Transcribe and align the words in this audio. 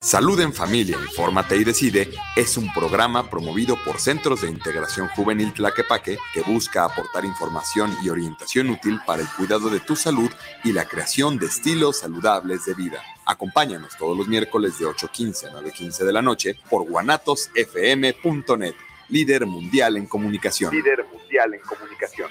Salud 0.00 0.40
en 0.40 0.52
Familia, 0.52 0.96
Infórmate 0.96 1.56
y 1.56 1.64
Decide 1.64 2.08
es 2.36 2.56
un 2.56 2.72
programa 2.72 3.28
promovido 3.28 3.76
por 3.84 3.98
Centros 4.00 4.42
de 4.42 4.48
Integración 4.48 5.08
Juvenil 5.08 5.52
Tlaquepaque 5.52 6.18
que 6.32 6.42
busca 6.42 6.84
aportar 6.84 7.24
información 7.24 7.92
y 8.02 8.08
orientación 8.08 8.70
útil 8.70 9.00
para 9.06 9.22
el 9.22 9.28
cuidado 9.28 9.70
de 9.70 9.80
tu 9.80 9.96
salud 9.96 10.30
y 10.64 10.72
la 10.72 10.84
creación 10.86 11.38
de 11.38 11.46
estilos 11.46 11.98
saludables 11.98 12.64
de 12.64 12.74
vida. 12.74 13.02
Acompáñanos 13.26 13.96
todos 13.98 14.16
los 14.16 14.28
miércoles 14.28 14.78
de 14.78 14.86
8.15 14.86 15.48
a 15.48 15.60
9.15 15.60 16.04
de 16.04 16.12
la 16.12 16.22
noche 16.22 16.54
por 16.70 16.88
guanatosfm.net, 16.88 18.74
líder 19.08 19.46
mundial 19.46 19.96
en 19.96 20.06
comunicación. 20.06 20.72
Líder 20.74 21.04
mundial 21.12 21.54
en 21.54 21.60
comunicación. 21.60 22.30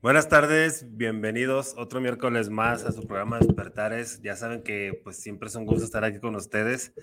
Buenas 0.05 0.29
tardes, 0.29 0.85
bienvenidos 0.87 1.73
otro 1.77 1.99
miércoles 1.99 2.51
más 2.51 2.85
a 2.85 2.91
su 2.91 3.07
programa 3.07 3.39
Despertares. 3.39 4.21
Ya 4.21 4.35
saben 4.35 4.61
que 4.61 5.01
pues 5.03 5.17
siempre 5.17 5.49
es 5.49 5.55
un 5.55 5.65
gusto 5.65 5.83
estar 5.83 6.03
aquí 6.03 6.19
con 6.19 6.35
ustedes. 6.35 6.93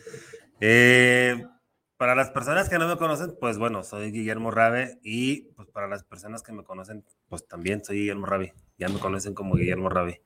Eh, 0.60 1.44
para 1.96 2.14
las 2.14 2.30
personas 2.30 2.68
que 2.68 2.78
no 2.78 2.86
me 2.86 2.96
conocen, 2.96 3.34
pues 3.40 3.58
bueno, 3.58 3.82
soy 3.82 4.12
Guillermo 4.12 4.52
Rabe 4.52 5.00
y 5.02 5.48
pues 5.56 5.66
para 5.66 5.88
las 5.88 6.04
personas 6.04 6.44
que 6.44 6.52
me 6.52 6.62
conocen, 6.62 7.04
pues 7.28 7.44
también 7.48 7.84
soy 7.84 7.96
Guillermo 7.96 8.26
Rabe. 8.26 8.54
Ya 8.78 8.88
me 8.88 9.00
conocen 9.00 9.34
como 9.34 9.56
Guillermo 9.56 9.88
Rabe. 9.88 10.22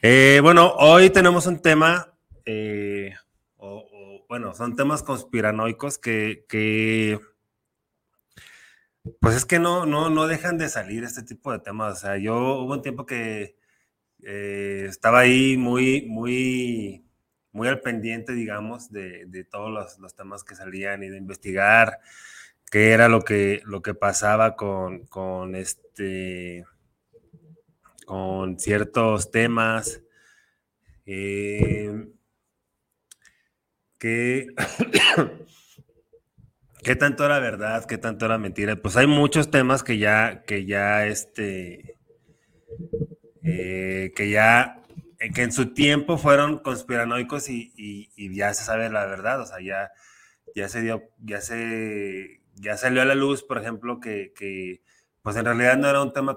Eh, 0.00 0.40
bueno, 0.42 0.72
hoy 0.78 1.10
tenemos 1.10 1.46
un 1.46 1.60
tema, 1.60 2.14
eh, 2.46 3.12
o, 3.58 3.86
o, 3.92 4.26
bueno, 4.26 4.54
son 4.54 4.74
temas 4.74 5.02
conspiranoicos 5.02 5.98
que, 5.98 6.46
que 6.48 7.20
pues 9.20 9.36
es 9.36 9.44
que 9.44 9.58
no, 9.58 9.86
no, 9.86 10.10
no 10.10 10.26
dejan 10.26 10.58
de 10.58 10.68
salir 10.68 11.04
este 11.04 11.22
tipo 11.22 11.52
de 11.52 11.58
temas. 11.60 11.98
O 11.98 12.00
sea, 12.00 12.16
yo 12.18 12.36
hubo 12.60 12.72
un 12.72 12.82
tiempo 12.82 13.06
que 13.06 13.56
eh, 14.22 14.86
estaba 14.88 15.20
ahí 15.20 15.56
muy, 15.56 16.06
muy, 16.08 17.04
muy 17.52 17.68
al 17.68 17.80
pendiente, 17.80 18.32
digamos, 18.32 18.90
de, 18.90 19.26
de 19.26 19.44
todos 19.44 19.70
los, 19.70 19.98
los, 19.98 20.14
temas 20.14 20.44
que 20.44 20.54
salían 20.54 21.02
y 21.02 21.08
de 21.08 21.18
investigar 21.18 22.00
qué 22.70 22.92
era 22.92 23.08
lo 23.08 23.22
que, 23.22 23.62
lo 23.66 23.82
que 23.82 23.94
pasaba 23.94 24.56
con, 24.56 25.06
con 25.06 25.54
este 25.54 26.64
con 28.06 28.58
ciertos 28.58 29.30
temas. 29.30 30.02
Eh, 31.06 32.08
que 33.98 34.46
¿Qué 36.84 36.96
tanto 36.96 37.24
era 37.24 37.38
verdad? 37.38 37.86
¿Qué 37.86 37.96
tanto 37.96 38.26
era 38.26 38.36
mentira? 38.36 38.76
Pues 38.76 38.98
hay 38.98 39.06
muchos 39.06 39.50
temas 39.50 39.82
que 39.82 39.96
ya, 39.96 40.42
que 40.42 40.66
ya, 40.66 41.06
este, 41.06 41.96
eh, 43.42 44.12
que 44.14 44.28
ya, 44.28 44.82
que 45.34 45.42
en 45.42 45.52
su 45.52 45.72
tiempo 45.72 46.18
fueron 46.18 46.58
conspiranoicos 46.58 47.48
y, 47.48 47.72
y, 47.74 48.10
y, 48.16 48.36
ya 48.36 48.52
se 48.52 48.64
sabe 48.64 48.90
la 48.90 49.06
verdad, 49.06 49.40
o 49.40 49.46
sea, 49.46 49.62
ya, 49.62 49.92
ya 50.54 50.68
se 50.68 50.82
dio, 50.82 51.04
ya 51.20 51.40
se, 51.40 52.42
ya 52.56 52.76
salió 52.76 53.00
a 53.00 53.06
la 53.06 53.14
luz, 53.14 53.42
por 53.42 53.56
ejemplo, 53.56 53.98
que, 53.98 54.34
que 54.36 54.82
pues 55.22 55.36
en 55.36 55.46
realidad 55.46 55.78
no 55.78 55.88
era 55.88 56.02
un 56.02 56.12
tema 56.12 56.36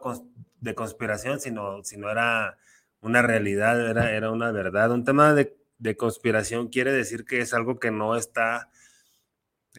de 0.61 0.75
conspiración, 0.75 1.41
sino, 1.41 1.83
sino 1.83 2.09
era 2.09 2.57
una 3.01 3.21
realidad, 3.21 3.85
era, 3.89 4.13
era 4.13 4.31
una 4.31 4.51
verdad. 4.53 4.91
Un 4.91 5.03
tema 5.03 5.33
de, 5.33 5.57
de 5.77 5.97
conspiración 5.97 6.69
quiere 6.69 6.93
decir 6.93 7.25
que 7.25 7.41
es 7.41 7.53
algo 7.53 7.79
que 7.79 7.91
no 7.91 8.15
está 8.15 8.69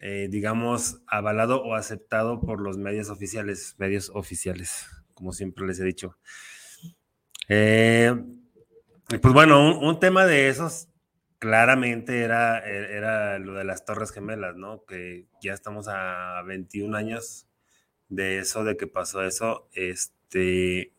eh, 0.02 0.28
digamos, 0.30 1.02
avalado 1.06 1.62
o 1.62 1.74
aceptado 1.74 2.40
por 2.40 2.60
los 2.60 2.78
medios 2.78 3.10
oficiales, 3.10 3.74
medios 3.78 4.10
oficiales, 4.14 4.86
como 5.14 5.32
siempre 5.32 5.66
les 5.66 5.80
he 5.80 5.84
dicho. 5.84 6.16
Eh, 7.48 8.14
pues 9.20 9.32
bueno, 9.32 9.66
un, 9.66 9.84
un, 9.84 10.00
tema 10.00 10.26
de 10.26 10.48
esos 10.48 10.88
claramente 11.38 12.20
era, 12.22 12.58
era 12.60 13.38
lo 13.38 13.54
de 13.54 13.64
las 13.64 13.84
Torres 13.84 14.12
Gemelas, 14.12 14.56
¿no? 14.56 14.84
Que 14.84 15.26
ya 15.40 15.54
estamos 15.54 15.88
a 15.88 16.42
21 16.42 16.96
años 16.96 17.48
de 18.08 18.38
eso, 18.38 18.64
de 18.64 18.76
que 18.76 18.86
pasó 18.86 19.22
eso, 19.24 19.68
este... 19.72 20.92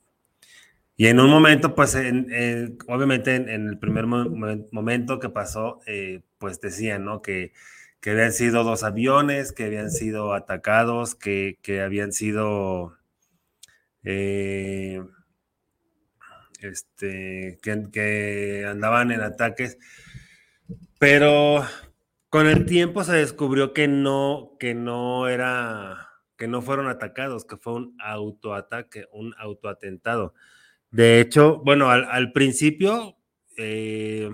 Y 0.95 1.07
en 1.07 1.21
un 1.21 1.29
momento, 1.29 1.75
pues, 1.75 1.95
en, 1.95 2.29
en, 2.33 2.77
obviamente 2.89 3.35
en, 3.35 3.47
en, 3.47 3.69
el 3.69 3.79
primer 3.79 4.05
mo 4.05 4.25
momento 4.71 5.17
que 5.17 5.29
pasó, 5.29 5.79
eh, 5.85 6.23
pues 6.37 6.59
decían, 6.59 7.05
¿no? 7.05 7.21
Que 7.21 7.53
que 7.99 8.11
habían 8.11 8.31
sido 8.31 8.63
dos 8.63 8.83
aviones, 8.83 9.51
que 9.51 9.65
habían 9.65 9.91
sido 9.91 10.33
atacados, 10.33 11.15
que, 11.15 11.57
que 11.61 11.81
habían 11.81 12.13
sido 12.13 12.97
eh, 14.03 15.03
este, 16.61 17.59
que, 17.61 17.89
que, 17.91 18.65
andaban 18.67 19.11
en 19.11 19.21
ataques, 19.21 19.77
pero 20.97 21.65
con 22.29 22.47
el 22.47 22.65
tiempo 22.65 23.03
se 23.03 23.13
descubrió 23.13 23.73
que 23.73 23.87
no, 23.87 24.55
que 24.59 24.73
no 24.73 25.27
era, 25.27 26.09
que 26.37 26.47
no 26.47 26.61
fueron 26.61 26.87
atacados, 26.87 27.45
que 27.45 27.57
fue 27.57 27.73
un 27.73 27.97
autoataque, 27.99 29.07
un 29.11 29.33
autoatentado. 29.37 30.33
De 30.91 31.19
hecho, 31.19 31.59
bueno, 31.59 31.89
al, 31.91 32.31
principio, 32.31 33.17
eh, 33.57 34.29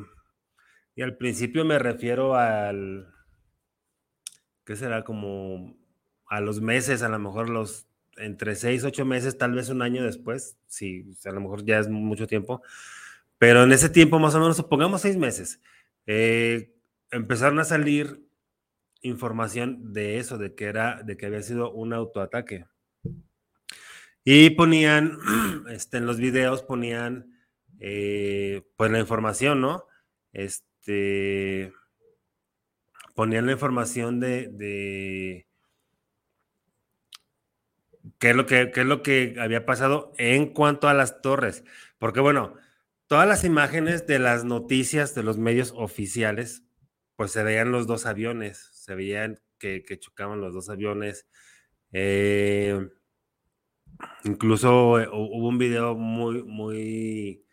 y 0.95 1.01
al 1.01 1.17
principio 1.17 1.65
me 1.65 1.79
refiero 1.79 2.35
al, 2.35 3.14
¿qué 4.65 4.75
será? 4.75 5.03
Como 5.03 5.75
a 6.27 6.41
los 6.41 6.61
meses, 6.61 7.01
a 7.01 7.09
lo 7.09 7.19
mejor 7.19 7.49
los 7.49 7.87
entre 8.17 8.55
seis, 8.55 8.83
ocho 8.83 9.05
meses, 9.05 9.37
tal 9.37 9.53
vez 9.53 9.69
un 9.69 9.81
año 9.81 10.03
después, 10.03 10.57
sí, 10.67 11.05
a 11.25 11.31
lo 11.31 11.41
mejor 11.41 11.65
ya 11.65 11.79
es 11.79 11.89
mucho 11.89 12.27
tiempo, 12.27 12.61
pero 13.37 13.63
en 13.63 13.71
ese 13.71 13.89
tiempo 13.89 14.19
más 14.19 14.35
o 14.35 14.39
menos, 14.39 14.57
supongamos 14.57 15.01
seis 15.01 15.17
meses, 15.17 15.61
eh, 16.07 16.73
empezaron 17.11 17.59
a 17.59 17.65
salir 17.65 18.25
información 19.01 19.93
de 19.93 20.17
eso, 20.19 20.37
de 20.37 20.55
que 20.55 20.65
era, 20.65 21.03
de 21.03 21.17
que 21.17 21.25
había 21.25 21.41
sido 21.41 21.71
un 21.71 21.93
autoataque. 21.93 22.65
Y 24.23 24.51
ponían, 24.51 25.17
este, 25.69 25.97
en 25.97 26.05
los 26.05 26.17
videos 26.17 26.63
ponían, 26.63 27.37
eh, 27.79 28.63
pues 28.77 28.91
la 28.91 28.99
información, 28.99 29.61
¿no? 29.61 29.85
Este, 30.33 31.73
ponían 33.15 33.47
la 33.47 33.53
información 33.53 34.19
de, 34.19 34.49
de 34.49 35.47
qué, 38.19 38.31
es 38.31 38.35
lo 38.35 38.45
que, 38.45 38.71
qué 38.71 38.81
es 38.81 38.85
lo 38.85 39.01
que 39.01 39.35
había 39.39 39.65
pasado 39.65 40.13
en 40.17 40.53
cuanto 40.53 40.87
a 40.87 40.93
las 40.93 41.21
torres. 41.21 41.63
Porque 41.97 42.19
bueno, 42.19 42.55
todas 43.07 43.27
las 43.27 43.43
imágenes 43.43 44.05
de 44.05 44.19
las 44.19 44.43
noticias 44.43 45.15
de 45.15 45.23
los 45.23 45.37
medios 45.37 45.73
oficiales, 45.75 46.63
pues 47.15 47.31
se 47.31 47.43
veían 47.43 47.71
los 47.71 47.87
dos 47.87 48.05
aviones, 48.05 48.69
se 48.73 48.93
veían 48.93 49.39
que, 49.57 49.83
chocaban 49.99 50.41
los 50.41 50.53
dos 50.53 50.69
aviones. 50.69 51.27
Eh, 51.93 52.77
incluso 54.25 54.99
eh, 54.99 55.07
hubo 55.11 55.47
un 55.47 55.57
video 55.57 55.95
muy, 55.95 56.43
muy 56.43 57.44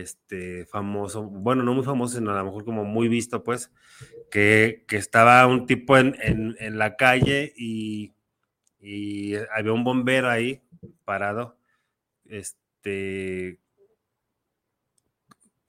este, 0.00 0.66
famoso, 0.66 1.22
bueno, 1.24 1.62
no 1.62 1.74
muy 1.74 1.84
famoso, 1.84 2.18
sino 2.18 2.30
a 2.30 2.38
lo 2.38 2.44
mejor 2.44 2.64
como 2.64 2.84
muy 2.84 3.08
visto, 3.08 3.42
pues, 3.42 3.72
que, 4.30 4.84
estaba 4.90 5.46
un 5.46 5.66
tipo 5.66 5.96
en, 5.96 6.54
la 6.78 6.96
calle 6.96 7.52
y, 7.56 8.12
había 9.54 9.72
un 9.72 9.84
bombero 9.84 10.28
ahí 10.28 10.62
parado, 11.04 11.58
este, 12.26 13.58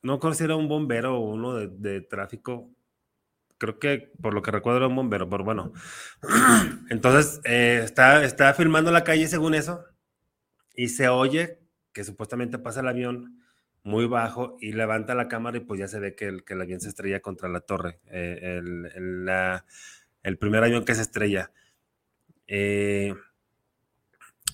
no 0.02 0.20
conocía 0.20 0.46
era 0.46 0.56
un 0.56 0.68
bombero 0.68 1.18
o 1.18 1.34
uno 1.34 1.54
de, 1.56 2.02
tráfico, 2.02 2.70
creo 3.58 3.80
que 3.80 4.12
por 4.22 4.34
lo 4.34 4.42
que 4.42 4.52
recuerdo 4.52 4.80
era 4.80 4.88
un 4.88 4.96
bombero, 4.96 5.30
pero 5.30 5.44
bueno, 5.44 5.72
entonces 6.90 7.40
eh, 7.46 7.82
está, 7.84 8.24
está 8.24 8.54
filmando 8.54 8.92
la 8.92 9.04
calle 9.04 9.28
según 9.28 9.56
eso 9.56 9.84
y 10.76 10.90
se 10.90 11.08
oye 11.10 11.60
que 11.94 12.04
supuestamente 12.04 12.60
pasa 12.60 12.82
el 12.82 12.88
avión 12.88 13.38
muy 13.88 14.06
bajo 14.06 14.58
y 14.60 14.74
levanta 14.74 15.16
la 15.16 15.30
cámara 15.30 15.58
y 15.58 15.62
pues 15.62 15.80
ya 15.80 15.88
se 15.88 16.00
ve 16.00 16.14
que 16.14 16.26
el, 16.26 16.44
que 16.44 16.56
el 16.56 16.62
avión 16.62 16.82
se 16.82 16.90
estrella 16.90 17.22
contra 17.22 17.48
la 17.48 17.62
torre, 17.62 18.02
eh, 18.08 18.60
el, 18.94 20.38
primer 20.38 20.64
avión 20.66 20.84
que 20.84 20.94
se 20.94 21.02
estrella. 21.02 21.52
Eh, 22.48 23.16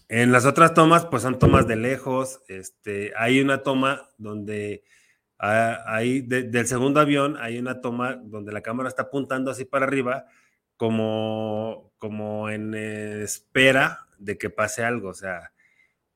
en 0.07 0.31
las 0.31 0.45
otras 0.45 0.75
tomas, 0.75 1.07
pues 1.07 1.23
son 1.23 1.39
tomas 1.39 1.67
de 1.67 1.75
lejos. 1.75 2.43
Este, 2.47 3.11
hay 3.17 3.41
una 3.41 3.63
toma 3.63 4.07
donde 4.19 4.83
hay 5.39 6.21
del 6.21 6.67
segundo 6.67 6.99
avión, 6.99 7.35
hay 7.39 7.57
una 7.57 7.81
toma 7.81 8.15
donde 8.15 8.51
la 8.51 8.61
cámara 8.61 8.87
está 8.87 9.03
apuntando 9.03 9.49
así 9.49 9.65
para 9.65 9.85
arriba, 9.85 10.25
como, 10.77 11.91
como 11.97 12.51
en 12.51 12.75
espera 12.75 14.07
de 14.19 14.37
que 14.37 14.51
pase 14.51 14.83
algo. 14.83 15.09
O 15.09 15.15
sea, 15.15 15.53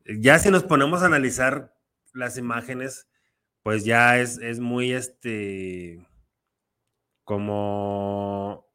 ya 0.05 0.37
si 0.37 0.51
nos 0.51 0.63
ponemos 0.63 1.01
a 1.01 1.07
analizar 1.07 1.76
las 2.17 2.37
imágenes, 2.37 3.07
pues 3.63 3.85
ya 3.85 4.19
es, 4.19 4.37
es 4.39 4.59
muy 4.59 4.91
este, 4.91 6.07
como... 7.23 8.65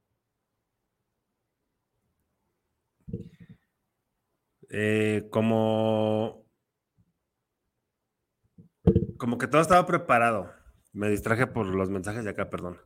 Eh, 4.70 5.28
como 5.30 6.42
como 9.22 9.38
que 9.38 9.46
todo 9.46 9.62
estaba 9.62 9.86
preparado. 9.86 10.52
Me 10.92 11.08
distraje 11.08 11.46
por 11.46 11.66
los 11.66 11.90
mensajes 11.90 12.24
de 12.24 12.30
acá, 12.30 12.50
perdón. 12.50 12.80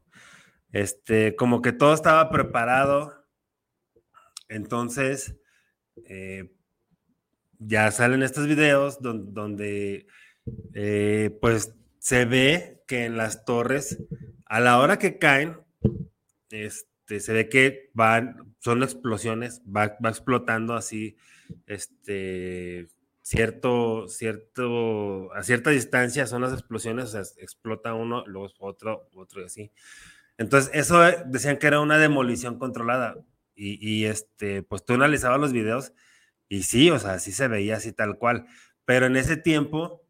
Este, 0.71 1.35
como 1.35 1.63
que 1.63 1.73
todo 1.73 1.95
estaba 1.95 2.29
preparado. 2.29 3.25
Entonces, 4.49 5.35
eh, 6.05 6.55
ya 7.59 7.91
salen 7.91 8.23
estos 8.23 8.47
videos 8.47 9.01
donde, 9.01 10.07
eh, 10.75 11.37
pues 11.41 11.75
se 11.99 12.25
ve 12.25 12.83
que 12.87 13.05
en 13.05 13.17
las 13.17 13.45
torres, 13.45 14.03
a 14.45 14.61
la 14.61 14.79
hora 14.79 14.99
que 14.99 15.19
caen, 15.19 15.57
este, 16.51 17.21
se 17.21 17.33
ve 17.33 17.49
que 17.49 17.91
van, 17.95 18.55
son 18.59 18.83
explosiones, 18.83 19.63
va, 19.65 19.97
explotando 20.09 20.75
así, 20.75 21.17
este, 21.67 22.89
cierto, 23.23 24.09
cierto, 24.09 25.33
a 25.33 25.43
cierta 25.43 25.71
distancia 25.71 26.27
son 26.27 26.43
las 26.43 26.53
explosiones, 26.53 27.15
o 27.15 27.19
explota 27.19 27.95
uno, 27.95 28.25
luego 28.27 28.49
otro, 28.61 29.09
otro 29.15 29.43
y 29.43 29.45
así. 29.47 29.73
Entonces, 30.39 30.71
eso 30.75 31.01
decían 31.27 31.59
que 31.59 31.67
era 31.67 31.81
una 31.81 31.99
demolición 31.99 32.59
controlada. 32.59 33.17
Y, 33.55 33.79
y 33.81 34.05
este, 34.05 34.63
pues 34.63 34.85
tú 34.85 34.93
analizabas 34.95 35.41
los 35.41 35.53
videos 35.53 35.93
y 36.49 36.65
sí, 36.65 36.91
o 36.91 36.99
sea, 36.99 37.19
sí 37.19 37.33
se 37.33 37.49
veía 37.49 37.77
así 37.77 37.93
tal 37.93 38.19
cual. 38.19 38.47
Pero 38.85 39.07
en 39.07 39.17
ese 39.17 39.37
tiempo, 39.37 40.06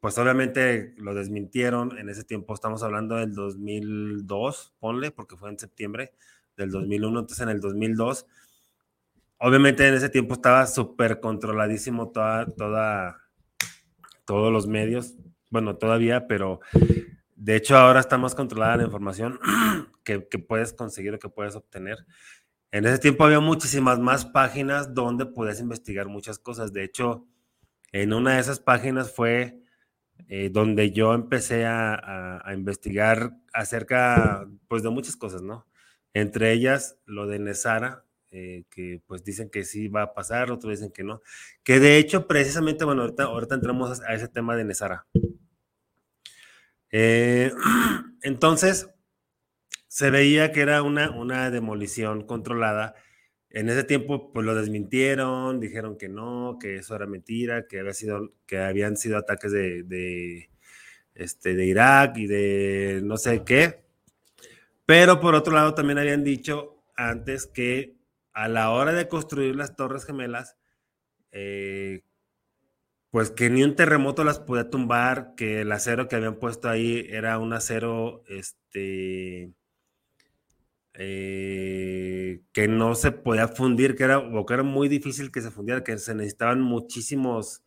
pues 0.00 0.18
obviamente 0.18 0.94
lo 0.98 1.14
desmintieron. 1.14 1.98
En 1.98 2.08
ese 2.08 2.24
tiempo 2.24 2.54
estamos 2.54 2.82
hablando 2.82 3.16
del 3.16 3.34
2002, 3.34 4.74
ponle, 4.78 5.10
porque 5.10 5.36
fue 5.36 5.50
en 5.50 5.58
septiembre 5.58 6.12
del 6.56 6.70
2001. 6.70 7.20
Entonces 7.20 7.42
en 7.42 7.48
el 7.48 7.60
2002, 7.60 8.26
obviamente 9.38 9.86
en 9.88 9.94
ese 9.94 10.08
tiempo 10.08 10.34
estaba 10.34 10.66
súper 10.66 11.20
controladísimo 11.20 12.10
toda, 12.10 12.46
toda, 12.46 13.22
todos 14.24 14.52
los 14.52 14.66
medios. 14.66 15.14
Bueno, 15.50 15.76
todavía, 15.76 16.26
pero 16.26 16.60
de 17.36 17.56
hecho 17.56 17.76
ahora 17.76 18.00
está 18.00 18.18
más 18.18 18.34
controlada 18.34 18.76
la 18.76 18.84
información 18.84 19.38
que, 20.04 20.28
que 20.28 20.38
puedes 20.38 20.72
conseguir 20.72 21.14
o 21.14 21.18
que 21.18 21.28
puedes 21.28 21.56
obtener. 21.56 21.98
En 22.72 22.84
ese 22.86 22.98
tiempo 22.98 23.24
había 23.24 23.38
muchísimas 23.38 24.00
más 24.00 24.24
páginas 24.26 24.94
donde 24.94 25.26
podías 25.26 25.60
investigar 25.60 26.08
muchas 26.08 26.40
cosas. 26.40 26.72
De 26.72 26.82
hecho, 26.82 27.24
en 27.94 28.12
una 28.12 28.34
de 28.34 28.40
esas 28.40 28.58
páginas 28.58 29.12
fue 29.12 29.62
eh, 30.28 30.50
donde 30.50 30.90
yo 30.90 31.14
empecé 31.14 31.64
a, 31.64 32.42
investigar 32.52 33.36
acerca 33.52 34.48
pues, 34.66 34.82
de 34.82 34.90
muchas 34.90 35.14
cosas, 35.14 35.42
¿no? 35.42 35.68
Entre 36.12 36.52
ellas 36.52 36.98
lo 37.06 37.28
de 37.28 37.38
Nesara, 37.38 38.04
eh, 38.32 38.64
que 38.68 39.00
pues 39.06 39.22
dicen 39.22 39.48
que 39.48 39.64
sí 39.64 39.86
va 39.86 40.02
a 40.02 40.12
pasar, 40.12 40.50
otros 40.50 40.72
dicen 40.72 40.90
que 40.90 41.04
no. 41.04 41.22
Que 41.62 41.78
de 41.78 41.98
hecho, 41.98 42.26
precisamente, 42.26 42.84
bueno, 42.84 43.02
ahorita, 43.02 43.24
ahorita 43.24 43.54
entramos 43.54 44.02
a 44.02 44.14
ese 44.14 44.26
tema 44.26 44.56
de 44.56 44.64
Nesara. 44.64 45.06
Eh, 46.90 47.52
entonces, 48.22 48.88
se 49.86 50.10
veía 50.10 50.50
que 50.50 50.62
era 50.62 50.82
una, 50.82 51.12
una 51.12 51.48
demolición 51.52 52.26
controlada. 52.26 52.96
En 53.54 53.68
ese 53.68 53.84
tiempo, 53.84 54.32
pues 54.32 54.44
lo 54.44 54.52
desmintieron, 54.56 55.60
dijeron 55.60 55.96
que 55.96 56.08
no, 56.08 56.58
que 56.60 56.78
eso 56.78 56.96
era 56.96 57.06
mentira, 57.06 57.68
que, 57.68 57.78
había 57.78 57.94
sido, 57.94 58.32
que 58.46 58.58
habían 58.58 58.96
sido 58.96 59.16
ataques 59.16 59.52
de, 59.52 60.50
este, 61.14 61.54
de 61.54 61.64
Irak 61.64 62.16
y 62.16 62.26
de 62.26 63.00
no 63.04 63.16
sé 63.16 63.44
qué. 63.44 63.84
Pero 64.86 65.20
por 65.20 65.36
otro 65.36 65.54
lado, 65.54 65.72
también 65.72 65.98
habían 65.98 66.24
dicho 66.24 66.82
antes 66.96 67.46
que 67.46 67.96
a 68.32 68.48
la 68.48 68.70
hora 68.70 68.92
de 68.92 69.06
construir 69.06 69.54
las 69.54 69.76
Torres 69.76 70.04
Gemelas, 70.04 70.56
eh, 71.30 72.02
pues 73.10 73.30
que 73.30 73.50
ni 73.50 73.62
un 73.62 73.76
terremoto 73.76 74.24
las 74.24 74.40
podía 74.40 74.68
tumbar, 74.68 75.36
que 75.36 75.60
el 75.60 75.70
acero 75.70 76.08
que 76.08 76.16
habían 76.16 76.40
puesto 76.40 76.68
ahí 76.68 77.06
era 77.08 77.38
un 77.38 77.52
acero, 77.52 78.24
este, 78.26 79.52
eh, 80.96 82.42
que 82.52 82.68
no 82.68 82.94
se 82.94 83.10
podía 83.10 83.48
fundir, 83.48 83.96
que 83.96 84.04
era, 84.04 84.18
o 84.18 84.46
que 84.46 84.54
era 84.54 84.62
muy 84.62 84.88
difícil 84.88 85.32
que 85.32 85.40
se 85.40 85.50
fundiera, 85.50 85.82
que 85.82 85.98
se 85.98 86.14
necesitaban 86.14 86.60
muchísimos 86.60 87.64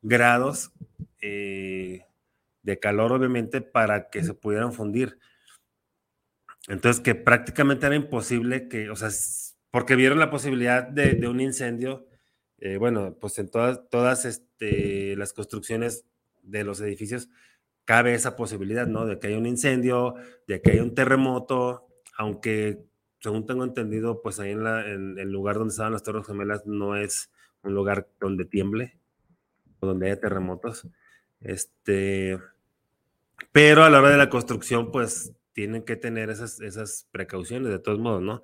grados 0.00 0.72
eh, 1.20 2.06
de 2.62 2.78
calor, 2.78 3.12
obviamente, 3.12 3.60
para 3.60 4.08
que 4.08 4.24
se 4.24 4.34
pudieran 4.34 4.72
fundir. 4.72 5.18
Entonces, 6.68 7.02
que 7.02 7.14
prácticamente 7.14 7.86
era 7.86 7.96
imposible 7.96 8.68
que, 8.68 8.88
o 8.88 8.96
sea, 8.96 9.10
porque 9.70 9.96
vieron 9.96 10.18
la 10.18 10.30
posibilidad 10.30 10.82
de, 10.84 11.28
un 11.28 11.40
incendio, 11.40 12.06
eh, 12.58 12.76
bueno, 12.78 13.16
pues 13.20 13.38
en 13.38 13.50
todas, 13.50 13.88
todas 13.90 14.24
este, 14.24 15.16
las 15.16 15.32
construcciones 15.32 16.06
de 16.42 16.64
los 16.64 16.80
edificios 16.80 17.28
cabe 17.84 18.14
esa 18.14 18.36
posibilidad, 18.36 18.86
¿no? 18.86 19.06
De 19.06 19.18
que 19.18 19.26
haya 19.26 19.38
un 19.38 19.46
incendio, 19.46 20.14
de 20.46 20.62
que 20.62 20.72
haya 20.72 20.82
un 20.82 20.94
terremoto, 20.94 21.91
aunque 22.16 22.84
según 23.22 23.46
tengo 23.46 23.62
entendido, 23.62 24.20
pues 24.20 24.40
ahí 24.40 24.50
en, 24.50 24.66
el 25.18 25.30
lugar 25.30 25.56
donde 25.56 25.70
estaban 25.70 25.92
las 25.92 26.02
Torres 26.02 26.26
Gemelas 26.26 26.66
no 26.66 26.96
es 26.96 27.30
un 27.62 27.72
lugar 27.74 28.08
donde 28.20 28.44
tiemble 28.44 28.98
o 29.78 29.86
donde 29.86 30.06
haya 30.06 30.20
terremotos. 30.20 30.88
Este, 31.40 32.38
pero 33.52 33.84
a 33.84 33.90
la 33.90 34.00
hora 34.00 34.10
de 34.10 34.16
la 34.16 34.28
construcción, 34.28 34.90
pues 34.90 35.32
tienen 35.52 35.84
que 35.84 35.94
tener 35.94 36.30
esas, 36.30 36.60
esas 36.60 37.06
precauciones 37.12 37.70
de 37.70 37.78
todos 37.78 38.00
modos, 38.00 38.22
¿no? 38.22 38.42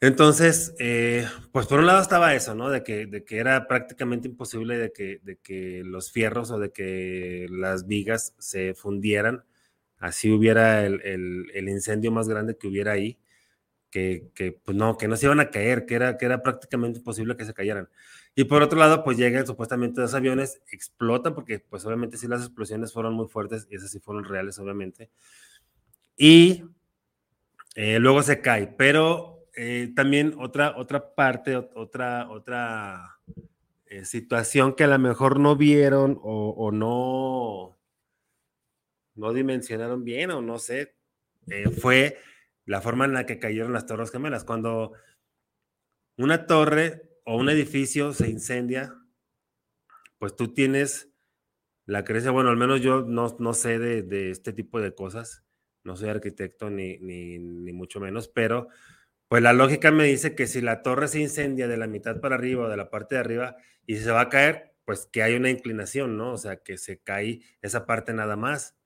Entonces, 0.00 0.74
eh, 0.78 1.26
pues 1.52 1.66
por 1.66 1.78
un 1.78 1.86
lado 1.86 2.02
estaba 2.02 2.34
eso, 2.34 2.54
¿no? 2.54 2.70
De 2.70 2.82
que, 2.82 3.06
de 3.06 3.24
que 3.24 3.38
era 3.38 3.68
prácticamente 3.68 4.28
imposible 4.28 4.78
de 4.78 4.92
que, 4.92 5.20
de 5.22 5.36
que 5.36 5.82
los 5.84 6.10
fierros 6.10 6.50
o 6.50 6.58
de 6.58 6.70
que 6.70 7.46
las 7.50 7.86
vigas 7.86 8.34
se 8.38 8.74
fundieran 8.74 9.44
así 10.06 10.30
hubiera 10.30 10.84
el, 10.86 11.68
incendio 11.68 12.12
más 12.12 12.28
grande 12.28 12.56
que 12.56 12.68
hubiera 12.68 12.92
ahí, 12.92 13.18
que, 13.90 14.60
pues 14.64 14.76
no, 14.76 14.98
que 14.98 15.08
no 15.08 15.16
se 15.16 15.26
iban 15.26 15.40
a 15.40 15.50
caer, 15.50 15.86
que 15.86 15.94
era, 15.94 16.18
que 16.18 16.26
era 16.26 16.42
prácticamente 16.42 16.98
imposible 16.98 17.36
que 17.36 17.46
se 17.46 17.54
cayeran. 17.54 17.88
Y 18.34 18.44
por 18.44 18.62
otro 18.62 18.78
lado, 18.78 19.02
pues 19.02 19.16
llegan 19.16 19.46
supuestamente 19.46 20.02
dos 20.02 20.12
aviones, 20.12 20.60
explotan, 20.70 21.34
porque 21.34 21.60
pues 21.60 21.86
obviamente 21.86 22.18
sí 22.18 22.28
las 22.28 22.42
explosiones 22.42 22.92
fueron 22.92 23.14
muy 23.14 23.26
fuertes, 23.26 23.66
y 23.70 23.76
esas 23.76 23.90
sí 23.90 23.98
fueron 23.98 24.24
reales, 24.24 24.58
obviamente. 24.58 25.10
Y 26.16 26.64
eh, 27.74 27.98
luego 27.98 28.22
se 28.22 28.40
cae, 28.42 28.66
pero 28.66 29.46
eh, 29.54 29.92
también 29.96 30.34
otra, 30.38 30.76
otra 30.76 31.14
parte, 31.14 31.56
otra, 31.56 32.28
otra 32.30 33.18
eh, 33.86 34.04
situación 34.04 34.74
que 34.74 34.84
a 34.84 34.88
lo 34.88 34.98
mejor 34.98 35.40
no 35.40 35.56
vieron 35.56 36.18
o 36.22 36.70
no 36.70 37.75
no 39.16 39.32
dimensionaron 39.32 40.04
bien 40.04 40.30
o 40.30 40.42
no 40.42 40.58
sé, 40.58 40.96
eh, 41.48 41.70
fue 41.70 42.18
la 42.64 42.80
forma 42.80 43.04
en 43.04 43.14
la 43.14 43.26
que 43.26 43.38
cayeron 43.38 43.72
las 43.72 43.86
torres 43.86 44.10
gemelas. 44.10 44.44
Cuando 44.44 44.92
una 46.16 46.46
torre 46.46 47.18
o 47.24 47.36
un 47.36 47.48
edificio 47.48 48.12
se 48.12 48.28
incendia, 48.28 48.94
pues 50.18 50.34
tú 50.36 50.52
tienes 50.54 51.10
la 51.86 52.04
creencia, 52.04 52.32
bueno, 52.32 52.50
al 52.50 52.56
menos 52.56 52.80
yo 52.80 53.02
no, 53.02 53.36
no 53.38 53.54
sé 53.54 53.78
de, 53.78 54.02
de, 54.02 54.30
este 54.30 54.52
tipo 54.52 54.80
de 54.80 54.94
cosas, 54.94 55.44
no 55.84 55.96
soy 55.96 56.08
arquitecto 56.08 56.68
ni, 56.68 56.98
ni, 56.98 57.38
ni, 57.38 57.72
mucho 57.72 58.00
menos, 58.00 58.28
pero 58.28 58.68
pues 59.28 59.42
la 59.42 59.52
lógica 59.52 59.92
me 59.92 60.04
dice 60.04 60.34
que 60.34 60.48
si 60.48 60.60
la 60.60 60.82
torre 60.82 61.06
se 61.06 61.20
incendia 61.20 61.68
de 61.68 61.76
la 61.76 61.86
mitad 61.86 62.20
para 62.20 62.34
arriba 62.34 62.64
o 62.64 62.68
de 62.68 62.76
la 62.76 62.90
parte 62.90 63.14
de 63.14 63.20
arriba 63.20 63.56
y 63.86 63.96
se 63.96 64.10
va 64.10 64.22
a 64.22 64.28
caer, 64.28 64.74
pues 64.84 65.06
que 65.06 65.22
hay 65.22 65.34
una 65.34 65.50
inclinación, 65.50 66.16
¿no? 66.16 66.32
O 66.32 66.38
sea, 66.38 66.56
que 66.56 66.76
se 66.76 66.98
cae 66.98 67.40
esa 67.62 67.86
parte 67.86 68.12
nada 68.12 68.36
más, 68.36 68.76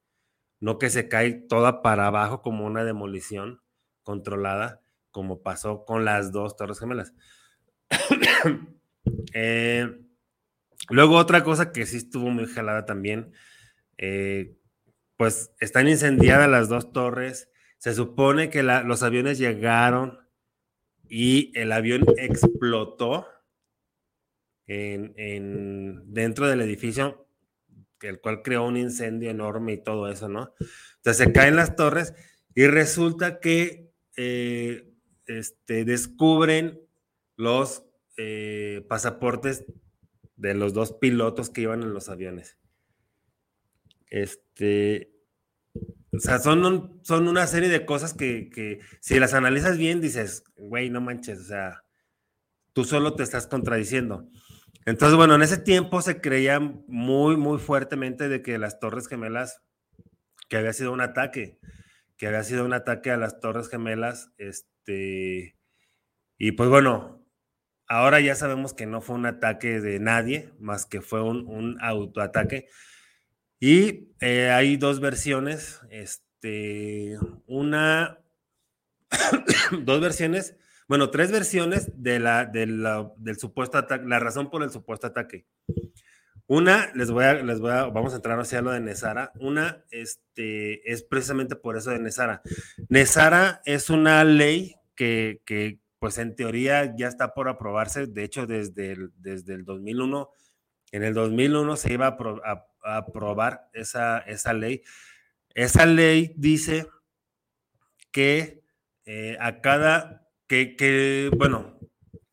no 0.60 0.78
que 0.78 0.90
se 0.90 1.08
cae 1.08 1.32
toda 1.32 1.82
para 1.82 2.06
abajo 2.06 2.42
como 2.42 2.66
una 2.66 2.84
demolición 2.84 3.60
controlada, 4.02 4.80
como 5.10 5.42
pasó 5.42 5.84
con 5.84 6.04
las 6.04 6.32
dos 6.32 6.56
torres 6.56 6.78
gemelas. 6.78 7.14
eh, 9.34 10.00
luego 10.90 11.16
otra 11.16 11.42
cosa 11.42 11.72
que 11.72 11.86
sí 11.86 11.96
estuvo 11.96 12.30
muy 12.30 12.46
jalada 12.46 12.84
también, 12.84 13.32
eh, 13.98 14.54
pues 15.16 15.52
están 15.60 15.88
incendiadas 15.88 16.48
las 16.48 16.68
dos 16.68 16.92
torres, 16.92 17.50
se 17.78 17.94
supone 17.94 18.50
que 18.50 18.62
los 18.62 19.02
aviones 19.02 19.38
llegaron 19.38 20.20
y 21.08 21.50
el 21.58 21.72
avión 21.72 22.04
explotó 22.18 23.26
en, 24.66 26.12
dentro 26.12 26.46
del 26.46 26.60
edificio, 26.60 27.26
el 28.02 28.20
cual 28.20 28.42
creó 28.42 28.66
un 28.66 28.76
incendio 28.76 29.30
enorme 29.30 29.74
y 29.74 29.82
todo 29.82 30.10
eso, 30.10 30.28
¿no? 30.28 30.54
Entonces 30.96 31.26
se 31.26 31.32
caen 31.32 31.56
las 31.56 31.76
torres 31.76 32.14
y 32.54 32.66
resulta 32.66 33.40
que 33.40 33.90
eh, 34.16 34.92
este, 35.26 35.84
descubren 35.84 36.80
los 37.36 37.84
eh, 38.16 38.84
pasaportes 38.88 39.64
de 40.36 40.54
los 40.54 40.72
dos 40.72 40.92
pilotos 40.92 41.50
que 41.50 41.62
iban 41.62 41.82
en 41.82 41.92
los 41.92 42.08
aviones. 42.08 42.58
Este, 44.08 45.12
o 46.12 46.18
sea, 46.18 46.38
son, 46.38 47.00
son 47.02 47.28
una 47.28 47.46
serie 47.46 47.68
de 47.68 47.86
cosas 47.86 48.14
que, 48.14 48.50
que 48.50 48.80
si 49.00 49.18
las 49.20 49.34
analizas 49.34 49.78
bien 49.78 50.00
dices, 50.00 50.44
güey, 50.56 50.90
no 50.90 51.00
manches, 51.00 51.38
o 51.38 51.44
sea, 51.44 51.84
tú 52.72 52.84
solo 52.84 53.14
te 53.14 53.22
estás 53.22 53.46
contradiciendo. 53.46 54.28
Entonces, 54.86 55.16
bueno, 55.16 55.34
en 55.34 55.42
ese 55.42 55.58
tiempo 55.58 56.00
se 56.00 56.20
creía 56.20 56.58
muy, 56.58 57.36
muy 57.36 57.58
fuertemente 57.58 58.28
de 58.28 58.42
que 58.42 58.58
las 58.58 58.80
Torres 58.80 59.08
Gemelas, 59.08 59.62
que 60.48 60.56
había 60.56 60.72
sido 60.72 60.92
un 60.92 61.00
ataque, 61.00 61.58
que 62.16 62.26
había 62.26 62.42
sido 62.44 62.64
un 62.64 62.72
ataque 62.72 63.10
a 63.10 63.16
las 63.16 63.40
Torres 63.40 63.68
Gemelas, 63.68 64.32
este, 64.38 65.56
y 66.38 66.52
pues 66.52 66.70
bueno, 66.70 67.26
ahora 67.86 68.20
ya 68.20 68.34
sabemos 68.34 68.72
que 68.72 68.86
no 68.86 69.02
fue 69.02 69.16
un 69.16 69.26
ataque 69.26 69.80
de 69.80 70.00
nadie, 70.00 70.50
más 70.58 70.86
que 70.86 71.02
fue 71.02 71.22
un, 71.22 71.46
un 71.46 71.78
autoataque. 71.82 72.68
Y 73.58 74.08
eh, 74.20 74.50
hay 74.50 74.78
dos 74.78 75.00
versiones, 75.00 75.80
este, 75.90 77.18
una, 77.46 78.18
dos 79.82 80.00
versiones 80.00 80.56
bueno, 80.90 81.08
tres 81.10 81.30
versiones 81.30 81.92
de 82.02 82.18
la, 82.18 82.46
de 82.46 82.66
la, 82.66 83.12
del 83.16 83.38
supuesto 83.38 83.78
ataque, 83.78 84.04
la 84.08 84.18
razón 84.18 84.50
por 84.50 84.64
el 84.64 84.72
supuesto 84.72 85.06
ataque. 85.06 85.46
Una, 86.48 86.90
les 86.96 87.12
voy 87.12 87.26
a, 87.26 87.34
les 87.34 87.60
voy 87.60 87.70
a, 87.70 87.84
vamos 87.84 88.12
a 88.12 88.16
entrar 88.16 88.40
hacia 88.40 88.60
lo 88.60 88.72
de 88.72 88.80
Nesara. 88.80 89.30
Una, 89.38 89.84
este, 89.92 90.90
es 90.90 91.04
precisamente 91.04 91.54
por 91.54 91.76
eso 91.76 91.90
de 91.90 92.00
Nesara. 92.00 92.42
Nesara 92.88 93.62
es 93.66 93.88
una 93.88 94.24
ley 94.24 94.74
que, 94.96 95.42
que, 95.46 95.78
pues 96.00 96.18
en 96.18 96.34
teoría 96.34 96.92
ya 96.96 97.06
está 97.06 97.34
por 97.34 97.48
aprobarse. 97.48 98.08
De 98.08 98.24
hecho, 98.24 98.48
desde 98.48 98.90
el, 98.90 99.12
desde 99.14 99.54
el 99.54 99.64
2001, 99.64 100.28
en 100.90 101.04
el 101.04 101.14
2001 101.14 101.76
se 101.76 101.92
iba 101.92 102.16
a 102.16 102.96
aprobar 102.96 103.70
esa, 103.74 104.18
esa 104.18 104.52
ley. 104.54 104.82
Esa 105.54 105.86
ley 105.86 106.34
dice 106.36 106.88
que 108.10 108.64
eh, 109.04 109.36
a 109.38 109.60
cada 109.60 110.26
que, 110.50 111.30
bueno, 111.36 111.78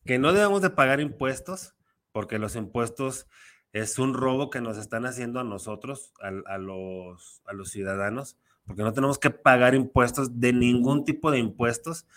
que 0.06 0.18
no 0.18 0.34
debemos 0.34 0.64
de 0.64 0.72
pagar 0.72 1.00
impuestos, 1.00 1.76
porque 2.12 2.40
los 2.40 2.56
impuestos 2.56 3.28
es 3.74 4.00
un 4.00 4.16
robo 4.16 4.50
que 4.50 4.60
nos 4.60 4.78
están 4.78 5.06
haciendo 5.06 5.40
a 5.40 5.44
nosotros, 5.44 6.14
a, 6.20 6.58
los, 6.58 7.44
a 7.46 7.54
los 7.54 7.70
ciudadanos, 7.70 8.38
porque 8.66 8.82
no 8.82 8.92
tenemos 8.92 9.20
que 9.20 9.30
pagar 9.30 9.76
impuestos 9.76 10.40
de 10.40 10.52
ningún 10.52 11.06
tipo 11.06 11.30
de 11.30 11.38
impuestos, 11.38 12.08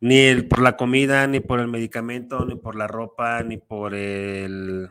ni 0.00 0.42
por 0.42 0.60
la 0.60 0.76
comida, 0.76 1.26
ni 1.26 1.40
por 1.40 1.60
el 1.60 1.68
medicamento, 1.68 2.44
ni 2.44 2.56
por 2.56 2.76
la 2.76 2.86
ropa, 2.86 3.42
ni 3.42 3.56
por 3.56 3.94
el, 3.94 4.90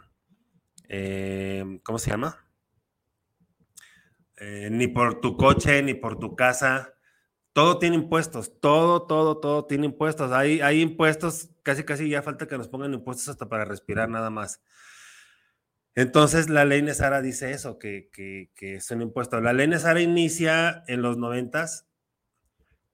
eh, 0.88 1.80
¿cómo 1.84 2.00
se 2.00 2.10
llama? 2.10 2.48
Eh, 4.38 4.70
ni 4.72 4.88
por 4.88 5.22
tu 5.22 5.38
coche, 5.38 5.84
ni 5.84 5.94
por 5.94 6.18
tu 6.18 6.36
casa 6.36 6.96
todo 7.54 7.80
tiene 7.80 7.98
impuestos, 7.98 8.60
todo, 8.60 9.04
todo, 9.04 9.40
todo 9.40 9.66
tiene 9.66 9.86
impuestos. 9.88 10.32
Hay, 10.32 10.62
hay 10.62 10.82
impuestos, 10.82 11.50
casi, 11.64 11.84
casi 11.84 12.10
ya 12.10 12.22
falta 12.22 12.48
que 12.48 12.58
nos 12.58 12.70
pongan 12.70 12.94
impuestos 12.94 13.28
hasta 13.28 13.50
para 13.50 13.66
respirar 13.66 14.10
nada 14.10 14.30
más. 14.30 14.62
Entonces, 15.94 16.50
la 16.50 16.64
ley 16.64 16.82
Nesara 16.82 17.22
dice 17.22 17.52
eso, 17.52 17.78
que, 17.78 18.10
que, 18.14 18.50
que 18.56 18.76
es 18.76 18.90
un 18.92 19.02
impuesto. 19.02 19.42
La 19.42 19.52
ley 19.52 19.68
Nesara 19.68 20.02
inicia 20.02 20.84
en 20.88 21.02
los 21.02 21.18
noventas 21.18 21.88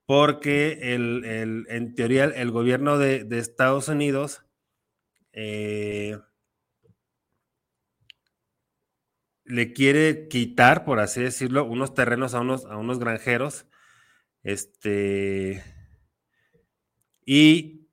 porque 0.08 0.96
el, 0.96 1.24
el, 1.26 1.66
en 1.70 1.94
teoría 1.94 2.24
el 2.24 2.50
gobierno 2.50 2.98
de, 2.98 3.26
de 3.26 3.40
Estados 3.40 3.90
Unidos 3.90 4.44
eh, 5.34 6.18
le 9.44 9.74
quiere 9.74 10.28
quitar, 10.28 10.86
por 10.86 11.00
así 11.00 11.22
decirlo, 11.22 11.66
unos 11.66 11.94
terrenos 11.94 12.34
a 12.34 12.40
unos, 12.40 12.66
a 12.66 12.78
unos 12.78 13.00
granjeros 13.00 13.68
este. 14.48 15.62
Y, 17.26 17.90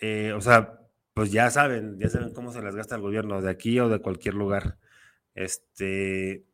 eh, 0.00 0.32
o 0.32 0.40
sea, 0.40 0.80
pues 1.12 1.30
ya 1.30 1.50
saben, 1.50 1.98
ya 1.98 2.08
saben 2.08 2.32
cómo 2.32 2.50
se 2.50 2.62
las 2.62 2.74
gasta 2.74 2.94
el 2.94 3.02
gobierno, 3.02 3.42
de 3.42 3.50
aquí 3.50 3.78
o 3.78 3.90
de 3.90 4.00
cualquier 4.00 4.32
lugar. 4.34 4.78
Este. 5.34 6.46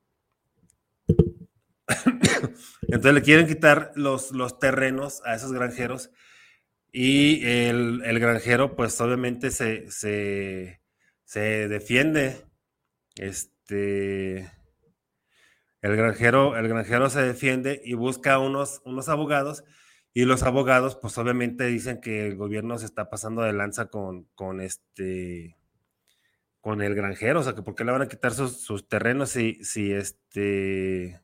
Entonces 2.89 3.15
le 3.15 3.23
quieren 3.23 3.47
quitar 3.47 3.93
los, 3.95 4.33
los 4.33 4.59
terrenos 4.59 5.23
a 5.25 5.37
esos 5.37 5.53
granjeros 5.53 6.11
y 6.91 7.47
el, 7.47 8.03
el 8.05 8.19
granjero, 8.19 8.75
pues 8.75 9.01
obviamente 9.01 9.53
se, 9.53 9.89
se, 9.91 10.81
se 11.25 11.69
defiende. 11.69 12.45
Este 13.17 14.51
el 15.85 15.97
granjero, 15.97 16.57
el 16.57 16.67
granjero 16.67 17.11
se 17.11 17.21
defiende 17.21 17.83
y 17.85 17.93
busca 17.93 18.39
unos, 18.39 18.81
unos 18.87 19.11
abogados 19.11 19.65
y 20.15 20.25
los 20.25 20.43
abogados 20.43 20.97
pues 20.97 21.19
obviamente 21.19 21.67
dicen 21.67 22.01
que 22.01 22.27
el 22.27 22.37
gobierno 22.37 22.79
se 22.79 22.87
está 22.87 23.11
pasando 23.11 23.43
de 23.43 23.53
lanza 23.53 23.89
con, 23.89 24.25
con 24.35 24.63
este 24.63 25.59
con 26.63 26.81
el 26.81 26.95
granjero, 26.95 27.41
o 27.41 27.43
sea, 27.43 27.55
que 27.55 27.61
por 27.61 27.75
qué 27.75 27.85
le 27.85 27.93
van 27.93 28.01
a 28.01 28.09
quitar 28.09 28.33
sus, 28.33 28.63
sus 28.63 28.89
terrenos 28.89 29.29
si, 29.29 29.63
si 29.63 29.93
este 29.93 31.21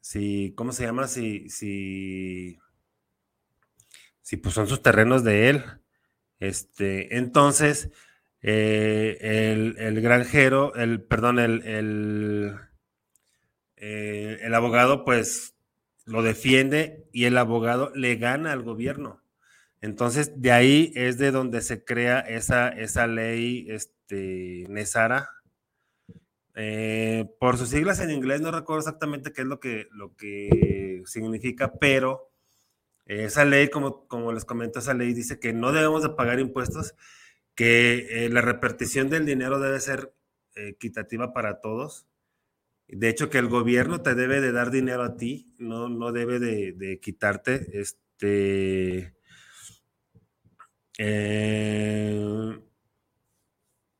si, 0.00 0.52
¿cómo 0.56 0.72
se 0.72 0.86
llama? 0.86 1.06
Si, 1.06 1.48
si, 1.50 2.58
si 4.22 4.36
pues 4.38 4.56
son 4.56 4.66
sus 4.66 4.82
terrenos 4.82 5.22
de 5.22 5.50
él. 5.50 5.64
Este, 6.40 7.16
entonces, 7.16 7.90
eh, 8.42 9.18
el, 9.20 9.76
el, 9.78 10.00
granjero, 10.00 10.74
el, 10.74 11.00
perdón, 11.02 11.38
el, 11.38 11.62
el 11.64 12.69
eh, 13.82 14.40
el 14.42 14.54
abogado 14.54 15.06
pues 15.06 15.56
lo 16.04 16.22
defiende 16.22 17.08
y 17.12 17.24
el 17.24 17.38
abogado 17.38 17.90
le 17.94 18.16
gana 18.16 18.52
al 18.52 18.62
gobierno. 18.62 19.22
Entonces, 19.80 20.42
de 20.42 20.52
ahí 20.52 20.92
es 20.94 21.16
de 21.16 21.30
donde 21.30 21.62
se 21.62 21.82
crea 21.82 22.20
esa, 22.20 22.68
esa 22.68 23.06
ley 23.06 23.66
este, 23.70 24.66
Nesara. 24.68 25.30
Eh, 26.54 27.24
por 27.40 27.56
sus 27.56 27.70
siglas 27.70 28.00
en 28.00 28.10
inglés, 28.10 28.42
no 28.42 28.50
recuerdo 28.50 28.80
exactamente 28.80 29.32
qué 29.32 29.42
es 29.42 29.46
lo 29.46 29.60
que, 29.60 29.88
lo 29.92 30.14
que 30.14 31.02
significa, 31.06 31.72
pero 31.80 32.30
esa 33.06 33.46
ley, 33.46 33.70
como, 33.70 34.06
como 34.08 34.30
les 34.32 34.44
comento, 34.44 34.80
esa 34.80 34.92
ley 34.92 35.14
dice 35.14 35.40
que 35.40 35.54
no 35.54 35.72
debemos 35.72 36.02
de 36.02 36.10
pagar 36.10 36.38
impuestos, 36.38 36.94
que 37.54 38.26
eh, 38.26 38.28
la 38.28 38.42
repartición 38.42 39.08
del 39.08 39.24
dinero 39.24 39.58
debe 39.58 39.80
ser 39.80 40.12
equitativa 40.54 41.32
para 41.32 41.60
todos 41.60 42.09
de 42.96 43.08
hecho, 43.08 43.30
que 43.30 43.38
el 43.38 43.48
gobierno 43.48 44.02
te 44.02 44.14
debe 44.14 44.40
de 44.40 44.52
dar 44.52 44.70
dinero 44.70 45.04
a 45.04 45.16
ti, 45.16 45.54
no, 45.58 45.88
no 45.88 46.10
debe 46.12 46.40
de, 46.40 46.98
quitarte. 47.00 47.80
Este. 47.80 49.14
Eh, 50.98 52.58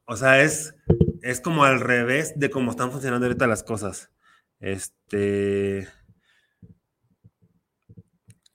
o 0.07 0.17
sea, 0.17 0.43
es, 0.43 0.75
es 1.23 1.41
como 1.41 1.65
al 1.65 1.81
revés 1.81 2.33
de 2.37 2.51
cómo 2.51 2.73
están 2.73 2.91
funcionando 2.91 3.27
ahorita 3.27 3.47
las 3.47 3.63
cosas. 3.63 4.11
Este. 4.59 5.87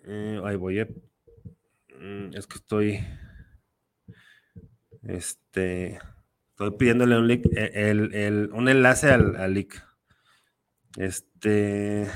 Eh, 0.03 0.41
ahí 0.43 0.55
voy, 0.57 0.79
eh. 0.79 0.87
Mm, 1.97 2.35
es 2.35 2.45
que 2.45 2.57
estoy. 2.57 2.99
Este. 5.03 5.99
Estoy 6.49 6.71
pidiéndole 6.77 7.17
un 7.17 7.27
link, 7.27 7.45
eh, 7.55 7.89
el, 7.89 8.49
un 8.53 8.67
enlace 8.67 9.11
al, 9.11 9.35
al 9.37 9.53
link. 9.53 9.75
Este. 10.97 12.07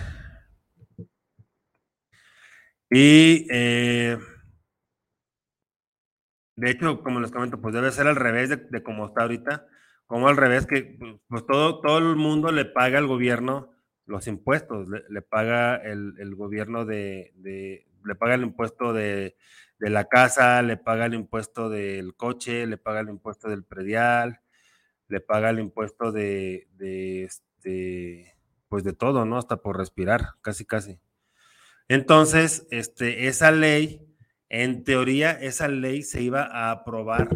Y 2.89 3.47
eh, 3.51 4.17
de 6.55 6.71
hecho, 6.71 7.01
como 7.03 7.19
les 7.19 7.31
comento, 7.31 7.61
pues 7.61 7.73
debe 7.73 7.91
ser 7.91 8.07
al 8.07 8.15
revés 8.15 8.49
de, 8.49 8.57
de 8.57 8.83
como 8.83 9.07
está 9.07 9.21
ahorita, 9.21 9.67
como 10.07 10.27
al 10.27 10.37
revés, 10.37 10.65
que 10.65 10.97
pues 11.27 11.45
todo, 11.45 11.81
todo 11.81 11.99
el 11.99 12.15
mundo 12.15 12.51
le 12.51 12.65
paga 12.65 12.97
al 12.97 13.07
gobierno 13.07 13.71
los 14.09 14.27
impuestos, 14.27 14.87
le, 14.89 15.21
paga 15.21 15.75
el, 15.75 16.35
gobierno 16.35 16.83
de, 16.83 17.31
le 17.43 18.15
paga 18.15 18.33
el 18.33 18.41
impuesto 18.41 18.91
de, 18.91 19.37
la 19.77 20.05
casa, 20.05 20.61
le 20.63 20.77
paga 20.77 21.05
el 21.05 21.13
impuesto 21.13 21.69
del 21.69 22.15
coche, 22.15 22.65
le 22.65 22.77
paga 22.77 23.01
el 23.01 23.09
impuesto 23.09 23.49
del 23.49 23.63
predial, 23.63 24.41
le 25.09 25.21
paga 25.21 25.51
el 25.51 25.59
impuesto 25.59 26.11
de, 26.11 26.67
de 26.73 27.23
este, 27.25 28.35
pues 28.69 28.83
de 28.83 28.93
todo, 28.93 29.25
¿no? 29.25 29.37
Hasta 29.37 29.57
por 29.57 29.77
respirar, 29.77 30.35
casi, 30.41 30.65
casi. 30.65 30.99
Entonces, 31.89 32.67
este, 32.69 33.27
esa 33.27 33.51
ley, 33.51 34.07
en 34.47 34.83
teoría, 34.83 35.31
esa 35.31 35.67
ley 35.67 36.03
se 36.03 36.21
iba 36.21 36.43
a 36.43 36.71
aprobar 36.71 37.27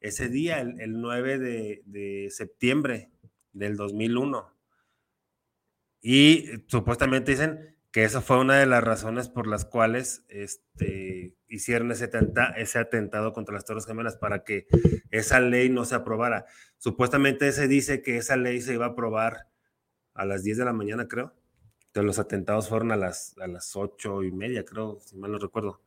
ese 0.00 0.28
día, 0.28 0.60
el, 0.60 1.00
9 1.00 1.38
de, 1.38 2.28
septiembre 2.30 3.10
del 3.52 3.76
2001. 3.76 4.56
Y 6.00 6.46
supuestamente 6.66 7.32
dicen 7.32 7.76
que 7.92 8.04
esa 8.04 8.22
fue 8.22 8.38
una 8.38 8.58
de 8.58 8.64
las 8.64 8.82
razones 8.82 9.28
por 9.28 9.46
las 9.46 9.66
cuales 9.66 10.24
este, 10.28 11.36
hicieron 11.48 11.92
ese, 11.92 12.08
ese 12.56 12.78
atentado 12.78 13.34
contra 13.34 13.54
las 13.54 13.66
Torres 13.66 13.84
Gemelas, 13.84 14.16
para 14.16 14.44
que 14.44 14.66
esa 15.10 15.40
ley 15.40 15.68
no 15.68 15.84
se 15.84 15.96
aprobara. 15.96 16.46
Supuestamente 16.78 17.52
se 17.52 17.68
dice 17.68 18.00
que 18.00 18.16
esa 18.16 18.36
ley 18.36 18.62
se 18.62 18.72
iba 18.72 18.86
a 18.86 18.90
aprobar 18.90 19.50
a 20.20 20.26
las 20.26 20.42
10 20.42 20.58
de 20.58 20.64
la 20.64 20.72
mañana, 20.72 21.08
creo 21.08 21.34
los 21.94 22.18
atentados 22.18 22.68
fueron 22.68 22.92
a 22.92 22.96
las, 22.96 23.36
a 23.38 23.46
las 23.46 23.74
ocho 23.76 24.22
y 24.22 24.30
media, 24.30 24.64
creo, 24.64 24.98
si 25.00 25.16
mal 25.16 25.32
no 25.32 25.38
recuerdo. 25.38 25.82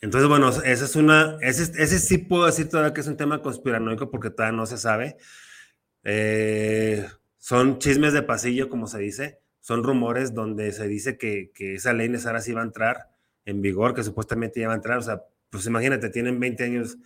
Entonces, 0.00 0.28
bueno, 0.28 0.48
esa 0.48 0.84
es 0.84 0.96
una, 0.96 1.36
ese, 1.42 1.70
ese 1.82 1.98
sí 1.98 2.18
puedo 2.18 2.46
decir 2.46 2.68
todavía 2.70 2.94
que 2.94 3.02
es 3.02 3.06
un 3.06 3.18
tema 3.18 3.42
conspiranoico 3.42 4.10
porque 4.10 4.30
todavía 4.30 4.56
no 4.56 4.64
se 4.64 4.78
sabe. 4.78 5.18
Eh, 6.04 7.06
son 7.38 7.78
chismes 7.78 8.14
de 8.14 8.22
pasillo, 8.22 8.70
como 8.70 8.86
se 8.86 8.98
dice, 8.98 9.40
son 9.60 9.84
rumores 9.84 10.32
donde 10.32 10.72
se 10.72 10.88
dice 10.88 11.18
que, 11.18 11.50
que 11.54 11.74
esa 11.74 11.92
ley 11.92 12.08
Nesara 12.08 12.40
sí 12.40 12.52
va 12.52 12.62
a 12.62 12.64
entrar 12.64 13.10
en 13.44 13.60
vigor, 13.60 13.94
que 13.94 14.02
supuestamente 14.02 14.60
ya 14.60 14.68
va 14.68 14.72
a 14.72 14.76
entrar. 14.76 14.98
O 14.98 15.02
sea, 15.02 15.22
pues 15.50 15.66
imagínate, 15.66 16.08
tienen 16.08 16.40
20 16.40 16.64
años, 16.64 16.96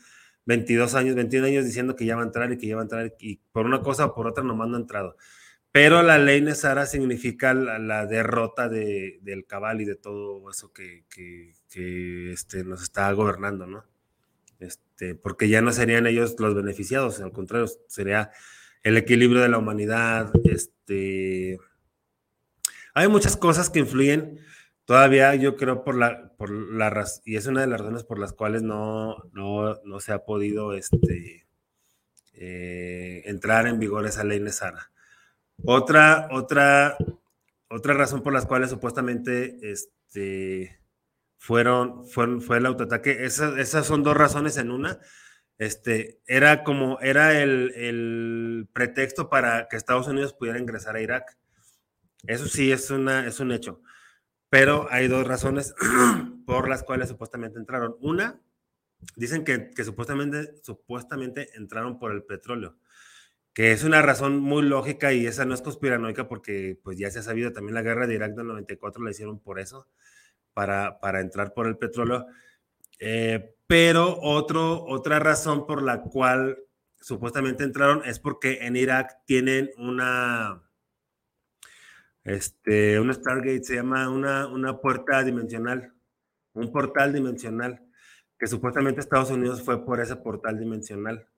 22 0.46 0.94
años, 0.94 1.16
21 1.16 1.48
años 1.48 1.64
diciendo 1.64 1.96
que 1.96 2.06
ya 2.06 2.14
va 2.14 2.22
a 2.22 2.26
entrar 2.26 2.52
y 2.52 2.58
que 2.58 2.68
ya 2.68 2.76
va 2.76 2.82
a 2.82 2.84
entrar 2.84 3.12
y 3.18 3.40
por 3.50 3.66
una 3.66 3.82
cosa 3.82 4.06
o 4.06 4.14
por 4.14 4.28
otra 4.28 4.44
nomás 4.44 4.68
no 4.68 4.76
ha 4.76 4.80
entrado. 4.80 5.16
Pero 5.74 6.04
la 6.04 6.18
ley 6.18 6.40
Nesara 6.40 6.86
significa 6.86 7.52
la, 7.52 8.06
derrota 8.06 8.68
de, 8.68 9.18
del 9.22 9.44
cabal 9.44 9.80
y 9.80 9.84
de 9.84 9.96
todo 9.96 10.48
eso 10.48 10.72
que, 10.72 11.04
este, 12.30 12.62
nos 12.62 12.80
está 12.80 13.10
gobernando, 13.10 13.66
¿no? 13.66 13.84
Este, 14.60 15.16
porque 15.16 15.48
ya 15.48 15.62
no 15.62 15.72
serían 15.72 16.06
ellos 16.06 16.36
los 16.38 16.54
beneficiados, 16.54 17.20
al 17.20 17.32
contrario, 17.32 17.66
sería 17.88 18.30
el 18.84 18.96
equilibrio 18.96 19.42
de 19.42 19.48
la 19.48 19.58
humanidad. 19.58 20.30
Este, 20.44 21.58
hay 22.94 23.08
muchas 23.08 23.36
cosas 23.36 23.68
que 23.68 23.80
influyen 23.80 24.38
todavía, 24.84 25.34
yo 25.34 25.56
creo, 25.56 25.82
por 25.82 25.96
la, 25.96 26.28
por 26.36 26.52
la 26.52 27.04
y 27.24 27.34
es 27.34 27.48
una 27.48 27.62
de 27.62 27.66
las 27.66 27.80
razones 27.80 28.04
por 28.04 28.20
las 28.20 28.32
cuales 28.32 28.62
no, 28.62 29.16
no, 29.32 29.74
no 29.82 29.98
se 29.98 30.12
ha 30.12 30.24
podido 30.24 30.72
este, 30.72 31.48
eh, 32.34 33.22
entrar 33.24 33.66
en 33.66 33.80
vigor 33.80 34.06
esa 34.06 34.22
ley 34.22 34.38
Nesara. 34.38 34.92
Otra, 35.62 36.28
otra, 36.32 36.96
otra 37.68 37.94
razón 37.94 38.22
por 38.22 38.32
las 38.32 38.46
cuales 38.46 38.70
supuestamente 38.70 39.58
este, 39.62 40.80
fueron, 41.38 42.06
fue 42.06 42.58
el 42.58 42.66
autoataque, 42.66 43.24
esas, 43.24 43.58
esas 43.58 43.86
son 43.86 44.02
dos 44.02 44.16
razones 44.16 44.56
en 44.56 44.70
una. 44.70 44.98
Este, 45.58 46.20
era 46.26 46.64
como, 46.64 46.98
era 47.00 47.40
el, 47.40 47.72
el, 47.76 48.68
pretexto 48.72 49.30
para 49.30 49.68
que 49.68 49.76
Estados 49.76 50.08
Unidos 50.08 50.34
pudiera 50.34 50.58
ingresar 50.58 50.96
a 50.96 51.00
Irak. 51.00 51.38
Eso 52.26 52.46
sí 52.48 52.72
es, 52.72 52.90
una, 52.90 53.26
es 53.26 53.40
un 53.40 53.52
hecho. 53.52 53.80
Pero 54.50 54.88
hay 54.90 55.08
dos 55.08 55.26
razones 55.26 55.74
por 56.46 56.68
las 56.68 56.82
cuales 56.82 57.08
supuestamente 57.08 57.58
entraron. 57.58 57.96
Una, 58.00 58.40
dicen 59.16 59.44
que, 59.44 59.70
que 59.70 59.84
supuestamente, 59.84 60.56
supuestamente 60.62 61.50
entraron 61.56 61.98
por 61.98 62.12
el 62.12 62.24
petróleo 62.24 62.76
que 63.54 63.70
es 63.70 63.84
una 63.84 64.02
razón 64.02 64.40
muy 64.40 64.62
lógica 64.62 65.12
y 65.12 65.26
esa 65.26 65.44
no 65.44 65.54
es 65.54 65.62
conspiranoica 65.62 66.28
porque 66.28 66.78
pues 66.82 66.98
ya 66.98 67.10
se 67.10 67.20
ha 67.20 67.22
sabido 67.22 67.52
también 67.52 67.74
la 67.74 67.82
guerra 67.82 68.08
de 68.08 68.14
Irak 68.14 68.34
del 68.34 68.48
94 68.48 69.02
la 69.02 69.12
hicieron 69.12 69.38
por 69.38 69.60
eso, 69.60 69.86
para, 70.52 70.98
para 71.00 71.20
entrar 71.20 71.54
por 71.54 71.68
el 71.68 71.78
petróleo. 71.78 72.26
Eh, 72.98 73.54
pero 73.68 74.18
otro, 74.20 74.84
otra 74.84 75.20
razón 75.20 75.66
por 75.66 75.82
la 75.82 76.02
cual 76.02 76.58
supuestamente 77.00 77.62
entraron 77.62 78.02
es 78.04 78.18
porque 78.18 78.58
en 78.62 78.76
Irak 78.76 79.20
tienen 79.24 79.70
una, 79.78 80.62
este, 82.24 82.98
un 82.98 83.14
Stargate, 83.14 83.62
se 83.62 83.76
llama 83.76 84.08
una, 84.10 84.48
una 84.48 84.80
puerta 84.80 85.22
dimensional, 85.22 85.92
un 86.54 86.72
portal 86.72 87.12
dimensional, 87.12 87.86
que 88.36 88.48
supuestamente 88.48 89.00
Estados 89.00 89.30
Unidos 89.30 89.62
fue 89.62 89.84
por 89.84 90.00
ese 90.00 90.16
portal 90.16 90.58
dimensional. 90.58 91.28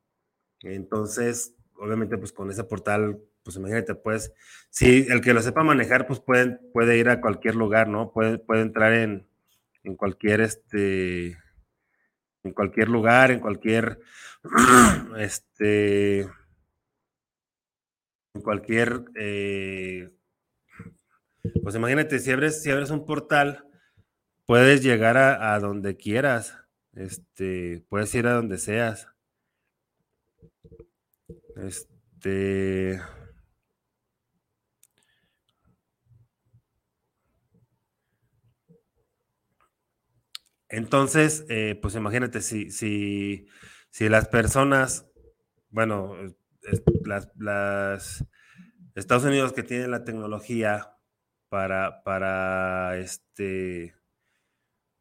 Entonces, 0.63 1.56
obviamente 1.79 2.19
pues 2.19 2.33
con 2.33 2.51
ese 2.51 2.65
portal, 2.65 3.19
pues 3.43 3.57
imagínate, 3.57 3.95
pues, 3.95 4.33
si 4.71 5.07
el 5.09 5.21
que 5.21 5.33
lo 5.35 5.43
sepa 5.43 5.63
manejar, 5.63 6.07
pues 6.07 6.21
puede, 6.21 6.59
puede 6.73 6.99
ir 6.99 7.09
a 7.09 7.21
cualquier 7.21 7.55
lugar, 7.55 7.89
¿no? 7.89 8.13
Puede, 8.13 8.39
puede 8.39 8.63
entrar 8.63 8.93
en, 8.93 9.27
en 9.85 9.97
cualquier, 9.97 10.41
este, 10.41 11.39
en 12.43 12.53
cualquier 12.53 12.89
lugar, 12.89 13.31
en 13.31 13.41
cualquier, 13.41 14.01
este, 15.19 16.21
en 18.35 18.43
cualquier, 18.43 19.05
eh, 19.15 20.11
pues 21.63 21.75
imagínate, 21.75 22.19
si 22.19 22.33
abres, 22.33 22.63
si 22.63 22.71
abres 22.71 22.91
un 22.91 23.07
portal, 23.07 23.65
puedes 24.45 24.83
llegar 24.83 25.17
a, 25.17 25.55
a 25.55 25.61
donde 25.61 25.97
quieras, 25.97 26.59
este, 26.95 27.85
puedes 27.89 28.15
ir 28.15 28.27
a 28.27 28.33
donde 28.33 28.59
seas. 28.59 29.09
Este. 31.57 33.01
Entonces, 40.69 41.47
eh, 41.49 41.79
pues 41.81 41.95
imagínate 41.95 42.43
si, 42.43 42.71
si, 42.71 43.47
si, 43.91 44.09
las 44.09 44.29
personas, 44.29 45.07
bueno, 45.71 46.17
las, 47.05 48.25
Estados 48.95 49.25
Unidos 49.25 49.53
que 49.53 49.63
tienen 49.63 49.91
la 49.91 50.05
tecnología 50.05 50.97
para, 51.49 52.03
para 52.03 52.99
este 52.99 53.96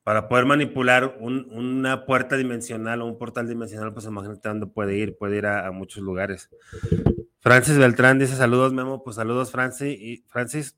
para 0.05 0.27
poder 0.27 0.45
manipular 0.45 1.17
una 1.19 2.05
puerta 2.05 2.37
dimensional 2.37 3.01
o 3.01 3.07
un 3.07 3.17
portal 3.17 3.47
dimensional, 3.47 3.91
pues 3.91 4.05
imagínate 4.05 4.47
dónde 4.49 4.67
puede 4.67 4.95
ir, 4.95 5.17
puede 5.17 5.37
ir 5.37 5.47
a, 5.47 5.71
muchos 5.71 6.03
lugares. 6.03 6.51
Francis 7.39 7.79
Beltrán 7.79 8.19
dice 8.19 8.35
saludos, 8.35 8.71
Memo, 8.71 9.03
pues 9.03 9.15
saludos, 9.15 9.51
Francis. 9.51 9.99
Y 9.99 10.23
Francis, 10.27 10.77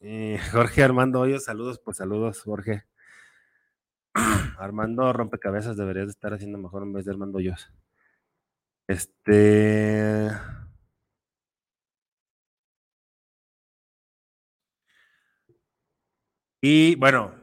Jorge 0.52 0.84
Armando 0.84 1.18
Hoyos, 1.20 1.44
saludos, 1.44 1.80
pues 1.82 1.96
saludos, 1.96 2.42
Jorge. 2.42 2.84
Armando 4.58 5.14
Rompecabezas 5.14 5.78
deberías 5.78 6.08
de 6.08 6.12
estar 6.12 6.34
haciendo 6.34 6.58
mejor 6.58 6.82
en 6.82 6.92
vez 6.92 7.06
de 7.06 7.12
Armando 7.12 7.38
Hoyos. 7.38 7.72
Este. 8.86 10.28
Y 16.60 16.96
bueno, 16.96 17.37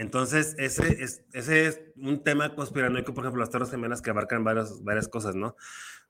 entonces, 0.00 0.54
ese 0.56 1.02
es, 1.04 1.26
ese 1.34 1.66
es 1.66 1.82
un 1.94 2.24
tema 2.24 2.54
conspiranoico, 2.54 3.12
por 3.12 3.22
ejemplo, 3.22 3.40
las 3.40 3.50
Torres 3.50 3.70
Gemelas 3.70 4.00
que 4.00 4.08
abarcan 4.08 4.42
varias, 4.42 4.82
varias 4.82 5.08
cosas, 5.08 5.34
¿no? 5.34 5.56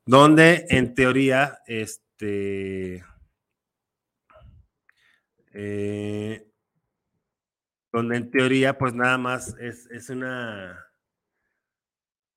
Donde 0.07 0.65
en 0.69 0.95
teoría, 0.95 1.59
este. 1.67 3.05
Eh, 5.53 6.47
donde 7.91 8.17
en 8.17 8.31
teoría, 8.31 8.79
pues 8.79 8.95
nada 8.95 9.19
más 9.19 9.57
es, 9.59 9.87
es 9.91 10.09
una. 10.09 10.87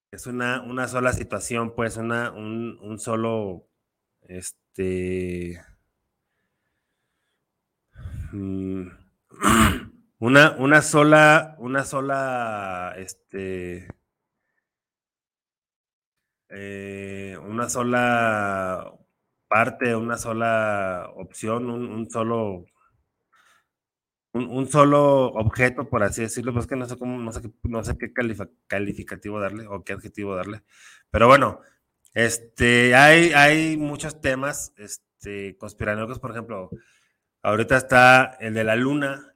Es 0.10 0.26
una, 0.26 0.60
una 0.64 0.88
sola 0.88 1.14
situación, 1.14 1.76
pues, 1.76 1.98
una, 1.98 2.32
un, 2.32 2.98
solo. 2.98 3.68
Este 4.24 5.62
mm, 8.32 8.88
una, 10.24 10.56
una 10.58 10.82
sola, 10.82 11.56
una 11.60 11.84
sola, 11.84 12.94
este, 12.98 13.90
eh, 16.48 17.38
una 17.44 17.68
sola 17.68 18.94
parte, 19.50 19.94
una 19.98 20.18
sola 20.18 21.12
opción, 21.16 21.70
un, 21.70 22.10
solo 22.10 22.66
un, 24.32 24.68
solo 24.70 25.26
objeto, 25.34 25.90
por 25.90 26.04
así 26.04 26.22
decirlo, 26.22 26.54
pues 26.54 26.68
que 26.68 26.78
no 26.78 26.86
sé 26.88 26.98
cómo, 26.98 27.20
no 27.20 27.34
sé, 27.34 27.42
no 27.64 27.84
sé 27.84 27.98
qué 27.98 28.14
calificativo 28.68 29.42
darle 29.42 29.68
o 29.68 29.84
qué 29.84 29.92
adjetivo 29.92 30.38
darle. 30.38 30.64
Pero 31.12 31.28
bueno, 31.28 31.60
este, 32.14 32.96
hay, 32.96 33.34
hay 33.34 33.76
muchos 33.76 34.22
temas, 34.22 34.74
este, 34.78 35.58
conspiranoicos, 35.58 36.20
por 36.20 36.32
ejemplo, 36.32 36.70
ahorita 37.42 37.76
está 37.76 38.38
el 38.40 38.54
de 38.54 38.64
la 38.64 38.78
luna, 38.78 39.33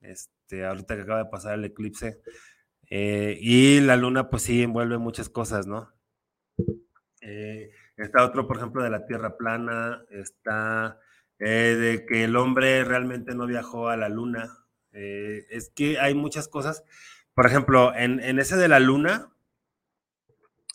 este, 0.00 0.64
ahorita 0.64 0.96
que 0.96 1.02
acaba 1.02 1.24
de 1.24 1.30
pasar 1.30 1.54
el 1.54 1.64
eclipse, 1.64 2.20
eh, 2.90 3.38
y 3.40 3.80
la 3.80 3.96
luna, 3.96 4.28
pues 4.28 4.42
sí, 4.42 4.62
envuelve 4.62 4.98
muchas 4.98 5.28
cosas, 5.28 5.68
¿no? 5.68 5.92
Eh, 7.20 7.70
está 7.96 8.24
otro, 8.24 8.48
por 8.48 8.56
ejemplo, 8.56 8.82
de 8.82 8.90
la 8.90 9.06
Tierra 9.06 9.36
plana, 9.36 10.02
está 10.10 10.98
eh, 11.38 11.76
de 11.78 12.04
que 12.04 12.24
el 12.24 12.34
hombre 12.34 12.82
realmente 12.84 13.34
no 13.36 13.46
viajó 13.46 13.88
a 13.88 13.96
la 13.96 14.08
luna. 14.08 14.56
Es 14.92 15.70
que 15.70 16.00
hay 16.00 16.14
muchas 16.14 16.48
cosas. 16.48 16.82
Por 17.32 17.46
ejemplo, 17.46 17.94
en, 17.94 18.40
ese 18.40 18.56
de 18.56 18.66
la 18.66 18.80
luna, 18.80 19.30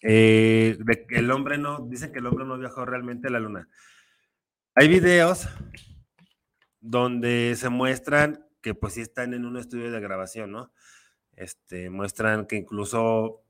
de 0.02 1.06
que 1.10 1.20
el 1.20 1.32
hombre 1.32 1.58
no, 1.58 1.80
dicen 1.82 2.14
que 2.14 2.20
el 2.20 2.28
hombre 2.28 2.46
no 2.46 2.58
viajó 2.58 2.86
realmente 2.86 3.28
a 3.28 3.32
la 3.32 3.40
luna. 3.42 3.68
Hay 4.74 4.88
videos 4.88 5.50
donde 6.80 7.56
se 7.58 7.68
muestran 7.68 8.45
que 8.66 8.74
pues 8.74 8.96
sí 8.96 9.02
están 9.02 9.36
en 9.36 9.46
un 9.46 9.58
estudio 9.58 9.92
de 9.92 10.00
grabación, 10.00 10.52
¿no? 10.52 10.72
Este, 11.36 11.92
muestran 11.92 12.48
que 12.48 12.56
incluso 12.56 13.44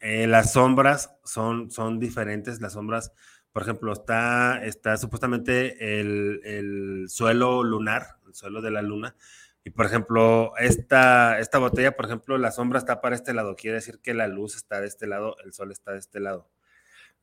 eh, 0.00 0.26
las 0.26 0.52
sombras 0.52 1.16
son, 1.24 1.70
son 1.70 1.98
diferentes. 1.98 2.60
Las 2.60 2.74
sombras, 2.74 3.14
por 3.50 3.62
ejemplo, 3.62 3.94
está, 3.94 4.62
está 4.62 4.98
supuestamente 4.98 5.98
el, 6.00 7.06
suelo 7.08 7.64
lunar, 7.64 8.18
el 8.26 8.34
suelo 8.34 8.60
de 8.60 8.70
la 8.70 8.82
luna. 8.82 9.16
Y 9.64 9.70
por 9.70 9.86
ejemplo, 9.86 10.52
esta, 10.58 11.38
esta 11.38 11.56
botella, 11.56 11.96
por 11.96 12.04
ejemplo, 12.04 12.36
la 12.36 12.52
sombra 12.52 12.78
está 12.78 13.00
para 13.00 13.14
este 13.14 13.32
lado. 13.32 13.56
Quiere 13.56 13.76
decir 13.76 14.00
que 14.02 14.12
la 14.12 14.28
luz 14.28 14.54
está 14.54 14.82
de 14.82 14.86
este 14.88 15.06
lado, 15.06 15.34
el 15.46 15.54
sol 15.54 15.72
está 15.72 15.92
de 15.92 16.00
este 16.00 16.20
lado. 16.20 16.50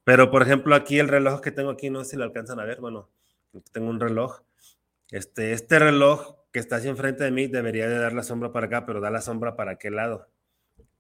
Pero 0.04 0.32
por 0.32 0.42
ejemplo, 0.42 0.74
aquí 0.74 0.98
el 0.98 1.10
reloj 1.10 1.42
que 1.42 1.52
tengo 1.52 1.70
aquí, 1.70 1.92
no 1.92 2.04
sé 2.04 2.12
si 2.12 2.18
lo 2.18 2.24
alcanzan 2.24 2.60
a 2.60 2.66
ver. 2.66 2.82
Bueno, 2.82 3.08
tengo 3.72 3.92
un 3.92 4.00
reloj. 4.00 4.42
Este, 5.12 5.54
este 5.54 5.78
reloj 5.78 6.45
que 6.56 6.60
está 6.60 6.78
así 6.78 6.88
enfrente 6.88 7.22
de 7.22 7.32
mí 7.32 7.48
debería 7.48 7.90
de 7.90 7.98
dar 7.98 8.14
la 8.14 8.24
sombra 8.24 8.54
para 8.54 8.68
acá, 8.68 8.86
pero 8.86 9.02
da 9.02 9.12
la 9.12 9.20
sombra 9.20 9.58
para 9.58 9.76
qué 9.76 9.92
lado. 9.92 10.32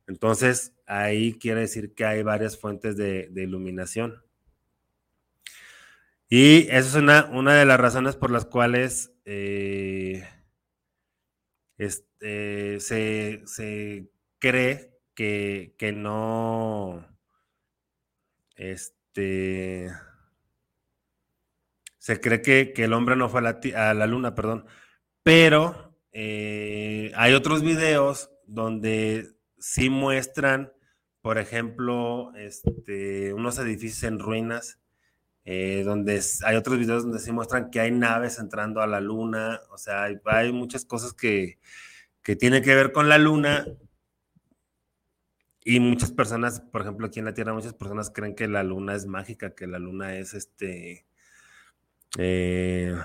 Entonces, 0.05 0.75
ahí 0.85 1.39
quiere 1.39 1.61
decir 1.61 1.95
que 1.95 2.03
hay 2.03 2.23
varias 2.23 2.59
fuentes 2.59 2.97
de, 2.97 3.31
iluminación. 3.33 4.21
Y 6.27 6.63
esa 6.63 6.79
es 6.79 6.95
una, 6.95 7.29
una, 7.31 7.55
de 7.55 7.63
las 7.63 7.79
razones 7.79 8.17
por 8.17 8.31
las 8.31 8.43
cuales 8.43 9.13
eh, 9.23 10.27
este, 11.77 12.81
se, 12.81 14.09
cree 14.39 14.91
que, 15.13 15.93
no, 15.95 17.07
este, 18.57 19.89
se 21.97 22.19
cree 22.19 22.41
que, 22.41 22.73
el 22.75 22.91
hombre 22.91 23.15
no 23.15 23.29
fue 23.29 23.39
a 23.39 23.93
la, 23.93 24.05
luna, 24.05 24.35
perdón, 24.35 24.65
pero 25.25 25.91
eh, 26.11 27.11
hay 27.15 27.33
otros 27.33 27.63
videos 27.63 28.29
donde 28.45 29.27
sí 29.57 29.89
muestran, 29.89 30.71
por 31.23 31.39
ejemplo, 31.39 32.31
este, 32.35 33.33
unos 33.33 33.57
edificios 33.57 34.03
en 34.03 34.19
ruinas, 34.19 34.77
eh, 35.43 35.81
donde 35.83 36.21
hay 36.43 36.55
otros 36.55 36.77
videos 36.77 37.05
donde 37.05 37.17
sí 37.17 37.31
muestran 37.31 37.71
que 37.71 37.79
hay 37.79 37.89
naves 37.89 38.37
entrando 38.37 38.81
a 38.81 38.87
la 38.87 39.01
luna, 39.01 39.61
o 39.71 39.79
sea, 39.79 40.03
hay, 40.03 40.51
muchas 40.51 40.85
cosas 40.85 41.11
que, 41.13 41.57
que 42.21 42.35
tienen 42.35 42.61
que 42.61 42.75
ver 42.75 42.91
con 42.91 43.09
la 43.09 43.17
luna. 43.17 43.65
Y 45.63 45.79
muchas 45.79 46.11
personas, 46.11 46.59
por 46.59 46.81
ejemplo, 46.81 47.07
aquí 47.07 47.17
en 47.17 47.25
la 47.25 47.33
Tierra, 47.33 47.51
muchas 47.51 47.73
personas 47.73 48.11
creen 48.11 48.35
que 48.35 48.47
la 48.47 48.61
luna 48.61 48.93
es 48.93 49.07
mágica, 49.07 49.55
que 49.55 49.65
la 49.65 49.79
luna 49.79 50.15
es 50.17 50.35
este, 50.35 51.07
eh, 52.19 52.95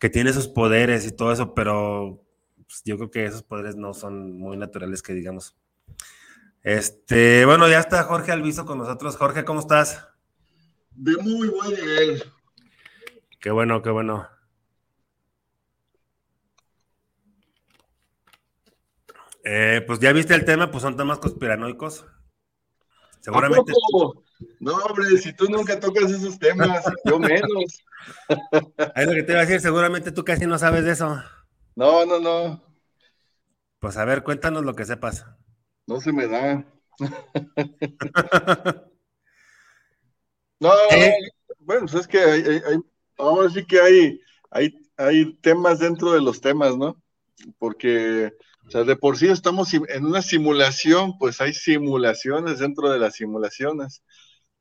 que 0.00 0.08
tiene 0.08 0.32
sus 0.32 0.48
poderes 0.48 1.06
y 1.06 1.12
todo 1.12 1.30
eso, 1.30 1.54
pero 1.54 2.24
pues, 2.66 2.82
yo 2.84 2.96
creo 2.96 3.10
que 3.10 3.26
esos 3.26 3.42
poderes 3.42 3.76
no 3.76 3.92
son 3.92 4.32
muy 4.38 4.56
naturales, 4.56 5.02
que 5.02 5.12
digamos. 5.12 5.56
Este, 6.62 7.44
bueno, 7.44 7.68
ya 7.68 7.78
está 7.78 8.02
Jorge 8.04 8.32
Alviso 8.32 8.64
con 8.64 8.78
nosotros. 8.78 9.16
Jorge, 9.16 9.44
¿cómo 9.44 9.60
estás? 9.60 10.08
De 10.92 11.16
muy 11.18 11.48
buen 11.48 11.74
nivel. 11.74 12.24
Qué 13.40 13.50
bueno, 13.50 13.82
qué 13.82 13.90
bueno. 13.90 14.26
Eh, 19.44 19.82
pues 19.86 20.00
ya 20.00 20.12
viste 20.12 20.34
el 20.34 20.44
tema, 20.44 20.70
pues 20.70 20.82
son 20.82 20.96
temas 20.96 21.18
conspiranoicos. 21.18 22.06
Seguramente. 23.20 23.72
No, 24.60 24.76
hombre, 24.76 25.18
si 25.18 25.34
tú 25.34 25.46
nunca 25.50 25.78
tocas 25.78 26.10
esos 26.10 26.38
temas, 26.38 26.84
yo 27.04 27.18
menos. 27.18 27.82
Es 28.94 29.06
lo 29.06 29.12
que 29.12 29.22
te 29.22 29.32
iba 29.32 29.40
a 29.40 29.44
decir, 29.44 29.60
seguramente 29.60 30.12
tú 30.12 30.24
casi 30.24 30.46
no 30.46 30.58
sabes 30.58 30.84
de 30.84 30.92
eso. 30.92 31.22
No, 31.76 32.04
no, 32.06 32.20
no. 32.20 32.62
Pues 33.78 33.96
a 33.96 34.04
ver, 34.04 34.22
cuéntanos 34.22 34.64
lo 34.64 34.74
que 34.74 34.84
sepas. 34.84 35.24
No 35.86 36.00
se 36.00 36.12
me 36.12 36.26
da. 36.26 36.64
no, 40.60 40.70
bueno, 41.60 41.86
pues 41.86 41.94
es 41.94 42.06
que 42.06 42.18
hay, 42.18 42.60
ahora 43.16 43.48
sí 43.50 43.64
que 43.64 43.80
hay, 43.80 44.20
hay, 44.50 44.78
hay 44.96 45.34
temas 45.36 45.78
dentro 45.78 46.12
de 46.12 46.20
los 46.20 46.40
temas, 46.40 46.76
¿no? 46.76 47.00
Porque, 47.58 48.32
o 48.66 48.70
sea, 48.70 48.84
de 48.84 48.96
por 48.96 49.16
sí 49.16 49.28
estamos 49.28 49.72
en 49.72 50.04
una 50.04 50.20
simulación, 50.20 51.16
pues 51.18 51.40
hay 51.40 51.54
simulaciones 51.54 52.58
dentro 52.58 52.90
de 52.90 52.98
las 52.98 53.14
simulaciones 53.14 54.02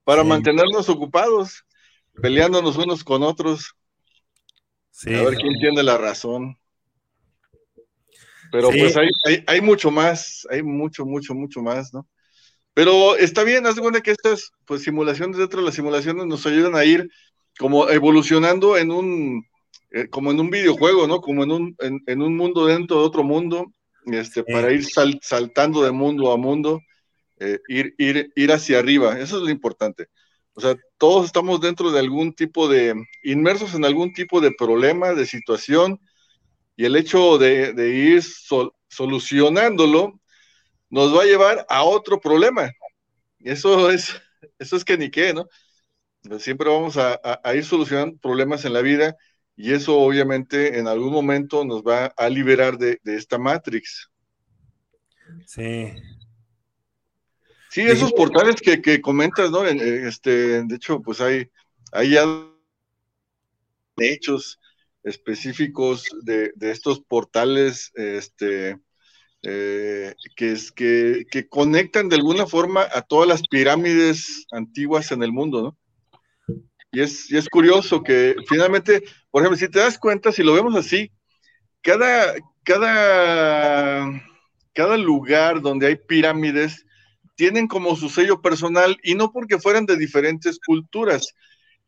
para 0.04 0.24
mantenernos 0.24 0.90
ocupados, 0.90 1.66
peleándonos 2.22 2.78
unos 2.78 3.04
con 3.04 3.24
otros. 3.24 3.76
Sí. 4.92 5.14
A 5.14 5.24
ver 5.24 5.36
quién 5.36 5.60
tiene 5.60 5.84
la 5.84 5.98
razón. 5.98 6.58
Pero 8.52 8.70
pues 8.70 8.98
hay, 8.98 9.44
hay, 9.46 9.62
mucho 9.62 9.92
más, 9.92 10.48
hay 10.50 10.64
mucho, 10.64 11.06
mucho, 11.06 11.36
mucho 11.36 11.62
más, 11.62 11.94
¿no? 11.94 12.08
Pero 12.74 13.16
está 13.16 13.44
bien, 13.44 13.66
haz 13.68 13.76
de 13.76 13.82
cuenta 13.82 14.02
que 14.02 14.12
estas 14.12 14.52
pues, 14.66 14.84
simulaciones 14.84 15.38
dentro 15.38 15.60
de 15.60 15.66
las 15.66 15.76
simulaciones 15.76 16.26
nos 16.26 16.46
ayudan 16.46 16.76
a 16.76 16.86
ir 16.86 17.10
como 17.58 17.90
evolucionando 17.90 18.78
en 18.78 18.92
un, 18.92 19.46
eh, 19.92 20.08
como 20.08 20.32
en 20.32 20.40
un 20.40 20.50
videojuego, 20.50 21.08
¿no? 21.08 21.22
Como 21.22 21.44
en 21.44 21.52
un, 21.52 21.76
en, 21.80 22.22
un 22.22 22.36
mundo 22.36 22.66
dentro 22.66 23.00
de 23.00 23.06
otro 23.06 23.24
mundo, 23.24 23.74
este, 24.06 24.44
para 24.44 24.72
ir 24.72 24.86
saltando 25.22 25.84
de 25.84 25.92
mundo 25.92 26.32
a 26.32 26.38
mundo, 26.38 26.80
eh, 27.40 27.60
ir, 27.68 27.96
ir, 27.98 28.32
ir 28.36 28.52
hacia 28.52 28.80
arriba, 28.80 29.20
eso 29.20 29.38
es 29.38 29.44
lo 29.44 29.50
importante. 29.50 30.08
O 30.54 30.62
sea, 30.62 30.76
todos 30.98 31.26
estamos 31.26 31.62
dentro 31.62 31.92
de 31.92 32.00
algún 32.00 32.34
tipo 32.34 32.68
de, 32.68 32.94
inmersos 33.24 33.74
en 33.76 33.86
algún 33.86 34.14
tipo 34.14 34.42
de 34.42 34.52
problema, 34.52 35.14
de 35.14 35.26
situación, 35.26 36.00
y 36.76 36.86
el 36.86 36.96
hecho 36.96 37.38
de, 37.38 37.74
ir 37.94 38.24
solucionándolo 38.88 40.20
nos 40.90 41.16
va 41.16 41.24
a 41.24 41.26
llevar 41.26 41.66
a 41.70 41.84
otro 41.84 42.20
problema. 42.20 42.72
Eso 43.40 43.90
es, 43.92 44.16
eso 44.58 44.76
es 44.76 44.86
que 44.86 44.98
ni 44.98 45.10
qué, 45.10 45.34
¿no? 45.34 45.48
Siempre 46.40 46.70
vamos 46.70 46.98
a, 46.98 47.20
ir 47.54 47.66
solucionando 47.66 48.18
problemas 48.18 48.66
en 48.66 48.74
la 48.74 48.82
vida 48.82 49.16
y 49.56 49.74
eso 49.74 49.98
obviamente 49.98 50.80
en 50.80 50.88
algún 50.88 51.12
momento 51.12 51.66
nos 51.66 51.82
va 51.82 52.06
a 52.06 52.30
liberar 52.30 52.78
de, 52.78 53.00
esta 53.04 53.38
Matrix. 53.38 54.10
Sí. 55.46 55.94
Sí, 57.70 57.82
esos 57.82 58.12
portales 58.14 58.56
que, 58.62 59.02
comentas, 59.02 59.52
¿no? 59.52 59.64
Este, 59.66 60.64
de 60.64 60.76
hecho, 60.76 61.02
pues 61.02 61.22
hay, 61.22 61.50
hay 61.92 62.12
ya 62.12 62.26
hechos 63.98 64.60
específicos 65.04 66.04
de, 66.24 66.52
estos 66.62 67.00
portales 67.02 67.92
este, 67.94 68.80
eh, 69.44 70.16
que, 70.36 70.52
es, 70.52 70.72
que, 70.72 71.48
conectan 71.50 72.10
de 72.10 72.16
alguna 72.16 72.48
forma 72.48 72.88
a 72.92 73.04
todas 73.04 73.28
las 73.28 73.48
pirámides 73.48 74.48
antiguas 74.52 75.12
en 75.12 75.22
el 75.22 75.32
mundo, 75.32 75.62
¿no? 75.62 75.78
Y 76.92 77.02
es, 77.02 77.30
y 77.30 77.38
es 77.38 77.48
curioso 77.50 78.02
que 78.02 78.36
finalmente, 78.48 79.04
por 79.30 79.44
ejemplo, 79.44 79.58
si 79.58 79.70
te 79.70 79.78
das 79.78 80.00
cuenta, 80.00 80.32
si 80.32 80.42
lo 80.42 80.54
vemos 80.54 80.76
así, 80.76 81.12
cada, 81.84 82.34
cada, 82.64 84.24
cada 84.74 84.98
lugar 84.98 85.62
donde 85.62 85.86
hay 85.86 85.96
pirámides 85.98 86.88
tienen 87.40 87.70
como 87.70 87.96
su 87.96 88.10
sello 88.10 88.42
personal 88.42 89.00
y 89.02 89.16
no 89.16 89.32
porque 89.32 89.60
fueran 89.60 89.86
de 89.86 89.96
diferentes 89.96 90.60
culturas, 90.60 91.34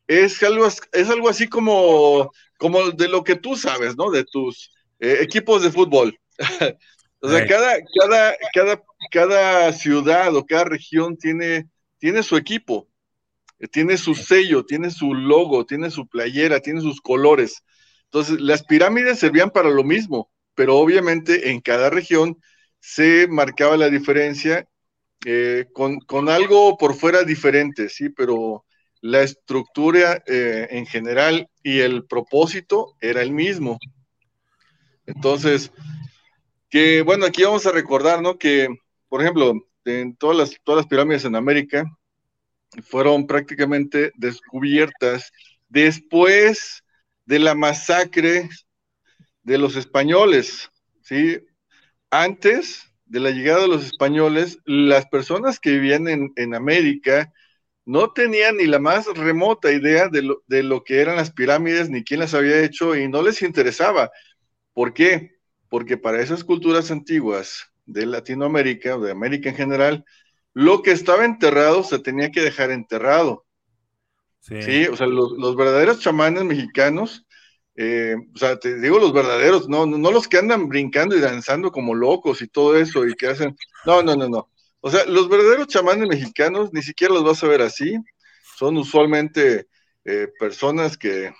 es 0.06 0.42
algo, 0.42 0.66
es 0.66 1.10
algo 1.10 1.28
así 1.28 1.46
como, 1.46 2.32
como 2.56 2.90
de 2.92 3.06
lo 3.06 3.22
que 3.22 3.36
tú 3.36 3.54
sabes, 3.54 3.94
¿no? 3.94 4.10
De 4.10 4.24
tus, 4.24 4.72
eh, 4.98 5.18
equipos 5.20 5.62
de 5.62 5.70
fútbol. 5.70 6.18
o 7.20 7.28
sea, 7.28 7.46
cada, 7.46 7.74
cada, 8.00 8.34
cada, 8.54 8.82
cada 9.10 9.72
ciudad 9.74 10.34
o 10.34 10.46
cada 10.46 10.64
región 10.64 11.18
tiene, 11.18 11.68
tiene 11.98 12.22
su 12.22 12.38
equipo, 12.38 12.88
tiene 13.70 13.98
su 13.98 14.14
sello, 14.14 14.64
tiene 14.64 14.90
su 14.90 15.12
logo, 15.12 15.66
tiene 15.66 15.90
su 15.90 16.08
playera, 16.08 16.60
tiene 16.60 16.80
sus 16.80 17.02
colores. 17.02 17.62
Entonces, 18.04 18.40
las 18.40 18.64
pirámides 18.64 19.18
servían 19.18 19.50
para 19.50 19.68
lo 19.68 19.84
mismo, 19.84 20.30
pero 20.54 20.78
obviamente 20.78 21.50
en 21.50 21.60
cada 21.60 21.90
región 21.90 22.38
se 22.80 23.28
marcaba 23.28 23.76
la 23.76 23.90
diferencia 23.90 24.66
eh, 25.24 25.66
con, 25.72 26.00
con, 26.00 26.28
algo 26.28 26.76
por 26.76 26.94
fuera 26.94 27.22
diferente, 27.22 27.88
sí, 27.88 28.08
pero 28.08 28.64
la 29.00 29.22
estructura 29.22 30.22
eh, 30.26 30.68
en 30.70 30.86
general 30.86 31.48
y 31.62 31.80
el 31.80 32.06
propósito 32.06 32.94
era 33.00 33.22
el 33.22 33.32
mismo. 33.32 33.78
Entonces, 35.06 35.72
que 36.70 37.02
bueno, 37.02 37.26
aquí 37.26 37.42
vamos 37.42 37.66
a 37.66 37.72
recordar, 37.72 38.22
¿no? 38.22 38.38
Que, 38.38 38.68
por 39.08 39.20
ejemplo, 39.20 39.54
en 39.84 40.16
todas 40.16 40.36
las, 40.36 40.56
todas 40.64 40.82
las 40.82 40.86
pirámides 40.86 41.24
en 41.24 41.36
América 41.36 41.84
fueron 42.82 43.26
prácticamente 43.26 44.12
descubiertas 44.16 45.30
después 45.68 46.82
de 47.26 47.38
la 47.38 47.54
masacre 47.54 48.48
de 49.42 49.58
los 49.58 49.76
españoles, 49.76 50.70
¿sí? 51.02 51.38
Antes 52.10 52.91
de 53.12 53.20
la 53.20 53.30
llegada 53.30 53.60
de 53.60 53.68
los 53.68 53.84
españoles, 53.84 54.58
las 54.64 55.06
personas 55.06 55.60
que 55.60 55.72
vivían 55.72 56.08
en, 56.08 56.32
en 56.36 56.54
América 56.54 57.30
no 57.84 58.10
tenían 58.10 58.56
ni 58.56 58.64
la 58.64 58.78
más 58.78 59.06
remota 59.06 59.70
idea 59.70 60.08
de 60.08 60.22
lo, 60.22 60.42
de 60.46 60.62
lo, 60.62 60.82
que 60.82 60.98
eran 60.98 61.16
las 61.16 61.30
pirámides, 61.30 61.90
ni 61.90 62.04
quién 62.04 62.20
las 62.20 62.32
había 62.32 62.62
hecho, 62.62 62.96
y 62.96 63.08
no 63.08 63.20
les 63.20 63.42
interesaba. 63.42 64.10
¿Por 64.72 64.94
qué? 64.94 65.32
Porque 65.68 65.98
para 65.98 66.22
esas 66.22 66.42
culturas 66.42 66.90
antiguas 66.90 67.70
de 67.84 68.06
Latinoamérica, 68.06 68.96
o 68.96 69.02
de 69.02 69.12
América 69.12 69.50
en 69.50 69.56
general, 69.56 70.04
lo 70.54 70.82
que 70.82 70.92
estaba 70.92 71.26
enterrado 71.26 71.84
se 71.84 71.98
tenía 71.98 72.30
que 72.30 72.40
dejar 72.40 72.70
enterrado. 72.70 73.44
Sí, 74.40 74.86
o 74.86 74.96
sea, 74.96 75.06
los, 75.06 75.32
los, 75.32 75.54
verdaderos 75.54 76.00
chamanes 76.00 76.44
mexicanos, 76.44 77.26
eh, 77.74 78.16
o 78.34 78.38
sea, 78.38 78.58
te 78.58 78.78
digo 78.78 78.98
los 78.98 79.12
verdaderos, 79.12 79.68
no, 79.68 79.86
no 79.86 80.10
los 80.10 80.28
que 80.28 80.38
andan 80.38 80.68
brincando 80.68 81.16
y 81.16 81.20
danzando 81.20 81.70
como 81.72 81.94
locos 81.94 82.42
y 82.42 82.48
todo 82.48 82.76
eso 82.76 83.06
y 83.06 83.14
que 83.14 83.28
hacen, 83.28 83.56
no, 83.86 84.02
no, 84.02 84.14
no, 84.14 84.28
no. 84.28 84.50
O 84.80 84.90
sea, 84.90 85.04
los 85.06 85.28
verdaderos 85.28 85.68
chamanes 85.68 86.08
mexicanos 86.08 86.72
ni 86.72 86.82
siquiera 86.82 87.14
los 87.14 87.24
vas 87.24 87.42
a 87.42 87.48
ver 87.48 87.62
así. 87.62 87.96
Son 88.58 88.76
usualmente 88.76 89.68
eh, 90.04 90.28
personas 90.38 90.98
que, 90.98 91.32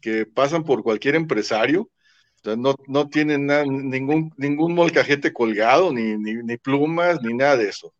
que, 0.00 0.26
pasan 0.26 0.64
por 0.64 0.82
cualquier 0.82 1.16
empresario. 1.16 1.82
O 1.82 2.44
sea, 2.44 2.56
no, 2.56 2.76
no, 2.86 3.08
tienen 3.08 3.46
nada, 3.46 3.64
ningún, 3.66 4.32
ningún 4.36 4.74
molcajete 4.74 5.32
colgado, 5.32 5.92
ni, 5.92 6.16
ni, 6.16 6.56
plumas, 6.58 7.20
ni 7.22 7.34
nada 7.34 7.56
de 7.56 7.68
eso. 7.68 7.94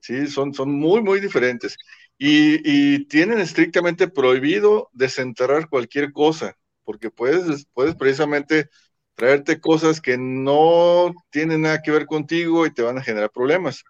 Sí, 0.00 0.26
son, 0.28 0.54
son 0.54 0.72
muy, 0.72 1.02
muy 1.02 1.20
diferentes. 1.20 1.76
Y, 2.18 2.60
y, 2.64 3.06
tienen 3.06 3.38
estrictamente 3.40 4.08
prohibido 4.08 4.88
desenterrar 4.92 5.68
cualquier 5.68 6.12
cosa, 6.12 6.56
porque 6.92 7.10
puedes, 7.10 7.64
puedes 7.72 7.94
precisamente 7.94 8.68
traerte 9.14 9.58
cosas 9.58 9.98
que 9.98 10.18
no 10.18 11.14
tienen 11.30 11.62
nada 11.62 11.80
que 11.80 11.90
ver 11.90 12.04
contigo 12.04 12.66
y 12.66 12.70
te 12.70 12.82
van 12.82 12.98
a 12.98 13.02
generar 13.02 13.30
problemas. 13.30 13.82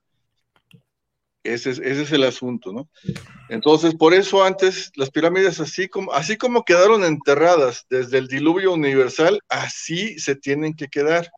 Ese 1.42 1.70
es, 1.70 1.78
ese 1.80 2.02
es, 2.02 2.12
el 2.12 2.22
asunto, 2.22 2.72
¿no? 2.72 2.88
Entonces, 3.48 3.96
por 3.96 4.14
eso 4.14 4.44
antes 4.44 4.92
las 4.94 5.10
pirámides, 5.10 5.58
así 5.58 5.88
como, 5.88 6.12
así 6.12 6.36
como 6.36 6.64
quedaron 6.64 7.02
enterradas 7.02 7.86
desde 7.90 8.18
el 8.18 8.28
diluvio 8.28 8.72
universal, 8.72 9.40
así 9.48 10.16
se 10.20 10.36
tienen 10.36 10.74
que 10.74 10.86
quedar. 10.86 11.28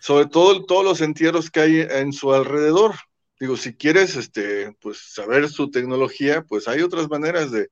Sobre 0.00 0.24
todo 0.24 0.64
todos 0.64 0.86
los 0.86 1.02
entierros 1.02 1.50
que 1.50 1.60
hay 1.60 1.80
en 1.82 2.14
su 2.14 2.32
alrededor. 2.32 2.94
Digo, 3.38 3.58
si 3.58 3.74
quieres 3.74 4.16
este, 4.16 4.72
pues, 4.80 5.12
saber 5.12 5.50
su 5.50 5.70
tecnología, 5.70 6.40
pues 6.40 6.66
hay 6.66 6.80
otras 6.80 7.10
maneras 7.10 7.52
de, 7.52 7.68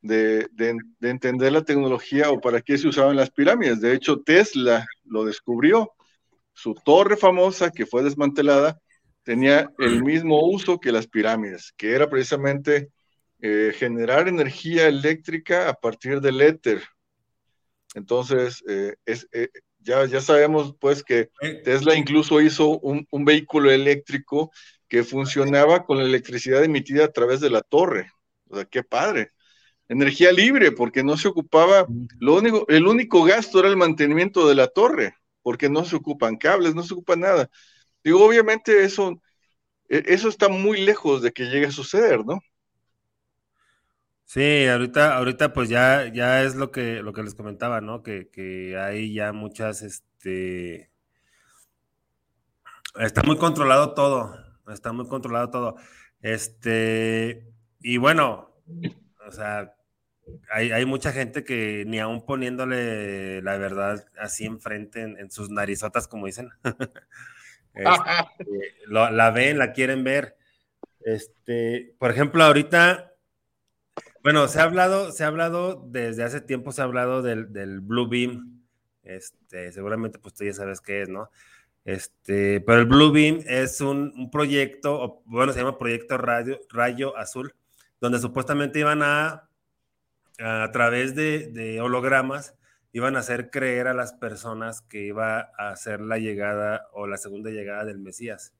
de, 0.00 0.48
de, 0.52 0.76
de 1.00 1.10
entender 1.10 1.52
la 1.52 1.64
tecnología 1.64 2.30
o 2.30 2.40
para 2.40 2.60
qué 2.60 2.78
se 2.78 2.88
usaban 2.88 3.16
las 3.16 3.30
pirámides. 3.30 3.80
De 3.80 3.92
hecho, 3.92 4.20
Tesla 4.20 4.86
lo 5.04 5.24
descubrió. 5.24 5.92
Su 6.52 6.74
torre 6.74 7.16
famosa 7.16 7.70
que 7.70 7.86
fue 7.86 8.02
desmantelada 8.02 8.80
tenía 9.22 9.70
el 9.78 10.02
mismo 10.02 10.42
uso 10.42 10.80
que 10.80 10.90
las 10.90 11.06
pirámides, 11.06 11.72
que 11.76 11.92
era 11.92 12.08
precisamente 12.08 12.88
eh, 13.40 13.72
generar 13.76 14.26
energía 14.26 14.88
eléctrica 14.88 15.68
a 15.68 15.74
partir 15.74 16.20
del 16.20 16.40
éter. 16.40 16.82
Entonces, 17.94 18.64
eh, 18.68 18.94
es, 19.04 19.28
eh, 19.32 19.50
ya, 19.80 20.06
ya 20.06 20.20
sabemos 20.20 20.74
pues 20.80 21.04
que 21.04 21.30
Tesla 21.62 21.94
incluso 21.94 22.40
hizo 22.40 22.78
un, 22.80 23.06
un, 23.10 23.24
vehículo 23.24 23.70
eléctrico 23.70 24.50
que 24.88 25.04
funcionaba 25.04 25.84
con 25.84 25.98
la 25.98 26.04
electricidad 26.04 26.64
emitida 26.64 27.04
a 27.04 27.12
través 27.12 27.40
de 27.40 27.50
la 27.50 27.60
torre. 27.60 28.10
O 28.48 28.56
sea, 28.56 28.64
qué 28.64 28.82
padre. 28.82 29.32
Energía 29.88 30.32
libre, 30.32 30.72
porque 30.72 31.02
no 31.02 31.16
se 31.16 31.28
ocupaba, 31.28 31.86
lo 32.20 32.36
único, 32.36 32.66
el 32.68 32.86
único 32.86 33.24
gasto 33.24 33.60
era 33.60 33.68
el 33.68 33.76
mantenimiento 33.76 34.46
de 34.46 34.54
la 34.54 34.68
torre, 34.68 35.14
porque 35.42 35.70
no 35.70 35.84
se 35.84 35.96
ocupan 35.96 36.36
cables, 36.36 36.74
no 36.74 36.82
se 36.82 36.94
ocupa 36.94 37.16
nada. 37.16 37.48
Digo, 38.04 38.24
obviamente 38.24 38.84
eso, 38.84 39.20
e, 39.88 40.02
eso 40.06 40.28
está 40.28 40.48
muy 40.48 40.80
lejos 40.82 41.22
de 41.22 41.32
que 41.32 41.44
llegue 41.44 41.66
a 41.66 41.72
suceder, 41.72 42.24
¿no? 42.24 42.40
Sí, 44.24 44.66
ahorita, 44.66 45.16
ahorita 45.16 45.54
pues 45.54 45.70
ya, 45.70 46.12
ya 46.12 46.42
es 46.42 46.54
lo 46.54 46.70
que, 46.70 47.02
lo 47.02 47.14
que 47.14 47.22
les 47.22 47.34
comentaba, 47.34 47.80
¿no? 47.80 48.02
Que, 48.02 48.28
que 48.28 48.76
hay 48.76 49.14
ya 49.14 49.32
muchas, 49.32 49.80
este, 49.80 50.90
está 52.94 53.22
muy 53.22 53.38
controlado 53.38 53.94
todo, 53.94 54.34
está 54.70 54.92
muy 54.92 55.08
controlado 55.08 55.48
todo. 55.48 55.76
Este, 56.20 57.50
y 57.80 57.96
bueno, 57.96 58.54
o 59.26 59.32
sea, 59.32 59.74
hay, 60.50 60.84
mucha 60.84 61.12
gente 61.12 61.44
que 61.44 61.84
ni 61.86 61.98
aún 61.98 62.24
poniéndole 62.24 63.42
la 63.42 63.56
verdad 63.58 64.04
así 64.18 64.44
enfrente 64.44 65.02
en, 65.02 65.30
sus 65.30 65.50
narizotas, 65.50 66.08
como 66.08 66.26
dicen, 66.26 66.50
Este, 67.78 68.74
la 68.88 69.30
ven, 69.30 69.58
la 69.58 69.72
quieren 69.72 70.04
ver. 70.04 70.36
Este, 71.00 71.94
por 71.98 72.10
ejemplo, 72.10 72.42
ahorita, 72.42 73.14
bueno, 74.22 74.48
se 74.48 74.60
ha 74.60 74.64
hablado, 74.64 75.12
se 75.12 75.24
ha 75.24 75.28
hablado 75.28 75.84
desde 75.86 76.24
hace 76.24 76.40
tiempo, 76.40 76.72
se 76.72 76.80
ha 76.80 76.84
hablado 76.84 77.22
del, 77.22 77.52
del 77.52 77.80
Blue 77.80 78.08
Beam. 78.08 78.62
Este, 79.02 79.72
seguramente, 79.72 80.18
pues 80.18 80.34
tú 80.34 80.44
ya 80.44 80.52
sabes 80.52 80.80
qué 80.80 81.02
es, 81.02 81.08
¿no? 81.08 81.30
Este, 81.84 82.60
pero 82.60 82.80
el 82.80 82.86
Blue 82.86 83.12
Beam 83.12 83.42
es 83.46 83.80
un, 83.80 84.12
un 84.16 84.30
proyecto, 84.30 85.22
bueno, 85.24 85.52
se 85.52 85.60
llama 85.60 85.78
Proyecto 85.78 86.18
Radio, 86.18 86.60
Rayo 86.68 87.16
Azul, 87.16 87.54
donde 88.00 88.18
supuestamente 88.18 88.80
iban 88.80 89.02
a, 89.02 89.47
a 90.38 90.70
través 90.72 91.14
de, 91.14 91.80
hologramas, 91.80 92.54
iban 92.92 93.16
a 93.16 93.20
hacer 93.20 93.50
creer 93.50 93.86
a 93.88 93.94
las 93.94 94.12
personas 94.12 94.82
que 94.82 95.02
iba 95.02 95.50
a 95.58 95.70
hacer 95.70 96.00
la 96.00 96.18
llegada 96.18 96.88
o 96.92 97.06
la 97.06 97.16
segunda 97.16 97.50
llegada 97.50 97.84
del 97.84 97.98
Mesías. 97.98 98.54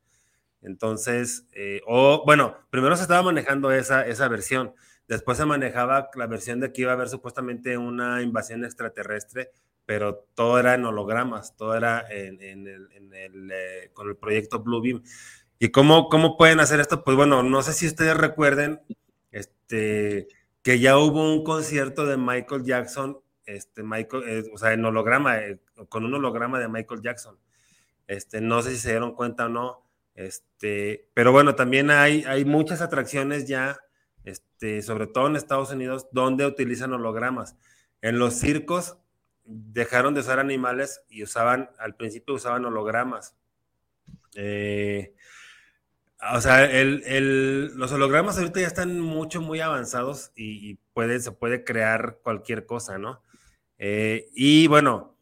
Entonces, 0.60 1.46
eh, 1.52 1.80
o 1.86 2.24
bueno, 2.26 2.56
primero 2.70 2.96
se 2.96 3.02
estaba 3.02 3.22
manejando 3.22 3.70
esa, 3.70 4.06
esa 4.06 4.28
versión, 4.28 4.74
después 5.06 5.38
se 5.38 5.46
manejaba 5.46 6.10
la 6.14 6.26
versión 6.26 6.60
de 6.60 6.72
que 6.72 6.82
iba 6.82 6.90
a 6.90 6.94
haber 6.94 7.08
supuestamente 7.08 7.78
una 7.78 8.22
invasión 8.22 8.64
extraterrestre, 8.64 9.50
pero 9.86 10.26
todo 10.34 10.58
era 10.58 10.74
en 10.74 10.84
hologramas, 10.84 11.56
todo 11.56 11.76
era 11.76 12.04
en 12.10 12.42
el 12.42 12.88
eh, 13.52 13.90
con 13.92 14.08
el 14.08 14.16
proyecto 14.16 14.60
Blue 14.60 14.82
Beam. 14.82 15.02
¿Y 15.58 15.70
cómo, 15.70 16.08
cómo 16.08 16.36
pueden 16.36 16.60
hacer 16.60 16.80
esto? 16.80 17.02
Pues 17.04 17.16
bueno, 17.16 17.42
no 17.42 17.62
sé 17.62 17.72
si 17.72 17.86
ustedes 17.86 18.16
recuerden 18.16 18.80
este, 19.30 20.28
que 20.68 20.78
ya 20.78 20.98
hubo 20.98 21.32
un 21.32 21.44
concierto 21.44 22.04
de 22.04 22.18
Michael 22.18 22.62
Jackson 22.62 23.18
este 23.46 23.82
Michael, 23.82 24.24
eh, 24.28 24.50
o 24.52 24.58
sea, 24.58 24.74
en 24.74 24.84
holograma, 24.84 25.38
eh, 25.38 25.58
con 25.88 26.04
un 26.04 26.12
holograma 26.12 26.60
de 26.60 26.68
Michael 26.68 27.00
Jackson. 27.00 27.38
Este, 28.06 28.42
no 28.42 28.60
sé 28.60 28.72
si 28.72 28.76
se 28.76 28.90
dieron 28.90 29.14
cuenta 29.14 29.46
o 29.46 29.48
no, 29.48 29.82
este, 30.14 31.08
pero 31.14 31.32
bueno, 31.32 31.54
también 31.54 31.90
hay, 31.90 32.22
hay 32.24 32.44
muchas 32.44 32.82
atracciones 32.82 33.48
ya, 33.48 33.78
este, 34.24 34.82
sobre 34.82 35.06
todo 35.06 35.28
en 35.28 35.36
Estados 35.36 35.72
Unidos, 35.72 36.06
donde 36.12 36.44
utilizan 36.44 36.92
hologramas. 36.92 37.56
En 38.02 38.18
los 38.18 38.34
circos 38.34 38.98
dejaron 39.46 40.12
de 40.12 40.20
usar 40.20 40.38
animales 40.38 41.00
y 41.08 41.22
usaban, 41.22 41.70
al 41.78 41.94
principio 41.94 42.34
usaban 42.34 42.66
hologramas. 42.66 43.34
Eh, 44.34 45.14
o 46.34 46.40
sea, 46.40 46.64
el, 46.64 47.02
el, 47.06 47.76
los 47.76 47.92
hologramas 47.92 48.38
ahorita 48.38 48.60
ya 48.60 48.66
están 48.66 49.00
mucho, 49.00 49.40
muy 49.40 49.60
avanzados 49.60 50.32
y, 50.34 50.74
puede, 50.92 51.20
se 51.20 51.30
puede 51.32 51.62
crear 51.64 52.18
cualquier 52.22 52.66
cosa, 52.66 52.98
¿no? 52.98 53.22
Eh, 53.78 54.28
y 54.34 54.66
bueno, 54.66 55.16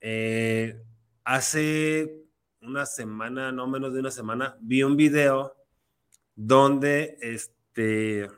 eh, 0.00 0.82
hace 1.24 2.24
una 2.62 2.86
semana, 2.86 3.52
no 3.52 3.66
menos 3.66 3.92
de 3.92 4.00
una 4.00 4.10
semana, 4.10 4.56
vi 4.60 4.82
un 4.82 4.96
video 4.96 5.56
donde 6.36 7.18
este, 7.20 8.28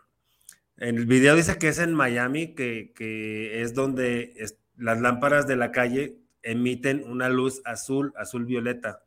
el 0.77 1.07
video 1.07 1.37
dice 1.37 1.57
que 1.59 1.69
es 1.69 1.79
en 1.79 1.95
Miami, 1.95 2.55
que, 2.55 2.93
que 2.97 3.63
es 3.63 3.75
donde 3.75 4.35
las 4.77 5.01
lámparas 5.01 5.47
de 5.47 5.57
la 5.57 5.71
calle 5.71 6.19
emiten 6.43 7.05
una 7.09 7.29
luz 7.29 7.63
azul, 7.65 8.13
azul 8.17 8.45
violeta. 8.45 9.05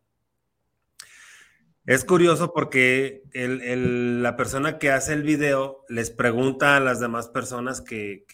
Es 1.86 2.04
curioso 2.04 2.52
porque 2.52 3.24
la 3.34 4.36
persona 4.36 4.80
que 4.80 4.92
hace 4.92 5.14
el 5.14 5.22
video 5.22 5.86
les 5.88 6.10
pregunta 6.10 6.78
a 6.78 6.80
las 6.80 7.00
demás 7.00 7.28
personas 7.28 7.82
qué 7.82 8.26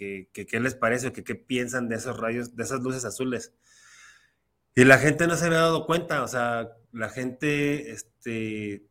les 0.52 0.76
parece 0.76 1.08
o 1.08 1.14
qué 1.14 1.36
piensan 1.36 1.90
de 1.90 1.96
esos 1.96 2.18
rayos, 2.18 2.56
de 2.56 2.64
esas 2.64 2.82
luces 2.82 3.04
azules. 3.04 3.54
Y 4.74 4.86
la 4.86 4.98
gente 4.98 5.28
no 5.28 5.36
se 5.36 5.48
había 5.48 5.60
dado 5.60 5.86
cuenta, 5.86 6.24
o 6.24 6.30
sea, 6.30 6.70
la 6.94 7.10
gente, 7.10 7.92
este, 7.92 8.86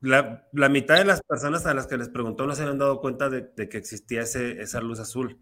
la, 0.00 0.46
mitad 0.68 0.96
de 0.96 1.04
las 1.04 1.22
personas 1.22 1.66
a 1.66 1.74
las 1.74 1.88
que 1.88 1.98
les 1.98 2.08
preguntó 2.08 2.46
no 2.46 2.54
se 2.54 2.62
habían 2.62 2.78
dado 2.78 3.00
cuenta 3.00 3.28
de, 3.28 3.52
que 3.68 3.78
existía 3.78 4.22
esa 4.22 4.80
luz 4.80 5.00
azul. 5.00 5.40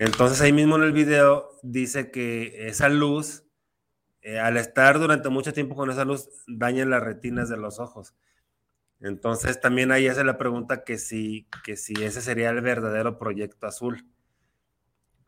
Entonces 0.00 0.40
ahí 0.40 0.52
mismo 0.52 0.76
en 0.76 0.82
el 0.82 0.92
video 0.92 1.50
dice 1.62 2.10
que 2.10 2.68
esa 2.68 2.88
luz 2.88 3.44
eh, 4.28 4.38
al 4.38 4.58
estar 4.58 4.98
durante 4.98 5.30
mucho 5.30 5.54
tiempo 5.54 5.74
con 5.74 5.90
esa 5.90 6.04
luz, 6.04 6.28
daña 6.46 6.84
las 6.84 7.02
retinas 7.02 7.48
de 7.48 7.56
los 7.56 7.78
ojos. 7.78 8.14
Entonces 9.00 9.58
también 9.58 9.90
ahí 9.90 10.06
hace 10.06 10.22
la 10.22 10.36
pregunta 10.36 10.84
que 10.84 10.98
si, 10.98 11.48
que 11.64 11.78
si 11.78 11.94
ese 12.04 12.20
sería 12.20 12.50
el 12.50 12.60
verdadero 12.60 13.16
proyecto 13.16 13.66
azul. 13.66 14.06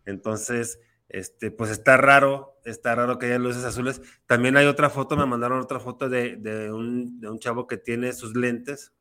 Entonces, 0.04 0.80
este, 1.08 1.50
pues 1.50 1.70
está 1.70 1.96
raro, 1.96 2.60
está 2.66 2.94
raro 2.94 3.18
que 3.18 3.24
haya 3.24 3.38
luces 3.38 3.64
azules. 3.64 4.02
También 4.26 4.58
hay 4.58 4.66
otra 4.66 4.90
foto, 4.90 5.16
me 5.16 5.24
mandaron 5.24 5.60
otra 5.60 5.80
foto 5.80 6.10
de, 6.10 6.36
un, 6.70 7.20
de 7.20 7.30
un, 7.30 7.38
chavo 7.38 7.66
que 7.66 7.78
tiene 7.78 8.12
sus 8.12 8.36
lentes. 8.36 8.92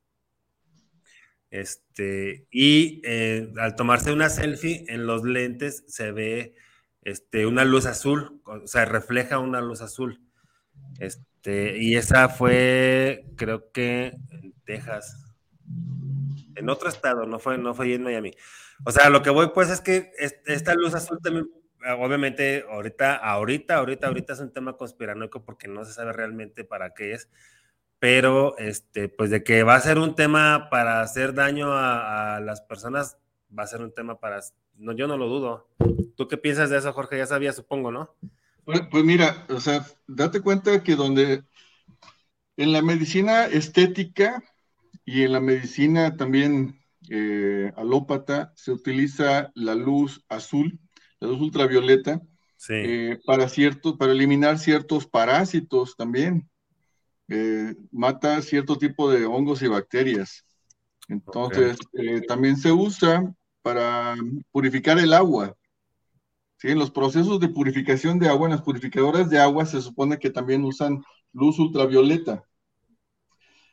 Este, 1.52 2.48
y 2.52 3.02
eh, 3.04 3.52
al 3.58 3.76
tomarse 3.76 4.14
una 4.14 4.30
selfie 4.30 4.86
en 4.88 5.06
los 5.06 5.26
lentes 5.26 5.84
se 5.90 6.14
ve 6.14 6.56
este, 7.02 7.46
una 7.46 7.66
luz 7.66 7.86
azul, 7.86 8.42
o 8.46 8.68
sea, 8.68 8.86
refleja 8.86 9.40
una 9.40 9.62
luz 9.62 9.82
azul. 9.82 10.22
Este, 11.00 11.78
y 11.78 11.96
esa 11.96 12.30
fue, 12.30 13.26
creo 13.36 13.72
que 13.72 14.18
en 14.32 14.54
Texas, 14.66 15.26
en 16.56 16.70
otro 16.70 16.90
estado, 16.90 17.26
no 17.26 17.40
fue, 17.40 17.58
no 17.58 17.74
fue 17.74 17.94
en 17.94 18.04
Miami. 18.04 18.34
O 18.86 18.92
sea, 18.92 19.10
lo 19.10 19.22
que 19.22 19.30
voy 19.30 19.52
pues 19.54 19.70
es 19.70 19.82
que 19.82 20.12
esta 20.46 20.74
luz 20.74 20.94
azul 20.94 21.20
también, 21.22 21.50
obviamente, 21.98 22.66
ahorita, 22.70 23.16
ahorita, 23.16 23.76
ahorita, 23.76 24.08
ahorita 24.08 24.34
es 24.34 24.40
un 24.40 24.54
tema 24.54 24.78
conspiranoico 24.78 25.44
porque 25.44 25.68
no 25.68 25.86
se 25.86 25.94
sabe 25.94 26.14
realmente 26.14 26.64
para 26.64 26.94
qué 26.94 27.14
es, 27.14 27.30
pero 28.00 28.58
este, 28.58 29.10
pues 29.10 29.30
de 29.30 29.44
que 29.44 29.64
va 29.64 29.76
a 29.76 29.82
ser 29.82 30.00
un 30.00 30.16
tema 30.16 30.70
para 30.70 31.02
hacer 31.02 31.34
daño 31.34 31.74
a, 31.74 32.38
a 32.38 32.40
las 32.40 32.62
personas, 32.62 33.18
va 33.58 33.64
a 33.64 33.68
ser 33.68 33.82
un 33.82 33.94
tema 33.94 34.20
para 34.20 34.42
no, 34.80 34.94
yo 34.94 35.08
no 35.08 35.18
lo 35.18 35.28
dudo. 35.28 35.68
¿Tú 36.16 36.28
qué 36.28 36.38
piensas 36.38 36.70
de 36.70 36.78
eso, 36.78 36.94
Jorge? 36.94 37.18
Ya 37.18 37.26
sabía, 37.26 37.52
supongo, 37.54 37.92
¿no? 37.92 38.16
Pues, 38.64 38.82
pues, 38.90 39.04
mira, 39.04 39.46
o 39.50 39.60
sea, 39.60 39.86
date 40.08 40.42
cuenta 40.42 40.84
que 40.84 40.96
donde 40.96 41.44
en 42.56 42.72
la 42.72 42.82
medicina 42.82 43.46
estética 43.46 44.44
y 45.06 45.24
en 45.24 45.34
la 45.34 45.40
medicina 45.40 46.16
también 46.16 46.80
eh, 47.10 47.72
alópata 47.76 48.54
se 48.56 48.72
utiliza 48.72 49.52
la 49.56 49.76
luz 49.76 50.24
azul, 50.30 50.80
la 51.20 51.28
luz 51.28 51.42
ultravioleta, 51.42 52.22
eh, 52.70 53.20
para 53.26 53.50
cierto, 53.50 53.98
para 53.98 54.12
eliminar 54.12 54.60
ciertos 54.60 55.08
parásitos 55.08 55.96
también. 55.96 56.50
Eh, 57.28 57.76
mata 57.92 58.42
cierto 58.42 58.78
tipo 58.78 59.12
de 59.12 59.26
hongos 59.26 59.62
y 59.62 59.68
bacterias. 59.68 60.46
Entonces, 61.08 61.78
también 62.28 62.58
se 62.58 62.72
usa 62.72 63.34
para 63.62 64.16
purificar 64.52 65.00
el 65.00 65.14
agua. 65.14 65.56
¿Sí? 66.58 66.70
En 66.70 66.80
los 66.80 66.92
procesos 66.92 67.40
de 67.40 67.50
purificación 67.50 68.20
de 68.20 68.28
agua, 68.28 68.48
en 68.48 68.56
las 68.56 68.62
purificadoras 68.62 69.30
de 69.30 69.40
agua, 69.40 69.66
se 69.66 69.82
supone 69.82 70.20
que 70.20 70.30
también 70.30 70.64
usan 70.64 71.04
luz 71.32 71.58
ultravioleta. 71.60 72.44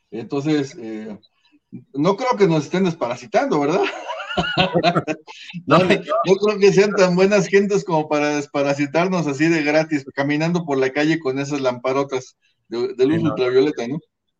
Entonces, 0.09 0.75
eh, 0.79 1.17
no 1.93 2.15
creo 2.15 2.37
que 2.37 2.47
nos 2.47 2.65
estén 2.65 2.85
desparasitando, 2.85 3.59
¿verdad? 3.59 3.81
no, 5.65 5.79
creo 5.79 6.59
que 6.59 6.71
sean 6.71 6.91
tan 6.91 7.15
buenas 7.15 7.47
gentes 7.47 7.83
como 7.83 8.07
para 8.07 8.35
desparasitarnos 8.35 9.27
así 9.27 9.47
de 9.47 9.63
gratis, 9.63 10.05
caminando 10.13 10.65
por 10.65 10.77
la 10.77 10.91
calle 10.91 11.19
con 11.19 11.39
esas 11.39 11.61
lamparotas 11.61 12.37
de, 12.67 13.05
luz 13.05 13.23
ultravioleta, 13.23 13.87
¿no? 13.87 13.99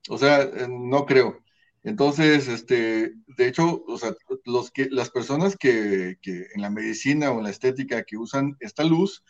O 0.10 0.17
sea, 0.17 0.41
eh, 0.41 0.67
no 0.69 1.05
creo. 1.05 1.39
Entonces, 1.88 2.50
este, 2.50 3.13
de 3.38 3.47
hecho, 3.47 3.82
o 3.88 3.97
sea, 3.97 4.13
los 4.43 4.71
que, 4.71 4.89
las 4.91 5.10
personas 5.10 5.56
que, 5.56 6.17
en 6.21 6.62
la 6.62 6.69
medicina 6.69 7.32
o 7.32 7.38
en 7.38 7.45
la 7.45 7.50
estética 7.50 8.04
que 8.04 8.17
usan 8.17 8.58
esta 8.60 8.84
luz, 8.84 9.23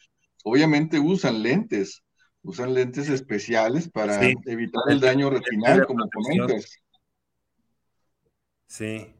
obviamente 0.43 0.99
usan 0.99 1.43
lentes, 1.43 2.03
usan 2.41 2.73
lentes 2.73 3.09
especiales 3.09 3.87
para 3.91 4.19
evitar 4.23 4.81
el 4.89 4.99
daño 4.99 5.29
retinal, 5.29 5.85
como 5.85 6.09
comentas. 6.09 6.79
Sí. 8.65 9.13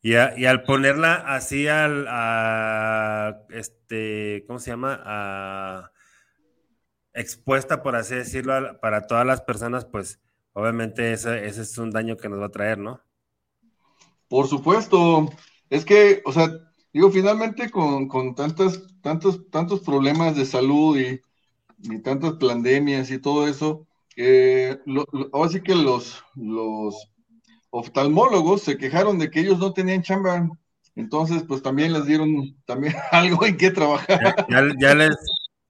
Y, 0.00 0.14
al 0.14 0.62
ponerla 0.62 1.16
así 1.16 1.68
al, 1.68 2.06
a, 2.08 3.42
este, 3.50 4.42
¿cómo 4.46 4.58
se 4.58 4.70
llama? 4.70 5.02
A, 5.04 5.92
expuesta, 7.12 7.82
por 7.82 7.94
así 7.94 8.14
decirlo, 8.14 8.80
para 8.80 9.06
todas 9.06 9.26
las 9.26 9.42
personas, 9.42 9.84
pues 9.84 10.18
obviamente 10.58 11.12
ese, 11.12 11.46
es 11.46 11.78
un 11.78 11.92
daño 11.92 12.16
que 12.16 12.28
nos 12.28 12.40
va 12.40 12.46
a 12.46 12.50
traer, 12.50 12.78
¿no? 12.78 13.00
Por 14.28 14.48
supuesto, 14.48 15.30
es 15.70 15.84
que, 15.84 16.20
o 16.24 16.32
sea, 16.32 16.50
digo, 16.92 17.10
finalmente 17.10 17.70
con, 17.70 18.08
con 18.08 18.34
tantas, 18.34 18.82
tantos, 19.00 19.48
tantos 19.50 19.80
problemas 19.80 20.34
de 20.36 20.44
salud 20.44 20.98
y, 20.98 21.20
tantas 22.02 22.32
pandemias 22.32 23.08
y 23.12 23.20
todo 23.20 23.46
eso, 23.46 23.86
eh, 24.16 24.76
ahora 25.32 25.48
sí 25.48 25.60
que 25.60 25.76
los, 25.76 26.24
los 26.34 27.08
oftalmólogos 27.70 28.62
se 28.62 28.76
quejaron 28.76 29.20
de 29.20 29.30
que 29.30 29.38
ellos 29.38 29.60
no 29.60 29.72
tenían 29.72 30.02
chamba, 30.02 30.48
entonces 30.96 31.44
pues 31.46 31.62
también 31.62 31.92
les 31.92 32.04
dieron 32.04 32.56
también 32.64 32.94
algo 33.12 33.46
en 33.46 33.56
qué 33.56 33.70
trabajar. 33.70 34.44
Ya, 34.48 34.94
les, 34.96 35.16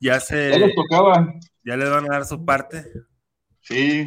ya 0.01 0.19
se... 0.19 0.51
Ya 0.51 0.59
les 0.59 0.75
tocaba. 0.75 1.35
Ya 1.63 1.77
les 1.77 1.91
van 1.91 2.07
a 2.07 2.15
dar 2.15 2.25
su 2.25 2.43
parte. 2.43 2.87
Sí, 3.61 4.07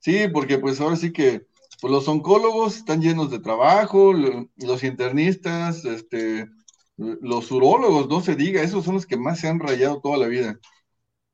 Sí, 0.00 0.28
porque 0.32 0.58
pues 0.58 0.80
ahora 0.80 0.96
sí 0.96 1.12
que 1.12 1.46
pues, 1.80 1.92
los 1.92 2.08
oncólogos 2.08 2.76
están 2.76 3.00
llenos 3.00 3.30
de 3.30 3.40
trabajo, 3.40 4.12
los 4.12 4.84
internistas, 4.84 5.84
este, 5.84 6.48
los 6.96 7.50
urólogos, 7.50 8.08
no 8.08 8.20
se 8.20 8.34
diga, 8.34 8.62
esos 8.62 8.84
son 8.84 8.94
los 8.94 9.06
que 9.06 9.16
más 9.16 9.40
se 9.40 9.48
han 9.48 9.60
rayado 9.60 10.00
toda 10.00 10.18
la 10.18 10.26
vida. 10.26 10.58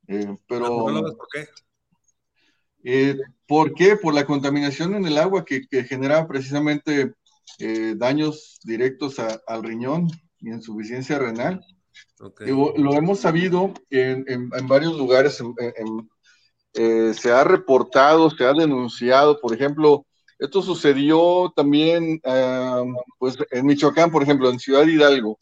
Eh, 0.07 0.37
pero, 0.47 0.91
¿Los 0.91 1.15
por 1.15 1.29
qué? 1.33 1.49
Eh, 2.85 3.17
¿Por 3.47 3.75
qué? 3.75 3.97
Por 3.97 4.13
la 4.13 4.27
contaminación 4.27 4.95
en 4.95 5.07
el 5.07 5.17
agua 5.17 5.45
que, 5.45 5.67
que 5.67 5.85
genera 5.85 6.27
precisamente 6.29 7.15
eh, 7.59 7.95
daños 7.97 8.59
directos 8.65 9.17
al 9.19 9.63
riñón 9.63 10.09
y 10.41 10.51
insuficiencia 10.51 11.19
renal. 11.19 11.65
lo 12.77 12.95
hemos 12.95 13.21
sabido 13.21 13.73
en, 13.89 14.25
en, 14.29 14.69
varios 14.69 14.97
lugares, 14.99 15.41
en, 15.41 16.11
eh, 16.75 17.15
se 17.15 17.31
ha 17.31 17.45
reportado, 17.45 18.31
se 18.31 18.45
ha 18.45 18.53
denunciado, 18.53 19.41
por 19.41 19.55
ejemplo, 19.55 20.05
esto 20.39 20.63
sucedió 20.63 21.53
también 21.55 22.21
pues 23.19 23.39
en 23.51 23.67
Michoacán, 23.67 24.11
por 24.11 24.23
ejemplo, 24.23 24.51
en 24.51 24.59
Ciudad 24.59 24.87
Hidalgo. 24.87 25.39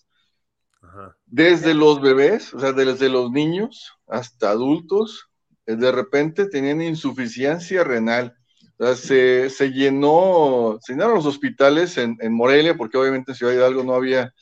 Desde 1.27 1.73
los 1.75 2.01
bebés, 2.01 2.53
o 2.53 2.61
sea, 2.61 2.73
desde 2.73 3.09
los 3.09 3.31
niños 3.31 3.93
hasta 4.07 4.51
adultos, 4.51 5.31
eh, 5.67 5.77
de 5.77 5.91
repente 5.91 6.47
tenían 6.47 6.83
insuficiencia 6.83 7.85
renal. 7.85 8.37
O 8.79 8.95
sea, 8.95 9.49
se, 9.49 9.71
llenó, 9.71 10.79
se 10.83 10.93
llenaron 10.93 11.15
los 11.15 11.27
hospitales 11.27 11.97
en, 11.97 12.19
Morelia, 12.33 12.77
porque 12.77 12.99
obviamente 12.99 13.33
en 13.33 13.37
Ciudad 13.37 13.55
Hidalgo 13.55 13.85
no 13.85 13.95
había, 13.95 14.35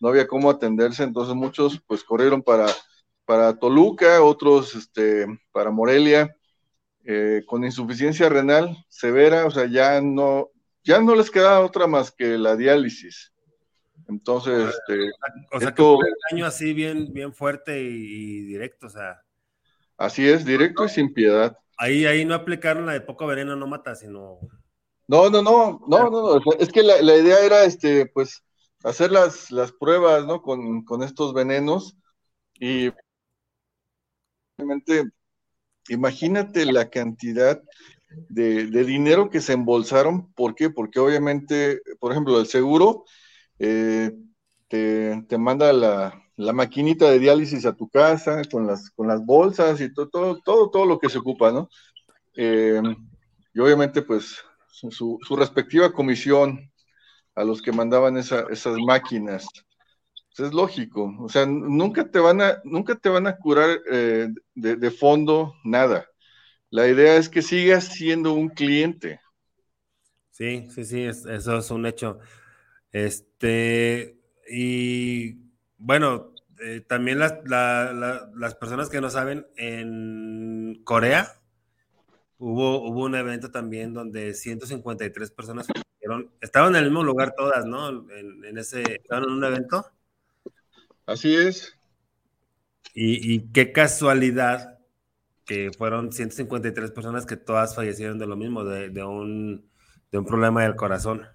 no 0.00 0.08
había 0.08 0.26
cómo 0.26 0.50
atenderse, 0.50 1.02
entonces 1.02 1.34
muchos 1.34 1.82
pues 1.86 2.04
corrieron 2.04 2.42
para, 2.42 2.66
para 3.24 3.58
Toluca, 3.58 4.22
otros 4.22 4.74
este, 4.74 5.26
para 5.52 5.70
Morelia, 5.70 6.34
eh, 7.10 7.42
con 7.46 7.64
insuficiencia 7.64 8.28
renal 8.28 8.84
severa, 8.90 9.46
o 9.46 9.50
sea, 9.50 9.64
ya 9.64 9.98
no, 10.02 10.50
ya 10.84 11.00
no 11.00 11.14
les 11.14 11.30
queda 11.30 11.60
otra 11.60 11.86
más 11.86 12.12
que 12.12 12.36
la 12.36 12.54
diálisis. 12.54 13.32
Entonces, 14.08 14.74
este, 14.74 15.08
o 15.50 15.58
sea, 15.58 15.70
esto, 15.70 15.98
que 16.00 16.10
daño 16.30 16.44
así 16.44 16.74
bien, 16.74 17.10
bien 17.14 17.32
fuerte 17.32 17.80
y, 17.80 18.42
directo, 18.42 18.88
o 18.88 18.90
sea. 18.90 19.22
Así 19.96 20.28
es, 20.28 20.44
directo 20.44 20.84
y 20.84 20.90
sin 20.90 21.14
piedad. 21.14 21.56
Ahí, 21.78 22.04
ahí 22.04 22.26
no 22.26 22.34
aplicaron 22.34 22.84
la 22.84 22.92
de 22.92 23.00
poco 23.00 23.26
veneno 23.26 23.56
no 23.56 23.66
mata, 23.66 23.94
sino. 23.94 24.40
No, 25.06 25.30
no, 25.30 25.40
no, 25.40 25.80
no, 25.88 26.10
no, 26.10 26.40
es 26.58 26.70
que 26.70 26.82
la, 26.82 27.00
idea 27.00 27.40
era, 27.40 27.64
este, 27.64 28.04
pues, 28.04 28.44
hacer 28.84 29.12
las, 29.12 29.50
las 29.50 29.72
pruebas, 29.72 30.26
¿no? 30.26 30.42
Con, 30.42 30.84
con 30.84 31.02
estos 31.02 31.32
venenos 31.32 31.96
y 32.60 32.92
realmente 34.58 35.10
Imagínate 35.88 36.66
la 36.66 36.90
cantidad 36.90 37.62
de, 38.28 38.66
dinero 38.84 39.30
que 39.30 39.40
se 39.40 39.52
embolsaron. 39.52 40.32
¿Por 40.32 40.54
qué? 40.54 40.70
Porque 40.70 41.00
obviamente, 41.00 41.80
por 41.98 42.12
ejemplo, 42.12 42.38
el 42.40 42.46
seguro 42.46 43.04
eh, 43.58 44.12
te, 44.68 45.38
manda 45.38 45.72
la, 45.72 46.52
maquinita 46.52 47.10
de 47.10 47.18
diálisis 47.18 47.66
a 47.66 47.74
tu 47.74 47.88
casa, 47.88 48.42
con 48.50 48.66
las, 48.66 48.90
con 48.90 49.08
las 49.08 49.24
bolsas 49.24 49.80
y 49.80 49.92
todo, 49.92 50.08
todo, 50.08 50.40
todo, 50.44 50.70
todo 50.70 50.86
lo 50.86 50.98
que 50.98 51.08
se 51.08 51.18
ocupa, 51.18 51.50
¿no? 51.52 51.68
Eh, 52.36 52.80
y 53.54 53.60
obviamente, 53.60 54.02
pues, 54.02 54.38
su, 54.68 55.18
respectiva 55.36 55.92
comisión 55.92 56.70
a 57.34 57.44
los 57.44 57.62
que 57.62 57.72
mandaban 57.72 58.16
esa, 58.16 58.46
esas 58.50 58.76
máquinas. 58.78 59.46
Pues, 60.38 60.50
es 60.50 60.54
lógico, 60.54 61.16
o 61.18 61.28
sea, 61.28 61.46
nunca 61.46 62.08
te 62.08 62.20
van 62.20 62.40
a, 62.40 62.60
nunca 62.62 62.94
te 62.94 63.08
van 63.08 63.26
a 63.26 63.36
curar 63.36 63.80
eh, 63.90 64.28
de, 64.54 64.76
de, 64.76 64.90
fondo 64.92 65.54
nada. 65.64 66.06
La 66.70 66.86
idea 66.86 67.16
es 67.16 67.28
que 67.28 67.42
sigas 67.42 67.86
siendo 67.86 68.34
un 68.34 68.48
cliente. 68.48 69.20
Sí, 70.30 70.68
sí, 70.70 70.84
sí, 70.84 71.02
eso 71.02 71.58
es 71.58 71.70
un 71.72 71.86
hecho. 71.86 72.20
Este, 72.92 74.16
y 74.48 75.38
bueno, 75.76 76.32
eh, 76.60 76.82
también 76.86 77.18
las, 77.18 77.34
la, 77.44 77.92
la, 77.92 78.30
las 78.36 78.54
personas 78.54 78.88
que 78.90 79.00
no 79.00 79.10
saben, 79.10 79.44
en 79.56 80.80
Corea 80.84 81.32
hubo, 82.36 82.88
hubo 82.88 83.04
un 83.06 83.16
evento 83.16 83.50
también 83.50 83.92
donde 83.92 84.34
153 84.34 85.32
personas 85.32 85.66
estaban 86.40 86.76
en 86.76 86.84
el 86.84 86.90
mismo 86.90 87.02
lugar 87.02 87.34
todas, 87.36 87.66
¿no? 87.66 87.88
En, 87.88 88.44
en 88.44 88.56
ese, 88.56 88.82
estaban 88.82 89.24
en 89.24 89.30
un 89.30 89.42
evento. 89.42 89.84
Así 91.08 91.34
es. 91.34 91.74
Y, 92.94 93.32
y, 93.32 93.50
qué 93.50 93.72
casualidad 93.72 94.78
que 95.46 95.70
fueron 95.76 96.12
153 96.12 96.90
personas 96.90 97.24
que 97.24 97.38
todas 97.38 97.74
fallecieron 97.74 98.18
de 98.18 98.26
lo 98.26 98.36
mismo, 98.36 98.62
de, 98.62 98.90
de 98.90 99.02
un, 99.04 99.70
de 100.12 100.18
un 100.18 100.26
problema 100.26 100.64
del 100.64 100.76
corazón. 100.76 101.26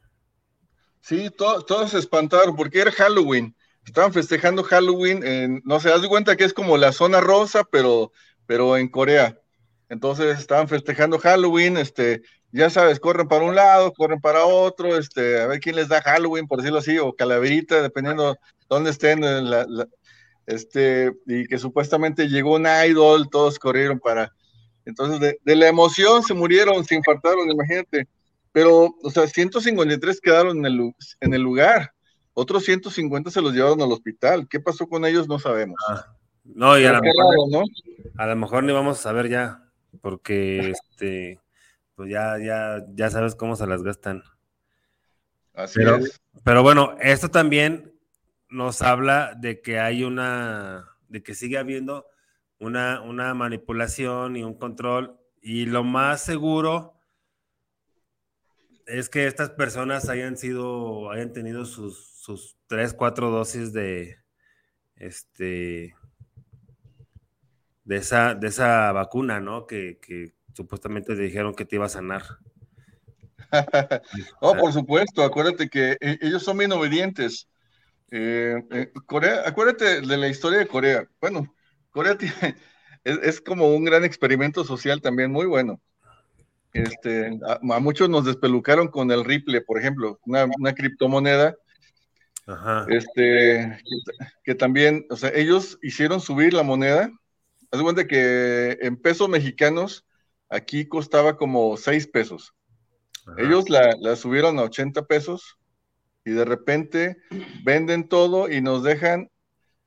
Sí, 1.01 1.32
to, 1.32 1.65
todos 1.65 1.89
se 1.89 1.97
espantaron 1.97 2.55
porque 2.55 2.82
era 2.82 2.91
Halloween. 2.91 3.55
Estaban 3.84 4.13
festejando 4.13 4.61
Halloween, 4.61 5.26
en, 5.26 5.61
no 5.65 5.80
sé, 5.80 5.89
de 5.89 6.07
cuenta 6.07 6.36
que 6.36 6.43
es 6.43 6.53
como 6.53 6.78
la 6.78 6.91
zona 6.91 7.19
rosa, 7.19 7.63
pero, 7.63 8.11
pero 8.45 8.78
en 8.78 8.89
Corea. 8.89 9.39
Entonces 9.89 10.38
estaban 10.38 10.67
festejando 10.67 11.17
Halloween, 11.17 11.78
este, 11.78 12.21
ya 12.51 12.69
sabes, 12.69 12.99
corren 12.99 13.28
para 13.28 13.43
un 13.43 13.55
lado, 13.55 13.91
corren 13.91 14.21
para 14.21 14.45
otro, 14.45 14.95
este, 14.97 15.41
a 15.41 15.47
ver 15.47 15.59
quién 15.59 15.76
les 15.76 15.88
da 15.88 16.03
Halloween, 16.03 16.47
por 16.47 16.59
decirlo 16.59 16.78
así, 16.78 16.99
o 16.99 17.15
calaverita, 17.15 17.82
dependiendo 17.82 18.38
dónde 18.74 18.91
estén, 18.91 19.21
la, 19.21 19.65
la, 19.67 19.88
este, 20.45 21.13
y 21.26 21.45
que 21.45 21.57
supuestamente 21.57 22.28
llegó 22.28 22.55
un 22.55 22.67
idol, 22.88 23.30
todos 23.30 23.59
corrieron 23.59 23.99
para, 23.99 24.34
entonces 24.86 25.19
de, 25.19 25.39
de, 25.43 25.55
la 25.55 25.67
emoción 25.67 26.24
se 26.24 26.34
murieron, 26.34 26.84
se 26.84 26.95
infartaron, 26.95 27.49
imagínate, 27.49 28.07
pero, 28.51 28.95
o 29.01 29.09
sea, 29.09 29.28
153 29.28 30.21
quedaron 30.21 30.57
en 30.59 30.65
el, 30.65 30.93
en 31.21 31.34
el 31.34 31.41
lugar, 31.41 31.93
otros 32.34 32.63
150 32.63 33.32
se 33.32 33.41
los 33.41 33.53
llevaron 33.53 33.82
al 33.82 33.91
hospital, 33.91 34.47
¿qué 34.49 34.59
pasó 34.59 34.88
con 34.88 35.05
ellos? 35.05 35.28
No 35.28 35.39
sabemos. 35.39 35.78
Ah, 35.88 36.15
no, 36.43 36.78
y 36.78 36.86
a 36.86 36.93
lo, 36.93 37.01
mejor, 37.01 37.26
raro, 37.26 37.43
¿no? 37.49 37.63
a 38.17 38.28
lo 38.28 38.36
mejor 38.36 38.63
ni 38.63 38.74
vamos 38.74 38.99
a 38.99 39.01
saber 39.01 39.30
ya, 39.30 39.63
porque, 40.01 40.74
este 40.76 41.39
pues 41.95 42.09
ya, 42.09 42.38
ya, 42.39 42.84
ya 42.95 43.09
sabes 43.09 43.36
cómo 43.36 43.55
se 43.55 43.67
las 43.67 43.84
gastan. 43.84 44.24
Así 45.53 45.80
pero, 45.80 45.97
es. 45.97 46.19
Pero 46.43 46.63
bueno, 46.63 46.95
esto 46.99 47.30
también 47.30 47.92
nos 48.54 48.84
habla 48.84 49.34
de 49.36 49.62
que 49.62 49.80
hay 49.80 50.04
una, 50.04 50.88
de 51.10 51.24
que 51.24 51.34
sigue 51.34 51.58
habiendo 51.58 52.06
una, 52.60 53.01
una 53.01 53.34
manipulación 53.34 54.36
y 54.36 54.43
un 54.43 54.54
control. 54.54 55.20
Y 55.41 55.66
lo 55.66 55.84
más 55.84 56.22
seguro 56.22 56.93
es 58.86 59.10
que 59.10 59.26
estas 59.26 59.49
personas 59.49 60.08
hayan 60.08 60.38
sido, 60.38 61.10
hayan 61.10 61.34
tenido 61.34 61.66
sus, 61.66 62.10
sus 62.16 62.56
tres, 62.68 62.93
cuatro 62.93 63.32
dosis 63.32 63.74
de, 63.74 64.18
este, 64.97 65.95
de 67.84 67.95
esa, 67.95 68.36
de 68.36 68.47
esa 68.47 68.91
vacuna, 68.91 69.39
¿no? 69.39 69.66
Que, 69.66 69.97
que 69.99 70.36
supuestamente 70.54 71.16
te 71.16 71.22
dijeron 71.24 71.56
que 71.56 71.66
te 71.66 71.78
iba 71.78 71.88
a 71.88 71.89
sanar. 71.89 72.24
oh, 74.41 74.56
por 74.56 74.72
supuesto, 74.72 75.24
acuérdate 75.24 75.70
que 75.70 75.97
eh, 75.99 76.20
ellos 76.22 76.43
son 76.43 76.60
bien 76.60 76.72
obedientes. 76.72 77.47
Eh, 78.12 78.64
eh, 78.72 78.91
Corea, 79.06 79.41
acuérdate 79.45 80.01
de 80.01 80.18
la 80.18 80.28
historia 80.28 80.60
de 80.60 80.68
Corea. 80.68 81.08
Bueno, 81.20 81.54
Corea 81.89 82.18
tiene, 82.18 82.56
es, 83.04 83.20
es, 83.24 83.41
como 83.41 83.74
un 83.74 83.86
gran 83.86 84.04
experimento 84.04 84.64
social 84.64 85.01
también 85.01 85.32
muy 85.32 85.45
bueno. 85.45 85.82
Este, 86.74 87.39
a, 87.45 87.60
a, 87.76 87.80
muchos 87.80 88.10
nos 88.10 88.26
despelucaron 88.26 88.88
con 88.88 89.12
el 89.12 89.24
Ripple, 89.24 89.62
por 89.62 89.80
ejemplo, 89.80 90.20
una, 90.26 90.45
una 90.58 90.74
criptomoneda. 90.74 91.56
Ajá. 92.45 92.86
Este, 92.89 93.80
que, 93.84 94.26
que, 94.43 94.56
también, 94.56 95.06
o 95.10 95.16
sea, 95.16 95.32
ellos 95.34 95.80
hicieron 95.82 96.20
subir 96.20 96.54
la 96.54 96.64
moneda. 96.64 97.10
Haz 97.72 97.80
de 97.80 97.84
cuenta 97.84 98.08
que 98.08 98.78
en 98.82 98.97
pesos 98.97 99.30
mexicanos, 99.30 100.06
aquí 100.49 100.88
costaba 100.88 101.38
como 101.38 101.78
6 101.78 102.08
pesos. 102.08 102.54
Ajá. 103.26 103.41
Ellos 103.41 103.70
la, 103.70 103.95
la, 103.99 104.16
subieron 104.16 104.60
a 104.60 104.64
80 104.64 105.06
pesos 105.06 105.58
y 106.26 106.32
de 106.32 106.45
repente 106.45 107.17
venden 107.63 108.07
todo 108.07 108.49
y 108.49 108.61
nos 108.61 108.84
dejan 108.84 109.30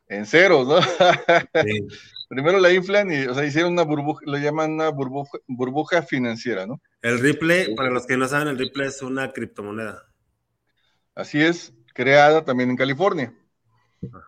en 0.09 0.27
ceros, 0.27 0.67
¿no? 0.67 0.81
Sí. 0.83 1.87
Primero 2.29 2.59
la 2.59 2.73
inflan 2.73 3.13
y, 3.13 3.25
o 3.27 3.35
sea, 3.35 3.45
hicieron 3.45 3.73
una 3.73 3.85
burbuja, 3.85 4.21
lo 4.27 4.37
llaman 4.37 4.73
una 4.73 4.89
burbuja, 4.89 5.39
burbuja 5.47 6.03
financiera, 6.03 6.67
¿no? 6.67 6.81
El 7.01 7.21
Ripple, 7.21 7.75
para 7.77 7.91
los 7.91 8.05
que 8.05 8.17
no 8.17 8.27
saben, 8.27 8.49
el 8.49 8.59
Ripple 8.59 8.87
es 8.87 9.01
una 9.01 9.33
criptomoneda. 9.33 10.09
Así 11.15 11.41
es, 11.41 11.73
creada 11.95 12.45
también 12.45 12.71
en 12.71 12.77
California. 12.77 13.33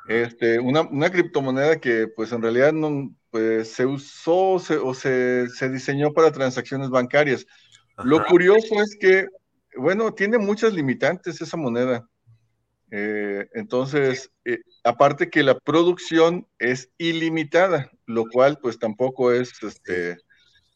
Este, 0.06 0.60
una, 0.60 0.82
una, 0.82 1.10
criptomoneda 1.10 1.78
que 1.78 2.08
pues 2.08 2.32
en 2.32 2.40
realidad 2.40 2.72
no, 2.72 3.14
pues, 3.30 3.72
se 3.72 3.84
usó 3.84 4.58
se, 4.58 4.76
o 4.76 4.94
se, 4.94 5.48
se, 5.50 5.68
diseñó 5.68 6.12
para 6.12 6.32
transacciones 6.32 6.88
bancarias. 6.88 7.46
Ajá. 7.96 8.08
Lo 8.08 8.24
curioso 8.24 8.80
es 8.80 8.96
que, 8.98 9.26
bueno, 9.78 10.12
tiene 10.12 10.38
muchas 10.38 10.72
limitantes 10.72 11.40
esa 11.40 11.56
moneda. 11.56 12.08
Eh, 12.90 13.46
entonces, 13.54 14.30
eh, 14.44 14.60
aparte 14.84 15.30
que 15.30 15.42
la 15.42 15.58
producción 15.58 16.46
es 16.58 16.90
ilimitada, 16.98 17.90
lo 18.06 18.24
cual 18.26 18.58
pues 18.60 18.78
tampoco 18.78 19.32
es, 19.32 19.52
este, 19.62 20.16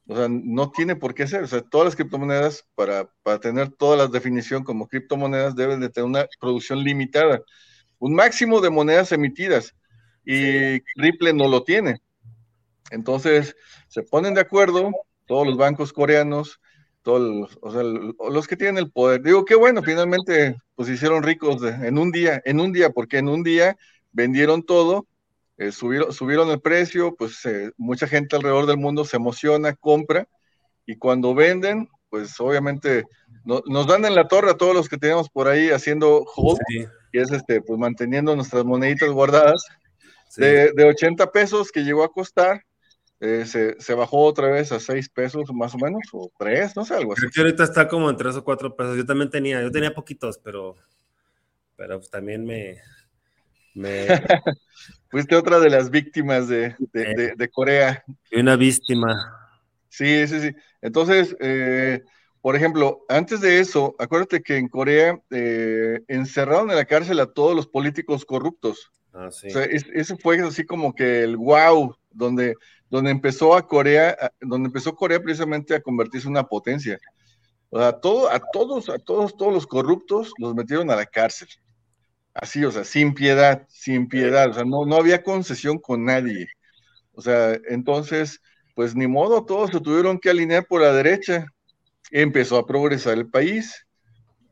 o 0.06 0.16
sea, 0.16 0.28
no 0.28 0.70
tiene 0.70 0.96
por 0.96 1.14
qué 1.14 1.26
ser. 1.26 1.44
O 1.44 1.46
sea, 1.46 1.62
todas 1.62 1.86
las 1.86 1.96
criptomonedas, 1.96 2.66
para, 2.74 3.10
para 3.22 3.38
tener 3.40 3.70
toda 3.70 3.96
la 3.96 4.06
definición 4.08 4.64
como 4.64 4.88
criptomonedas, 4.88 5.54
deben 5.54 5.80
de 5.80 5.88
tener 5.88 6.08
una 6.08 6.26
producción 6.40 6.82
limitada. 6.82 7.42
Un 7.98 8.14
máximo 8.14 8.60
de 8.60 8.70
monedas 8.70 9.12
emitidas. 9.12 9.74
Y 10.24 10.34
sí. 10.34 10.82
Ripple 10.96 11.32
no 11.32 11.48
lo 11.48 11.64
tiene. 11.64 12.00
Entonces, 12.90 13.56
se 13.88 14.02
ponen 14.02 14.34
de 14.34 14.42
acuerdo 14.42 14.90
todos 15.26 15.46
los 15.46 15.56
bancos 15.56 15.92
coreanos, 15.92 16.60
todos 17.02 17.20
los, 17.20 17.58
o 17.60 17.72
sea, 17.72 17.82
los 17.82 18.46
que 18.46 18.56
tienen 18.56 18.78
el 18.78 18.90
poder. 18.90 19.22
Digo, 19.22 19.44
qué 19.44 19.54
bueno, 19.54 19.82
finalmente, 19.82 20.56
pues 20.74 20.88
hicieron 20.88 21.22
ricos 21.22 21.60
de, 21.60 21.70
en 21.70 21.98
un 21.98 22.10
día, 22.10 22.40
en 22.44 22.60
un 22.60 22.72
día, 22.72 22.90
porque 22.90 23.18
en 23.18 23.28
un 23.28 23.42
día 23.42 23.76
vendieron 24.12 24.62
todo, 24.62 25.06
eh, 25.58 25.72
subieron, 25.72 26.12
subieron 26.12 26.50
el 26.50 26.60
precio, 26.60 27.14
pues 27.16 27.44
eh, 27.44 27.72
mucha 27.76 28.06
gente 28.06 28.36
alrededor 28.36 28.66
del 28.66 28.78
mundo 28.78 29.04
se 29.04 29.16
emociona, 29.16 29.74
compra, 29.74 30.28
y 30.86 30.96
cuando 30.96 31.34
venden, 31.34 31.88
pues 32.08 32.38
obviamente 32.40 33.04
no, 33.44 33.62
nos 33.66 33.86
dan 33.86 34.04
en 34.04 34.14
la 34.14 34.28
torre 34.28 34.50
a 34.50 34.56
todos 34.56 34.74
los 34.74 34.88
que 34.88 34.98
tenemos 34.98 35.28
por 35.28 35.48
ahí 35.48 35.70
haciendo 35.70 36.24
hold, 36.36 36.60
sí. 36.68 36.86
y 37.12 37.18
es 37.18 37.30
este, 37.32 37.60
pues 37.60 37.78
manteniendo 37.78 38.34
nuestras 38.36 38.64
moneditas 38.64 39.10
guardadas, 39.10 39.64
sí. 40.28 40.42
de, 40.42 40.72
de 40.72 40.84
80 40.84 41.30
pesos 41.32 41.72
que 41.72 41.84
llegó 41.84 42.04
a 42.04 42.12
costar, 42.12 42.64
eh, 43.24 43.46
se, 43.46 43.80
se, 43.80 43.94
bajó 43.94 44.24
otra 44.24 44.48
vez 44.48 44.72
a 44.72 44.80
6 44.80 45.08
pesos 45.08 45.52
más 45.54 45.72
o 45.76 45.78
menos, 45.78 46.02
o 46.12 46.32
3, 46.36 46.74
no 46.74 46.84
sé, 46.84 46.94
algo 46.94 47.12
así. 47.12 47.20
Creo 47.20 47.30
que 47.30 47.40
ahorita 47.42 47.62
está 47.62 47.86
como 47.86 48.10
en 48.10 48.16
3 48.16 48.34
o 48.34 48.42
4 48.42 48.74
pesos. 48.74 48.96
Yo 48.96 49.06
también 49.06 49.30
tenía, 49.30 49.62
yo 49.62 49.70
tenía 49.70 49.94
poquitos, 49.94 50.40
pero, 50.42 50.74
pero 51.76 51.98
pues 51.98 52.10
también 52.10 52.44
me... 52.44 52.78
me... 53.74 54.06
Fuiste 55.08 55.36
otra 55.36 55.60
de 55.60 55.70
las 55.70 55.88
víctimas 55.90 56.48
de, 56.48 56.74
de, 56.92 57.02
eh, 57.02 57.14
de, 57.16 57.34
de 57.36 57.48
Corea. 57.48 58.02
Y 58.28 58.40
una 58.40 58.56
víctima. 58.56 59.14
Sí, 59.88 60.26
sí, 60.26 60.40
sí. 60.40 60.50
Entonces, 60.80 61.36
eh, 61.38 62.02
por 62.40 62.56
ejemplo, 62.56 63.04
antes 63.08 63.40
de 63.40 63.60
eso, 63.60 63.94
acuérdate 64.00 64.42
que 64.42 64.56
en 64.56 64.68
Corea 64.68 65.20
eh, 65.30 66.00
encerraron 66.08 66.70
en 66.70 66.76
la 66.76 66.86
cárcel 66.86 67.20
a 67.20 67.32
todos 67.32 67.54
los 67.54 67.68
políticos 67.68 68.24
corruptos. 68.24 68.90
Ah, 69.12 69.30
sí. 69.30 69.46
O 69.46 69.50
sea, 69.50 69.62
es, 69.62 69.86
ese 69.94 70.16
fue 70.16 70.40
así 70.40 70.66
como 70.66 70.92
que 70.92 71.22
el 71.22 71.36
wow, 71.36 71.94
donde 72.10 72.56
donde 72.92 73.10
empezó 73.10 73.56
a 73.56 73.66
Corea, 73.66 74.14
donde 74.38 74.66
empezó 74.66 74.94
Corea 74.94 75.18
precisamente 75.18 75.74
a 75.74 75.80
convertirse 75.80 76.26
en 76.26 76.32
una 76.32 76.46
potencia. 76.46 77.00
O 77.70 77.78
sea, 77.80 77.98
todo, 77.98 78.30
a 78.30 78.38
todos, 78.38 78.90
a 78.90 78.98
todos, 78.98 79.34
todos 79.34 79.50
los 79.50 79.66
corruptos 79.66 80.30
los 80.36 80.54
metieron 80.54 80.90
a 80.90 80.96
la 80.96 81.06
cárcel. 81.06 81.48
Así, 82.34 82.62
o 82.62 82.70
sea, 82.70 82.84
sin 82.84 83.14
piedad, 83.14 83.66
sin 83.70 84.08
piedad. 84.08 84.50
O 84.50 84.52
sea, 84.52 84.64
no, 84.66 84.84
no 84.84 84.96
había 84.96 85.22
concesión 85.22 85.78
con 85.78 86.04
nadie. 86.04 86.48
O 87.12 87.22
sea, 87.22 87.58
entonces, 87.70 88.42
pues 88.74 88.94
ni 88.94 89.06
modo, 89.06 89.46
todos 89.46 89.70
se 89.70 89.80
tuvieron 89.80 90.18
que 90.18 90.28
alinear 90.28 90.66
por 90.66 90.82
la 90.82 90.92
derecha. 90.92 91.46
Empezó 92.10 92.58
a 92.58 92.66
progresar 92.66 93.14
el 93.14 93.30
país. 93.30 93.86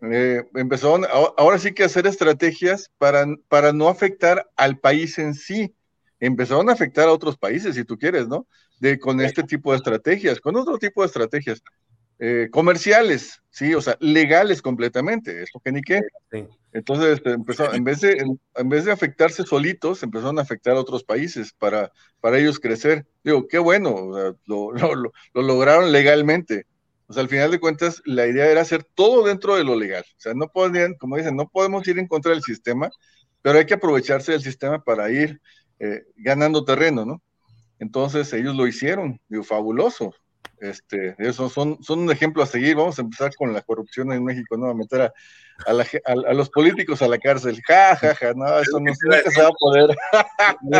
eh, 0.01 0.43
empezaron 0.55 1.05
ahora 1.37 1.59
sí 1.59 1.75
que 1.75 1.85
hacer 1.85 2.07
estrategias 2.07 2.91
para, 2.97 3.27
para 3.49 3.75
no 3.75 3.91
afectar 3.91 4.49
al 4.57 4.79
país 4.79 5.19
en 5.19 5.35
sí. 5.35 5.75
Empezaron 6.21 6.69
a 6.69 6.75
afectar 6.75 7.09
a 7.09 7.13
otros 7.13 7.37
países, 7.37 7.75
si 7.75 7.85
tú 7.85 7.99
quieres, 7.99 8.29
¿no? 8.29 8.47
De, 8.79 8.99
con 8.99 9.21
este 9.21 9.43
tipo 9.43 9.73
de 9.73 9.79
estrategias, 9.79 10.41
con 10.41 10.55
otro 10.57 10.79
tipo 10.79 11.01
de 11.01 11.07
estrategias. 11.07 11.63
Eh, 12.23 12.49
comerciales, 12.51 13.41
sí, 13.49 13.75
o 13.75 13.81
sea, 13.81 13.97
legales 13.99 14.61
completamente, 14.61 15.43
esto 15.43 15.59
que 15.59 15.73
ni 15.73 15.81
qué. 15.81 16.03
Entonces, 16.71 17.15
este, 17.15 17.31
empezó, 17.31 17.73
en, 17.73 17.83
vez 17.83 18.03
de, 18.03 18.23
en, 18.57 18.69
vez 18.69 18.85
de 18.85 18.93
afectarse 18.93 19.43
solitos, 19.43 20.03
empezaron 20.03 20.39
a 20.39 20.43
afectar 20.43 20.77
a 20.77 20.81
otros 20.81 21.03
países 21.03 21.55
para, 21.55 21.91
para 22.21 22.39
ellos 22.39 22.61
crecer. 22.61 23.07
Digo, 23.25 23.49
qué 23.49 23.59
bueno, 23.59 24.11
lo, 24.45 24.73
lo, 24.73 24.95
lo, 24.95 25.13
lograron 25.33 25.93
legalmente. 25.93 26.67
O 27.07 27.15
sea, 27.15 27.23
al 27.23 27.31
final 27.31 27.51
de 27.51 27.59
cuentas, 27.59 28.03
la 28.05 28.27
idea 28.27 28.51
era 28.51 28.61
hacer 28.61 28.85
todo 28.85 29.25
dentro 29.25 29.57
de 29.57 29.65
lo 29.65 29.75
legal. 29.75 30.05
O 30.07 30.21
sea, 30.21 30.35
no 30.35 30.49
podían, 30.49 30.95
como 30.95 31.17
dicen, 31.17 31.37
no 31.37 31.49
podemos 31.49 31.89
ir 31.89 31.99
en 31.99 32.07
contra 32.07 32.33
del 32.33 32.43
sistema, 32.43 32.91
pero 33.41 33.59
hay 33.59 33.65
que 33.65 33.75
aprovecharse 33.75 34.33
del 34.33 34.43
sistema 34.43 34.85
para 34.85 35.11
ir 35.11 35.41
eh, 35.81 36.05
ganando 36.17 36.65
terreno, 36.65 37.05
¿no? 37.05 37.23
Entonces, 37.79 38.33
ellos 38.33 38.55
lo 38.55 38.67
hicieron, 38.67 39.21
digo, 39.29 39.43
fabuloso. 39.43 40.15
Este, 40.61 41.17
esos 41.19 41.53
son, 41.53 41.83
son 41.83 42.01
un 42.01 42.13
ejemplo 42.13 42.43
a 42.43 42.47
seguir. 42.47 42.77
Vamos 42.77 42.99
a 42.99 43.03
empezar 43.03 43.35
con 43.35 43.53
la 43.55 43.63
corrupción 43.63 44.13
en 44.13 44.23
México, 44.23 44.59
¿no? 44.59 44.67
A 44.67 44.75
meter 44.75 45.01
a, 45.01 45.13
a, 45.67 46.35
los 46.35 46.51
políticos 46.51 47.01
a 47.01 47.09
la 47.09 47.19
cárcel. 47.19 47.59
Ja, 47.67 47.97
ja, 47.97 48.15
ja, 48.15 48.35
no, 48.35 48.59
eso 48.59 48.79
no, 48.79 48.93
se 48.95 49.43
va 49.43 49.49
a 49.49 49.53
poder. 49.53 49.97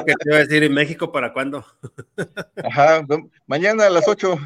¿Qué 0.07 0.15
te 0.15 0.29
iba 0.29 0.37
a 0.37 0.41
decir 0.41 0.63
en 0.63 0.75
México 0.75 1.11
para 1.11 1.33
cuándo? 1.33 1.65
Ajá, 2.65 3.07
mañana 3.47 3.87
a 3.87 3.91
las 3.91 4.07
8. 4.07 4.39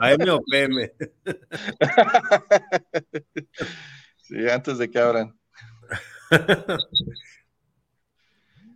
AM 0.00 0.28
o 0.30 0.40
PM. 0.50 0.92
Sí, 4.26 4.48
antes 4.48 4.78
de 4.78 4.90
que 4.90 4.98
abran. 4.98 5.38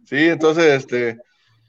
Sí, 0.09 0.17
entonces, 0.17 0.65
este, 0.65 1.19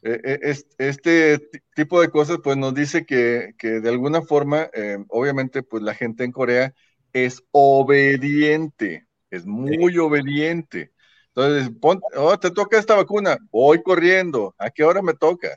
e, 0.02 0.22
e, 0.24 0.56
este 0.78 1.42
tipo 1.76 2.00
de 2.00 2.08
cosas, 2.10 2.38
pues 2.42 2.56
nos 2.56 2.74
dice 2.74 3.06
que, 3.06 3.54
de 3.62 3.90
alguna 3.90 4.22
forma, 4.22 4.70
eh, 4.74 4.98
obviamente, 5.10 5.62
pues 5.62 5.84
la 5.84 5.94
gente 5.94 6.24
en 6.24 6.32
Corea 6.32 6.74
es 7.12 7.44
obediente, 7.52 9.06
es 9.30 9.46
muy 9.46 9.98
obediente. 9.98 10.94
Entonces, 11.36 11.70
oh, 12.16 12.40
te 12.40 12.52
toca 12.52 12.80
esta 12.80 12.96
vacuna, 12.96 13.38
voy 13.52 13.84
corriendo, 13.84 14.56
¿a 14.58 14.70
qué 14.70 14.86
hora 14.86 15.02
me 15.02 15.16
toca? 15.16 15.50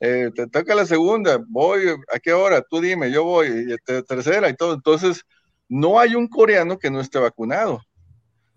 Eh, 0.00 0.32
te 0.34 0.48
toca 0.48 0.74
la 0.74 0.84
segunda, 0.84 1.38
voy, 1.46 1.90
¿a 2.12 2.18
qué 2.18 2.32
hora? 2.32 2.60
Tú 2.60 2.80
dime, 2.80 3.12
yo 3.12 3.22
voy, 3.22 3.66
y 3.68 3.72
este, 3.72 4.02
tercera 4.02 4.48
y 4.48 4.56
todo. 4.56 4.74
Entonces, 4.74 5.22
no 5.68 6.00
hay 6.00 6.16
un 6.16 6.26
coreano 6.26 6.76
que 6.76 6.90
no 6.90 7.00
esté 7.00 7.20
vacunado. 7.20 7.80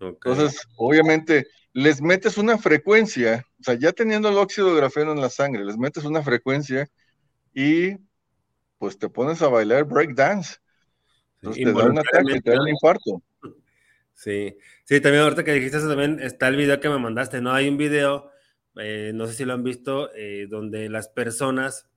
Entonces, 0.00 0.60
obviamente, 0.76 1.46
les 1.72 2.02
metes 2.02 2.36
una 2.36 2.58
frecuencia, 2.58 3.46
o 3.60 3.62
sea, 3.62 3.74
ya 3.74 3.92
teniendo 3.92 4.28
el 4.28 4.38
óxido 4.38 4.70
de 4.70 4.76
grafeno 4.76 5.12
en 5.12 5.20
la 5.20 5.30
sangre, 5.30 5.64
les 5.64 5.78
metes 5.78 6.04
una 6.04 6.22
frecuencia 6.22 6.88
y 7.54 7.96
pues 8.78 8.98
te 8.98 9.08
pones 9.08 9.42
a 9.42 9.48
bailar 9.48 9.84
breakdance. 9.84 10.56
Entonces 11.36 11.64
te 11.64 11.72
da 11.72 11.84
un 11.84 11.98
ataque, 11.98 12.40
te 12.40 12.50
da 12.50 12.60
un 12.60 12.68
infarto. 12.68 13.22
Sí, 14.14 14.56
sí, 14.84 15.00
también 15.00 15.22
ahorita 15.24 15.44
que 15.44 15.54
dijiste 15.54 15.78
eso 15.78 15.88
también 15.88 16.20
está 16.20 16.48
el 16.48 16.56
video 16.56 16.80
que 16.80 16.90
me 16.90 16.98
mandaste, 16.98 17.40
¿no? 17.40 17.52
Hay 17.52 17.68
un 17.68 17.78
video, 17.78 18.30
eh, 18.76 19.12
no 19.14 19.26
sé 19.26 19.32
si 19.32 19.44
lo 19.44 19.54
han 19.54 19.64
visto, 19.64 20.10
eh, 20.14 20.46
donde 20.48 20.90
las 20.90 21.08
personas, 21.08 21.88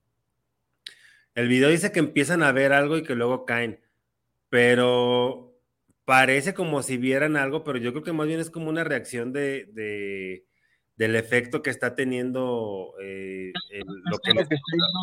el 1.34 1.48
video 1.48 1.68
dice 1.68 1.92
que 1.92 1.98
empiezan 1.98 2.42
a 2.42 2.52
ver 2.52 2.72
algo 2.72 2.96
y 2.96 3.02
que 3.02 3.14
luego 3.14 3.44
caen, 3.44 3.80
pero 4.48 5.43
parece 6.04 6.54
como 6.54 6.82
si 6.82 6.96
vieran 6.96 7.36
algo, 7.36 7.64
pero 7.64 7.78
yo 7.78 7.92
creo 7.92 8.04
que 8.04 8.12
más 8.12 8.26
bien 8.26 8.40
es 8.40 8.50
como 8.50 8.68
una 8.68 8.84
reacción 8.84 9.32
de, 9.32 9.66
de 9.72 10.44
del 10.96 11.16
efecto 11.16 11.62
que 11.62 11.70
está 11.70 11.94
teniendo 11.94 12.94
eh, 13.02 13.52
lo 14.04 14.18
que, 14.18 14.30
es 14.30 14.60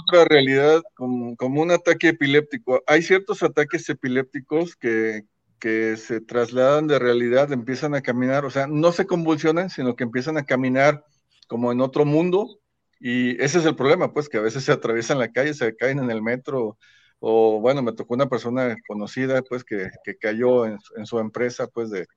otra 0.08 0.26
realidad 0.26 0.82
como, 0.96 1.36
como, 1.36 1.62
un 1.62 1.72
ataque 1.72 2.10
epiléptico. 2.10 2.82
Hay 2.88 3.02
ciertos 3.02 3.44
ataques 3.44 3.90
epilépticos 3.90 4.76
que, 4.76 5.26
que 5.60 5.98
se 5.98 6.22
trasladan 6.22 6.88
de 6.88 6.98
realidad, 6.98 7.52
empiezan 7.52 7.94
a 7.94 8.02
caminar, 8.02 8.46
o 8.46 8.50
sea, 8.50 8.68
no 8.68 8.92
se 8.92 9.06
convulsionan, 9.06 9.70
sino 9.70 9.96
que 9.96 10.04
empiezan 10.04 10.38
a 10.38 10.46
caminar 10.46 11.04
como 11.48 11.72
en 11.72 11.82
otro 11.82 12.06
mundo. 12.06 12.60
Y 13.00 13.32
ese 13.44 13.60
es 13.60 13.66
el 13.66 13.76
problema, 13.76 14.14
pues, 14.14 14.30
que 14.30 14.38
a 14.38 14.42
veces 14.42 14.64
se 14.64 14.72
atraviesan 14.72 15.20
la 15.20 15.32
calle, 15.32 15.54
se 15.54 15.76
caen 15.76 16.00
en 16.00 16.12
el 16.12 16.22
metro, 16.22 16.78
o 17.24 17.60
bueno, 17.62 17.84
me 17.84 17.94
tocó 17.94 18.16
una 18.16 18.28
persona 18.28 18.76
conocida, 18.88 19.44
pues, 19.44 19.64
que, 19.64 19.92
que 20.04 20.18
cayó 20.18 20.66
en, 20.66 20.80
en, 20.98 21.06
su 21.06 21.20
empresa, 21.20 21.68
pues, 21.68 21.92
de, 21.92 22.08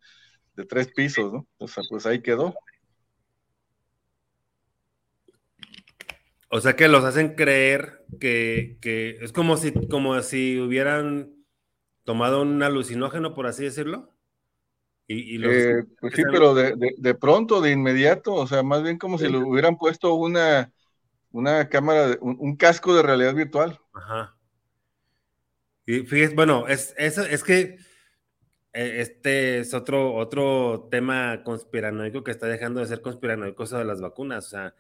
de, 0.57 0.65
tres 0.65 0.91
pisos, 0.93 1.31
¿no? 1.31 1.47
O 1.59 1.69
sea, 1.69 1.85
pues 1.91 2.07
ahí 2.07 2.23
quedó. 2.23 2.55
O 6.49 6.61
sea 6.61 6.75
que 6.75 6.89
los 6.89 7.05
hacen 7.05 7.35
creer 7.35 8.07
que, 8.19 8.79
que 8.81 9.19
es 9.21 9.33
como 9.33 9.59
si, 9.59 9.73
como 9.89 10.21
si 10.23 10.59
hubieran 10.59 11.35
tomado 12.05 12.41
un 12.41 12.63
alucinógeno, 12.63 13.35
por 13.35 13.47
así 13.47 13.65
decirlo. 13.65 14.11
Y, 15.07 15.37
y 15.37 15.45
eh, 15.45 15.85
pues 16.01 16.15
sí, 16.15 16.23
pero 16.33 16.55
de, 16.55 16.77
de, 16.77 16.95
de, 16.97 17.15
pronto, 17.15 17.61
de 17.61 17.73
inmediato, 17.73 18.33
o 18.33 18.47
sea, 18.47 18.63
más 18.63 18.83
bien 18.83 18.97
como 18.97 19.19
si 19.19 19.29
le 19.29 19.37
hubieran 19.37 19.77
puesto 19.77 20.15
una, 20.15 20.73
una 21.31 21.69
cámara, 21.69 22.17
un, 22.23 22.39
un 22.41 22.57
casco 22.57 22.95
de 22.95 23.03
realidad 23.03 23.35
virtual. 23.35 23.79
Ajá. 23.93 24.34
Y 25.87 26.01
fíjate, 26.01 26.35
bueno, 26.35 26.67
es, 26.67 26.95
es, 26.97 27.19
es 27.19 27.45
que 27.45 27.79
eh, 28.73 29.01
este 29.01 29.59
es 29.59 29.73
otro, 29.75 30.15
otro 30.15 30.89
tema 30.91 31.43
conspiranoico 31.45 32.25
que 32.25 32.33
está 32.33 32.47
dejando 32.47 32.81
de 32.81 32.87
ser 32.87 33.03
conspiranoico 33.03 33.65
eso 33.65 33.79
de 33.79 33.85
las 33.85 34.01
vacunas. 34.01 34.47
O 34.47 34.51
sea, 34.51 34.75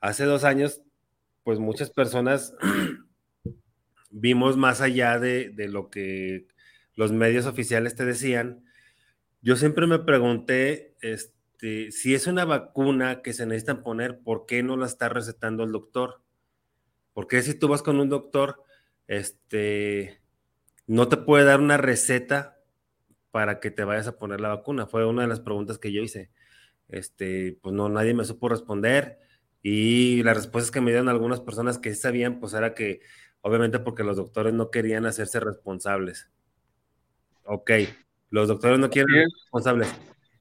hace 0.00 0.24
dos 0.24 0.44
años, 0.44 0.82
pues 1.44 1.58
muchas 1.58 1.90
personas 1.90 2.54
vimos 4.10 4.56
más 4.56 4.80
allá 4.80 5.18
de, 5.18 5.50
de, 5.50 5.68
lo 5.68 5.90
que 5.90 6.46
los 6.94 7.12
medios 7.12 7.46
oficiales 7.46 7.94
te 7.94 8.04
decían. 8.04 8.64
Yo 9.42 9.56
siempre 9.56 9.86
me 9.86 9.98
pregunté 9.98 10.96
este, 11.02 11.92
si 11.92 12.14
es 12.14 12.26
una 12.26 12.44
vacuna 12.44 13.22
que 13.22 13.32
se 13.32 13.46
necesita 13.46 13.82
poner, 13.82 14.20
¿por 14.20 14.46
qué 14.46 14.62
no 14.62 14.76
la 14.76 14.86
está 14.86 15.08
recetando 15.08 15.64
el 15.64 15.72
doctor? 15.72 16.22
Porque 17.12 17.42
si 17.42 17.54
tú 17.54 17.68
vas 17.68 17.82
con 17.82 18.00
un 18.00 18.08
doctor, 18.08 18.62
este, 19.08 20.20
no 20.86 21.08
te 21.08 21.16
puede 21.16 21.44
dar 21.44 21.60
una 21.60 21.76
receta 21.76 22.58
para 23.30 23.60
que 23.60 23.70
te 23.70 23.84
vayas 23.84 24.06
a 24.06 24.18
poner 24.18 24.40
la 24.40 24.48
vacuna. 24.48 24.86
Fue 24.86 25.04
una 25.04 25.22
de 25.22 25.28
las 25.28 25.40
preguntas 25.40 25.78
que 25.78 25.92
yo 25.92 26.02
hice. 26.02 26.30
Este, 26.88 27.58
pues 27.60 27.74
no, 27.74 27.88
nadie 27.88 28.14
me 28.14 28.24
supo 28.24 28.48
responder. 28.48 29.18
Y 29.62 30.22
las 30.22 30.36
respuestas 30.36 30.70
que 30.70 30.80
me 30.80 30.90
dieron 30.92 31.08
algunas 31.08 31.40
personas 31.40 31.78
que 31.78 31.94
sabían, 31.94 32.38
pues 32.38 32.54
era 32.54 32.74
que, 32.74 33.00
obviamente, 33.40 33.80
porque 33.80 34.04
los 34.04 34.16
doctores 34.16 34.54
no 34.54 34.70
querían 34.70 35.06
hacerse 35.06 35.40
responsables. 35.40 36.30
Ok, 37.44 37.72
los 38.30 38.48
doctores 38.48 38.78
no 38.78 38.90
quieren 38.90 39.12
ser 39.12 39.24
responsables. 39.42 39.88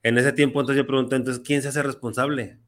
En 0.04 0.18
ese 0.18 0.32
tiempo, 0.32 0.60
entonces 0.60 0.84
yo 0.84 0.88
pregunté, 0.88 1.16
entonces, 1.16 1.44
¿quién 1.44 1.64
se 1.64 1.70
hace 1.70 1.82
responsable? 1.82 2.60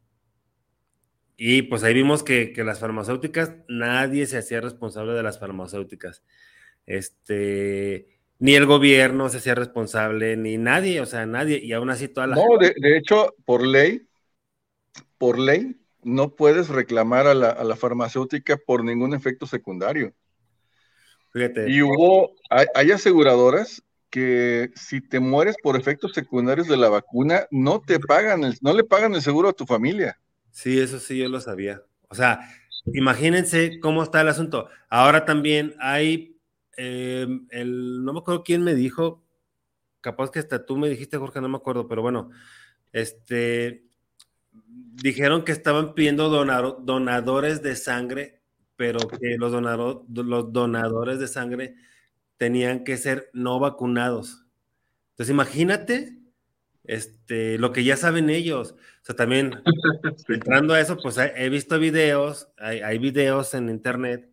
Y 1.37 1.61
pues 1.63 1.83
ahí 1.83 1.93
vimos 1.93 2.23
que, 2.23 2.51
que 2.51 2.63
las 2.63 2.79
farmacéuticas, 2.79 3.53
nadie 3.67 4.25
se 4.25 4.39
hacía 4.39 4.59
responsable 4.59 5.13
de 5.13 5.21
las 5.21 5.39
farmacéuticas 5.39 6.23
este, 6.87 8.17
ni 8.39 8.55
el 8.55 8.65
gobierno 8.65 9.29
se 9.29 9.37
hacía 9.37 9.55
responsable, 9.55 10.37
ni 10.37 10.57
nadie, 10.57 11.01
o 11.01 11.05
sea, 11.05 11.25
nadie, 11.25 11.59
y 11.61 11.73
aún 11.73 11.89
así 11.89 12.07
toda 12.07 12.27
la... 12.27 12.35
No, 12.35 12.57
de, 12.59 12.97
hecho, 12.97 13.35
por 13.45 13.65
ley, 13.65 14.07
por 15.17 15.37
ley, 15.37 15.75
no 16.03 16.35
puedes 16.35 16.69
reclamar 16.69 17.27
a 17.27 17.33
la, 17.33 17.75
farmacéutica 17.75 18.57
por 18.57 18.83
ningún 18.83 19.13
efecto 19.13 19.45
secundario. 19.45 20.13
Fíjate. 21.33 21.69
Y 21.69 21.81
hubo, 21.81 22.35
hay, 22.49 22.91
aseguradoras 22.91 23.83
que 24.09 24.71
si 24.75 25.01
te 25.01 25.19
mueres 25.19 25.55
por 25.61 25.75
efectos 25.75 26.13
secundarios 26.13 26.67
de 26.67 26.77
la 26.77 26.89
vacuna, 26.89 27.47
no 27.51 27.81
te 27.81 27.99
pagan, 27.99 28.41
no 28.61 28.73
le 28.73 28.83
pagan 28.85 29.13
el 29.13 29.21
seguro 29.21 29.49
a 29.49 29.53
tu 29.53 29.65
familia. 29.65 30.17
Sí, 30.51 30.79
eso 30.79 30.99
sí, 30.99 31.17
yo 31.17 31.27
lo 31.27 31.41
sabía. 31.41 31.81
O 32.07 32.15
sea, 32.15 32.39
imagínense 32.93 33.79
cómo 33.81 34.01
está 34.01 34.21
el 34.21 34.29
asunto. 34.29 34.69
Ahora 34.89 35.25
también 35.25 35.75
hay 35.79 36.36
Em, 36.77 37.47
el, 37.49 38.05
no 38.05 38.13
me 38.13 38.19
acuerdo 38.19 38.43
quién 38.43 38.63
me 38.63 38.75
dijo, 38.75 39.25
capaz 39.99 40.29
que 40.29 40.39
hasta 40.39 40.65
tú 40.65 40.77
me 40.77 40.87
dijiste, 40.87 41.17
Jorge, 41.17 41.41
no 41.41 41.49
me 41.49 41.57
acuerdo, 41.57 41.87
pero 41.87 42.03
bueno, 42.03 42.29
este, 42.93 43.83
dijeron 44.53 45.43
que 45.43 45.51
estaban 45.51 45.95
pidiendo 45.95 46.29
donadores 46.29 47.63
de 47.63 47.75
sangre, 47.75 48.41
pero 48.75 48.99
que 49.07 49.37
los, 49.37 49.51
los 49.51 50.53
donadores 50.53 51.19
de 51.19 51.27
sangre 51.27 51.75
tenían 52.37 52.83
que 52.83 52.97
ser 52.97 53.31
no 53.33 53.59
vacunados. 53.59 54.45
Entonces, 55.11 55.33
imagínate 55.33 56.19
este, 56.83 57.57
lo 57.57 57.73
que 57.73 57.83
ya 57.83 57.97
saben 57.97 58.29
ellos. 58.29 58.75
O 59.01 59.05
sea, 59.05 59.15
también 59.15 59.63
entrando 60.27 60.75
a 60.75 60.79
eso, 60.79 60.95
pues 61.01 61.17
he, 61.17 61.49
visto 61.49 61.79
videos, 61.79 62.49
hay, 62.57 62.81
hay 62.81 62.99
videos 62.99 63.55
en 63.55 63.69
internet 63.69 64.29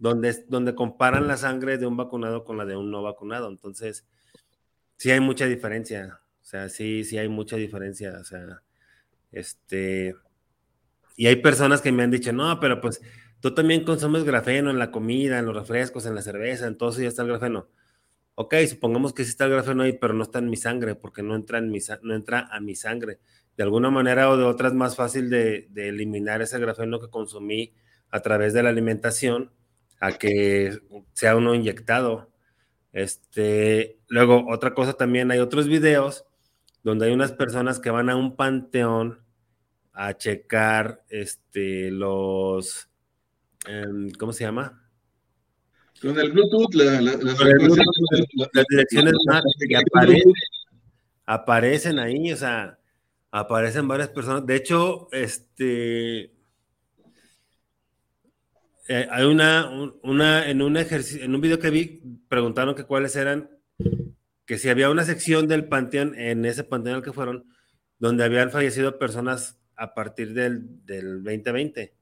donde, 0.00 0.44
donde 0.48 0.74
comparan 0.74 1.28
la 1.28 1.36
sangre 1.36 1.78
de 1.78 1.86
un 1.86 1.96
vacunado 1.96 2.44
con 2.44 2.56
la 2.56 2.64
de 2.64 2.76
un 2.76 2.90
no 2.90 3.02
vacunado. 3.02 3.48
Entonces, 3.48 4.06
sí 4.96 5.10
hay 5.10 5.20
mucha 5.20 5.46
diferencia. 5.46 6.20
O 6.40 6.44
sea, 6.44 6.68
sí, 6.68 7.04
sí 7.04 7.18
hay 7.18 7.28
mucha 7.28 7.56
diferencia. 7.56 8.18
O 8.20 8.24
sea, 8.24 8.62
este. 9.32 10.14
Y 11.16 11.26
hay 11.26 11.36
personas 11.36 11.80
que 11.80 11.92
me 11.92 12.02
han 12.02 12.10
dicho, 12.10 12.32
no, 12.32 12.58
pero 12.60 12.80
pues 12.80 13.00
tú 13.40 13.54
también 13.54 13.84
consumes 13.84 14.24
grafeno 14.24 14.70
en 14.70 14.78
la 14.78 14.90
comida, 14.90 15.38
en 15.38 15.46
los 15.46 15.56
refrescos, 15.56 16.06
en 16.06 16.14
la 16.14 16.22
cerveza, 16.22 16.66
en 16.66 16.76
todo 16.76 16.90
eso 16.90 17.02
ya 17.02 17.08
está 17.08 17.22
el 17.22 17.28
grafeno. 17.28 17.68
Ok, 18.34 18.54
supongamos 18.68 19.12
que 19.12 19.24
sí 19.24 19.30
está 19.30 19.44
el 19.44 19.52
grafeno 19.52 19.82
ahí, 19.82 19.92
pero 19.92 20.14
no 20.14 20.22
está 20.22 20.38
en 20.38 20.48
mi 20.48 20.56
sangre, 20.56 20.94
porque 20.94 21.22
no 21.22 21.34
entra, 21.34 21.58
en 21.58 21.70
mi, 21.70 21.80
no 22.02 22.14
entra 22.14 22.48
a 22.50 22.60
mi 22.60 22.74
sangre. 22.74 23.18
De 23.56 23.62
alguna 23.62 23.90
manera 23.90 24.30
o 24.30 24.36
de 24.38 24.44
otra 24.44 24.68
es 24.68 24.74
más 24.74 24.96
fácil 24.96 25.28
de, 25.28 25.68
de 25.70 25.88
eliminar 25.88 26.40
ese 26.40 26.58
grafeno 26.58 26.98
que 26.98 27.10
consumí 27.10 27.74
a 28.10 28.20
través 28.20 28.54
de 28.54 28.62
la 28.62 28.70
alimentación 28.70 29.50
a 30.02 30.10
que 30.18 30.80
sea 31.12 31.36
uno 31.36 31.54
inyectado. 31.54 32.28
Este, 32.92 34.00
luego, 34.08 34.44
otra 34.50 34.74
cosa 34.74 34.94
también, 34.94 35.30
hay 35.30 35.38
otros 35.38 35.68
videos 35.68 36.24
donde 36.82 37.06
hay 37.06 37.12
unas 37.12 37.30
personas 37.30 37.78
que 37.78 37.90
van 37.90 38.10
a 38.10 38.16
un 38.16 38.34
panteón 38.34 39.20
a 39.92 40.14
checar 40.14 41.04
este, 41.08 41.92
los, 41.92 42.88
em, 43.68 44.10
¿cómo 44.18 44.32
se 44.32 44.42
llama? 44.42 44.82
Con 46.00 46.18
el 46.18 46.32
Bluetooth, 46.32 46.74
las 46.74 48.66
direcciones 48.70 49.14
más 49.26 49.42
que 49.68 49.76
aparecen, 49.76 50.32
aparecen 51.26 51.98
ahí, 52.00 52.32
o 52.32 52.36
sea, 52.36 52.76
aparecen 53.30 53.86
varias 53.86 54.08
personas. 54.08 54.44
De 54.44 54.56
hecho, 54.56 55.06
este, 55.12 56.32
eh, 58.88 59.06
hay 59.10 59.24
una, 59.24 59.70
una, 60.02 60.48
en 60.48 60.62
un 60.62 60.76
ejercicio, 60.76 61.24
en 61.24 61.34
un 61.34 61.40
video 61.40 61.58
que 61.58 61.70
vi, 61.70 62.02
preguntaron 62.28 62.74
que 62.74 62.84
cuáles 62.84 63.14
eran, 63.16 63.50
que 64.44 64.58
si 64.58 64.68
había 64.68 64.90
una 64.90 65.04
sección 65.04 65.46
del 65.46 65.68
panteón, 65.68 66.18
en 66.18 66.44
ese 66.44 66.64
panteón 66.64 66.96
al 66.96 67.02
que 67.02 67.12
fueron, 67.12 67.46
donde 67.98 68.24
habían 68.24 68.50
fallecido 68.50 68.98
personas 68.98 69.58
a 69.76 69.94
partir 69.94 70.34
del, 70.34 70.84
del 70.84 71.22
2020. 71.22 71.94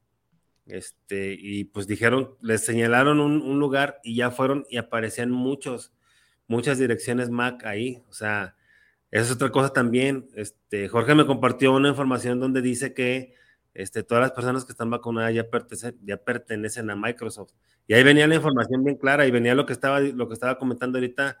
Este, 0.65 1.35
y 1.37 1.65
pues 1.65 1.85
dijeron, 1.87 2.35
les 2.41 2.63
señalaron 2.65 3.19
un, 3.19 3.41
un, 3.41 3.59
lugar 3.59 3.99
y 4.03 4.15
ya 4.15 4.31
fueron 4.31 4.65
y 4.69 4.77
aparecían 4.77 5.29
muchos, 5.31 5.91
muchas 6.47 6.77
direcciones 6.79 7.29
MAC 7.29 7.65
ahí. 7.65 8.03
O 8.09 8.13
sea, 8.13 8.55
esa 9.11 9.23
es 9.25 9.31
otra 9.31 9.51
cosa 9.51 9.73
también. 9.73 10.29
Este, 10.35 10.87
Jorge 10.87 11.13
me 11.13 11.25
compartió 11.25 11.73
una 11.73 11.89
información 11.89 12.39
donde 12.39 12.61
dice 12.61 12.93
que 12.93 13.33
este, 13.73 14.03
todas 14.03 14.21
las 14.21 14.31
personas 14.31 14.65
que 14.65 14.71
están 14.71 14.89
vacunadas 14.89 15.33
ya 15.33 15.49
pertenecen, 15.49 15.97
ya 16.03 16.17
pertenecen 16.17 16.89
a 16.89 16.95
Microsoft. 16.95 17.53
Y 17.87 17.93
ahí 17.93 18.03
venía 18.03 18.27
la 18.27 18.35
información 18.35 18.83
bien 18.83 18.97
clara 18.97 19.25
y 19.25 19.31
venía 19.31 19.55
lo 19.55 19.65
que 19.65 19.73
estaba, 19.73 19.99
lo 19.99 20.27
que 20.27 20.33
estaba 20.33 20.57
comentando 20.57 20.97
ahorita 20.97 21.37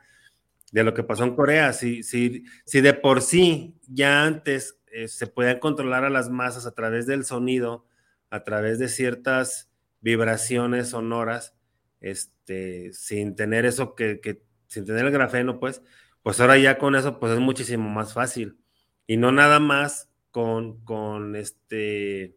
de 0.71 0.83
lo 0.83 0.93
que 0.93 1.03
pasó 1.03 1.23
en 1.23 1.35
Corea. 1.35 1.73
Si, 1.73 2.03
si, 2.03 2.45
si 2.65 2.81
de 2.81 2.93
por 2.93 3.21
sí 3.21 3.75
ya 3.87 4.23
antes 4.23 4.79
eh, 4.91 5.07
se 5.07 5.27
podían 5.27 5.59
controlar 5.59 6.05
a 6.05 6.09
las 6.09 6.29
masas 6.29 6.65
a 6.65 6.73
través 6.73 7.05
del 7.05 7.25
sonido, 7.25 7.85
a 8.29 8.43
través 8.43 8.79
de 8.79 8.87
ciertas 8.87 9.69
vibraciones 9.99 10.89
sonoras, 10.89 11.55
este, 11.99 12.91
sin 12.93 13.35
tener 13.35 13.65
eso 13.65 13.95
que, 13.95 14.19
que, 14.21 14.43
sin 14.67 14.85
tener 14.85 15.05
el 15.05 15.11
grafeno, 15.11 15.59
pues, 15.59 15.81
pues 16.23 16.39
ahora 16.39 16.57
ya 16.57 16.77
con 16.77 16.95
eso, 16.95 17.19
pues 17.19 17.33
es 17.33 17.39
muchísimo 17.39 17.89
más 17.89 18.13
fácil. 18.13 18.57
Y 19.05 19.17
no 19.17 19.31
nada 19.31 19.59
más 19.59 20.10
con, 20.31 20.83
con 20.83 21.35
este, 21.35 22.35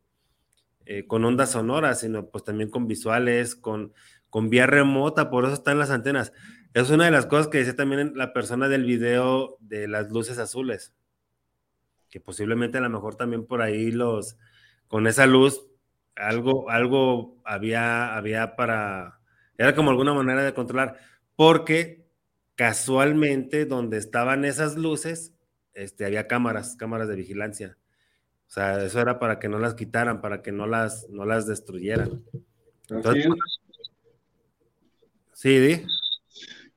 eh, 0.87 1.07
con 1.07 1.25
ondas 1.25 1.53
sonoras, 1.53 2.01
sino 2.01 2.29
pues 2.31 2.45
también 2.45 2.71
con 2.71 2.87
visuales, 2.87 3.57
con, 3.57 3.95
con 4.29 4.51
vía 4.51 4.67
remota, 4.67 5.31
por 5.31 5.45
eso 5.45 5.55
están 5.55 5.79
las 5.79 5.91
antenas. 5.91 6.33
Es 6.75 6.91
una 6.91 7.05
de 7.05 7.11
las 7.11 7.27
cosas 7.27 7.49
que 7.49 7.59
decía 7.59 7.77
también 7.77 8.13
la 8.17 8.33
persona 8.33 8.69
del 8.69 8.85
video 8.85 9.57
de 9.61 9.89
las 9.89 10.11
luces 10.11 10.39
azules, 10.39 10.93
que 12.11 12.21
posiblemente 12.21 12.79
a 12.79 12.81
lo 12.81 12.91
mejor 12.91 13.15
también 13.15 13.47
por 13.47 13.63
ahí 13.63 13.93
los, 13.93 14.37
con 14.89 15.07
esa 15.07 15.27
luz, 15.27 15.67
algo, 16.17 16.71
algo 16.71 17.41
había, 17.45 18.17
había 18.17 18.57
para, 18.57 19.21
era 19.57 19.75
como 19.75 19.91
alguna 19.91 20.15
manera 20.15 20.45
de 20.45 20.53
controlar, 20.53 20.99
porque 21.37 22.05
casualmente 22.57 23.67
donde 23.67 23.99
estaban 23.99 24.45
esas 24.45 24.77
luces, 24.77 25.33
este, 25.75 26.05
había 26.05 26.27
cámaras, 26.27 26.77
cámaras 26.77 27.09
de 27.09 27.17
vigilancia. 27.17 27.79
O 28.49 28.51
sea, 28.55 28.85
eso 28.85 29.01
era 29.01 29.19
para 29.19 29.39
que 29.39 29.49
no 29.49 29.59
las 29.59 29.75
quitaran, 29.75 30.21
para 30.21 30.43
que 30.43 30.53
no 30.53 30.67
las, 30.67 31.09
no 31.11 31.25
las 31.25 31.47
destruyeran. 31.47 32.23
Entonces, 32.89 33.27
sí, 35.33 35.59
¿di? 35.59 35.83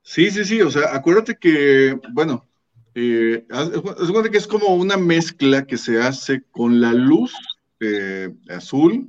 Sí, 0.01 0.32
sí, 0.32 0.45
sí, 0.45 0.61
o 0.61 0.72
sea, 0.72 0.95
acuérdate 0.95 1.36
que, 1.36 1.99
bueno, 2.13 2.47
eh, 2.95 3.45
es 3.47 4.30
que 4.32 4.38
es 4.38 4.47
como 4.47 4.74
una 4.74 4.97
mezcla 4.97 5.68
que 5.68 5.78
se 5.78 6.01
hace 6.01 6.41
con 6.49 6.82
la 6.82 6.93
luz 6.93 7.34
eh, 7.80 8.34
azul 8.49 9.07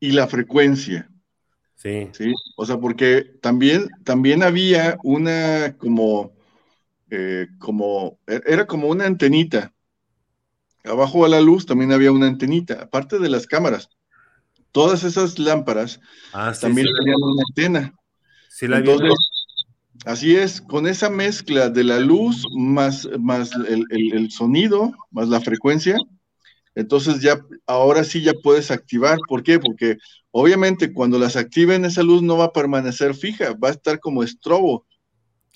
y 0.00 0.12
la 0.12 0.26
frecuencia. 0.26 1.08
Sí. 1.76 2.08
Sí, 2.12 2.32
o 2.56 2.66
sea, 2.66 2.78
porque 2.78 3.36
también, 3.40 3.88
también 4.02 4.42
había 4.42 4.98
una 5.04 5.76
como, 5.78 6.32
eh, 7.10 7.46
como, 7.58 8.18
e-, 8.26 8.42
era 8.46 8.66
como 8.66 8.88
una 8.88 9.06
antenita 9.06 9.72
abajo 10.84 11.24
a 11.24 11.28
la 11.28 11.40
luz 11.40 11.66
también 11.66 11.92
había 11.92 12.12
una 12.12 12.26
antenita, 12.26 12.82
aparte 12.82 13.18
de 13.18 13.28
las 13.28 13.46
cámaras. 13.46 13.88
Todas 14.72 15.02
esas 15.04 15.38
lámparas 15.38 16.00
ah, 16.32 16.54
sí, 16.54 16.60
también 16.60 16.86
sí, 16.86 16.92
tenían 16.98 17.22
una 17.22 17.42
antena. 17.48 17.94
Sí, 18.48 18.68
la 18.68 18.78
Entonces, 18.78 19.14
así 20.04 20.36
es, 20.36 20.60
con 20.60 20.86
esa 20.86 21.10
mezcla 21.10 21.68
de 21.70 21.84
la 21.84 21.98
luz 21.98 22.46
más, 22.56 23.08
más 23.18 23.50
el, 23.54 23.84
el, 23.90 24.12
el, 24.12 24.30
sonido, 24.30 24.92
más 25.10 25.28
la 25.28 25.40
frecuencia, 25.40 25.96
entonces 26.74 27.20
ya, 27.20 27.40
ahora 27.66 28.04
sí 28.04 28.22
ya 28.22 28.32
puedes 28.32 28.70
activar. 28.70 29.18
¿Por 29.28 29.42
qué? 29.42 29.58
Porque 29.58 29.96
obviamente 30.30 30.92
cuando 30.92 31.18
las 31.18 31.36
activen 31.36 31.84
esa 31.84 32.02
luz 32.02 32.22
no 32.22 32.36
va 32.36 32.46
a 32.46 32.52
permanecer 32.52 33.14
fija, 33.14 33.54
va 33.54 33.68
a 33.68 33.72
estar 33.72 33.98
como 33.98 34.22
estrobo. 34.22 34.86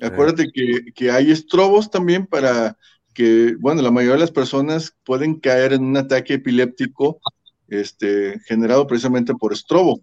Acuérdate 0.00 0.50
que, 0.52 0.92
que 0.92 1.10
hay 1.10 1.30
estrobos 1.30 1.88
también 1.88 2.26
para 2.26 2.76
que, 3.14 3.56
bueno, 3.58 3.80
la 3.80 3.90
mayoría 3.90 4.14
de 4.14 4.20
las 4.20 4.30
personas 4.30 4.94
pueden 5.04 5.36
caer 5.36 5.72
en 5.72 5.84
un 5.84 5.96
ataque 5.96 6.34
epiléptico 6.34 7.20
este, 7.68 8.40
generado 8.40 8.86
precisamente 8.86 9.34
por 9.34 9.52
estrobo, 9.52 10.02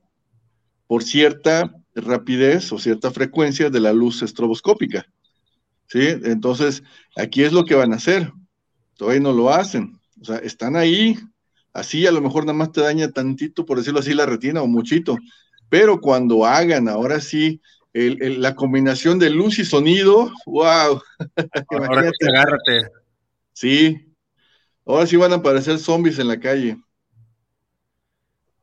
por 0.87 1.03
cierta 1.03 1.71
rapidez 1.93 2.71
o 2.71 2.79
cierta 2.79 3.11
frecuencia 3.11 3.69
de 3.69 3.79
la 3.79 3.93
luz 3.93 4.21
estroboscópica. 4.21 5.05
¿Sí? 5.87 6.07
Entonces, 6.23 6.83
aquí 7.17 7.43
es 7.43 7.51
lo 7.51 7.65
que 7.65 7.75
van 7.75 7.91
a 7.91 7.97
hacer. 7.97 8.31
Todavía 8.95 9.21
no 9.21 9.33
lo 9.33 9.49
hacen. 9.49 9.99
O 10.21 10.25
sea, 10.25 10.37
están 10.37 10.77
ahí. 10.77 11.19
Así 11.73 12.07
a 12.07 12.11
lo 12.11 12.21
mejor 12.21 12.45
nada 12.45 12.57
más 12.57 12.71
te 12.71 12.81
daña 12.81 13.11
tantito, 13.11 13.65
por 13.65 13.77
decirlo 13.77 13.99
así, 13.99 14.13
la 14.13 14.25
retina 14.25 14.61
o 14.61 14.67
muchito. 14.67 15.17
Pero 15.69 15.99
cuando 15.99 16.45
hagan, 16.45 16.87
ahora 16.87 17.19
sí, 17.19 17.61
el, 17.93 18.21
el, 18.21 18.41
la 18.41 18.55
combinación 18.55 19.19
de 19.19 19.29
luz 19.29 19.59
y 19.59 19.65
sonido, 19.65 20.31
wow. 20.45 21.01
Ahora 21.69 22.09
sí, 22.17 22.27
agárrate. 22.27 23.00
Sí, 23.53 24.15
ahora 24.85 25.05
sí 25.07 25.17
van 25.17 25.33
a 25.33 25.35
aparecer 25.35 25.77
zombies 25.79 26.19
en 26.19 26.27
la 26.27 26.39
calle. 26.39 26.77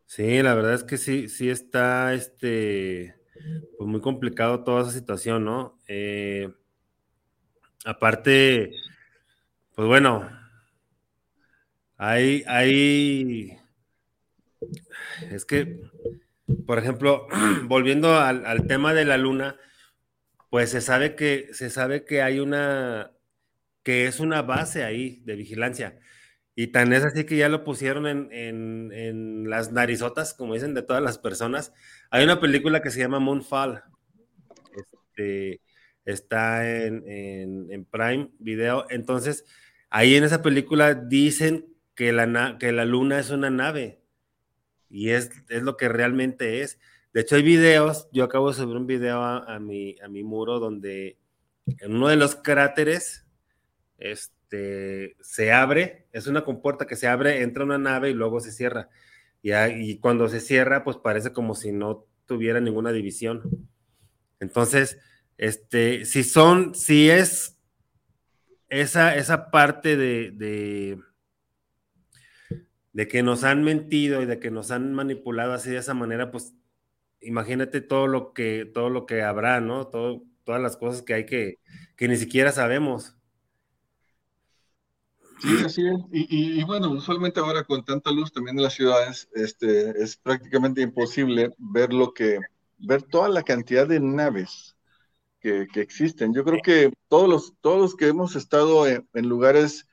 Sí, 0.07 0.43
la 0.43 0.55
verdad 0.55 0.75
es 0.75 0.85
que 0.85 0.97
sí, 0.97 1.29
sí 1.29 1.51
está 1.51 2.15
este, 2.15 3.15
pues 3.77 3.89
muy 3.89 4.01
complicado 4.01 4.65
toda 4.65 4.83
esa 4.83 4.91
situación, 4.93 5.45
¿no? 5.45 5.79
Eh, 5.87 6.49
aparte, 7.85 8.73
pues 9.75 9.87
bueno, 9.87 10.29
hay, 11.97 12.43
hay, 12.47 13.59
es 15.31 15.45
que, 15.45 15.83
por 16.67 16.79
ejemplo, 16.79 17.27
volviendo 17.65 18.19
al, 18.19 18.47
al 18.47 18.67
tema 18.67 18.95
de 18.95 19.05
la 19.05 19.19
luna, 19.19 19.57
pues 20.51 20.71
se 20.71 20.81
sabe 20.81 21.15
que, 21.17 21.49
se 21.53 21.71
sabe 21.71 22.05
que 22.05 22.23
hay 22.23 22.41
una, 22.41 23.13
que 23.83 24.07
es 24.07 24.21
una 24.21 24.43
base 24.43 24.85
ahí 24.85 25.23
de 25.25 25.37
vigilancia. 25.37 25.99
Y 26.61 26.67
tan 26.69 26.93
es 26.93 27.05
así 27.05 27.23
que 27.25 27.37
ya 27.37 27.49
lo 27.49 27.63
pusieron 27.63 28.09
en, 28.09 28.33
en, 28.33 29.49
las 29.49 29.71
narizotas, 29.71 30.35
como 30.35 30.55
dicen, 30.55 30.75
de 30.75 30.83
todas 30.83 31.01
las 31.01 31.17
personas. 31.17 31.73
Hay 32.11 32.25
una 32.25 32.41
película 32.41 32.83
que 32.83 32.91
se 32.91 32.99
llama 32.99 33.21
Moonfall. 33.21 33.85
Este, 34.77 35.61
está 36.05 36.69
en, 36.69 37.05
en, 37.07 37.85
Prime 37.85 38.31
Video. 38.41 38.87
Entonces, 38.91 39.45
ahí 39.89 40.17
en 40.17 40.25
esa 40.25 40.43
película 40.43 40.95
dicen 40.95 41.67
que 41.95 42.13
la, 42.13 42.57
que 42.59 42.73
la 42.73 42.85
luna 42.85 43.21
es 43.21 43.31
una 43.31 43.51
nave. 43.51 44.03
Y 44.91 45.11
es, 45.11 45.31
es 45.49 45.63
lo 45.63 45.77
que 45.77 45.89
realmente 45.89 46.63
es. 46.63 46.81
De 47.13 47.21
hecho, 47.21 47.37
hay 47.37 47.43
videos, 47.43 48.09
yo 48.11 48.25
acabo 48.25 48.49
de 48.49 48.57
subir 48.57 48.77
un 48.77 48.89
video 48.89 49.23
a, 49.23 49.45
a, 49.45 49.61
mi, 49.61 49.95
a 50.03 50.09
mi 50.09 50.25
muro 50.25 50.59
donde 50.59 51.19
en 51.67 51.95
uno 51.95 52.09
de 52.09 52.17
los 52.17 52.35
cráteres 52.35 53.28
este, 53.99 55.17
se 55.21 55.53
abre, 55.53 56.07
es 56.13 56.27
una 56.27 56.45
compuerta 56.45 56.87
que 56.87 56.97
se 56.97 57.09
abre, 57.09 57.43
entra 57.43 57.65
una 57.65 57.79
nave 57.79 58.11
y 58.11 58.15
luego 58.15 58.41
se 58.41 58.53
cierra. 58.53 58.89
Y, 59.43 59.53
y 59.55 59.99
cuando 59.99 60.29
se 60.29 60.41
cierra, 60.41 60.85
pues 60.85 60.97
parece 60.97 61.33
como 61.33 61.55
si 61.55 61.73
no 61.73 62.07
tuviera 62.27 62.61
ninguna 62.61 62.93
división. 62.93 63.43
Entonces, 64.41 64.99
este, 65.37 66.05
si 66.05 66.25
son, 66.25 66.75
si 66.75 67.11
es 67.11 67.59
esa, 68.69 69.17
esa 69.17 69.51
parte 69.51 69.97
de, 69.97 70.31
de, 72.93 73.09
que 73.09 73.23
nos 73.23 73.45
han 73.45 73.63
mentido 73.63 74.23
y 74.23 74.27
de 74.27 74.39
que 74.39 74.51
nos 74.51 74.71
han 74.71 74.93
manipulado 74.93 75.53
así 75.53 75.71
de 75.71 75.79
esa 75.79 75.95
manera, 75.95 76.31
pues 76.31 76.55
imagínate 77.21 77.81
todo 77.81 78.07
lo 78.07 78.33
que, 78.33 78.65
todo 78.67 78.91
lo 78.91 79.07
que 79.07 79.23
habrá, 79.23 79.61
¿no? 79.61 79.89
Todas 79.89 80.61
las 80.61 80.77
cosas 80.77 81.03
que 81.03 81.15
hay 81.15 81.27
que, 81.27 81.59
que 81.97 82.09
ni 82.09 82.17
siquiera 82.17 82.53
sabemos. 82.53 83.18
Sí, 85.41 85.57
así 85.65 85.87
es. 85.87 85.99
Y, 86.13 86.61
y, 86.61 86.65
bueno, 86.65 86.91
usualmente 86.91 87.41
ahora 87.41 87.65
con 87.65 87.85
tanta 87.85 88.11
luz 88.11 88.33
también 88.33 88.57
en 88.57 88.65
las 88.65 88.75
ciudades, 88.75 89.29
este, 89.35 89.91
es 90.03 90.17
prácticamente 90.17 90.83
imposible 90.83 91.51
ver 91.59 91.93
lo 91.93 92.13
que, 92.13 92.41
ver 92.79 93.03
toda 93.03 93.29
la 93.29 93.43
cantidad 93.43 93.87
de 93.87 94.01
naves 94.01 94.77
que, 95.41 95.67
que 95.73 95.81
existen. 95.81 96.35
Yo 96.35 96.45
creo 96.45 96.61
que 96.63 96.93
todos 97.09 97.29
los, 97.29 97.55
todos 97.61 97.81
los 97.81 97.97
que 97.97 98.09
hemos 98.09 98.37
estado 98.37 98.87
en, 98.87 99.07
lugares 99.15 99.89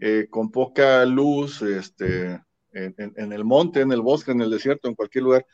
eh, 0.00 0.28
con 0.30 0.50
poca 0.50 1.04
luz, 1.04 1.62
este, 1.62 2.40
en, 2.72 2.94
en, 2.96 3.32
el 3.32 3.44
monte, 3.44 3.80
en 3.80 3.92
el 3.92 4.00
bosque, 4.00 4.32
en 4.32 4.40
el 4.40 4.50
desierto, 4.50 4.88
en 4.88 4.94
cualquier 4.94 5.24
lugar, 5.24 5.46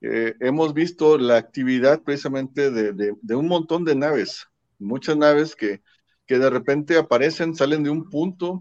eh, 0.00 0.34
hemos 0.40 0.72
visto 0.74 1.18
la 1.18 1.36
actividad 1.36 2.02
precisamente 2.02 2.70
de, 2.70 2.92
de, 2.92 3.14
de, 3.20 3.34
un 3.34 3.48
montón 3.48 3.84
de 3.84 3.94
naves, 3.94 4.46
muchas 4.78 5.16
naves 5.16 5.54
que, 5.54 5.82
que 6.26 6.38
de 6.38 6.48
repente 6.48 6.96
aparecen, 6.96 7.54
salen 7.54 7.82
de 7.82 7.90
un 7.90 8.08
punto 8.08 8.60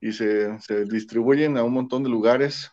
y 0.00 0.12
se, 0.12 0.60
se 0.60 0.84
distribuyen 0.84 1.56
a 1.56 1.64
un 1.64 1.72
montón 1.72 2.02
de 2.02 2.10
lugares. 2.10 2.70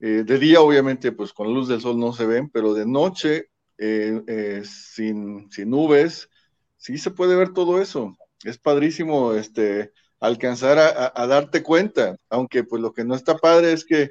Eh, 0.00 0.24
de 0.24 0.38
día, 0.38 0.60
obviamente, 0.60 1.12
pues 1.12 1.32
con 1.32 1.48
la 1.48 1.54
luz 1.54 1.68
del 1.68 1.80
sol 1.80 1.98
no 1.98 2.12
se 2.12 2.26
ven, 2.26 2.48
pero 2.48 2.74
de 2.74 2.86
noche, 2.86 3.50
eh, 3.78 4.22
eh, 4.26 4.62
sin, 4.64 5.50
sin, 5.50 5.70
nubes, 5.70 6.30
sí 6.76 6.98
se 6.98 7.10
puede 7.10 7.36
ver 7.36 7.52
todo 7.52 7.80
eso. 7.80 8.16
Es 8.44 8.58
padrísimo 8.58 9.34
este, 9.34 9.92
alcanzar 10.18 10.78
a, 10.78 11.12
a, 11.14 11.26
darte 11.26 11.62
cuenta, 11.62 12.16
aunque 12.30 12.64
pues 12.64 12.80
lo 12.80 12.92
que 12.92 13.04
no 13.04 13.14
está 13.14 13.36
padre 13.36 13.72
es 13.72 13.84
que, 13.84 14.10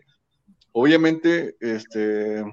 obviamente, 0.71 1.55
este, 1.59 2.43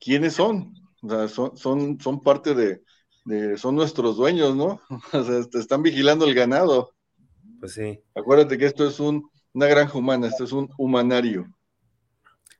¿quiénes 0.00 0.34
son? 0.34 0.74
O 1.02 1.08
sea, 1.08 1.28
son, 1.28 1.56
son, 1.56 2.00
son 2.00 2.20
parte 2.22 2.54
de, 2.54 2.82
de, 3.24 3.56
son 3.58 3.76
nuestros 3.76 4.16
dueños, 4.16 4.56
¿no? 4.56 4.80
O 5.12 5.22
sea, 5.22 5.40
están 5.60 5.82
vigilando 5.82 6.24
el 6.26 6.34
ganado. 6.34 6.92
Pues 7.60 7.72
sí. 7.72 8.00
Acuérdate 8.14 8.56
que 8.58 8.66
esto 8.66 8.86
es 8.86 9.00
un, 9.00 9.28
una 9.52 9.66
granja 9.66 9.98
humana, 9.98 10.28
esto 10.28 10.44
es 10.44 10.52
un 10.52 10.70
humanario. 10.76 11.46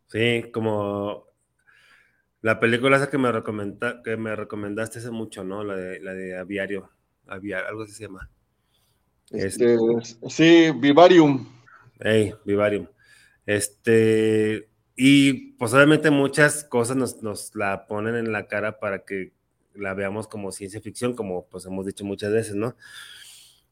Sí, 0.06 0.44
como 0.52 1.26
la 2.40 2.60
película 2.60 2.96
esa 2.96 3.10
que 3.10 3.18
me, 3.18 3.30
recomenda, 3.30 4.02
que 4.02 4.16
me 4.16 4.34
recomendaste 4.34 4.98
hace 5.00 5.10
mucho, 5.10 5.44
¿no? 5.44 5.64
La 5.64 5.76
de, 5.76 6.00
la 6.00 6.14
de 6.14 6.36
Aviario, 6.38 6.90
algo 7.26 7.82
así 7.82 7.92
se 7.92 8.04
llama. 8.04 8.30
Este, 9.30 9.74
este, 9.74 10.28
sí, 10.28 10.70
Vivarium. 10.78 11.46
Hey, 12.00 12.34
Vivarium. 12.44 12.86
Este, 13.44 14.68
y 14.96 15.52
pues 15.52 15.74
obviamente 15.74 16.10
muchas 16.10 16.64
cosas 16.64 16.96
nos, 16.96 17.22
nos, 17.22 17.54
la 17.54 17.86
ponen 17.86 18.14
en 18.14 18.32
la 18.32 18.46
cara 18.46 18.78
para 18.78 19.04
que 19.04 19.32
la 19.74 19.94
veamos 19.94 20.28
como 20.28 20.52
ciencia 20.52 20.80
ficción, 20.80 21.14
como 21.14 21.46
pues 21.46 21.66
hemos 21.66 21.86
dicho 21.86 22.04
muchas 22.04 22.32
veces, 22.32 22.54
¿no? 22.54 22.76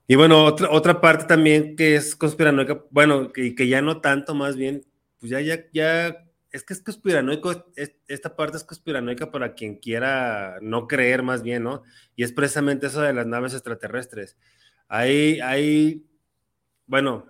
Y 0.09 0.15
bueno, 0.15 0.45
otra, 0.45 0.71
otra 0.71 1.01
parte 1.01 1.25
también 1.25 1.75
que 1.75 1.97
es 1.97 2.15
conspiranoica, 2.15 2.85
bueno, 2.91 3.33
que, 3.33 3.55
que, 3.55 3.69
ya 3.69 3.83
no 3.83 4.01
tanto, 4.01 4.35
más 4.35 4.57
bien, 4.57 4.85
pues 5.19 5.31
ya, 5.31 5.41
ya, 5.41 5.65
ya, 5.73 6.27
es 6.53 6.63
que 6.63 6.75
es 6.75 6.81
conspiranoico, 6.81 7.73
es, 7.75 7.97
esta 8.07 8.37
parte 8.37 8.57
es 8.57 8.65
conspiranoica 8.65 9.33
para 9.33 9.55
quien 9.55 9.77
quiera 9.77 10.59
no 10.63 10.87
creer 10.87 11.23
más 11.23 11.43
bien, 11.43 11.65
¿no? 11.65 11.83
Y 12.15 12.23
es 12.23 12.33
precisamente 12.33 12.87
eso 12.87 13.03
de 13.03 13.13
las 13.13 13.27
naves 13.27 13.53
extraterrestres. 13.53 14.37
Hay, 14.89 15.41
hay, 15.41 16.07
bueno, 16.87 17.27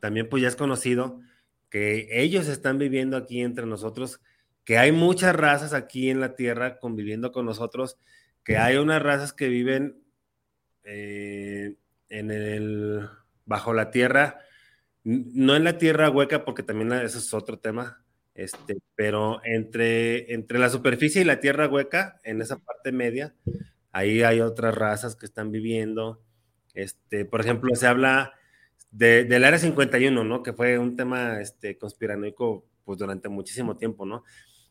también 0.00 0.28
pues 0.28 0.42
ya 0.42 0.48
es 0.48 0.56
conocido 0.56 1.20
que 1.70 2.08
ellos 2.10 2.48
están 2.48 2.78
viviendo 2.78 3.16
aquí 3.16 3.40
entre 3.42 3.66
nosotros, 3.66 4.20
que 4.64 4.76
hay 4.76 4.90
muchas 4.90 5.36
razas 5.36 5.72
aquí 5.72 6.10
en 6.10 6.20
la 6.20 6.34
Tierra 6.34 6.78
conviviendo 6.78 7.30
con 7.30 7.46
nosotros, 7.46 7.96
que 8.44 8.56
hay 8.56 8.76
unas 8.76 9.00
razas 9.00 9.32
que 9.32 9.48
viven 9.48 10.02
eh, 10.84 11.74
en 12.08 12.30
el 12.30 13.08
bajo 13.44 13.72
la 13.72 13.90
tierra, 13.90 14.38
no 15.04 15.56
en 15.56 15.64
la 15.64 15.78
tierra 15.78 16.10
hueca, 16.10 16.44
porque 16.44 16.62
también 16.62 16.92
eso 16.92 17.18
es 17.18 17.34
otro 17.34 17.58
tema, 17.58 18.04
este, 18.34 18.78
pero 18.94 19.40
entre, 19.44 20.32
entre 20.32 20.58
la 20.58 20.70
superficie 20.70 21.22
y 21.22 21.24
la 21.24 21.40
tierra 21.40 21.68
hueca, 21.68 22.20
en 22.24 22.40
esa 22.40 22.58
parte 22.58 22.92
media, 22.92 23.34
ahí 23.92 24.22
hay 24.22 24.40
otras 24.40 24.74
razas 24.74 25.16
que 25.16 25.26
están 25.26 25.50
viviendo. 25.50 26.22
Este, 26.74 27.24
por 27.24 27.40
ejemplo, 27.40 27.74
se 27.74 27.86
habla 27.86 28.32
de, 28.90 29.24
del 29.24 29.44
Área 29.44 29.58
51, 29.58 30.24
¿no? 30.24 30.42
Que 30.42 30.52
fue 30.52 30.78
un 30.78 30.96
tema 30.96 31.40
este, 31.40 31.76
conspiranoico 31.78 32.66
pues, 32.84 32.98
durante 32.98 33.28
muchísimo 33.28 33.76
tiempo, 33.76 34.06
¿no? 34.06 34.24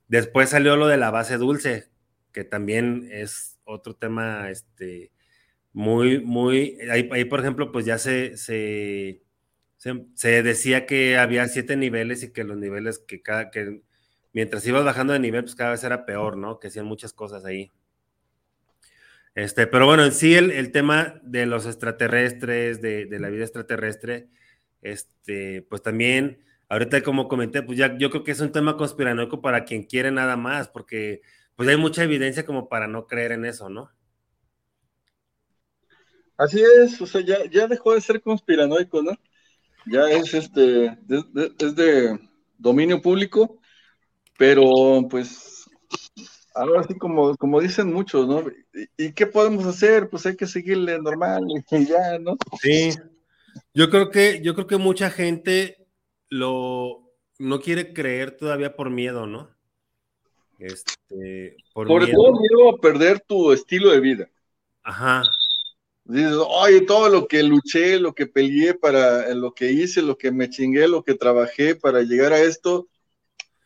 Después 0.08 0.50
salió 0.50 0.76
lo 0.76 0.88
de 0.88 0.98
la 0.98 1.12
base 1.12 1.38
dulce, 1.38 1.90
que 2.32 2.44
también 2.44 3.08
es 3.12 3.60
otro 3.64 3.96
tema 3.96 4.50
este, 4.50 5.12
muy, 5.74 6.20
muy, 6.22 6.78
ahí, 6.92 7.10
ahí, 7.12 7.26
por 7.26 7.40
ejemplo, 7.40 7.72
pues 7.72 7.86
ya 7.86 7.98
se, 7.98 8.38
se, 8.38 9.22
se, 9.78 10.44
decía 10.44 10.86
que 10.86 11.18
había 11.18 11.48
siete 11.48 11.78
niveles 11.78 12.24
y 12.24 12.32
que 12.34 12.44
los 12.44 12.58
niveles 12.58 13.00
que 13.00 13.22
cada, 13.22 13.52
que 13.52 13.82
mientras 14.34 14.66
ibas 14.68 14.84
bajando 14.84 15.14
de 15.14 15.20
nivel, 15.20 15.44
pues 15.44 15.56
cada 15.56 15.72
vez 15.72 15.84
era 15.84 16.06
peor, 16.06 16.38
¿no? 16.38 16.60
Que 16.60 16.68
hacían 16.68 16.86
muchas 16.86 17.14
cosas 17.14 17.46
ahí. 17.46 17.72
Este, 19.36 19.68
pero 19.68 19.86
bueno, 19.86 20.04
en 20.04 20.12
sí 20.12 20.36
el, 20.36 20.52
el 20.52 20.72
tema 20.72 21.22
de 21.24 21.46
los 21.46 21.66
extraterrestres, 21.66 22.82
de, 22.82 23.06
de, 23.06 23.20
la 23.20 23.30
vida 23.30 23.44
extraterrestre, 23.44 24.28
este, 24.82 25.62
pues 25.70 25.82
también, 25.82 26.40
ahorita 26.68 27.02
como 27.04 27.28
comenté, 27.28 27.62
pues 27.62 27.78
ya 27.78 27.98
yo 27.98 28.10
creo 28.10 28.24
que 28.24 28.32
es 28.32 28.40
un 28.42 28.52
tema 28.52 28.76
conspiranoico 28.76 29.42
para 29.42 29.66
quien 29.66 29.84
quiere 29.84 30.12
nada 30.12 30.36
más, 30.36 30.68
porque 30.68 31.22
pues 31.56 31.70
hay 31.70 31.78
mucha 31.78 32.04
evidencia 32.04 32.46
como 32.46 32.70
para 32.70 32.88
no 32.88 33.08
creer 33.08 33.34
en 33.34 33.46
eso, 33.46 33.70
¿no? 33.70 33.92
Así 36.40 36.62
es, 36.62 37.02
o 37.02 37.06
sea, 37.06 37.20
ya, 37.20 37.38
ya 37.52 37.68
dejó 37.68 37.94
de 37.94 38.00
ser 38.00 38.22
conspiranoico, 38.22 39.02
¿no? 39.02 39.12
Ya 39.86 40.10
es 40.10 40.34
este, 40.34 40.86
es 40.86 41.34
de, 41.34 41.52
es 41.60 41.76
de 41.76 42.18
dominio 42.58 43.02
público, 43.02 43.60
pero 44.38 45.06
pues 45.10 45.70
ahora 46.56 46.84
sí 46.84 46.98
como, 46.98 47.36
como 47.36 47.60
dicen 47.60 47.92
muchos, 47.92 48.26
¿no? 48.26 48.46
¿Y, 48.74 49.08
¿Y, 49.08 49.12
qué 49.12 49.28
podemos 49.28 49.66
hacer? 49.66 50.10
Pues 50.10 50.26
hay 50.28 50.38
que 50.38 50.48
seguirle 50.48 50.98
normal 51.02 51.44
y 51.72 51.86
ya, 51.86 52.18
¿no? 52.20 52.38
Sí. 52.62 52.92
Yo 53.74 53.90
creo 53.90 54.10
que, 54.10 54.40
yo 54.42 54.56
creo 54.56 54.66
que 54.66 54.78
mucha 54.78 55.10
gente 55.10 55.86
lo 56.30 57.12
no 57.38 57.60
quiere 57.60 57.92
creer 57.92 58.38
todavía 58.38 58.78
por 58.78 58.90
miedo, 58.90 59.28
¿no? 59.28 59.50
Este, 60.58 61.58
por 61.74 61.86
miedo. 61.86 62.16
todo 62.16 62.40
miedo 62.40 62.70
a 62.70 62.78
perder 62.80 63.20
tu 63.20 63.52
estilo 63.52 63.92
de 63.92 64.00
vida. 64.00 64.30
Ajá. 64.84 65.24
Dices, 66.10 66.38
oye, 66.48 66.82
todo 66.82 67.08
lo 67.08 67.28
que 67.28 67.44
luché, 67.44 68.00
lo 68.00 68.16
que 68.16 68.26
peleé 68.26 68.74
para 68.74 69.32
lo 69.36 69.54
que 69.54 69.72
hice, 69.72 70.02
lo 70.02 70.18
que 70.18 70.32
me 70.32 70.50
chingué, 70.50 70.88
lo 70.88 71.04
que 71.04 71.14
trabajé 71.14 71.76
para 71.76 72.02
llegar 72.02 72.34
a 72.34 72.40
esto, 72.40 72.88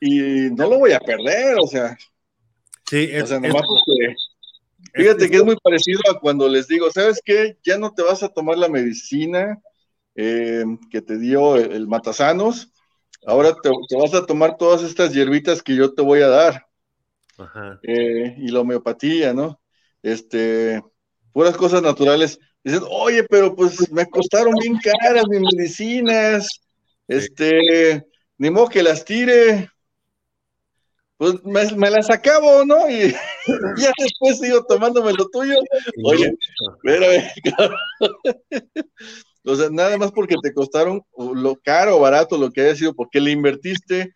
y 0.02 0.52
no 0.52 0.70
lo 0.70 0.80
voy 0.80 0.92
a 0.92 1.00
perder, 1.00 1.56
o 1.58 1.68
sea. 1.68 1.98
Sí, 2.86 3.08
es, 3.10 3.24
o 3.24 3.28
sea, 3.28 3.40
nomás 3.40 3.62
es, 3.62 3.68
porque, 3.70 4.16
fíjate 4.94 5.24
es, 5.24 5.32
que 5.32 5.38
es 5.38 5.44
muy 5.46 5.56
parecido 5.64 6.02
a 6.12 6.20
cuando 6.20 6.50
les 6.50 6.68
digo, 6.68 6.92
¿sabes 6.92 7.22
qué? 7.24 7.58
Ya 7.64 7.78
no 7.78 7.94
te 7.94 8.04
vas 8.04 8.24
a 8.24 8.28
tomar 8.28 8.58
la 8.58 8.68
medicina 8.68 9.62
eh, 10.16 10.66
que 10.92 11.02
te 11.02 11.18
dio 11.18 11.56
el, 11.56 11.72
el 11.72 11.88
matasanos, 11.88 12.74
ahora 13.26 13.56
te, 13.56 13.70
te, 13.88 13.96
vas 13.96 14.14
a 14.14 14.26
tomar 14.26 14.58
todas 14.58 14.84
estas 14.84 15.14
hierbitas 15.14 15.64
que 15.64 15.78
yo 15.78 15.94
te 15.94 16.02
voy 16.02 16.20
a 16.20 16.28
dar. 16.28 16.68
Ajá. 17.38 17.80
Eh, 17.84 18.36
y 18.38 18.50
la 18.50 18.60
homeopatía, 18.60 19.34
¿no? 19.34 19.62
Este 20.02 20.84
puras 21.34 21.58
cosas 21.58 21.82
naturales. 21.82 22.40
Dicen, 22.64 22.84
oye, 22.90 23.24
pero 23.24 23.56
pues 23.56 23.92
me 23.92 24.06
costaron 24.06 24.54
bien 24.56 24.78
caras 24.78 25.26
mis 25.28 25.42
medicinas, 25.42 26.48
este, 27.08 28.06
ni 28.38 28.50
modo 28.50 28.70
que 28.70 28.84
las 28.84 29.04
tire, 29.04 29.70
pues 31.18 31.44
me, 31.44 31.66
me 31.76 31.90
las 31.90 32.10
acabo, 32.10 32.66
¿no? 32.66 32.90
Y 32.90 33.14
ya 33.78 33.92
después 33.98 34.40
sigo 34.40 34.64
tomándome 34.66 35.14
lo 35.14 35.28
tuyo. 35.30 35.56
Oye, 36.06 36.36
espérame, 36.76 37.32
o 39.46 39.56
sea, 39.56 39.70
nada 39.70 39.98
más 39.98 40.12
porque 40.12 40.36
te 40.42 40.54
costaron 40.54 41.02
lo 41.18 41.56
caro 41.58 41.98
o 41.98 42.00
barato 42.00 42.38
lo 42.38 42.52
que 42.52 42.62
haya 42.62 42.76
sido, 42.76 42.94
porque 42.94 43.20
le 43.20 43.32
invertiste, 43.32 44.14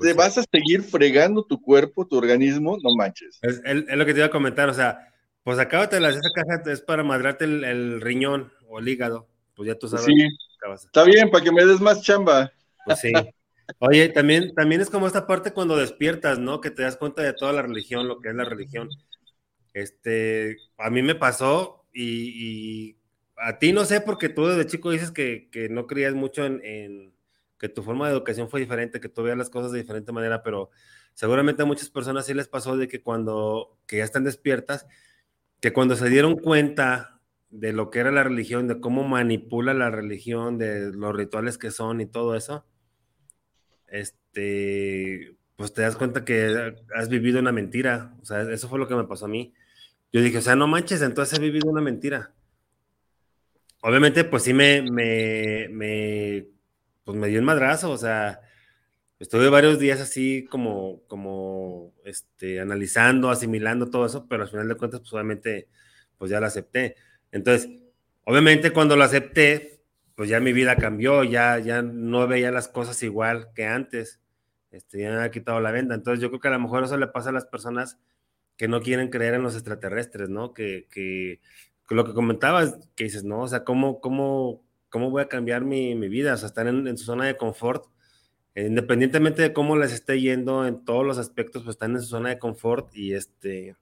te 0.00 0.12
vas 0.12 0.38
a 0.38 0.44
seguir 0.50 0.82
fregando 0.82 1.44
tu 1.44 1.60
cuerpo, 1.60 2.06
tu 2.06 2.16
organismo, 2.16 2.78
no 2.82 2.94
manches. 2.96 3.38
Es, 3.42 3.60
es, 3.64 3.96
lo 3.96 4.06
que 4.06 4.12
te 4.12 4.20
iba 4.20 4.26
a 4.26 4.30
comentar, 4.30 4.68
o 4.68 4.74
sea, 4.74 5.12
pues 5.42 5.58
acábate 5.58 6.00
la 6.00 6.10
esa 6.10 6.20
caja 6.34 6.62
es 6.70 6.80
para 6.80 7.02
madrarte 7.02 7.44
el, 7.44 7.64
el, 7.64 8.00
riñón 8.00 8.52
o 8.68 8.78
el 8.78 8.88
hígado. 8.88 9.28
Pues 9.54 9.68
ya 9.68 9.78
tú 9.78 9.88
sabes. 9.88 10.06
Sí, 10.06 10.28
está 10.84 11.04
bien, 11.04 11.30
para 11.30 11.44
que 11.44 11.52
me 11.52 11.64
des 11.64 11.80
más 11.80 12.02
chamba. 12.02 12.52
Pues 12.84 13.00
sí. 13.00 13.12
Oye, 13.80 14.08
también, 14.08 14.54
también 14.54 14.80
es 14.80 14.90
como 14.90 15.06
esta 15.06 15.26
parte 15.26 15.52
cuando 15.52 15.76
despiertas, 15.76 16.38
¿no? 16.38 16.60
Que 16.60 16.70
te 16.70 16.82
das 16.82 16.96
cuenta 16.96 17.22
de 17.22 17.34
toda 17.34 17.52
la 17.52 17.62
religión, 17.62 18.08
lo 18.08 18.20
que 18.20 18.30
es 18.30 18.34
la 18.34 18.44
religión. 18.44 18.88
Este, 19.74 20.56
a 20.78 20.90
mí 20.90 21.02
me 21.02 21.14
pasó 21.14 21.86
y, 21.92 22.32
y 22.34 22.98
a 23.38 23.58
ti 23.58 23.72
no 23.72 23.84
sé, 23.84 24.00
porque 24.00 24.28
tú 24.28 24.46
desde 24.46 24.66
chico 24.66 24.90
dices 24.90 25.10
que, 25.10 25.48
no 25.70 25.86
creías 25.86 26.14
mucho 26.14 26.44
en, 26.44 27.14
que 27.58 27.68
tu 27.68 27.82
forma 27.82 28.06
de 28.06 28.14
educación 28.14 28.48
fue 28.48 28.60
diferente, 28.60 29.00
que 29.00 29.08
tú 29.08 29.22
veías 29.22 29.38
las 29.38 29.50
cosas 29.50 29.72
de 29.72 29.78
diferente 29.78 30.12
manera, 30.12 30.42
pero 30.42 30.70
seguramente 31.14 31.62
a 31.62 31.66
muchas 31.66 31.90
personas 31.90 32.26
sí 32.26 32.34
les 32.34 32.48
pasó 32.48 32.76
de 32.76 32.88
que 32.88 33.02
cuando, 33.02 33.78
que 33.86 33.98
ya 33.98 34.04
están 34.04 34.24
despiertas, 34.24 34.86
que 35.60 35.72
cuando 35.72 35.96
se 35.96 36.08
dieron 36.08 36.36
cuenta 36.36 37.20
de 37.50 37.72
lo 37.72 37.90
que 37.90 38.00
era 38.00 38.12
la 38.12 38.24
religión, 38.24 38.68
de 38.68 38.80
cómo 38.80 39.04
manipula 39.04 39.74
la 39.74 39.90
religión, 39.90 40.58
de 40.58 40.92
los 40.92 41.14
rituales 41.14 41.58
que 41.58 41.70
son 41.70 42.00
y 42.00 42.06
todo 42.06 42.36
eso, 42.36 42.66
este, 43.86 45.36
pues 45.56 45.72
te 45.72 45.82
das 45.82 45.96
cuenta 45.96 46.24
que 46.24 46.74
has 46.94 47.08
vivido 47.08 47.40
una 47.40 47.52
mentira. 47.52 48.14
O 48.22 48.24
sea, 48.24 48.42
eso 48.42 48.68
fue 48.68 48.78
lo 48.78 48.88
que 48.88 48.94
me 48.94 49.04
pasó 49.04 49.24
a 49.24 49.28
mí. 49.28 49.54
Yo 50.12 50.20
dije, 50.22 50.38
o 50.38 50.42
sea, 50.42 50.56
no 50.56 50.66
manches, 50.68 51.02
entonces 51.02 51.38
he 51.38 51.42
vivido 51.42 51.70
una 51.70 51.80
mentira. 51.80 52.32
Obviamente, 53.82 54.24
pues 54.24 54.42
sí 54.42 54.52
me, 54.52 54.82
me, 54.82 55.68
me, 55.70 56.46
pues 57.04 57.16
me 57.16 57.28
dio 57.28 57.40
un 57.40 57.46
madrazo, 57.46 57.90
o 57.90 57.98
sea, 57.98 58.40
estuve 59.18 59.48
varios 59.48 59.78
días 59.78 60.00
así 60.00 60.46
como, 60.50 61.02
como, 61.06 61.94
este, 62.04 62.60
analizando, 62.60 63.30
asimilando 63.30 63.90
todo 63.90 64.06
eso, 64.06 64.26
pero 64.28 64.44
al 64.44 64.48
final 64.48 64.68
de 64.68 64.76
cuentas, 64.76 65.00
pues 65.00 65.12
obviamente, 65.12 65.68
pues 66.16 66.30
ya 66.30 66.40
lo 66.40 66.46
acepté. 66.46 66.96
Entonces, 67.32 67.68
obviamente 68.24 68.72
cuando 68.72 68.96
lo 68.96 69.04
acepté, 69.04 69.82
pues 70.14 70.28
ya 70.28 70.40
mi 70.40 70.52
vida 70.52 70.76
cambió, 70.76 71.24
ya, 71.24 71.58
ya 71.58 71.82
no 71.82 72.26
veía 72.26 72.50
las 72.50 72.68
cosas 72.68 73.02
igual 73.02 73.48
que 73.54 73.66
antes 73.66 74.20
este, 74.70 75.00
ya 75.00 75.10
me 75.10 75.22
ha 75.22 75.30
quitado 75.30 75.60
la 75.60 75.72
venda. 75.72 75.94
Entonces 75.94 76.20
yo 76.20 76.28
creo 76.28 76.40
que 76.40 76.48
a 76.48 76.52
lo 76.52 76.60
mejor 76.60 76.84
eso 76.84 76.96
le 76.96 77.06
pasa 77.06 77.30
a 77.30 77.32
las 77.32 77.46
personas 77.46 77.98
que 78.56 78.68
no 78.68 78.82
quieren 78.82 79.08
creer 79.08 79.34
en 79.34 79.42
los 79.42 79.54
extraterrestres, 79.54 80.28
¿no? 80.28 80.52
Que, 80.52 80.86
que, 80.90 81.40
lo 81.90 82.04
que 82.04 82.12
comentabas, 82.12 82.78
que 82.96 83.04
dices, 83.04 83.24
no, 83.24 83.42
o 83.42 83.48
sea, 83.48 83.64
¿cómo, 83.64 84.00
cómo, 84.00 84.62
cómo 84.90 85.10
voy 85.10 85.22
a 85.22 85.28
cambiar 85.28 85.64
mi, 85.64 85.94
mi 85.94 86.08
vida? 86.08 86.34
O 86.34 86.36
sea, 86.36 86.48
están 86.48 86.86
en, 86.86 86.98
su 86.98 87.04
zona 87.04 87.26
de 87.26 87.36
confort, 87.36 87.86
independientemente 88.54 89.42
de 89.42 89.52
cómo 89.52 89.76
les 89.76 89.92
esté 89.92 90.20
yendo 90.20 90.66
en 90.66 90.84
todos 90.84 91.06
los 91.06 91.18
aspectos, 91.18 91.62
pues 91.62 91.74
están 91.74 91.92
en 91.94 92.02
su 92.02 92.08
zona 92.08 92.30
de 92.30 92.38
confort 92.38 92.94
y 92.94 93.14
este, 93.14 93.76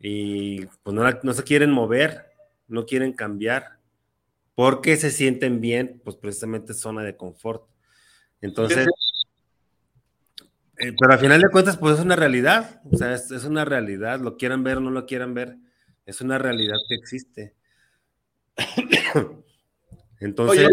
y 0.00 0.66
pues 0.82 0.94
no, 0.94 1.04
no 1.22 1.32
se 1.32 1.42
quieren 1.42 1.70
mover, 1.70 2.26
no 2.68 2.86
quieren 2.86 3.12
cambiar, 3.12 3.78
porque 4.54 4.96
se 4.96 5.10
sienten 5.10 5.60
bien, 5.60 6.00
pues 6.04 6.16
precisamente 6.16 6.74
zona 6.74 7.02
de 7.02 7.16
confort. 7.16 7.68
Entonces... 8.40 8.86
Eh, 10.80 10.94
pero 10.98 11.12
al 11.12 11.18
final 11.18 11.40
de 11.40 11.50
cuentas, 11.50 11.76
pues 11.76 11.98
es 11.98 12.04
una 12.04 12.14
realidad, 12.14 12.80
o 12.88 12.96
sea, 12.96 13.12
es, 13.14 13.44
una 13.44 13.64
realidad, 13.64 14.20
lo 14.20 14.36
quieran 14.36 14.62
ver 14.62 14.76
o 14.76 14.80
no 14.80 14.92
lo 14.92 15.06
quieran 15.06 15.34
ver, 15.34 15.56
es 16.06 16.20
una 16.20 16.38
realidad 16.38 16.76
que 16.88 16.94
existe. 16.94 17.54
Entonces... 20.20 20.68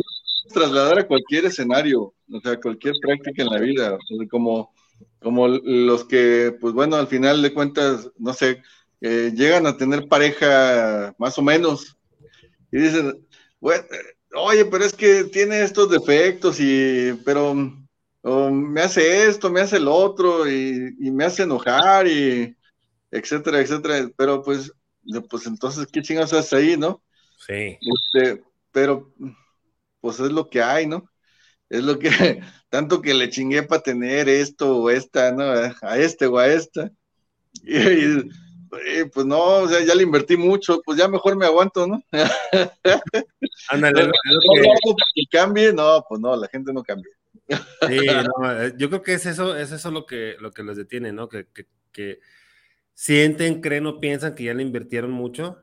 trasladar 0.55 0.99
a 0.99 1.07
cualquier 1.07 1.45
escenario, 1.45 2.13
o 2.31 2.39
sea, 2.41 2.59
cualquier 2.59 2.95
práctica 3.01 3.43
en 3.43 3.49
la 3.49 3.59
vida, 3.59 3.97
como, 4.31 4.73
como 5.19 5.47
los 5.47 6.05
que, 6.05 6.55
pues 6.59 6.73
bueno, 6.73 6.95
al 6.95 7.07
final 7.07 7.41
de 7.41 7.53
cuentas, 7.53 8.09
no 8.17 8.33
sé, 8.33 8.63
eh, 9.01 9.31
llegan 9.35 9.67
a 9.67 9.77
tener 9.77 10.07
pareja 10.07 11.13
más 11.19 11.37
o 11.37 11.41
menos 11.41 11.95
y 12.71 12.79
dicen, 12.79 13.25
bueno, 13.59 13.83
oye, 14.35 14.65
pero 14.65 14.83
es 14.83 14.93
que 14.93 15.25
tiene 15.25 15.61
estos 15.61 15.89
defectos 15.89 16.59
y, 16.59 17.13
pero 17.23 17.53
me 18.51 18.81
hace 18.81 19.27
esto, 19.27 19.51
me 19.51 19.61
hace 19.61 19.77
el 19.77 19.87
otro 19.87 20.49
y, 20.49 20.95
me 21.11 21.25
hace 21.25 21.43
enojar 21.43 22.07
y 22.07 22.55
etcétera, 23.11 23.59
etcétera. 23.59 24.09
Pero 24.17 24.41
pues, 24.41 24.73
pues 25.29 25.45
entonces, 25.45 25.87
¿qué 25.91 26.01
chingados 26.01 26.33
hace 26.33 26.55
ahí, 26.55 26.77
no? 26.77 27.03
Sí. 27.45 27.77
Este, 27.79 28.43
pero, 28.71 29.13
pues 30.05 30.19
es 30.19 30.31
lo 30.31 30.51
que 30.51 30.61
hay, 30.61 30.85
¿no? 30.85 31.09
Es 31.67 31.83
lo 31.83 31.97
que, 31.97 32.09
tanto 32.69 33.01
que 33.01 33.15
le 33.15 33.31
chingué 33.31 33.63
para 33.63 33.81
tener 33.81 34.29
esto 34.29 34.77
o 34.77 34.89
esta, 34.91 35.31
¿no? 35.31 35.45
A 35.81 35.97
este 35.97 36.27
o 36.27 36.37
a 36.37 36.47
esta. 36.47 36.91
Y, 38.87 39.05
pues 39.05 39.25
no, 39.25 39.39
o 39.39 39.67
sea, 39.69 39.81
ya 39.85 39.95
le 39.95 40.03
invertí 40.03 40.35
mucho, 40.35 40.81
pues 40.83 40.97
ya 40.97 41.07
mejor 41.07 41.37
me 41.37 41.45
aguanto, 41.45 41.87
¿no? 41.87 42.03
Ándale, 43.69 44.11
que 45.15 45.23
cambie, 45.31 45.71
no, 45.71 46.03
pues 46.09 46.19
no, 46.19 46.35
la 46.35 46.49
gente 46.49 46.73
no 46.73 46.83
cambia. 46.83 47.09
Sí, 47.47 47.99
eh, 48.05 48.73
yo 48.77 48.89
creo 48.89 49.01
que 49.01 49.13
es 49.13 49.25
eso, 49.25 49.55
es 49.55 49.71
eso 49.71 49.91
lo 49.91 50.05
que, 50.05 50.35
lo 50.41 50.51
que 50.51 50.63
los 50.63 50.75
detiene, 50.75 51.13
¿no? 51.13 51.29
Que, 51.29 52.19
sienten, 52.93 53.61
creen 53.61 53.87
o 53.87 54.01
piensan 54.01 54.35
que 54.35 54.43
ya 54.43 54.53
le 54.53 54.63
invirtieron 54.63 55.11
mucho. 55.11 55.57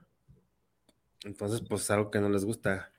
Entonces, 1.24 1.61
pues 1.68 1.82
es 1.82 1.90
algo 1.90 2.11
que 2.11 2.20
no 2.20 2.30
les 2.30 2.47
gusta. 2.47 2.91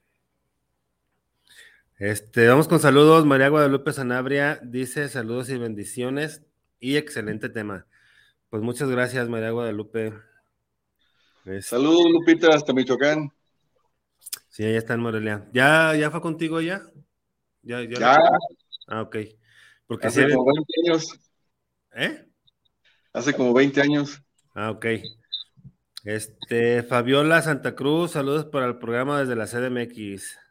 Este, 2.04 2.50
vamos 2.50 2.68
con 2.68 2.82
saludos. 2.82 3.26
María 3.26 3.48
Guadalupe 3.48 3.94
Sanabria 3.94 4.60
dice 4.62 5.08
saludos 5.08 5.50
y 5.50 5.58
bendiciones 5.58 6.42
y 6.82 6.98
excelente 6.98 7.48
tema. 7.48 7.88
Pues 8.50 8.62
muchas 8.62 8.90
gracias, 8.90 9.30
María 9.30 9.52
Guadalupe. 9.52 10.12
Saludos, 11.62 12.12
Lupita, 12.12 12.54
hasta 12.54 12.74
Michoacán. 12.74 13.32
Sí, 14.50 14.64
ya 14.64 14.78
está 14.78 14.96
en 14.96 15.00
Morelia. 15.00 15.48
¿Ya, 15.54 15.96
ya 15.96 16.12
fue 16.12 16.20
contigo 16.20 16.60
ya? 16.60 16.82
Ya, 17.62 17.82
ya. 17.84 18.20
Ah, 18.90 19.02
ok. 19.04 19.16
Porque 19.88 20.08
Hace 20.08 20.28
como 20.28 20.44
20 20.44 20.74
años. 20.86 21.20
¿Eh? 21.96 22.28
Hace 23.14 23.34
como 23.34 23.54
20 23.54 23.80
años. 23.82 24.22
Ah, 24.54 24.72
ok. 24.72 24.88
Este, 26.04 26.84
Fabiola 26.84 27.42
Santa 27.42 27.76
Cruz, 27.76 28.12
saludos 28.12 28.44
para 28.44 28.66
el 28.66 28.78
programa 28.78 29.22
desde 29.22 29.38
la 29.38 29.48
CDMX. 29.48 30.43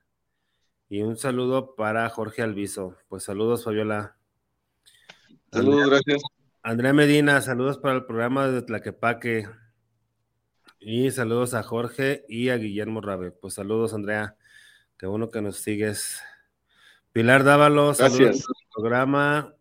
Y 0.92 1.00
un 1.00 1.16
saludo 1.16 1.74
para 1.74 2.06
Jorge 2.10 2.42
Alviso. 2.42 2.98
Pues 3.08 3.22
saludos, 3.22 3.64
Fabiola. 3.64 4.18
Saludos, 5.50 5.88
gracias. 5.88 6.22
Andrea 6.62 6.92
Medina, 6.92 7.40
saludos 7.40 7.78
para 7.78 7.94
el 7.94 8.04
programa 8.04 8.46
desde 8.46 8.66
Tlaquepaque. 8.66 9.48
Y 10.78 11.10
saludos 11.10 11.54
a 11.54 11.62
Jorge 11.62 12.26
y 12.28 12.50
a 12.50 12.58
Guillermo 12.58 13.00
Rabe. 13.00 13.30
Pues 13.30 13.54
saludos, 13.54 13.94
Andrea. 13.94 14.36
Qué 14.98 15.06
bueno 15.06 15.30
que 15.30 15.40
nos 15.40 15.56
sigues 15.56 16.20
Pilar 17.12 17.42
Dávalos, 17.42 17.96
saludos 17.96 18.46
al 18.46 18.68
programa 18.74 19.54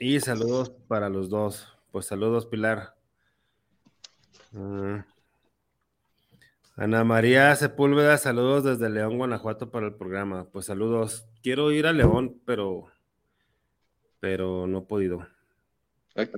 y 0.00 0.18
saludos 0.18 0.70
para 0.88 1.08
los 1.08 1.30
dos. 1.30 1.72
Pues 1.92 2.06
saludos, 2.06 2.46
Pilar. 2.46 2.96
Ah. 4.56 5.06
Ana 6.78 7.04
María 7.04 7.56
Sepúlveda, 7.56 8.18
saludos 8.18 8.62
desde 8.62 8.90
León, 8.90 9.16
Guanajuato 9.16 9.70
para 9.70 9.86
el 9.86 9.94
programa. 9.94 10.46
Pues 10.52 10.66
saludos. 10.66 11.26
Quiero 11.42 11.72
ir 11.72 11.86
a 11.86 11.94
León, 11.94 12.38
pero, 12.44 12.88
pero 14.20 14.66
no 14.66 14.80
he 14.80 14.82
podido. 14.82 15.26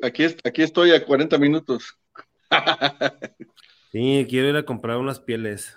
Aquí, 0.01 0.26
aquí 0.45 0.62
estoy 0.62 0.93
a 0.93 1.05
40 1.05 1.39
minutos. 1.39 1.99
sí, 3.91 4.28
quiero 4.30 4.49
ir 4.49 4.57
a 4.57 4.62
comprar 4.62 4.99
unas 4.99 5.18
pieles. 5.18 5.76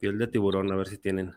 Piel 0.00 0.18
de 0.18 0.26
tiburón, 0.26 0.72
a 0.72 0.76
ver 0.76 0.88
si 0.88 0.98
tienen. 0.98 1.36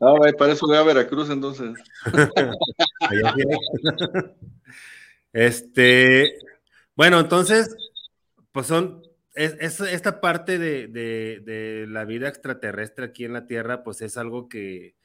Ah, 0.00 0.14
para 0.38 0.54
eso 0.54 0.66
voy 0.66 0.78
a 0.78 0.82
Veracruz 0.82 1.28
entonces. 1.28 1.78
este, 5.34 6.32
bueno, 6.96 7.20
entonces, 7.20 7.76
pues 8.52 8.66
son, 8.66 9.02
es, 9.34 9.80
esta 9.80 10.20
parte 10.20 10.58
de, 10.58 11.86
la 11.88 12.04
vida 12.04 12.28
extraterrestre 12.28 13.06
aquí 13.06 13.24
en 13.24 13.32
la 13.32 13.46
Tierra, 13.46 13.82
pues 13.84 14.02
es 14.02 14.16
algo 14.16 14.48
que, 14.48 14.96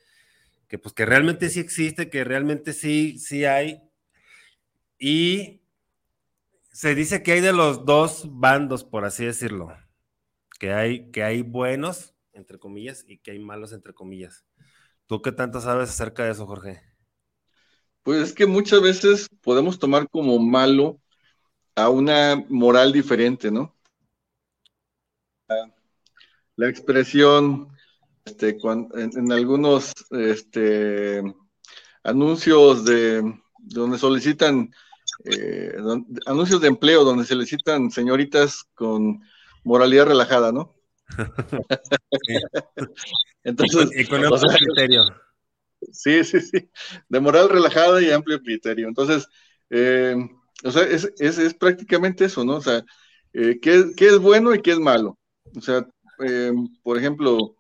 que, 0.68 0.80
pues 0.80 0.94
que 0.94 1.06
realmente 1.06 1.50
sí 1.50 1.60
existe, 1.60 2.10
que 2.10 2.24
realmente 2.24 2.74
sí, 2.74 3.20
sí 3.20 3.46
hay. 3.46 3.82
Y 4.98 5.62
se 6.72 6.96
dice 6.96 7.24
que 7.24 7.34
hay 7.34 7.42
de 7.42 7.54
los 7.54 7.86
dos 7.86 8.24
bandos, 8.30 8.84
por 8.84 9.06
así 9.06 9.26
decirlo. 9.26 9.76
Que 10.60 10.74
hay, 10.74 11.12
que 11.12 11.24
hay 11.24 11.42
buenos, 11.42 12.16
entre 12.34 12.60
comillas, 12.60 13.04
y 13.08 13.18
que 13.18 13.32
hay 13.32 13.40
malos, 13.40 13.74
entre 13.74 13.94
comillas. 13.94 14.46
¿Tú 15.08 15.22
qué 15.22 15.32
tanto 15.32 15.62
sabes 15.62 15.90
acerca 15.90 16.26
de 16.26 16.32
eso, 16.32 16.48
Jorge? 16.48 16.82
Pues 18.04 18.22
es 18.22 18.34
que 18.34 18.46
muchas 18.46 18.82
veces 18.82 19.28
podemos 19.42 19.78
tomar 19.80 20.10
como 20.10 20.40
malo 20.40 21.02
a 21.76 21.90
una 21.90 22.44
moral 22.50 22.94
diferente, 22.94 23.52
¿no? 23.52 23.75
La 26.56 26.70
expresión, 26.70 27.70
este, 28.24 28.58
en, 28.60 29.32
algunos 29.32 29.94
este, 30.12 31.22
anuncios 32.04 32.86
de 32.86 33.42
donde 33.58 33.98
solicitan 33.98 34.72
eh, 35.26 35.76
anuncios 36.26 36.62
de 36.62 36.68
empleo 36.68 37.04
donde 37.04 37.26
solicitan 37.26 37.92
señoritas 37.92 38.64
con 38.74 39.22
moralidad 39.64 40.08
relajada, 40.08 40.52
¿no? 40.52 40.74
Entonces, 43.44 43.90
y 43.96 44.06
con, 44.06 44.26
amplio 44.26 44.52
criterio. 44.58 45.04
Sí, 45.92 46.24
sí, 46.24 46.42
sí. 46.42 46.70
De 47.10 47.20
moral 47.20 47.50
relajada 47.50 48.02
y 48.02 48.12
amplio 48.12 48.42
criterio. 48.42 48.88
Entonces, 48.88 49.28
eh, 49.70 50.16
o 50.64 50.72
sea, 50.72 50.84
es, 50.84 51.54
prácticamente 51.56 52.26
eso, 52.26 52.44
¿no? 52.44 52.56
O 52.56 52.62
sea, 52.62 52.84
eh, 53.34 53.60
¿qué, 53.62 53.92
es 53.98 54.18
bueno 54.18 54.54
y 54.54 54.62
qué 54.62 54.72
es 54.72 54.80
malo? 54.80 55.18
O 55.56 55.62
sea, 55.62 55.88
eh, 56.20 56.52
por 56.84 56.98
ejemplo, 56.98 57.56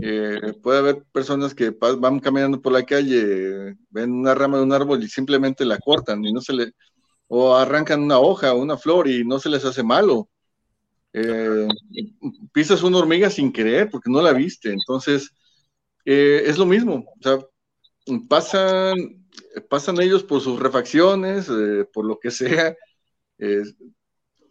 eh, 0.00 0.52
puede 0.62 0.78
haber 0.78 1.04
personas 1.12 1.54
que 1.54 1.70
van 1.70 2.20
caminando 2.20 2.60
por 2.60 2.72
la 2.72 2.84
calle, 2.84 3.76
ven 3.90 4.12
una 4.12 4.34
rama 4.34 4.58
de 4.58 4.64
un 4.64 4.72
árbol 4.72 5.02
y 5.02 5.08
simplemente 5.08 5.64
la 5.64 5.78
cortan 5.78 6.24
y 6.24 6.32
no 6.32 6.40
se 6.40 6.52
le, 6.52 6.72
o 7.28 7.54
arrancan 7.54 8.02
una 8.02 8.18
hoja 8.18 8.52
o 8.54 8.58
una 8.62 8.76
flor 8.76 9.08
y 9.08 9.24
no 9.24 9.38
se 9.38 9.48
les 9.48 9.64
hace 9.64 9.82
malo. 9.82 10.28
Eh, 11.12 11.68
pisas 12.52 12.82
una 12.82 12.98
hormiga 12.98 13.30
sin 13.30 13.52
querer 13.52 13.88
porque 13.90 14.10
no 14.10 14.20
la 14.22 14.32
viste. 14.32 14.70
Entonces, 14.70 15.30
es 16.04 16.58
lo 16.58 16.66
mismo. 16.66 17.04
O 17.18 17.22
sea, 17.22 17.38
pasan, 18.28 19.26
pasan 19.68 20.00
ellos 20.00 20.22
por 20.22 20.40
sus 20.40 20.60
refacciones, 20.60 21.48
por 21.92 22.04
lo 22.04 22.18
que 22.20 22.30
sea. 22.30 22.76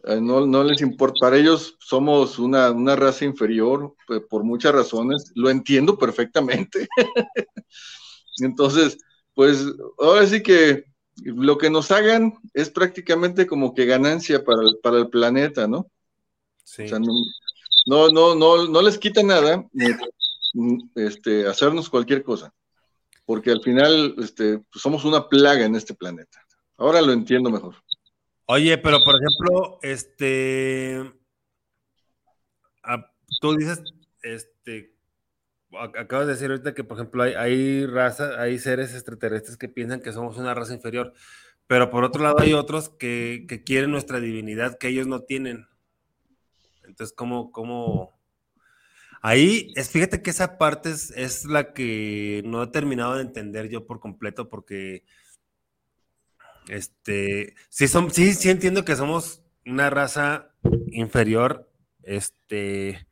Eh, 0.06 0.20
no, 0.20 0.46
no, 0.46 0.62
les 0.62 0.80
importa, 0.82 1.18
para 1.20 1.36
ellos 1.36 1.76
somos 1.80 2.38
una, 2.38 2.70
una 2.70 2.94
raza 2.94 3.24
inferior 3.24 3.94
pues, 4.06 4.22
por 4.30 4.44
muchas 4.44 4.72
razones, 4.72 5.32
lo 5.34 5.50
entiendo 5.50 5.98
perfectamente. 5.98 6.86
Entonces, 8.38 8.98
pues 9.34 9.66
ahora 9.98 10.24
sí 10.26 10.42
que 10.44 10.84
lo 11.16 11.58
que 11.58 11.70
nos 11.70 11.90
hagan 11.90 12.34
es 12.54 12.70
prácticamente 12.70 13.48
como 13.48 13.74
que 13.74 13.84
ganancia 13.84 14.44
para 14.44 14.62
el, 14.62 14.78
para 14.80 14.98
el 14.98 15.08
planeta, 15.08 15.66
¿no? 15.66 15.90
Sí. 16.62 16.84
O 16.84 16.88
sea, 16.88 17.00
no, 17.00 18.10
no, 18.12 18.34
no, 18.36 18.68
no, 18.68 18.82
les 18.82 18.98
quita 18.98 19.24
nada 19.24 19.66
este, 20.94 21.48
hacernos 21.48 21.90
cualquier 21.90 22.22
cosa, 22.22 22.54
porque 23.24 23.50
al 23.50 23.60
final 23.60 24.14
este, 24.18 24.58
pues 24.58 24.82
somos 24.82 25.04
una 25.04 25.28
plaga 25.28 25.64
en 25.64 25.74
este 25.74 25.94
planeta. 25.94 26.38
Ahora 26.76 27.00
lo 27.00 27.12
entiendo 27.12 27.50
mejor. 27.50 27.74
Oye, 28.48 28.78
pero 28.78 29.02
por 29.04 29.16
ejemplo, 29.16 29.78
este. 29.82 31.12
tú 33.40 33.56
dices, 33.56 33.82
este. 34.22 34.94
Acabas 35.98 36.26
de 36.26 36.34
decir 36.34 36.50
ahorita 36.50 36.72
que, 36.74 36.84
por 36.84 36.96
ejemplo, 36.96 37.24
hay, 37.24 37.34
hay 37.34 37.86
razas, 37.86 38.38
hay 38.38 38.58
seres 38.58 38.94
extraterrestres 38.94 39.56
que 39.56 39.68
piensan 39.68 40.00
que 40.00 40.12
somos 40.12 40.38
una 40.38 40.54
raza 40.54 40.72
inferior, 40.72 41.12
pero 41.66 41.90
por 41.90 42.04
otro 42.04 42.22
lado 42.22 42.38
hay 42.38 42.52
otros 42.54 42.88
que, 42.88 43.46
quieren 43.66 43.90
nuestra 43.90 44.20
divinidad 44.20 44.78
que 44.78 44.88
ellos 44.88 45.08
no 45.08 45.22
tienen. 45.22 45.66
Entonces, 46.84 47.14
¿cómo, 47.14 47.50
cómo? 47.50 48.16
Ahí, 49.22 49.72
es, 49.74 49.90
fíjate 49.90 50.22
que 50.22 50.30
esa 50.30 50.56
parte 50.56 50.90
es, 50.90 51.10
es 51.10 51.44
la 51.46 51.72
que 51.74 52.42
no 52.46 52.62
he 52.62 52.68
terminado 52.68 53.16
de 53.16 53.22
entender 53.22 53.68
yo 53.68 53.86
por 53.86 53.98
completo, 54.00 54.48
porque 54.48 55.04
este, 56.68 57.54
sí, 57.68 57.88
son, 57.88 58.10
sí, 58.10 58.34
sí 58.34 58.50
entiendo 58.50 58.84
que 58.84 58.96
somos 58.96 59.42
una 59.64 59.90
raza 59.90 60.54
inferior, 60.88 61.70
este, 62.02 63.06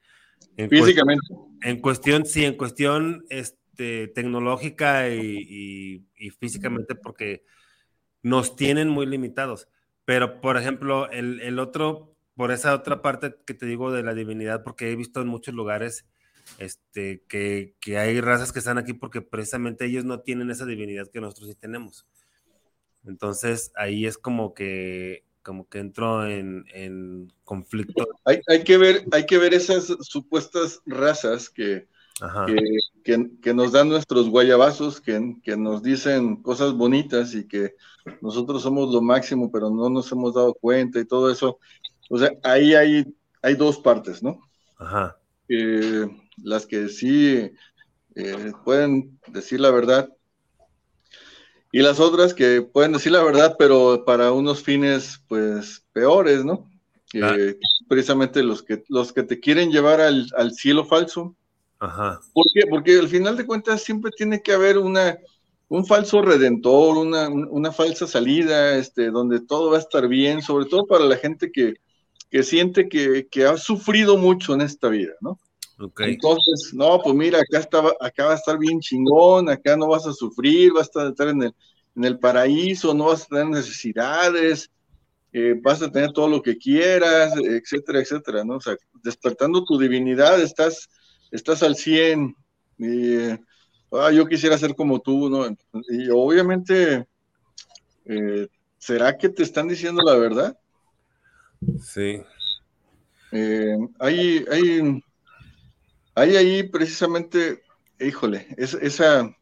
en 0.56 0.70
físicamente. 0.70 1.26
en 1.62 1.80
cuestión, 1.80 2.26
sí, 2.26 2.44
en 2.44 2.56
cuestión, 2.56 3.24
este, 3.28 4.08
tecnológica 4.08 5.08
y, 5.08 6.06
físicamente, 6.38 6.94
porque 6.94 7.44
nos 8.22 8.56
tienen 8.56 8.88
muy 8.88 9.06
limitados. 9.06 9.68
Pero, 10.04 10.40
por 10.40 10.56
ejemplo, 10.56 11.10
el, 11.10 11.58
otro, 11.58 12.16
por 12.34 12.52
esa 12.52 12.74
otra 12.74 13.02
parte 13.02 13.36
que 13.46 13.54
te 13.54 13.66
digo 13.66 13.92
de 13.92 14.02
la 14.02 14.14
divinidad, 14.14 14.62
porque 14.62 14.90
he 14.90 14.96
visto 14.96 15.20
en 15.20 15.28
muchos 15.28 15.54
lugares 15.54 16.06
este, 16.58 17.24
que, 17.28 17.74
que 17.80 17.98
hay 17.98 18.20
razas 18.20 18.52
que 18.52 18.58
están 18.58 18.76
aquí 18.76 18.92
porque 18.92 19.22
precisamente 19.22 19.86
ellos 19.86 20.04
no 20.04 20.20
tienen 20.20 20.50
esa 20.50 20.66
divinidad 20.66 21.10
que 21.10 21.20
nosotros 21.20 21.48
sí 21.48 21.54
tenemos. 21.54 22.06
Entonces 23.06 23.72
ahí 23.76 24.06
es 24.06 24.18
como 24.18 24.54
que 24.54 25.24
como 25.44 25.68
que 25.68 25.78
entro 25.78 26.26
en, 26.26 27.30
conflicto. 27.44 28.08
Hay, 28.24 28.64
que 28.64 28.78
ver, 28.78 29.04
hay 29.12 29.26
que 29.26 29.36
ver 29.36 29.52
esas 29.52 29.94
supuestas 30.00 30.80
razas 30.86 31.50
que, 31.50 31.86
que, 33.04 33.54
nos 33.54 33.72
dan 33.72 33.90
nuestros 33.90 34.30
guayabazos, 34.30 35.02
que, 35.02 35.36
que 35.42 35.56
nos 35.56 35.82
dicen 35.82 36.36
cosas 36.36 36.72
bonitas 36.72 37.34
y 37.34 37.46
que 37.46 37.74
nosotros 38.22 38.62
somos 38.62 38.92
lo 38.92 39.02
máximo, 39.02 39.52
pero 39.52 39.68
no 39.68 39.90
nos 39.90 40.10
hemos 40.10 40.34
dado 40.34 40.54
cuenta 40.54 40.98
y 40.98 41.04
todo 41.04 41.30
eso. 41.30 41.58
O 42.08 42.18
sea, 42.18 42.30
ahí 42.42 42.74
hay, 42.74 43.14
hay 43.42 43.54
dos 43.54 43.78
partes, 43.78 44.22
¿no? 44.22 44.40
Ajá. 44.78 45.18
las 46.42 46.66
que 46.66 46.88
sí 46.88 47.50
eh, 48.14 48.52
pueden 48.64 49.18
decir 49.28 49.60
la 49.60 49.70
verdad 49.70 50.08
y 51.74 51.82
las 51.82 51.98
otras 51.98 52.34
que 52.34 52.62
pueden 52.62 52.92
decir 52.92 53.10
la 53.10 53.24
verdad, 53.24 53.56
pero 53.58 54.04
para 54.04 54.30
unos 54.30 54.62
fines, 54.62 55.20
pues, 55.26 55.84
peores, 55.92 56.44
¿no? 56.44 56.70
precisamente 57.88 58.44
los 58.44 58.62
que, 58.62 58.84
los 58.88 59.12
que 59.12 59.24
te 59.24 59.40
quieren 59.40 59.72
llevar 59.72 60.00
al, 60.00 60.52
cielo 60.52 60.84
falso. 60.84 61.34
Ajá. 61.80 62.20
¿Por 62.32 62.44
qué? 62.54 62.68
Porque 62.70 62.96
al 62.96 63.08
final 63.08 63.36
de 63.36 63.44
cuentas 63.44 63.82
siempre 63.82 64.12
tiene 64.16 64.40
que 64.40 64.52
haber 64.52 64.78
una, 64.78 65.18
un 65.66 65.84
falso 65.84 66.22
redentor, 66.22 66.96
una, 66.96 67.28
una 67.28 67.72
falsa 67.72 68.06
salida, 68.06 68.76
este, 68.76 69.10
donde 69.10 69.40
todo 69.40 69.72
va 69.72 69.78
a 69.78 69.80
estar 69.80 70.06
bien, 70.06 70.42
sobre 70.42 70.66
todo 70.66 70.86
para 70.86 71.04
la 71.04 71.16
gente 71.16 71.50
que, 71.50 71.74
que 72.30 72.44
siente 72.44 72.88
que, 72.88 73.26
que 73.28 73.46
ha 73.46 73.56
sufrido 73.56 74.16
mucho 74.16 74.54
en 74.54 74.60
esta 74.60 74.88
vida, 74.90 75.14
¿no? 75.20 75.40
Entonces, 75.78 76.72
no, 76.72 77.00
pues 77.02 77.14
mira, 77.14 77.40
acá, 77.40 77.58
está, 77.58 77.82
acá 78.00 78.26
va 78.26 78.32
a 78.32 78.36
estar 78.36 78.58
bien 78.58 78.80
chingón, 78.80 79.48
acá 79.48 79.76
no 79.76 79.88
vas 79.88 80.06
a 80.06 80.12
sufrir, 80.12 80.72
vas 80.72 80.90
a 80.96 81.08
estar 81.08 81.28
en 81.28 81.42
el, 81.42 81.54
en 81.96 82.04
el 82.04 82.18
paraíso, 82.18 82.94
no 82.94 83.06
vas 83.06 83.22
a 83.22 83.26
tener 83.26 83.46
necesidades, 83.46 84.70
eh, 85.32 85.54
vas 85.60 85.82
a 85.82 85.90
tener 85.90 86.12
todo 86.12 86.28
lo 86.28 86.40
que 86.42 86.56
quieras, 86.56 87.34
etcétera, 87.36 88.00
etcétera, 88.00 88.44
¿no? 88.44 88.56
O 88.56 88.60
sea, 88.60 88.76
despertando 89.02 89.64
tu 89.64 89.76
divinidad, 89.78 90.40
estás, 90.40 90.88
estás 91.32 91.62
al 91.64 91.74
100. 91.74 92.36
Y, 92.78 93.16
ah, 93.90 94.12
yo 94.12 94.26
quisiera 94.26 94.56
ser 94.56 94.76
como 94.76 95.00
tú, 95.00 95.28
¿no? 95.28 95.46
Y 95.90 96.08
obviamente, 96.10 97.04
eh, 98.04 98.46
¿será 98.78 99.16
que 99.18 99.28
te 99.28 99.42
están 99.42 99.66
diciendo 99.66 100.02
la 100.04 100.14
verdad? 100.14 100.56
Sí. 101.80 102.22
Eh, 103.32 103.76
hay, 103.98 104.44
hay, 104.48 105.02
hay 106.14 106.36
ahí 106.36 106.62
precisamente, 106.62 107.62
híjole, 107.98 108.46
esa, 108.56 109.34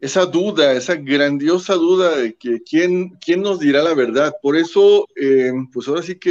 esa 0.00 0.26
duda, 0.26 0.72
esa 0.72 0.96
grandiosa 0.96 1.74
duda 1.74 2.16
de 2.16 2.34
que 2.34 2.62
quién, 2.62 3.16
quién 3.24 3.42
nos 3.42 3.58
dirá 3.58 3.82
la 3.82 3.94
verdad. 3.94 4.34
Por 4.42 4.56
eso, 4.56 5.06
eh, 5.16 5.52
pues 5.72 5.88
ahora 5.88 6.02
sí 6.02 6.16
que 6.18 6.30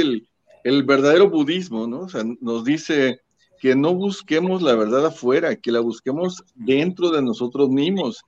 el, 0.64 0.82
verdadero 0.84 1.28
budismo, 1.28 1.86
¿no? 1.86 2.06
Nos 2.40 2.64
dice 2.64 3.20
que 3.60 3.74
no 3.74 3.94
busquemos 3.94 4.62
la 4.62 4.74
verdad 4.74 5.06
afuera, 5.06 5.56
que 5.56 5.72
la 5.72 5.80
busquemos 5.80 6.44
dentro 6.54 7.10
de 7.10 7.22
nosotros 7.22 7.68
mismos, 7.68 8.22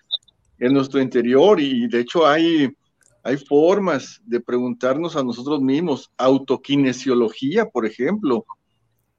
en 0.58 0.72
nuestro 0.72 1.00
interior. 1.00 1.60
Y 1.60 1.86
de 1.88 2.00
hecho 2.00 2.26
hay, 2.26 2.74
hay 3.22 3.36
formas 3.36 4.20
de 4.24 4.40
preguntarnos 4.40 5.16
a 5.16 5.22
nosotros 5.22 5.60
mismos, 5.60 6.10
autoquinesiología, 6.16 7.66
por 7.66 7.86
ejemplo, 7.86 8.44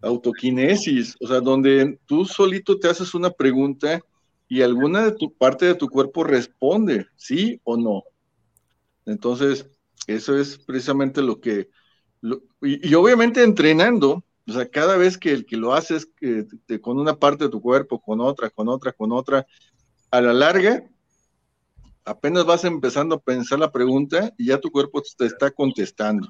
autoquinesis, 0.01 1.15
o 1.19 1.27
sea, 1.27 1.39
donde 1.39 1.99
tú 2.05 2.25
solito 2.25 2.79
te 2.79 2.87
haces 2.87 3.13
una 3.13 3.29
pregunta 3.29 4.01
y 4.47 4.61
alguna 4.61 5.03
de 5.05 5.11
tu 5.13 5.33
parte 5.33 5.65
de 5.65 5.75
tu 5.75 5.89
cuerpo 5.89 6.23
responde, 6.23 7.07
sí 7.15 7.59
o 7.63 7.77
no. 7.77 8.03
Entonces, 9.05 9.69
eso 10.07 10.37
es 10.37 10.57
precisamente 10.59 11.21
lo 11.21 11.39
que, 11.39 11.69
y, 12.61 12.93
obviamente 12.93 13.43
entrenando, 13.43 14.23
o 14.47 14.51
sea, 14.51 14.69
cada 14.69 14.95
vez 14.97 15.17
que, 15.17 15.45
que 15.45 15.57
lo 15.57 15.73
haces 15.73 16.09
con 16.81 16.99
una 16.99 17.15
parte 17.15 17.45
de 17.45 17.49
tu 17.49 17.61
cuerpo, 17.61 17.99
con 17.99 18.21
otra, 18.21 18.49
con 18.49 18.69
otra, 18.69 18.93
con 18.93 19.11
otra, 19.11 19.45
a 20.11 20.21
la 20.21 20.33
larga, 20.33 20.89
apenas 22.05 22.45
vas 22.45 22.63
empezando 22.63 23.15
a 23.15 23.19
pensar 23.19 23.59
la 23.59 23.71
pregunta 23.71 24.33
y 24.37 24.47
ya 24.47 24.59
tu 24.59 24.71
cuerpo 24.71 25.01
te 25.17 25.25
está 25.25 25.51
contestando. 25.51 26.27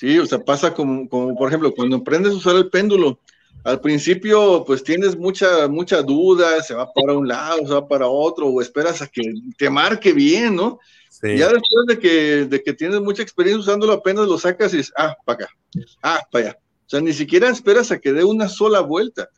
Sí, 0.00 0.18
o 0.18 0.24
sea, 0.24 0.38
pasa 0.38 0.72
como, 0.72 1.06
como 1.10 1.36
por 1.36 1.48
ejemplo, 1.48 1.74
cuando 1.74 1.96
aprendes 1.96 2.32
a 2.32 2.36
usar 2.36 2.56
el 2.56 2.70
péndulo, 2.70 3.20
al 3.64 3.82
principio 3.82 4.64
pues 4.66 4.82
tienes 4.82 5.14
mucha, 5.14 5.68
mucha 5.68 6.00
duda, 6.00 6.62
se 6.62 6.72
va 6.72 6.90
para 6.90 7.12
un 7.12 7.28
lado, 7.28 7.58
se 7.66 7.74
va 7.74 7.86
para 7.86 8.08
otro, 8.08 8.46
o 8.46 8.62
esperas 8.62 9.02
a 9.02 9.06
que 9.08 9.20
te 9.58 9.68
marque 9.68 10.14
bien, 10.14 10.56
¿no? 10.56 10.78
Ya 11.22 11.48
después 11.48 11.84
de 11.86 11.98
que, 11.98 12.46
de 12.46 12.62
que 12.62 12.72
tienes 12.72 12.98
mucha 13.02 13.22
experiencia 13.22 13.60
usándolo, 13.60 13.92
apenas 13.92 14.26
lo 14.26 14.38
sacas 14.38 14.72
y 14.72 14.78
dices, 14.78 14.94
ah, 14.96 15.14
para 15.26 15.44
acá, 15.44 15.54
ah, 16.02 16.20
para 16.32 16.44
allá. 16.46 16.58
O 16.86 16.88
sea, 16.88 17.02
ni 17.02 17.12
siquiera 17.12 17.50
esperas 17.50 17.90
a 17.90 17.98
que 17.98 18.14
dé 18.14 18.24
una 18.24 18.48
sola 18.48 18.80
vuelta. 18.80 19.28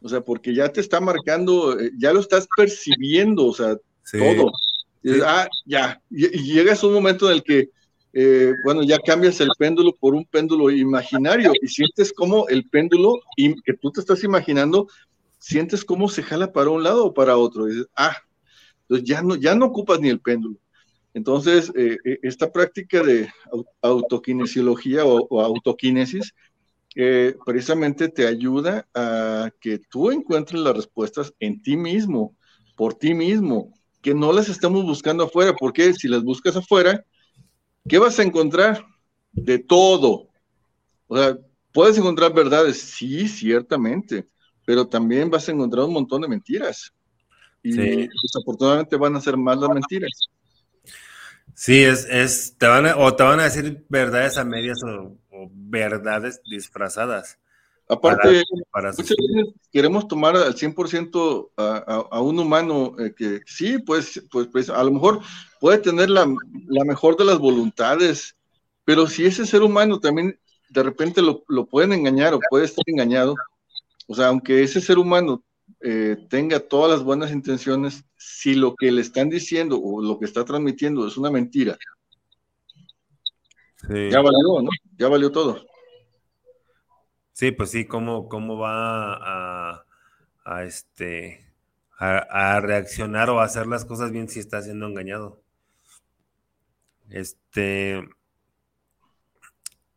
O 0.00 0.08
sea, 0.08 0.22
porque 0.22 0.54
ya 0.54 0.70
te 0.70 0.80
está 0.80 0.98
marcando, 0.98 1.78
eh, 1.78 1.90
ya 1.98 2.14
lo 2.14 2.20
estás 2.20 2.48
percibiendo, 2.56 3.44
o 3.44 3.52
sea, 3.52 3.76
todo. 4.10 4.50
ah, 5.26 5.46
ya. 5.66 6.00
Y, 6.08 6.24
y 6.38 6.54
llegas 6.54 6.82
a 6.82 6.86
un 6.86 6.94
momento 6.94 7.28
en 7.28 7.36
el 7.36 7.42
que 7.42 7.68
eh, 8.12 8.52
bueno, 8.64 8.82
ya 8.82 8.98
cambias 8.98 9.40
el 9.40 9.50
péndulo 9.58 9.94
por 9.94 10.14
un 10.14 10.24
péndulo 10.24 10.70
imaginario 10.70 11.52
y 11.60 11.68
sientes 11.68 12.12
como 12.12 12.48
el 12.48 12.68
péndulo 12.68 13.20
que 13.36 13.74
tú 13.74 13.90
te 13.92 14.00
estás 14.00 14.24
imaginando, 14.24 14.88
sientes 15.38 15.84
cómo 15.84 16.08
se 16.08 16.22
jala 16.22 16.52
para 16.52 16.70
un 16.70 16.82
lado 16.82 17.06
o 17.06 17.14
para 17.14 17.36
otro. 17.36 17.68
Y 17.68 17.72
dices, 17.72 17.88
ah, 17.96 18.16
entonces 18.82 19.08
ya 19.08 19.22
no, 19.22 19.36
ya 19.36 19.54
no 19.54 19.66
ocupas 19.66 20.00
ni 20.00 20.08
el 20.08 20.20
péndulo. 20.20 20.56
Entonces, 21.14 21.72
eh, 21.76 21.96
eh, 22.04 22.18
esta 22.22 22.52
práctica 22.52 23.02
de 23.02 23.28
autoquinesiología 23.82 25.04
o, 25.04 25.40
autoquinesis 25.40 26.34
eh, 26.94 27.34
precisamente 27.44 28.08
te 28.08 28.26
ayuda 28.26 28.86
a 28.94 29.50
que 29.60 29.78
tú 29.78 30.10
encuentres 30.10 30.60
las 30.60 30.76
respuestas 30.76 31.34
en 31.40 31.62
ti 31.62 31.76
mismo, 31.76 32.36
por 32.76 32.94
ti 32.94 33.14
mismo, 33.14 33.72
que 34.02 34.14
no 34.14 34.32
las 34.32 34.48
estamos 34.48 34.84
buscando 34.84 35.24
afuera, 35.24 35.54
porque 35.58 35.92
si 35.94 36.08
las 36.08 36.22
buscas 36.22 36.56
afuera, 36.56 37.04
¿qué 37.88 37.98
vas 37.98 38.18
a 38.18 38.22
encontrar? 38.22 38.84
De 39.32 39.58
todo. 39.58 40.28
O 41.06 41.16
sea, 41.16 41.36
puedes 41.72 41.98
encontrar 41.98 42.32
verdades, 42.32 42.80
sí, 42.80 43.28
ciertamente, 43.28 44.26
pero 44.64 44.86
también 44.86 45.30
vas 45.30 45.48
a 45.48 45.52
encontrar 45.52 45.84
un 45.84 45.94
montón 45.94 46.22
de 46.22 46.28
mentiras. 46.28 46.92
Y 47.62 47.72
desafortunadamente 47.72 48.96
van 48.96 49.16
a 49.16 49.20
ser 49.20 49.36
más 49.36 49.58
las 49.58 49.70
mentiras. 49.70 50.28
Sí, 51.54 51.82
es, 51.82 52.06
es, 52.08 52.56
te 52.56 52.66
van 52.66 52.86
a, 52.86 52.96
o 52.96 53.14
te 53.14 53.22
van 53.22 53.40
a 53.40 53.44
decir 53.44 53.84
verdades 53.88 54.38
a 54.38 54.44
medias 54.44 54.78
o, 54.82 55.18
verdades 55.52 56.40
disfrazadas. 56.48 57.38
Aparte, 57.88 58.44
queremos 59.72 60.06
tomar 60.06 60.36
al 60.36 60.54
100% 60.54 61.50
a, 61.56 61.62
a, 61.62 62.16
a, 62.16 62.20
un 62.20 62.38
humano 62.38 62.94
eh, 62.98 63.12
que 63.16 63.40
sí, 63.46 63.78
pues, 63.78 64.22
pues, 64.30 64.46
pues, 64.46 64.70
a 64.70 64.82
lo 64.84 64.92
mejor 64.92 65.20
puede 65.60 65.78
tener 65.78 66.10
la, 66.10 66.26
la, 66.66 66.84
mejor 66.84 67.16
de 67.16 67.24
las 67.24 67.38
voluntades, 67.38 68.34
pero 68.84 69.06
si 69.06 69.26
ese 69.26 69.46
ser 69.46 69.62
humano 69.62 70.00
también 70.00 70.40
de 70.70 70.82
repente 70.82 71.22
lo, 71.22 71.44
lo 71.48 71.66
pueden 71.66 71.92
engañar 71.92 72.34
o 72.34 72.40
puede 72.50 72.64
estar 72.64 72.82
engañado, 72.86 73.36
o 74.08 74.14
sea, 74.14 74.28
aunque 74.28 74.62
ese 74.62 74.80
ser 74.80 74.98
humano 74.98 75.44
eh, 75.80 76.16
tenga 76.28 76.58
todas 76.58 76.90
las 76.90 77.04
buenas 77.04 77.30
intenciones, 77.30 78.04
si 78.16 78.54
lo 78.54 78.74
que 78.74 78.90
le 78.90 79.02
están 79.02 79.28
diciendo 79.28 79.80
o 79.80 80.02
lo 80.02 80.18
que 80.18 80.24
está 80.24 80.44
transmitiendo 80.44 81.06
es 81.06 81.16
una 81.16 81.30
mentira, 81.30 81.78
ya 83.88 84.20
valió, 84.20 84.62
¿no? 84.62 84.70
Ya 84.98 85.08
valió 85.08 85.32
todo. 85.32 85.64
Sí, 87.32 87.50
pues 87.52 87.70
sí, 87.70 87.86
cómo, 87.86 88.28
cómo 88.28 88.58
va 88.58 89.14
a, 89.14 89.86
a 90.44 90.64
este 90.64 91.50
a, 92.00 92.60
reaccionar 92.60 93.30
o 93.30 93.40
a 93.40 93.44
hacer 93.44 93.66
las 93.66 93.84
cosas 93.84 94.10
bien 94.10 94.28
si 94.28 94.40
está 94.40 94.62
siendo 94.62 94.86
engañado. 94.86 95.42
Este 97.10 98.08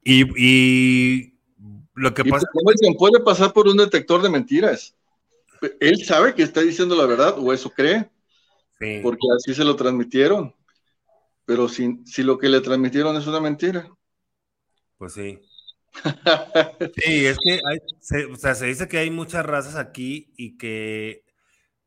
y, 0.04 0.26
y 0.38 1.34
lo 1.94 2.14
que 2.14 2.26
pasa. 2.26 2.48
puede 2.98 3.20
pasar 3.22 3.54
por 3.54 3.68
un 3.68 3.78
detector 3.78 4.22
de 4.22 4.30
mentiras 4.30 4.96
él 5.80 6.04
sabe 6.06 6.34
que 6.34 6.44
está 6.44 6.62
diciendo 6.62 6.96
la 6.96 7.06
verdad, 7.06 7.36
o 7.38 7.54
eso 7.54 7.70
cree, 7.70 8.10
porque 9.02 9.28
así 9.36 9.54
se 9.54 9.64
lo 9.64 9.76
transmitieron. 9.76 10.54
Pero 11.46 11.68
si, 11.68 12.00
si 12.06 12.24
lo 12.24 12.38
que 12.38 12.50
le 12.50 12.62
transmitieron 12.62 13.16
es 13.18 13.28
una 13.28 13.40
mentira. 13.40 13.90
Pues 14.98 15.14
sí. 15.14 15.40
sí, 16.96 17.26
es 17.26 17.38
que 17.38 17.60
hay, 17.66 17.80
se, 18.00 18.26
o 18.26 18.36
sea, 18.36 18.56
se 18.56 18.66
dice 18.66 18.88
que 18.88 18.98
hay 18.98 19.10
muchas 19.10 19.46
razas 19.46 19.76
aquí 19.76 20.32
y 20.38 20.58
que 20.58 21.24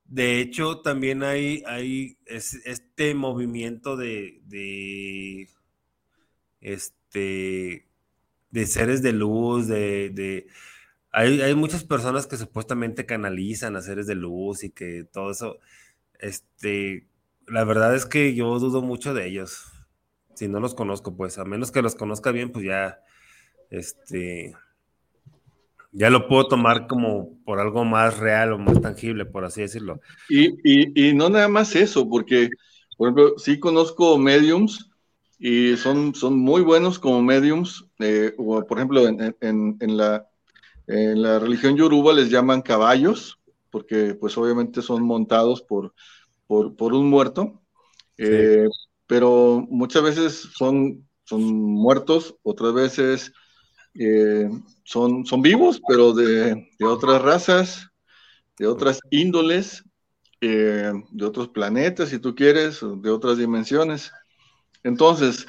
de 0.09 0.40
hecho 0.40 0.80
también 0.80 1.22
hay, 1.22 1.62
hay 1.66 2.18
este 2.26 3.14
movimiento 3.14 3.96
de, 3.96 4.40
de, 4.44 5.48
este, 6.61 7.86
de 8.50 8.66
seres 8.66 9.02
de 9.02 9.12
luz, 9.12 9.66
de 9.68 10.46
hay, 11.16 11.54
muchas 11.54 11.82
personas 11.82 12.26
que 12.26 12.36
supuestamente 12.36 13.07
canalizan 13.07 13.74
a 13.74 13.80
seres 13.80 14.07
de 14.07 14.14
luz 14.14 14.64
y 14.64 14.70
que 14.70 15.04
todo 15.11 15.30
eso, 15.30 15.59
este, 16.18 17.07
la 17.46 17.64
verdad 17.64 17.94
es 17.94 18.04
que 18.04 18.34
yo 18.34 18.59
dudo 18.59 18.82
mucho 18.82 19.14
de 19.14 19.26
ellos. 19.26 19.64
Si 20.34 20.46
no 20.46 20.61
los 20.61 20.74
conozco, 20.74 21.16
pues, 21.16 21.38
a 21.38 21.46
menos 21.46 21.72
que 21.72 21.80
los 21.80 21.94
conozca 21.94 22.32
bien, 22.32 22.52
pues 22.52 22.66
ya, 22.66 23.00
este, 23.70 24.54
ya 25.97 26.11
lo 26.11 26.28
puedo 26.28 26.47
tomar 26.47 26.86
como 26.86 27.38
por 27.44 27.59
algo 27.59 27.84
más 27.84 28.18
real 28.18 28.53
o 28.53 28.59
más 28.59 28.80
tangible, 28.80 29.24
por 29.24 29.44
así 29.44 29.62
decirlo. 29.62 30.01
Y, 30.28 31.12
no 31.14 31.28
nada 31.30 31.49
más 31.49 31.74
eso, 31.74 32.09
porque, 32.09 32.51
por 32.97 33.09
ejemplo, 33.09 33.38
sí 33.38 33.59
conozco 33.59 34.18
mediums 34.18 34.90
y 35.38 35.76
son, 35.76 36.14
son 36.14 36.38
muy 36.38 36.62
buenos 36.62 36.99
como 36.99 37.22
mediums, 37.22 37.86
eh, 37.99 38.34
o 38.38 38.64
por 38.66 38.78
ejemplo, 38.78 39.07
en 39.09 39.97
la 39.97 40.26
en 40.86 41.22
la 41.22 41.38
religión 41.38 41.76
yoruba 41.76 42.12
les 42.12 42.30
llaman 42.30 42.62
caballos, 42.62 43.38
porque 43.70 44.14
pues 44.14 44.38
obviamente 44.38 44.82
son 44.82 45.03
montados 45.03 45.62
por, 45.62 45.94
por, 46.47 46.94
un 46.94 47.11
muerto, 47.11 47.61
eh, 48.18 48.68
pero 49.07 49.66
muchas 49.68 50.03
veces 50.03 50.49
son, 50.55 51.07
son 51.24 51.42
muertos, 51.42 52.36
otras 52.42 52.72
veces 52.72 53.32
eh, 53.99 54.51
son, 54.84 55.24
son 55.26 55.42
vivos, 55.42 55.80
pero 55.86 56.12
de, 56.12 56.68
otras 56.82 57.22
razas, 57.22 57.88
de 58.59 58.66
otras 58.66 59.01
índoles, 59.11 59.84
eh, 60.40 60.92
de 61.11 61.24
otros 61.24 61.49
planetas, 61.49 62.11
si 62.11 62.18
tú 62.18 62.34
quieres, 62.34 62.80
de 62.82 63.11
otras 63.11 63.38
dimensiones. 63.38 64.12
Entonces, 64.82 65.47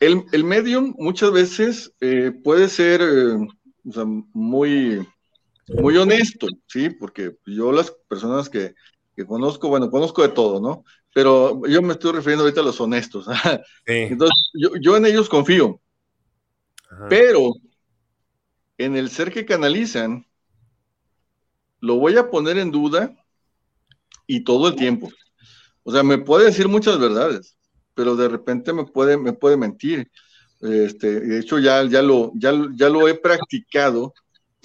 el, 0.00 0.24
el 0.32 0.44
medium 0.44 0.94
muchas 0.98 1.30
veces 1.32 1.92
puede 2.42 2.68
ser 2.68 3.02
o 3.88 3.92
sea, 3.92 4.04
muy, 4.04 5.06
muy 5.68 5.96
honesto, 5.96 6.48
¿sí? 6.66 6.90
Porque 6.90 7.36
yo 7.46 7.72
las 7.72 7.90
personas 8.08 8.48
que, 8.48 8.74
conozco, 9.26 9.68
bueno, 9.68 9.90
conozco 9.90 10.22
de 10.22 10.30
todo, 10.30 10.60
¿no? 10.60 10.84
Pero 11.12 11.60
yo 11.66 11.82
me 11.82 11.92
estoy 11.92 12.12
refiriendo 12.12 12.44
ahorita 12.44 12.60
a 12.60 12.64
los 12.64 12.80
honestos. 12.80 13.26
Entonces, 13.86 14.36
yo, 14.80 14.96
en 14.96 15.06
ellos 15.06 15.28
confío. 15.28 15.80
Pero 17.08 17.52
en 18.80 18.96
el 18.96 19.10
ser 19.10 19.30
que 19.30 19.44
canalizan, 19.44 20.26
lo 21.80 21.96
voy 21.96 22.16
a 22.16 22.30
poner 22.30 22.56
en 22.56 22.70
duda 22.70 23.14
y 24.26 24.42
todo 24.42 24.68
el 24.68 24.74
tiempo. 24.74 25.10
O 25.82 25.92
sea, 25.92 26.02
me 26.02 26.16
puede 26.16 26.46
decir 26.46 26.66
muchas 26.66 26.98
verdades, 26.98 27.58
pero 27.94 28.16
de 28.16 28.28
repente 28.28 28.72
me 28.72 28.86
puede, 28.86 29.18
me 29.18 29.34
puede 29.34 29.58
mentir. 29.58 30.10
Este, 30.62 31.20
de 31.20 31.40
hecho, 31.40 31.58
ya, 31.58 31.84
ya, 31.84 32.00
lo, 32.00 32.32
ya, 32.34 32.52
ya 32.74 32.88
lo 32.88 33.06
he 33.06 33.14
practicado, 33.14 34.14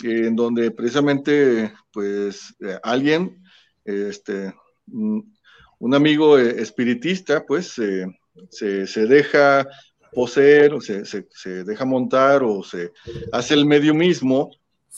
eh, 0.01 0.27
en 0.27 0.35
donde 0.37 0.71
precisamente, 0.71 1.73
pues, 1.91 2.55
eh, 2.61 2.79
alguien, 2.83 3.43
este, 3.83 4.53
un 4.87 5.93
amigo 5.93 6.39
eh, 6.39 6.61
espiritista, 6.61 7.45
pues, 7.45 7.67
se, 7.67 8.87
se, 8.87 9.07
deja 9.07 9.67
poseer, 10.15 10.73
o 10.73 10.81
se, 10.81 11.05
se, 11.05 11.63
deja 11.63 11.85
montar, 11.85 12.41
o 12.43 12.63
se 12.63 12.91
hace 13.31 13.53
el 13.53 13.65
medio 13.65 13.93
mismo. 13.93 14.49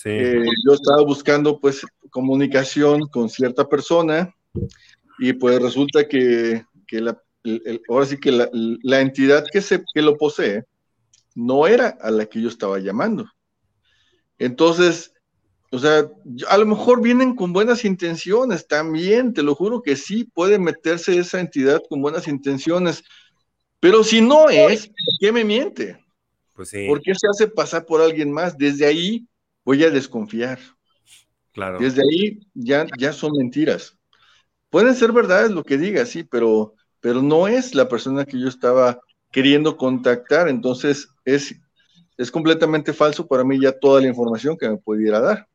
yo 0.06 0.73
estaba 0.73 1.02
buscando, 1.03 1.60
pues, 1.60 1.85
comunicación 2.10 3.07
con 3.07 3.27
cierta 3.27 3.68
persona, 3.68 4.34
y 5.19 5.34
pues 5.34 5.61
resulta 5.61 6.07
que, 6.07 6.64
que 6.88 7.02
la, 7.02 7.22
ahora 7.89 8.06
sí 8.06 8.18
que 8.18 8.31
la, 8.31 8.49
la 8.53 9.02
entidad 9.02 9.44
que, 9.52 9.61
se, 9.61 9.84
que 9.94 10.02
lo 10.02 10.15
posee, 10.15 10.64
no 11.35 11.68
era 11.68 11.98
a 12.02 12.11
la 12.11 12.26
que 12.26 12.41
yo 12.41 12.49
estaba 12.49 12.80
llamando. 12.80 13.26
Entonces, 14.38 15.14
o 15.72 15.80
sea, 15.80 16.10
a 16.48 16.57
lo 16.57 16.65
mejor 16.65 17.02
vienen 17.02 17.35
con 17.35 17.52
buenas 17.52 17.84
intenciones 17.84 18.68
también, 18.68 19.34
te 19.34 19.44
lo 19.44 19.53
juro 19.53 19.81
que 19.81 19.95
sí, 19.95 20.23
puede 20.23 20.60
meterse 20.60 21.18
esa 21.18 21.39
entidad 21.39 21.81
con 21.89 22.02
buenas 22.02 22.27
intenciones, 22.27 23.03
pero 23.79 24.03
si 24.03 24.21
no 24.21 24.49
es, 24.49 24.87
¿por 24.87 24.95
qué 25.19 25.31
me 25.31 25.43
miente? 25.43 26.03
Pues 26.53 26.69
sí. 26.69 26.87
¿Por 26.87 27.01
qué 27.01 27.13
se 27.13 27.27
hace 27.27 27.47
pasar 27.47 27.85
por 27.85 28.01
alguien 28.01 28.31
más? 28.31 28.57
Desde 28.57 28.85
ahí 28.85 29.27
voy 29.63 29.83
a 29.83 29.91
desconfiar. 29.91 30.59
Claro. 31.53 31.79
Desde 31.79 32.01
ahí 32.01 32.39
ya, 32.53 32.87
ya 32.97 33.13
son 33.13 33.33
mentiras. 33.37 33.97
Pueden 34.69 34.95
ser 34.95 35.11
verdades 35.11 35.51
lo 35.51 35.63
que 35.63 35.77
diga, 35.77 36.05
sí, 36.05 36.23
pero, 36.23 36.73
pero 36.99 37.21
no 37.21 37.47
es 37.47 37.73
la 37.73 37.87
persona 37.87 38.25
que 38.25 38.39
yo 38.39 38.47
estaba 38.47 38.99
queriendo 39.31 39.77
contactar. 39.77 40.49
Entonces, 40.49 41.07
es, 41.25 41.55
es 42.17 42.31
completamente 42.31 42.93
falso 42.93 43.27
para 43.27 43.43
mí 43.43 43.59
ya 43.61 43.71
toda 43.71 44.01
la 44.01 44.07
información 44.07 44.57
que 44.57 44.69
me 44.69 44.77
pudiera 44.77 45.19
dar. 45.19 45.47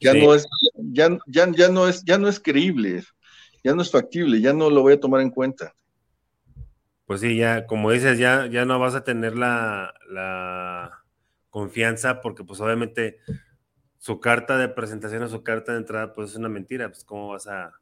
Ya 0.00 0.14
no 0.14 0.34
es, 0.34 0.46
ya, 0.76 1.16
ya, 1.26 1.50
ya 1.52 1.68
no 1.68 1.88
es, 1.88 2.04
ya 2.04 2.18
no 2.18 2.28
es 2.28 2.40
creíble, 2.40 3.02
ya 3.62 3.74
no 3.74 3.82
es 3.82 3.90
factible, 3.90 4.40
ya 4.40 4.52
no 4.52 4.68
lo 4.68 4.82
voy 4.82 4.94
a 4.94 5.00
tomar 5.00 5.20
en 5.20 5.30
cuenta. 5.30 5.74
Pues 7.06 7.20
sí, 7.20 7.36
ya, 7.36 7.66
como 7.66 7.90
dices, 7.90 8.18
ya, 8.18 8.46
ya 8.46 8.64
no 8.64 8.78
vas 8.78 8.94
a 8.94 9.04
tener 9.04 9.36
la, 9.36 9.94
la 10.08 11.04
confianza, 11.50 12.20
porque 12.20 12.44
pues 12.44 12.60
obviamente 12.60 13.18
su 13.98 14.20
carta 14.20 14.58
de 14.58 14.68
presentación 14.68 15.22
o 15.22 15.28
su 15.28 15.42
carta 15.42 15.72
de 15.72 15.78
entrada, 15.78 16.12
pues 16.12 16.30
es 16.30 16.36
una 16.36 16.48
mentira, 16.48 16.88
pues 16.88 17.04
cómo 17.04 17.28
vas 17.28 17.46
a, 17.46 17.72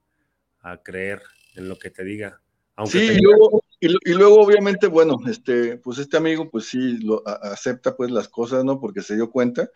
a 0.61 0.82
creer 0.82 1.23
en 1.55 1.69
lo 1.69 1.78
que 1.78 1.90
te 1.90 2.05
diga. 2.05 2.40
Aunque 2.77 2.99
sí, 2.99 3.20
luego, 3.20 3.62
y, 3.81 4.15
luego, 4.15 4.40
obviamente, 4.40 4.86
bueno, 4.86 5.19
este, 5.28 5.77
pues 5.77 5.99
este 5.99 6.16
amigo, 6.16 6.49
pues 6.49 6.66
sí, 6.66 6.99
lo, 6.99 7.20
acepta 7.27 7.97
pues 7.97 8.12
las 8.12 8.28
cosas, 8.28 8.65
¿no? 8.65 8.78
Porque 8.78 9.03
se 9.03 9.16
dio 9.16 9.28
cuenta. 9.28 9.69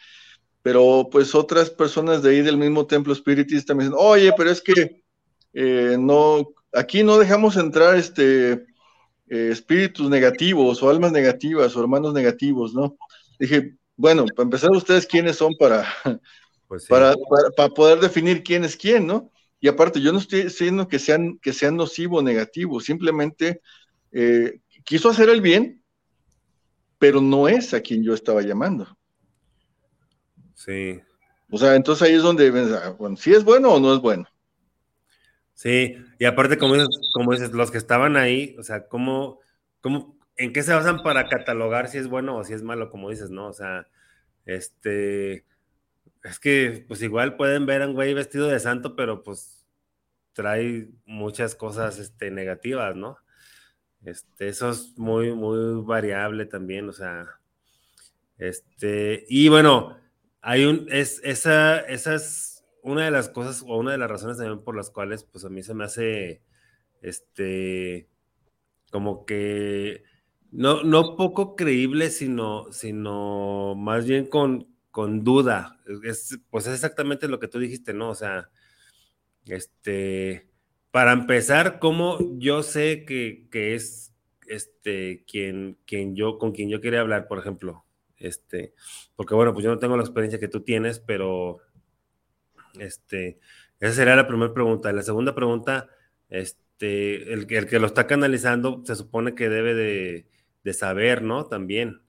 Pero 0.62 1.08
pues 1.10 1.34
otras 1.34 1.70
personas 1.70 2.22
de 2.22 2.30
ahí 2.30 2.42
del 2.42 2.56
mismo 2.56 2.86
templo 2.86 3.12
espiritista 3.12 3.74
me 3.74 3.82
dicen, 3.82 3.98
oye, 3.98 4.32
pero 4.36 4.50
es 4.50 4.62
que 4.62 5.02
eh, 5.54 5.96
no, 5.98 6.54
aquí 6.72 7.02
no 7.02 7.18
dejamos 7.18 7.56
entrar 7.56 7.96
este, 7.96 8.64
eh, 9.28 9.48
espíritus 9.50 10.08
negativos 10.08 10.82
o 10.82 10.90
almas 10.90 11.12
negativas 11.12 11.74
o 11.76 11.80
hermanos 11.80 12.14
negativos, 12.14 12.74
¿no? 12.74 12.96
Dije, 13.38 13.74
bueno, 13.96 14.24
para 14.34 14.44
empezar, 14.44 14.70
ustedes 14.70 15.06
quiénes 15.06 15.36
son 15.36 15.54
para, 15.58 15.86
pues 16.68 16.86
para, 16.86 17.14
para, 17.56 17.68
poder 17.70 18.00
definir 18.00 18.42
quién 18.42 18.64
es 18.64 18.76
quién, 18.76 19.06
¿no? 19.06 19.32
Y 19.60 19.68
aparte, 19.68 20.00
yo 20.00 20.12
no 20.12 20.18
estoy 20.18 20.44
diciendo 20.44 20.86
que 20.86 20.98
sean, 20.98 21.38
que 21.38 21.52
sean 21.52 21.76
nocivo 21.76 22.18
o 22.18 22.22
negativo, 22.22 22.80
simplemente 22.80 23.62
eh, 24.12 24.60
quiso 24.84 25.08
hacer 25.08 25.28
el 25.28 25.40
bien, 25.40 25.82
pero 26.98 27.20
no 27.20 27.48
es 27.48 27.74
a 27.74 27.80
quien 27.80 28.02
yo 28.02 28.14
estaba 28.14 28.42
llamando. 28.42 28.96
Sí. 30.54 31.00
O 31.50 31.58
sea, 31.58 31.74
entonces 31.74 32.06
ahí 32.06 32.14
es 32.14 32.22
donde, 32.22 32.50
bueno, 32.98 33.16
si 33.16 33.32
es 33.32 33.44
bueno 33.44 33.74
o 33.74 33.80
no 33.80 33.94
es 33.94 34.00
bueno. 34.00 34.26
Sí, 35.54 35.96
y 36.18 36.24
aparte, 36.24 36.58
como 36.58 36.74
dices, 36.74 36.88
como 37.12 37.32
dices, 37.32 37.52
los 37.52 37.70
que 37.70 37.78
estaban 37.78 38.16
ahí, 38.16 38.56
o 38.58 38.62
sea, 38.62 38.88
¿cómo, 38.88 39.40
cómo, 39.80 40.18
¿en 40.36 40.52
qué 40.52 40.62
se 40.62 40.74
basan 40.74 41.02
para 41.02 41.28
catalogar 41.28 41.88
si 41.88 41.98
es 41.98 42.08
bueno 42.08 42.36
o 42.36 42.44
si 42.44 42.54
es 42.54 42.62
malo, 42.62 42.90
como 42.90 43.10
dices, 43.10 43.30
no? 43.30 43.48
O 43.48 43.52
sea, 43.52 43.88
este, 44.44 45.44
es 46.24 46.38
que, 46.40 46.84
pues 46.88 47.02
igual 47.02 47.36
pueden 47.36 47.66
ver 47.66 47.82
a 47.82 47.88
un 47.88 47.94
güey 47.94 48.14
vestido 48.14 48.48
de 48.48 48.60
santo, 48.60 48.96
pero 48.96 49.22
pues 49.22 49.66
trae 50.32 50.88
muchas 51.04 51.54
cosas, 51.54 51.98
este, 51.98 52.30
negativas, 52.30 52.96
¿no? 52.96 53.18
Este, 54.04 54.48
eso 54.48 54.70
es 54.70 54.96
muy, 54.96 55.32
muy 55.34 55.82
variable 55.84 56.46
también, 56.46 56.88
o 56.88 56.92
sea, 56.92 57.26
este, 58.38 59.24
y 59.28 59.48
bueno, 59.48 59.96
hay 60.42 60.64
un, 60.64 60.86
es, 60.90 61.20
esa, 61.24 61.80
esas 61.80 62.55
una 62.86 63.04
de 63.04 63.10
las 63.10 63.28
cosas 63.28 63.62
o 63.62 63.76
una 63.76 63.92
de 63.92 63.98
las 63.98 64.10
razones 64.10 64.38
también 64.38 64.62
por 64.62 64.76
las 64.76 64.90
cuales 64.90 65.24
pues 65.24 65.44
a 65.44 65.48
mí 65.48 65.62
se 65.62 65.74
me 65.74 65.84
hace 65.84 66.42
este 67.02 68.08
como 68.90 69.26
que 69.26 70.04
no, 70.52 70.82
no 70.84 71.16
poco 71.16 71.56
creíble, 71.56 72.10
sino, 72.10 72.72
sino 72.72 73.74
más 73.74 74.06
bien 74.06 74.26
con, 74.26 74.68
con 74.90 75.24
duda. 75.24 75.78
Es, 76.04 76.38
pues 76.50 76.66
es 76.66 76.74
exactamente 76.74 77.28
lo 77.28 77.40
que 77.40 77.48
tú 77.48 77.58
dijiste, 77.58 77.92
¿no? 77.92 78.10
O 78.10 78.14
sea, 78.14 78.48
este, 79.44 80.48
para 80.90 81.12
empezar, 81.12 81.78
¿cómo 81.78 82.18
yo 82.38 82.62
sé 82.62 83.04
que, 83.04 83.48
que 83.50 83.74
es 83.74 84.14
este 84.46 85.24
quien, 85.26 85.76
quien 85.84 86.14
yo, 86.14 86.38
con 86.38 86.52
quien 86.52 86.70
yo 86.70 86.80
quería 86.80 87.00
hablar, 87.00 87.28
por 87.28 87.38
ejemplo? 87.38 87.84
Este, 88.16 88.72
porque 89.14 89.34
bueno, 89.34 89.52
pues 89.52 89.64
yo 89.64 89.70
no 89.70 89.78
tengo 89.78 89.96
la 89.96 90.04
experiencia 90.04 90.40
que 90.40 90.48
tú 90.48 90.62
tienes, 90.62 91.00
pero 91.00 91.58
este, 92.78 93.38
esa 93.80 93.94
sería 93.94 94.16
la 94.16 94.28
primera 94.28 94.52
pregunta. 94.52 94.92
La 94.92 95.02
segunda 95.02 95.34
pregunta, 95.34 95.88
este, 96.28 97.32
el, 97.32 97.46
el, 97.50 97.66
que 97.66 97.78
lo 97.78 97.86
está 97.86 98.06
canalizando 98.06 98.82
se 98.84 98.96
supone 98.96 99.34
que 99.34 99.48
debe 99.48 99.74
de, 99.74 100.26
de 100.64 100.72
saber, 100.74 101.22
¿no? 101.22 101.46
También, 101.46 102.02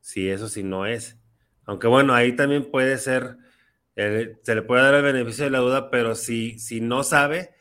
si 0.00 0.28
eso 0.28 0.48
si 0.48 0.62
no 0.62 0.86
es. 0.86 1.18
Aunque 1.64 1.86
bueno, 1.88 2.14
ahí 2.14 2.36
también 2.36 2.70
puede 2.70 2.98
ser, 2.98 3.38
se 3.94 4.54
le 4.54 4.62
puede 4.62 4.82
dar 4.82 4.94
el 4.94 5.02
beneficio 5.02 5.44
de 5.44 5.50
la 5.50 5.58
duda, 5.58 5.90
pero 5.90 6.14
si, 6.14 6.58
si 6.58 6.80
no 6.80 7.02
sabe, 7.02 7.54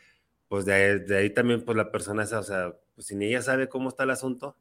pues 0.47 0.65
de, 0.65 1.05
ahí 1.17 1.29
también, 1.31 1.63
pues 1.63 1.77
la 1.77 1.91
persona 1.91 2.23
o 2.23 2.43
sea, 2.43 2.75
pues 2.93 3.07
si 3.07 3.15
ni 3.15 3.27
ella 3.27 3.41
sabe 3.41 3.67
cómo 3.69 3.89
está 3.89 4.03
el 4.03 4.11
asunto, 4.11 4.57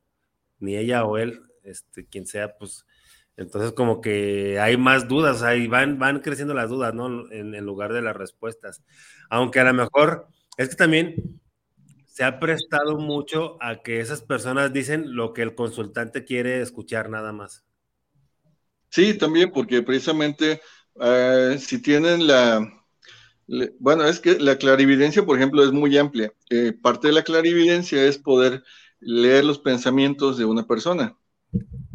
ni 0.61 0.77
ella 0.77 1.05
o 1.05 1.19
él, 1.19 1.43
este, 1.63 2.07
quien 2.07 2.27
sea, 2.27 2.57
pues 2.57 2.87
entonces, 3.37 3.73
como 3.73 4.01
que 4.01 4.61
hay 4.61 4.77
más 4.77 5.09
dudas, 5.09 5.43
ahí 5.43 5.67
van, 5.67 5.99
van 5.99 6.21
creciendo 6.21 6.55
las 6.55 6.71
dudas, 6.71 6.95
¿no? 6.95 7.31
En, 7.33 7.53
lugar 7.65 7.93
de 7.93 8.03
las 8.03 8.17
respuestas. 8.17 8.83
Aunque 9.29 9.61
a 9.61 9.65
lo 9.65 9.75
mejor 9.75 10.29
es 10.57 10.69
que 10.69 10.77
también 10.77 11.41
se 12.07 12.23
ha 12.23 12.39
prestado 12.39 12.97
mucho 12.99 13.57
a 13.61 13.83
que 13.83 14.01
esas 14.01 14.23
personas 14.23 14.73
dicen 14.73 15.17
lo 15.17 15.33
que 15.33 15.43
el 15.43 15.55
consultante 15.57 16.25
quiere 16.25 16.61
escuchar 16.61 17.11
nada 17.11 17.33
más. 17.33 17.65
Sí, 18.89 19.19
también, 19.19 19.51
porque 19.51 19.83
precisamente 19.83 20.61
eh, 21.01 21.57
si 21.59 21.83
tienen 21.83 22.29
la, 22.29 22.61
bueno, 23.81 24.05
es 24.05 24.21
que 24.21 24.39
la 24.39 24.57
clarividencia, 24.57 25.25
por 25.25 25.37
ejemplo, 25.37 25.65
es 25.65 25.73
muy 25.73 25.97
amplia. 25.99 26.33
Eh, 26.51 26.73
parte 26.73 27.09
de 27.09 27.15
la 27.15 27.25
clarividencia 27.25 28.05
es 28.05 28.19
poder 28.19 28.63
leer 29.01 29.45
los 29.45 29.59
pensamientos 29.59 30.39
de 30.39 30.45
una 30.45 30.67
persona. 30.67 31.17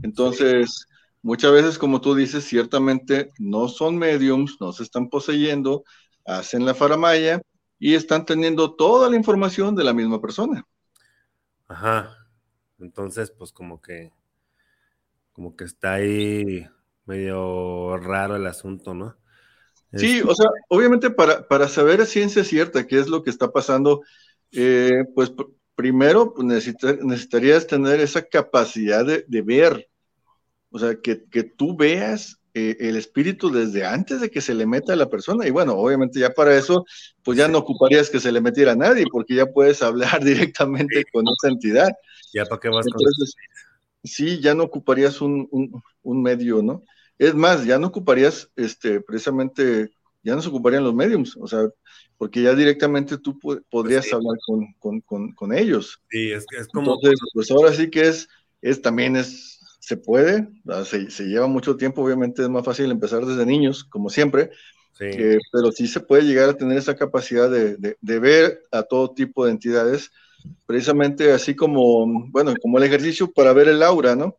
Entonces, 0.03 0.87
Muchas 1.21 1.51
veces, 1.51 1.77
como 1.77 1.99
tú 1.99 2.15
dices, 2.15 2.45
ciertamente 2.45 3.31
no 3.39 3.67
son 3.67 3.97
mediums, 3.97 4.57
no 4.61 4.71
se 4.71 4.83
están 4.83 5.09
poseyendo, 5.09 5.83
hacen 6.25 6.65
la 6.65 6.73
faramaya 6.73 7.41
y 7.77 7.95
están 7.95 8.25
teniendo 8.25 8.75
toda 8.75 9.09
la 9.09 9.15
información 9.15 9.75
de 9.75 9.83
la 9.83 9.93
misma 9.93 10.21
persona. 10.21 10.63
Ajá. 11.67 12.15
Entonces, 12.79 13.31
pues 13.31 13.51
como 13.51 13.81
que, 13.81 14.11
como 15.33 15.55
que 15.55 15.65
está 15.65 15.93
ahí 15.93 16.65
medio 17.05 17.97
raro 17.97 18.35
el 18.35 18.47
asunto, 18.47 18.93
¿no? 18.93 19.17
Sí, 19.93 20.21
o 20.21 20.35
sea, 20.35 20.47
obviamente 20.69 21.09
para, 21.09 21.47
para 21.47 21.67
saber 21.67 21.99
a 22.01 22.05
ciencia 22.05 22.43
cierta 22.43 22.85
qué 22.85 22.99
es 22.99 23.07
lo 23.07 23.23
que 23.23 23.31
está 23.31 23.51
pasando, 23.51 24.03
eh, 24.51 25.03
pues 25.15 25.33
primero 25.73 26.33
pues, 26.33 26.45
necesitarías 26.45 27.65
tener 27.65 27.99
esa 27.99 28.21
capacidad 28.21 29.03
de, 29.03 29.25
de 29.27 29.41
ver 29.41 29.89
o 30.71 30.79
sea, 30.79 30.95
que, 30.95 31.25
que 31.25 31.43
tú 31.43 31.75
veas 31.75 32.39
eh, 32.55 32.77
el 32.79 32.95
espíritu 32.95 33.51
desde 33.51 33.85
antes 33.85 34.21
de 34.21 34.31
que 34.31 34.41
se 34.41 34.55
le 34.55 34.65
meta 34.65 34.93
a 34.93 34.95
la 34.95 35.09
persona. 35.09 35.47
Y 35.47 35.51
bueno, 35.51 35.73
obviamente 35.73 36.19
ya 36.19 36.31
para 36.31 36.57
eso, 36.57 36.83
pues 37.23 37.37
ya 37.37 37.47
no 37.47 37.59
ocuparías 37.59 38.09
que 38.09 38.19
se 38.19 38.31
le 38.31 38.41
metiera 38.41 38.71
a 38.71 38.75
nadie, 38.75 39.05
porque 39.11 39.35
ya 39.35 39.45
puedes 39.45 39.81
hablar 39.83 40.23
directamente 40.23 41.05
con 41.11 41.25
esa 41.27 41.51
entidad. 41.51 41.89
Ya 42.33 42.45
para 42.45 42.59
qué 42.59 42.69
vas 42.69 42.85
Entonces, 42.87 43.35
Sí, 44.03 44.39
ya 44.39 44.55
no 44.55 44.63
ocuparías 44.63 45.19
un, 45.21 45.49
un, 46.03 46.23
medio, 46.23 46.61
¿no? 46.61 46.83
Es 47.17 47.35
más, 47.35 47.65
ya 47.65 47.77
no 47.77 47.87
ocuparías, 47.87 48.49
este, 48.55 49.01
precisamente, 49.01 49.91
ya 50.23 50.35
no 50.35 50.41
se 50.41 50.47
ocuparían 50.47 50.85
los 50.85 50.93
mediums, 50.93 51.35
o 51.35 51.47
sea, 51.47 51.67
porque 52.17 52.41
ya 52.41 52.55
directamente 52.55 53.17
tú 53.17 53.37
podrías 53.69 54.05
pues 54.05 54.13
hablar 54.13 54.37
con, 54.47 54.73
con, 54.79 55.01
con, 55.01 55.33
con, 55.33 55.53
ellos. 55.53 56.01
Sí, 56.09 56.31
es, 56.31 56.45
es 56.57 56.67
como... 56.69 56.95
Entonces, 56.95 57.19
pues 57.33 57.51
ahora 57.51 57.73
sí 57.73 57.89
que 57.89 58.07
es, 58.07 58.29
es 58.61 58.81
también 58.81 59.17
es 59.17 59.58
se 59.79 59.97
puede, 59.97 60.47
se, 60.85 61.09
se, 61.09 61.23
lleva 61.25 61.47
mucho 61.47 61.75
tiempo, 61.77 62.03
obviamente 62.03 62.41
es 62.41 62.49
más 62.49 62.65
fácil 62.65 62.91
empezar 62.91 63.25
desde 63.25 63.45
niños, 63.45 63.83
como 63.83 64.09
siempre, 64.09 64.51
eh, 64.99 65.37
pero 65.51 65.71
sí 65.71 65.87
se 65.87 66.01
puede 66.01 66.23
llegar 66.23 66.49
a 66.49 66.57
tener 66.57 66.77
esa 66.77 66.95
capacidad 66.95 67.49
de, 67.49 67.77
de, 67.77 68.19
ver 68.19 68.63
a 68.71 68.83
todo 68.83 69.11
tipo 69.13 69.45
de 69.45 69.51
entidades, 69.51 70.11
precisamente 70.65 71.31
así 71.31 71.55
como, 71.55 72.05
bueno, 72.29 72.53
como 72.61 72.77
el 72.77 72.83
ejercicio 72.83 73.31
para 73.31 73.53
ver 73.53 73.69
el 73.69 73.81
aura, 73.81 74.15
¿no? 74.15 74.37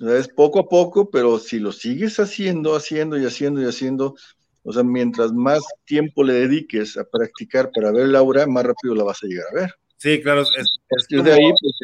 es 0.00 0.28
poco 0.28 0.60
a 0.60 0.68
poco, 0.68 1.10
pero 1.10 1.38
si 1.38 1.58
lo 1.58 1.72
sigues 1.72 2.18
haciendo, 2.18 2.74
haciendo 2.74 3.18
y 3.18 3.26
haciendo 3.26 3.60
y 3.60 3.66
haciendo, 3.66 4.14
o 4.62 4.72
sea, 4.72 4.82
mientras 4.82 5.32
más 5.32 5.62
tiempo 5.84 6.24
le 6.24 6.34
dediques 6.34 6.96
a 6.96 7.04
practicar 7.04 7.70
para 7.70 7.92
ver 7.92 8.04
el 8.06 8.16
aura, 8.16 8.46
más 8.46 8.64
rápido 8.64 8.94
la 8.94 9.04
vas 9.04 9.22
a 9.22 9.26
llegar 9.26 9.46
a 9.52 9.60
ver. 9.60 9.74
Sí, 9.98 10.22
claro, 10.22 10.40
es, 10.42 10.78
es 11.10 11.22
de 11.22 11.32
ahí, 11.32 11.52
pues, 11.60 11.74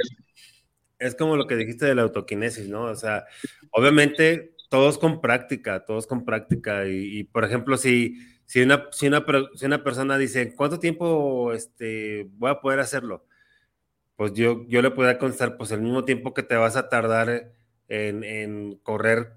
es 0.98 1.14
como 1.14 1.36
lo 1.36 1.46
que 1.46 1.56
dijiste 1.56 1.86
de 1.86 1.94
la 1.94 2.02
autoquinesis, 2.02 2.68
¿no? 2.68 2.84
O 2.84 2.94
sea, 2.94 3.26
obviamente 3.70 4.54
todos 4.68 4.98
con 4.98 5.20
práctica, 5.20 5.84
todos 5.84 6.06
con 6.06 6.24
práctica. 6.24 6.86
Y, 6.86 7.24
por 7.24 7.44
ejemplo, 7.44 7.76
si, 7.76 8.16
si, 8.44 8.62
una, 8.62 8.88
si, 8.92 9.06
una, 9.06 9.24
si 9.54 9.66
una 9.66 9.84
persona 9.84 10.18
dice, 10.18 10.54
¿cuánto 10.54 10.78
tiempo 10.78 11.52
este, 11.52 12.28
voy 12.32 12.50
a 12.50 12.60
poder 12.60 12.80
hacerlo? 12.80 13.26
Pues 14.16 14.32
yo, 14.32 14.64
yo 14.68 14.82
le 14.82 14.90
puedo 14.90 15.16
contestar, 15.18 15.56
pues 15.56 15.70
el 15.72 15.82
mismo 15.82 16.04
tiempo 16.04 16.34
que 16.34 16.42
te 16.42 16.56
vas 16.56 16.76
a 16.76 16.88
tardar 16.88 17.52
en, 17.88 18.24
en 18.24 18.76
correr, 18.82 19.34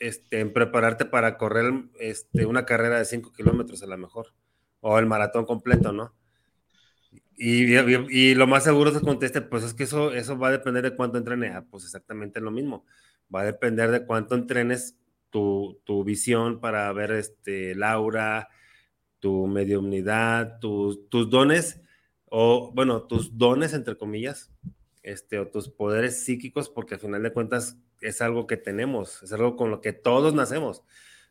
este, 0.00 0.40
en 0.40 0.52
prepararte 0.52 1.06
para 1.06 1.38
correr 1.38 1.72
este, 1.98 2.46
una 2.46 2.66
carrera 2.66 2.98
de 2.98 3.04
5 3.04 3.32
kilómetros 3.32 3.82
a 3.82 3.86
lo 3.86 3.96
mejor, 3.96 4.34
o 4.80 4.98
el 4.98 5.06
maratón 5.06 5.46
completo, 5.46 5.92
¿no? 5.92 6.14
Y, 7.40 8.34
lo 8.34 8.48
más 8.48 8.64
seguro 8.64 8.92
se 8.92 9.00
conteste, 9.00 9.40
pues 9.42 9.62
es 9.62 9.72
que 9.72 9.84
eso, 9.84 10.12
eso 10.12 10.36
va 10.36 10.48
a 10.48 10.52
depender 10.52 10.82
de 10.82 10.96
cuánto 10.96 11.18
entrene. 11.18 11.50
Ah, 11.50 11.64
pues 11.70 11.84
exactamente 11.84 12.40
lo 12.40 12.50
mismo. 12.50 12.84
Va 13.32 13.42
a 13.42 13.44
depender 13.44 13.92
de 13.92 14.04
cuánto 14.04 14.34
entrenes 14.34 14.98
tu, 15.30 15.80
tu 15.84 16.02
visión 16.02 16.60
para 16.60 16.92
ver 16.92 17.12
este, 17.12 17.76
Laura, 17.76 18.48
tu 19.20 19.46
mediunidad, 19.46 20.58
tus, 20.58 21.08
tus 21.08 21.30
dones, 21.30 21.80
o 22.24 22.72
bueno, 22.74 23.04
tus 23.04 23.38
dones, 23.38 23.72
entre 23.72 23.96
comillas, 23.96 24.50
este, 25.04 25.38
o 25.38 25.46
tus 25.48 25.68
poderes 25.68 26.24
psíquicos, 26.24 26.68
porque 26.68 26.94
al 26.94 27.00
final 27.00 27.22
de 27.22 27.32
cuentas 27.32 27.78
es 28.00 28.20
algo 28.20 28.48
que 28.48 28.56
tenemos, 28.56 29.22
es 29.22 29.32
algo 29.32 29.56
con 29.56 29.70
lo 29.70 29.80
que 29.80 29.92
todos 29.92 30.34
nacemos. 30.34 30.82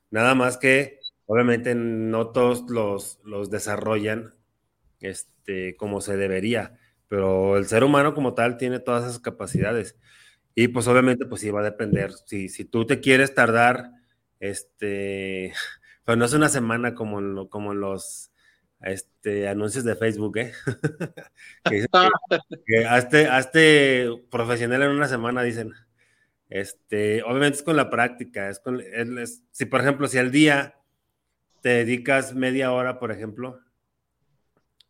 Nada 0.09 0.35
más 0.35 0.57
que, 0.57 0.99
obviamente, 1.25 1.75
no 1.75 2.31
todos 2.31 2.69
los, 2.69 3.19
los 3.25 3.49
desarrollan 3.49 4.36
este, 4.99 5.75
como 5.75 6.01
se 6.01 6.17
debería, 6.17 6.77
pero 7.07 7.57
el 7.57 7.65
ser 7.67 7.83
humano 7.83 8.13
como 8.13 8.33
tal 8.33 8.57
tiene 8.57 8.79
todas 8.79 9.03
esas 9.05 9.19
capacidades. 9.19 9.97
Y 10.55 10.69
pues 10.69 10.87
obviamente 10.87 11.25
pues 11.25 11.41
sí 11.41 11.51
va 11.51 11.61
a 11.61 11.63
depender, 11.63 12.11
si, 12.25 12.49
si 12.49 12.65
tú 12.65 12.85
te 12.85 12.99
quieres 12.99 13.33
tardar, 13.35 13.91
este, 14.39 15.53
pues 16.05 16.17
no 16.17 16.25
es 16.25 16.33
una 16.33 16.49
semana 16.49 16.95
como 16.95 17.19
en, 17.19 17.47
como 17.47 17.73
en 17.73 17.81
los 17.81 18.31
este, 18.81 19.47
anuncios 19.47 19.83
de 19.83 19.95
Facebook, 19.95 20.37
¿eh? 20.37 20.53
que, 21.63 22.85
hazte, 22.85 23.27
hazte, 23.29 24.09
profesional 24.29 24.83
en 24.83 24.89
una 24.91 25.07
semana, 25.07 25.43
dicen. 25.43 25.73
Este, 26.49 27.23
obviamente 27.23 27.57
es 27.57 27.63
con 27.63 27.75
la 27.75 27.89
práctica, 27.89 28.49
es 28.49 28.59
con, 28.59 28.81
si 29.51 29.65
por 29.65 29.81
ejemplo, 29.81 30.07
si 30.07 30.17
al 30.17 30.31
día 30.31 30.75
te 31.61 31.69
dedicas 31.69 32.35
media 32.35 32.71
hora, 32.71 32.99
por 32.99 33.11
ejemplo, 33.11 33.59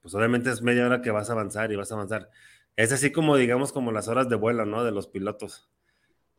pues 0.07 0.15
obviamente 0.15 0.49
es 0.49 0.61
media 0.61 0.85
hora 0.85 1.01
que 1.01 1.11
vas 1.11 1.29
a 1.29 1.33
avanzar 1.33 1.69
y 1.69 1.75
vas 1.75 1.91
a 1.91 1.95
avanzar. 1.95 2.29
Es 2.77 2.93
así 2.93 3.11
como, 3.11 3.35
digamos, 3.35 3.73
como 3.73 3.91
las 3.91 4.07
horas 4.07 4.29
de 4.29 4.37
vuelo, 4.37 4.65
¿no? 4.65 4.85
De 4.85 4.93
los 4.93 5.09
pilotos. 5.09 5.69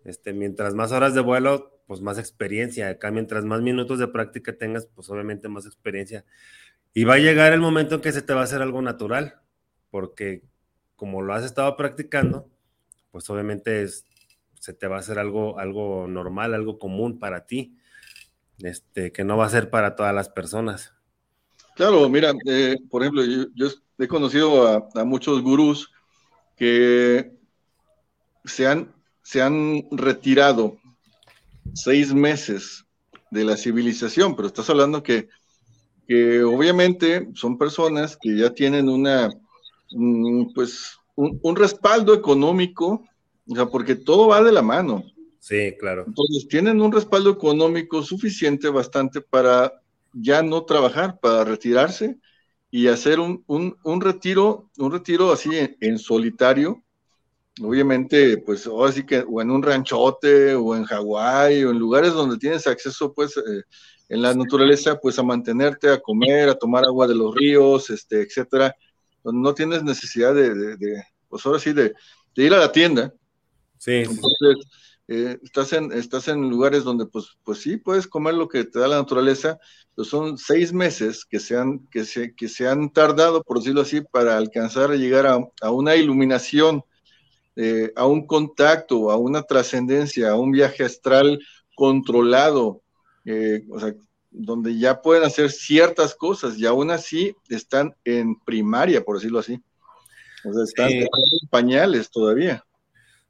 Este, 0.04 0.32
mientras 0.32 0.74
más 0.74 0.90
horas 0.90 1.12
de 1.12 1.20
vuelo, 1.20 1.78
pues 1.86 2.00
más 2.00 2.18
experiencia. 2.18 2.88
Acá, 2.88 3.10
mientras 3.10 3.44
más 3.44 3.60
minutos 3.60 3.98
de 3.98 4.08
práctica 4.08 4.56
tengas, 4.56 4.86
pues 4.86 5.10
obviamente 5.10 5.50
más 5.50 5.66
experiencia. 5.66 6.24
Y 6.94 7.04
va 7.04 7.16
a 7.16 7.18
llegar 7.18 7.52
el 7.52 7.60
momento 7.60 7.96
en 7.96 8.00
que 8.00 8.10
se 8.10 8.22
te 8.22 8.32
va 8.32 8.40
a 8.40 8.44
hacer 8.44 8.62
algo 8.62 8.80
natural, 8.80 9.42
porque 9.90 10.44
como 10.96 11.20
lo 11.20 11.34
has 11.34 11.44
estado 11.44 11.76
practicando, 11.76 12.48
pues 13.10 13.28
obviamente 13.28 13.82
es, 13.82 14.06
se 14.58 14.72
te 14.72 14.86
va 14.86 14.96
a 14.96 15.00
hacer 15.00 15.18
algo, 15.18 15.58
algo 15.58 16.08
normal, 16.08 16.54
algo 16.54 16.78
común 16.78 17.18
para 17.18 17.44
ti, 17.44 17.76
este, 18.60 19.12
que 19.12 19.24
no 19.24 19.36
va 19.36 19.44
a 19.44 19.50
ser 19.50 19.68
para 19.68 19.94
todas 19.94 20.14
las 20.14 20.30
personas. 20.30 20.94
Claro, 21.78 22.08
mira, 22.08 22.34
eh, 22.44 22.76
por 22.90 23.02
ejemplo, 23.02 23.22
yo, 23.54 23.68
he 23.98 24.08
conocido 24.08 24.66
a, 24.66 25.04
muchos 25.04 25.40
gurús 25.40 25.88
que 26.56 27.30
se 28.44 28.66
han, 28.66 28.92
se 29.22 29.40
han 29.40 29.84
retirado 29.92 30.76
seis 31.74 32.12
meses 32.12 32.84
de 33.30 33.44
la 33.44 33.56
civilización, 33.56 34.34
pero 34.34 34.48
estás 34.48 34.68
hablando 34.70 35.04
que, 35.04 35.28
que 36.08 36.42
obviamente 36.42 37.28
son 37.34 37.56
personas 37.56 38.18
que 38.20 38.36
ya 38.36 38.50
tienen 38.50 38.88
una, 38.88 39.30
pues, 40.56 40.98
un, 41.14 41.38
un 41.40 41.54
respaldo 41.54 42.12
económico 42.12 43.04
o 43.48 43.54
sea, 43.54 43.66
porque 43.66 43.94
todo 43.94 44.26
va 44.26 44.42
de 44.42 44.50
la 44.50 44.62
mano. 44.62 45.04
Sí, 45.38 45.76
claro. 45.78 46.04
Entonces, 46.08 46.48
tienen 46.48 46.80
un 46.80 46.90
respaldo 46.90 47.30
económico 47.30 48.02
suficiente, 48.02 48.68
bastante 48.68 49.20
para 49.20 49.72
ya 50.12 50.42
no 50.42 50.64
trabajar, 50.64 51.18
para 51.20 51.44
retirarse 51.44 52.18
y 52.70 52.88
hacer 52.88 53.18
un, 53.20 54.00
retiro, 54.00 54.70
un 54.76 54.92
retiro 54.92 55.32
así 55.32 55.50
en, 55.80 55.98
solitario. 55.98 56.82
Obviamente, 57.60 58.38
pues 58.38 58.66
ahora 58.66 58.92
sí 58.92 59.04
que, 59.04 59.24
o 59.26 59.40
en 59.40 59.50
un 59.50 59.62
ranchote, 59.62 60.54
o 60.54 60.76
en 60.76 60.84
Hawái, 60.84 61.64
o 61.64 61.70
en 61.70 61.78
lugares 61.78 62.12
donde 62.12 62.38
tienes 62.38 62.66
acceso, 62.66 63.12
pues, 63.12 63.36
eh, 63.36 63.62
en 64.08 64.22
la 64.22 64.32
naturaleza, 64.34 64.98
pues 64.98 65.18
a 65.18 65.22
mantenerte, 65.22 65.90
a 65.90 66.00
comer, 66.00 66.48
a 66.48 66.54
tomar 66.54 66.84
agua 66.84 67.06
de 67.06 67.14
los 67.14 67.34
ríos, 67.34 67.90
este, 67.90 68.22
etcétera. 68.22 68.74
No 69.24 69.54
tienes 69.54 69.82
necesidad 69.82 70.34
de, 70.34 70.76
de 70.76 71.02
pues 71.28 71.44
ahora 71.44 71.58
sí, 71.58 71.72
de, 71.72 71.94
de 72.34 72.44
ir 72.44 72.54
a 72.54 72.58
la 72.58 72.72
tienda, 72.72 73.12
Sí. 73.78 73.92
Entonces, 73.92 74.66
eh, 75.10 75.38
estás, 75.42 75.72
en, 75.72 75.90
estás 75.92 76.28
en 76.28 76.50
lugares 76.50 76.84
donde, 76.84 77.06
pues, 77.06 77.38
pues 77.42 77.60
sí, 77.60 77.78
puedes 77.78 78.06
comer 78.06 78.34
lo 78.34 78.46
que 78.46 78.64
te 78.64 78.78
da 78.78 78.88
la 78.88 78.98
naturaleza, 78.98 79.58
pero 79.96 80.04
son 80.04 80.36
seis 80.36 80.70
meses 80.74 81.24
que 81.24 81.40
se 81.40 81.56
han, 81.56 81.86
que 81.88 82.04
se, 82.04 82.34
que 82.34 82.46
se 82.46 82.68
han 82.68 82.92
tardado, 82.92 83.42
por 83.42 83.58
decirlo 83.58 83.80
así, 83.80 84.02
para 84.02 84.36
alcanzar 84.36 84.90
a 84.90 84.96
llegar 84.96 85.26
a, 85.26 85.70
una 85.70 85.96
iluminación, 85.96 86.82
eh, 87.56 87.90
a 87.96 88.06
un 88.06 88.26
contacto, 88.26 89.10
a 89.10 89.16
una 89.16 89.42
trascendencia, 89.42 90.28
a 90.30 90.36
un 90.36 90.52
viaje 90.52 90.84
astral 90.84 91.40
controlado, 91.74 92.82
eh, 93.24 93.64
o 93.70 93.80
sea, 93.80 93.94
donde 94.30 94.78
ya 94.78 95.00
pueden 95.00 95.24
hacer 95.24 95.50
ciertas 95.50 96.14
cosas 96.14 96.58
y 96.58 96.66
aún 96.66 96.90
así 96.90 97.34
están 97.48 97.94
en 98.04 98.38
primaria, 98.40 99.02
por 99.02 99.16
decirlo 99.16 99.38
así. 99.38 99.58
O 100.44 100.52
sea, 100.52 100.64
están 100.64 100.90
en 100.90 101.08
pañales 101.50 102.10
todavía. 102.10 102.62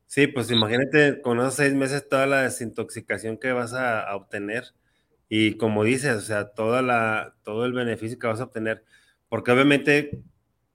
Sí, 0.09 0.26
pues 0.26 0.51
imagínate 0.51 1.20
con 1.20 1.39
esos 1.39 1.55
seis 1.56 1.74
meses 1.74 2.09
toda 2.09 2.26
la 2.26 2.43
desintoxicación 2.43 3.36
que 3.39 3.52
vas 3.52 3.74
a, 3.74 4.14
obtener 4.16 4.64
y 5.28 5.56
como 5.59 5.85
dices, 5.85 6.16
o 6.16 6.20
sea, 6.22 6.48
toda 6.55 6.80
la, 6.82 7.36
todo 7.44 7.66
el 7.66 7.74
beneficio 7.74 8.18
que 8.18 8.26
vas 8.26 8.40
a 8.40 8.44
obtener, 8.44 8.85
porque 9.28 9.52
obviamente 9.52 10.22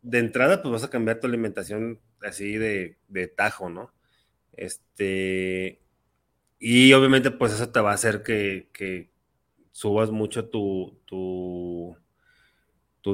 de 0.04 0.20
entrada 0.20 0.62
pues 0.62 0.72
vas 0.74 0.84
a 0.84 0.90
cambiar 0.92 1.20
tu 1.20 1.28
alimentación 1.28 2.00
así 2.22 2.58
de, 2.58 2.98
tajo, 3.36 3.70
¿no? 3.70 3.92
Este, 4.54 5.82
y 6.60 6.94
obviamente 6.94 7.32
pues 7.32 7.54
eso 7.54 7.72
te 7.72 7.80
va 7.82 7.92
a 7.92 7.96
hacer 7.96 8.24
que, 8.24 9.10
subas 9.72 10.12
mucho 10.12 10.50
tu, 10.50 11.00
tu 11.08 11.98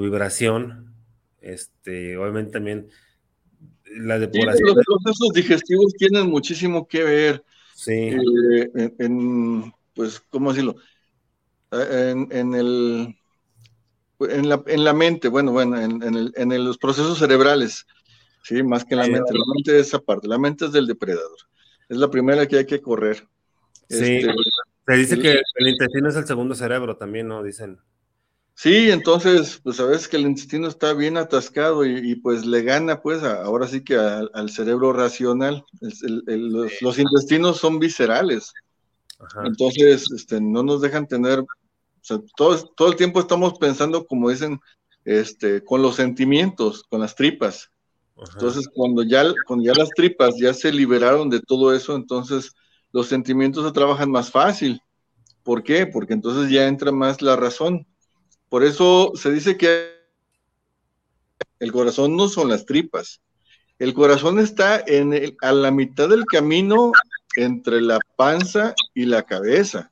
vibración, 0.01 0.93
este, 1.41 2.17
obviamente 2.17 2.51
también 2.51 2.89
la 3.95 4.19
depuración. 4.19 4.75
los 4.75 4.85
procesos 4.85 5.33
digestivos 5.33 5.93
tienen 5.93 6.29
muchísimo 6.29 6.87
que 6.87 7.03
ver. 7.03 7.43
Sí. 7.75 7.93
Eh, 7.93 8.93
en, 8.99 9.73
pues, 9.93 10.19
¿cómo 10.29 10.51
decirlo? 10.51 10.75
Eh, 11.71 12.13
en, 12.31 12.53
el. 12.53 13.15
En 14.19 14.49
la, 14.49 14.61
en 14.67 14.83
la 14.83 14.93
mente, 14.93 15.29
bueno, 15.29 15.51
bueno, 15.51 15.79
en, 15.79 16.51
el, 16.51 16.65
los 16.65 16.77
procesos 16.77 17.19
cerebrales, 17.19 17.85
sí, 18.43 18.61
más 18.63 18.83
que 18.83 18.95
en 18.95 18.99
la 18.99 19.07
mente. 19.07 19.33
La 19.33 19.45
mente 19.55 19.79
es 19.79 19.87
esa 19.87 19.99
parte, 19.99 20.27
la 20.27 20.37
mente 20.37 20.65
es 20.65 20.71
del 20.71 20.87
depredador. 20.87 21.37
Es 21.87 21.97
la 21.97 22.11
primera 22.11 22.45
que 22.47 22.57
hay 22.57 22.65
que 22.65 22.81
correr. 22.81 23.27
Sí. 23.89 24.17
Este, 24.17 24.33
Se 24.87 24.93
dice 24.95 25.19
que 25.19 25.41
el 25.55 25.67
intestino 25.67 26.09
es 26.09 26.15
el 26.17 26.27
segundo 26.27 26.53
cerebro 26.53 26.97
también, 26.97 27.27
¿no? 27.27 27.43
Dicen. 27.43 27.79
Sí, 28.61 28.91
entonces, 28.91 29.61
pues 29.63 29.77
sabes 29.77 30.09
que 30.09 30.17
el 30.17 30.23
intestino 30.23 30.67
está 30.67 30.91
bien 30.91 31.15
atascado 31.15 31.85
y, 31.85 32.15
pues 32.15 32.45
le 32.45 32.61
gana, 32.61 33.01
pues, 33.01 33.23
ahora 33.23 33.69
sí 33.69 33.85
que 33.85 33.95
al 33.95 34.49
cerebro 34.49 34.91
racional. 34.91 35.63
los, 35.79 36.99
intestinos 36.99 37.55
son 37.57 37.79
viscerales. 37.79 38.51
Entonces, 39.45 40.11
este, 40.13 40.41
no 40.41 40.61
nos 40.61 40.81
dejan 40.81 41.07
tener, 41.07 41.39
o 41.39 41.47
sea, 42.01 42.19
todo, 42.35 42.61
todo 42.75 42.89
el 42.89 42.97
tiempo 42.97 43.21
estamos 43.21 43.57
pensando, 43.57 44.05
como 44.05 44.29
dicen, 44.29 44.59
este, 45.05 45.63
con 45.63 45.81
los 45.81 45.95
sentimientos, 45.95 46.83
con 46.83 46.99
las 46.99 47.15
tripas. 47.15 47.71
Entonces, 48.33 48.67
cuando 48.75 49.03
ya, 49.03 49.23
cuando 49.47 49.63
ya 49.63 49.73
las 49.73 49.91
tripas 49.91 50.35
ya 50.37 50.53
se 50.53 50.73
liberaron 50.73 51.29
de 51.29 51.39
todo 51.39 51.73
eso, 51.73 51.95
entonces 51.95 52.51
los 52.91 53.07
sentimientos 53.07 53.65
se 53.65 53.71
trabajan 53.71 54.11
más 54.11 54.29
fácil. 54.29 54.81
¿Por 55.43 55.63
qué? 55.63 55.87
Porque 55.87 56.11
entonces 56.11 56.51
ya 56.51 56.67
entra 56.67 56.91
más 56.91 57.21
la 57.21 57.37
razón 57.37 57.87
por 58.49 58.63
eso 58.63 59.11
se 59.15 59.31
dice 59.31 59.57
que 59.57 59.99
el 61.59 61.71
corazón 61.71 62.17
no 62.17 62.27
son 62.27 62.49
las 62.49 62.65
tripas. 62.65 63.21
El 63.77 63.93
corazón 63.93 64.39
está 64.39 64.83
en 64.85 65.37
a 65.41 65.51
la 65.53 65.71
mitad 65.71 66.09
del 66.09 66.25
camino 66.25 66.91
entre 67.35 67.81
la 67.81 67.99
panza 68.15 68.73
y 68.93 69.05
la 69.05 69.23
cabeza, 69.23 69.91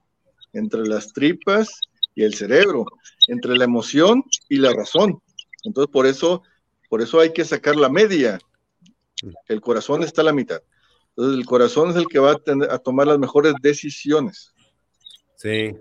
entre 0.53 0.85
las 0.88 1.13
tripas 1.13 1.69
y 2.15 2.23
el 2.23 2.34
cerebro, 2.34 2.85
entre 3.27 3.55
la 3.55 3.65
emoción 3.65 4.23
y 4.49 4.57
la 4.57 4.73
razón. 4.73 5.21
Entonces, 5.63 5.91
por 5.91 6.07
eso, 6.07 6.41
por 6.89 7.01
eso 7.01 7.19
hay 7.19 7.31
que 7.31 7.45
sacar 7.45 7.75
la 7.75 7.89
media. 7.89 8.39
El 9.47 9.61
corazón 9.61 10.03
está 10.03 10.21
a 10.21 10.25
la 10.25 10.34
mitad. 10.34 10.61
Entonces, 11.09 11.39
el 11.39 11.45
corazón 11.45 11.91
es 11.91 11.95
el 11.95 12.07
que 12.07 12.19
va 12.19 12.31
a, 12.31 12.73
a 12.73 12.79
tomar 12.79 13.07
las 13.07 13.19
mejores 13.19 13.53
decisiones. 13.61 14.53
Sí, 15.35 15.75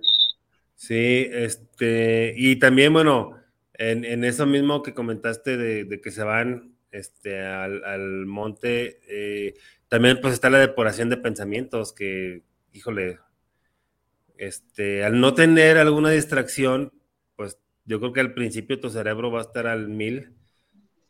Sí, 0.76 1.26
este, 1.32 2.34
y 2.36 2.56
también, 2.56 2.92
bueno, 2.92 3.36
en, 3.74 4.24
eso 4.24 4.46
mismo 4.46 4.82
que 4.82 4.94
comentaste 4.94 5.56
de, 5.56 6.00
que 6.00 6.10
se 6.10 6.22
van 6.22 6.76
este, 6.90 7.42
al, 7.42 8.26
monte, 8.26 9.00
eh, 9.08 9.54
también 9.88 10.20
pues 10.20 10.34
está 10.34 10.50
la 10.50 10.58
depuración 10.58 11.08
de 11.08 11.16
pensamientos, 11.16 11.92
que, 11.92 12.42
híjole, 12.72 13.18
este, 14.36 15.02
al 15.02 15.18
no 15.18 15.34
tener 15.34 15.78
alguna 15.78 16.10
distracción, 16.10 16.92
pues 17.36 17.58
yo 17.86 17.98
creo 17.98 18.12
que 18.12 18.20
al 18.20 18.34
principio 18.34 18.78
tu 18.78 18.90
cerebro 18.90 19.30
va 19.30 19.40
a 19.40 19.44
estar 19.44 19.66
al 19.66 19.88
mil 19.88 20.34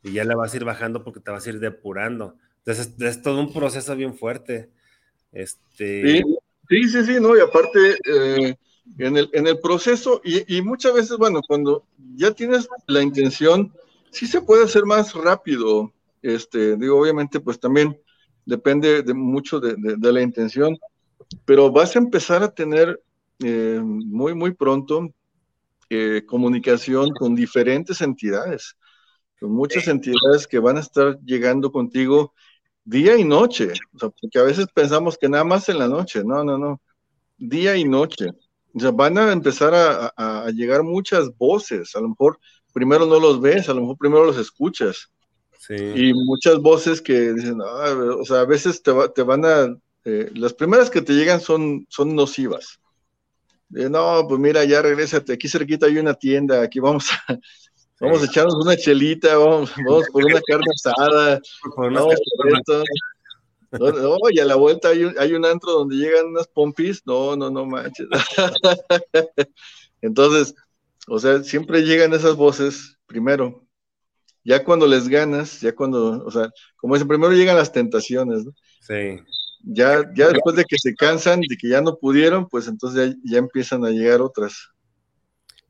y 0.03 0.13
ya 0.13 0.25
le 0.25 0.37
vas 0.37 0.55
a 0.55 0.57
ir 0.57 0.65
bajando 0.65 1.03
porque 1.03 1.21
te 1.21 1.33
vas 1.33 1.45
a 1.45 1.51
ir 1.51 1.59
depurando. 1.59 2.37
Entonces 2.59 2.95
es, 3.01 3.23
todo 3.23 3.41
un 3.41 3.53
proceso 3.53 3.97
bien 3.97 4.15
fuerte. 4.15 4.71
Este... 5.33 6.23
Sí, 6.69 6.89
sí, 6.89 7.05
sí, 7.05 7.21
no, 7.21 7.37
y 7.37 7.41
aparte, 7.41 7.97
eh, 8.05 8.55
en 8.99 9.17
el, 9.17 9.31
en 9.33 9.47
el 9.47 9.59
proceso 9.61 10.21
y, 10.25 10.63
muchas 10.63 10.95
veces, 10.95 11.17
bueno, 11.19 11.41
cuando 11.47 11.85
ya 12.15 12.31
tienes 12.31 12.69
la 12.87 13.03
intención, 13.03 13.73
sí 14.11 14.27
se 14.27 14.41
puede 14.41 14.65
hacer 14.65 14.85
más 14.85 15.13
rápido. 15.15 15.93
Este, 16.23 16.77
digo, 16.77 17.01
obviamente, 17.01 17.41
pues 17.41 17.61
también 17.61 18.01
depende 18.45 19.03
de 19.03 19.15
mucho 19.15 19.61
de, 19.61 19.77
la 20.13 20.23
intención, 20.23 20.79
pero 21.45 21.71
vas 21.71 21.95
a 21.97 21.99
empezar 21.99 22.43
a 22.43 22.55
tener 22.55 23.01
eh, 23.41 23.81
muy, 23.83 24.35
muy 24.35 24.55
pronto 24.55 25.13
eh, 25.91 26.23
comunicación 26.27 27.11
con 27.11 27.35
diferentes 27.35 28.01
entidades, 28.01 28.77
con 29.39 29.53
muchas 29.53 29.89
entidades 29.89 30.47
que 30.47 30.59
van 30.59 30.79
a 30.79 30.81
estar 30.81 31.19
llegando 31.25 31.71
contigo 31.71 32.33
día 32.85 33.17
y 33.17 33.25
noche, 33.25 33.73
o 33.95 33.99
sea, 33.99 34.09
porque 34.09 34.39
a 34.39 34.45
veces 34.45 34.67
pensamos 34.73 35.19
que 35.19 35.29
nada 35.29 35.45
más 35.45 35.69
en 35.69 35.79
la 35.79 35.89
noche, 35.89 36.23
no, 36.25 36.45
no, 36.45 36.57
no, 36.57 36.81
día 37.37 37.77
y 37.77 37.85
noche. 37.85 38.31
O 38.77 38.81
sea, 38.81 38.91
van 38.91 39.17
a 39.17 39.33
empezar 39.33 39.73
a, 39.75 40.51
llegar 40.53 40.83
muchas 40.83 41.35
voces. 41.39 41.97
A 41.97 42.01
lo 42.01 42.11
mejor 42.11 42.39
primero 42.75 43.07
no 43.07 43.19
los 43.19 43.41
ves, 43.41 43.71
a 43.71 43.75
lo 43.75 43.81
mejor 43.81 43.97
primero 43.97 44.25
los 44.25 44.37
escuchas. 44.37 45.11
Sí. 45.59 45.75
Y 45.75 46.13
muchas 46.13 46.59
voces 46.59 47.01
que 47.01 47.33
dicen, 47.33 47.59
ah, 47.65 47.97
o 48.21 48.25
sea, 48.25 48.41
a 48.41 48.45
veces 48.45 48.83
te, 48.83 48.93
te 49.15 49.23
van 49.23 49.45
a 49.47 49.75
eh, 50.05 50.31
las 50.35 50.53
primeras 50.53 50.91
que 50.91 51.01
te 51.01 51.15
llegan 51.15 51.41
son, 51.41 51.87
son 51.89 52.15
nocivas. 52.15 52.79
no, 53.71 54.27
pues 54.29 54.41
mira, 54.41 54.63
ya 54.65 54.83
regrésate, 54.83 55.33
aquí 55.33 55.49
cerquita 55.49 55.87
hay 55.87 55.97
una 55.99 56.15
tienda, 56.15 56.61
aquí 56.63 56.79
vamos 56.79 57.09
a, 57.11 57.39
vamos 57.99 58.23
a 58.23 58.27
echarnos 58.27 58.55
una 58.55 58.77
chelita, 58.77 59.37
vamos, 59.37 59.73
vamos 59.85 60.07
por 60.13 60.25
una 60.25 60.41
carne 60.47 60.67
asada, 60.75 61.41
vamos 61.77 62.15
por 62.37 62.53
esto. 62.53 62.85
No, 63.73 64.17
y 64.31 64.39
a 64.39 64.45
la 64.45 64.57
vuelta 64.57 64.89
hay 64.89 65.05
un, 65.05 65.19
hay 65.19 65.33
un 65.33 65.45
antro 65.45 65.73
donde 65.73 65.97
llegan 65.97 66.27
unas 66.27 66.49
pompis, 66.49 67.03
no, 67.07 67.37
no, 67.37 67.51
no 67.51 67.67
manches. 67.67 68.07
Entonces, 70.01 70.55
o 71.09 71.19
sea, 71.19 71.43
siempre 71.43 71.83
llegan 71.83 72.13
esas 72.13 72.37
voces 72.37 72.99
primero. 73.07 73.67
Ya 74.45 74.65
cuando 74.65 74.87
les 74.87 75.09
ganas, 75.09 75.61
ya 75.61 75.75
cuando, 75.75 76.25
o 76.25 76.31
sea, 76.31 76.51
como 76.77 76.95
dicen, 76.95 77.09
primero 77.09 77.33
llegan 77.33 77.57
las 77.57 77.73
tentaciones, 77.73 78.45
¿no? 78.45 78.53
Sí. 78.81 79.21
Ya, 79.65 80.05
ya 80.15 80.29
después 80.29 80.55
de 80.55 80.65
que 80.65 80.77
se 80.79 80.95
cansan, 80.95 81.41
de 81.41 81.57
que 81.57 81.69
ya 81.69 81.81
no 81.81 81.97
pudieron, 81.97 82.49
pues 82.49 82.69
entonces 82.69 83.17
ya, 83.25 83.39
empiezan 83.39 83.85
a 83.85 83.91
llegar 83.91 84.21
otras. 84.21 84.69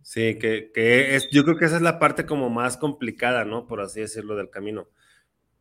Sí, 0.03 0.39
que, 0.39 0.71
que, 0.75 1.17
es, 1.17 1.29
yo 1.33 1.45
creo 1.45 1.57
que 1.57 1.65
esa 1.65 1.77
es 1.77 1.83
la 1.83 1.99
parte 1.99 2.27
como 2.27 2.51
más 2.51 2.77
complicada, 2.77 3.47
¿no? 3.47 3.67
Por 3.67 3.81
así 3.81 4.01
decirlo, 4.01 4.37
del 4.37 4.51
camino. 4.51 4.89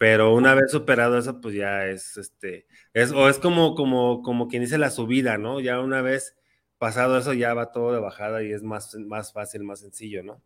Pero 0.08 0.36
una 0.36 0.54
vez 0.54 0.70
superado 0.70 1.18
eso, 1.18 1.42
pues 1.42 1.56
ya 1.56 1.88
es, 1.88 2.16
este, 2.18 2.68
es, 2.94 3.12
o 3.12 3.28
es 3.28 3.40
como, 3.40 3.74
como, 3.74 4.22
como 4.22 4.48
quien 4.48 4.62
dice 4.62 4.78
la 4.78 4.92
subida, 4.92 5.40
¿no? 5.40 5.60
Ya 5.60 5.80
una 5.80 6.04
vez 6.04 6.36
pasado 6.78 7.18
eso, 7.18 7.34
ya 7.34 7.56
va 7.56 7.72
todo 7.72 7.92
de 7.92 8.00
bajada 8.00 8.44
y 8.44 8.52
es 8.52 8.62
más, 8.62 8.94
más 8.94 9.34
fácil, 9.34 9.64
más 9.64 9.80
sencillo, 9.80 10.22
¿no? 10.22 10.44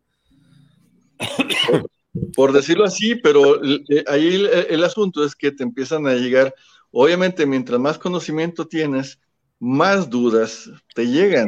Por 2.37 2.53
decirlo 2.53 2.85
así, 2.85 3.15
pero 3.15 3.61
eh, 3.61 4.05
ahí 4.07 4.47
el, 4.69 4.81
asunto 4.81 5.25
es 5.25 5.35
que 5.35 5.51
te 5.51 5.63
empiezan 5.63 6.07
a 6.07 6.13
llegar, 6.13 6.55
obviamente, 6.91 7.45
mientras 7.45 7.81
más 7.81 7.99
conocimiento 7.99 8.65
tienes, 8.65 9.19
más 9.59 10.09
dudas 10.09 10.71
te 10.95 11.05
llegan. 11.05 11.47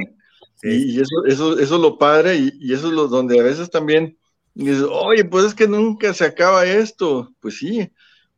Y, 0.64 1.00
eso, 1.00 1.26
eso, 1.28 1.58
eso 1.58 1.76
es 1.76 1.82
lo 1.82 1.98
padre, 1.98 2.36
y, 2.36 2.52
y, 2.60 2.74
eso 2.74 2.88
es 2.88 2.94
lo 2.94 3.08
donde 3.08 3.40
a 3.40 3.44
veces 3.44 3.70
también 3.70 4.18
dices, 4.54 4.84
oye, 4.90 5.24
pues 5.24 5.46
es 5.46 5.56
que 5.56 5.66
nunca 5.66 6.14
se 6.14 6.26
acaba 6.26 6.66
esto. 6.66 7.34
Pues 7.40 7.58
sí, 7.58 7.90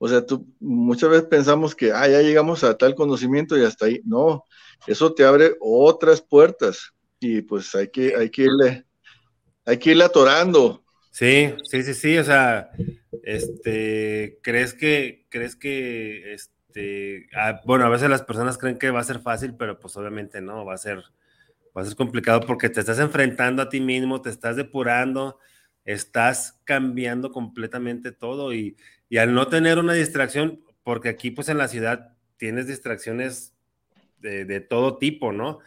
o 0.04 0.08
sea, 0.10 0.26
tú 0.26 0.46
muchas 0.60 1.10
veces 1.10 1.28
pensamos 1.28 1.74
que 1.74 1.94
ah, 1.94 2.06
ya 2.10 2.22
llegamos 2.22 2.62
a 2.66 2.78
tal 2.78 2.94
conocimiento 2.94 3.58
y 3.58 3.64
hasta 3.64 3.86
ahí. 3.86 4.02
No, 4.04 4.44
eso 4.86 5.14
te 5.14 5.24
abre 5.24 5.56
otras 5.62 6.22
puertas 6.22 6.92
y 7.22 7.42
pues 7.42 7.74
hay 7.74 7.88
que, 7.88 8.14
hay 8.14 8.30
que 8.30 8.42
irle, 8.42 8.86
hay 9.66 9.78
que 9.78 9.92
irle 9.92 10.04
atorando. 10.04 10.84
Sí, 11.10 11.54
sí, 11.64 11.84
sí, 11.84 11.94
sí, 11.94 12.18
o 12.18 12.24
sea, 12.26 12.70
este, 13.24 14.40
¿crees 14.44 14.74
que, 14.74 15.26
crees 15.30 15.56
que, 15.56 16.34
este, 16.34 17.30
ah, 17.38 17.62
bueno, 17.64 17.86
a 17.86 17.90
veces 17.90 18.10
las 18.10 18.24
personas 18.24 18.58
creen 18.58 18.78
que 18.78 18.92
va 18.92 19.00
a 19.00 19.06
ser 19.06 19.20
fácil, 19.20 19.56
pero 19.56 19.80
pues 19.80 19.96
obviamente 19.96 20.42
no, 20.42 20.66
va 20.66 20.74
a 20.74 20.78
ser, 20.78 20.98
va 21.78 21.82
a 21.82 21.86
ser 21.86 21.96
complicado 21.96 22.42
porque 22.42 22.68
te 22.68 22.82
estás 22.82 23.00
enfrentando 23.00 23.62
a 23.62 23.70
ti 23.70 23.80
mismo, 23.80 24.22
te 24.22 24.32
estás 24.32 24.58
depurando, 24.58 25.40
estás 25.86 26.60
cambiando 26.66 27.32
completamente 27.32 28.12
todo 28.12 28.54
y, 28.54 28.76
y 29.14 29.20
al 29.20 29.36
no 29.36 29.48
tener 29.48 29.78
una 29.78 29.94
distracción, 29.94 30.64
porque 30.82 31.08
aquí 31.08 31.30
pues 31.30 31.48
en 31.48 31.60
la 31.60 31.68
ciudad 31.68 32.18
tienes 32.38 32.66
distracciones 32.66 33.54
de, 34.18 34.44
de, 34.44 34.60
todo 34.60 34.98
tipo, 34.98 35.32
¿no? 35.32 35.60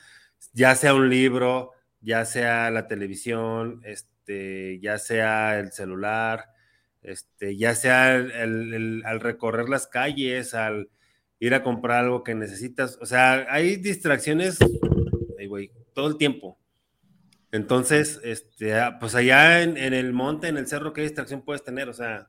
Ya 0.52 0.74
sea 0.74 0.94
un 0.94 1.09
libro, 1.09 1.70
ya 2.01 2.24
sea 2.24 2.73
la 2.73 2.89
televisión, 2.89 3.82
este, 3.85 4.81
ya 4.81 4.98
sea 4.98 5.60
el 5.60 5.70
celular, 5.70 6.47
este, 7.02 7.56
ya 7.56 7.77
sea 7.77 8.16
el, 8.16 9.05
al 9.06 9.20
recorrer 9.20 9.68
las 9.68 9.86
calles, 9.86 10.52
al 10.52 10.90
ir 11.39 11.55
a 11.55 11.62
comprar 11.62 12.02
algo 12.02 12.24
que 12.24 12.35
necesitas. 12.35 12.98
O 13.01 13.06
sea, 13.06 13.47
hay 13.48 13.77
distracciones 13.77 14.59
todo 15.94 16.09
el 16.09 16.16
tiempo. 16.16 16.59
Entonces, 17.52 18.18
este, 18.24 18.74
ah, 18.74 18.98
pues 18.98 19.14
allá 19.14 19.62
en, 19.62 19.77
el 19.77 20.12
monte, 20.12 20.48
en 20.48 20.56
el 20.56 20.66
cerro, 20.66 20.93
¿qué 20.93 21.02
distracción 21.02 21.43
puedes 21.43 21.62
tener? 21.62 21.89
O 21.89 21.94
sea, 21.94 22.28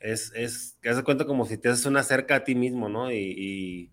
es, 0.00 0.32
es, 0.34 0.78
que 0.82 0.90
hace 0.90 1.02
cuenta 1.02 1.24
como 1.24 1.44
si 1.46 1.58
te 1.58 1.68
haces 1.68 1.86
una 1.86 2.02
cerca 2.02 2.36
a 2.36 2.44
ti 2.44 2.54
mismo, 2.54 2.88
¿no? 2.88 3.12
Y, 3.12 3.90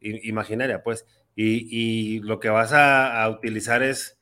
imaginaria, 0.00 0.82
pues. 0.82 1.06
Y, 1.34 2.20
lo 2.20 2.40
que 2.40 2.48
vas 2.48 2.72
a, 2.72 3.28
utilizar 3.30 3.82
es 3.82 4.18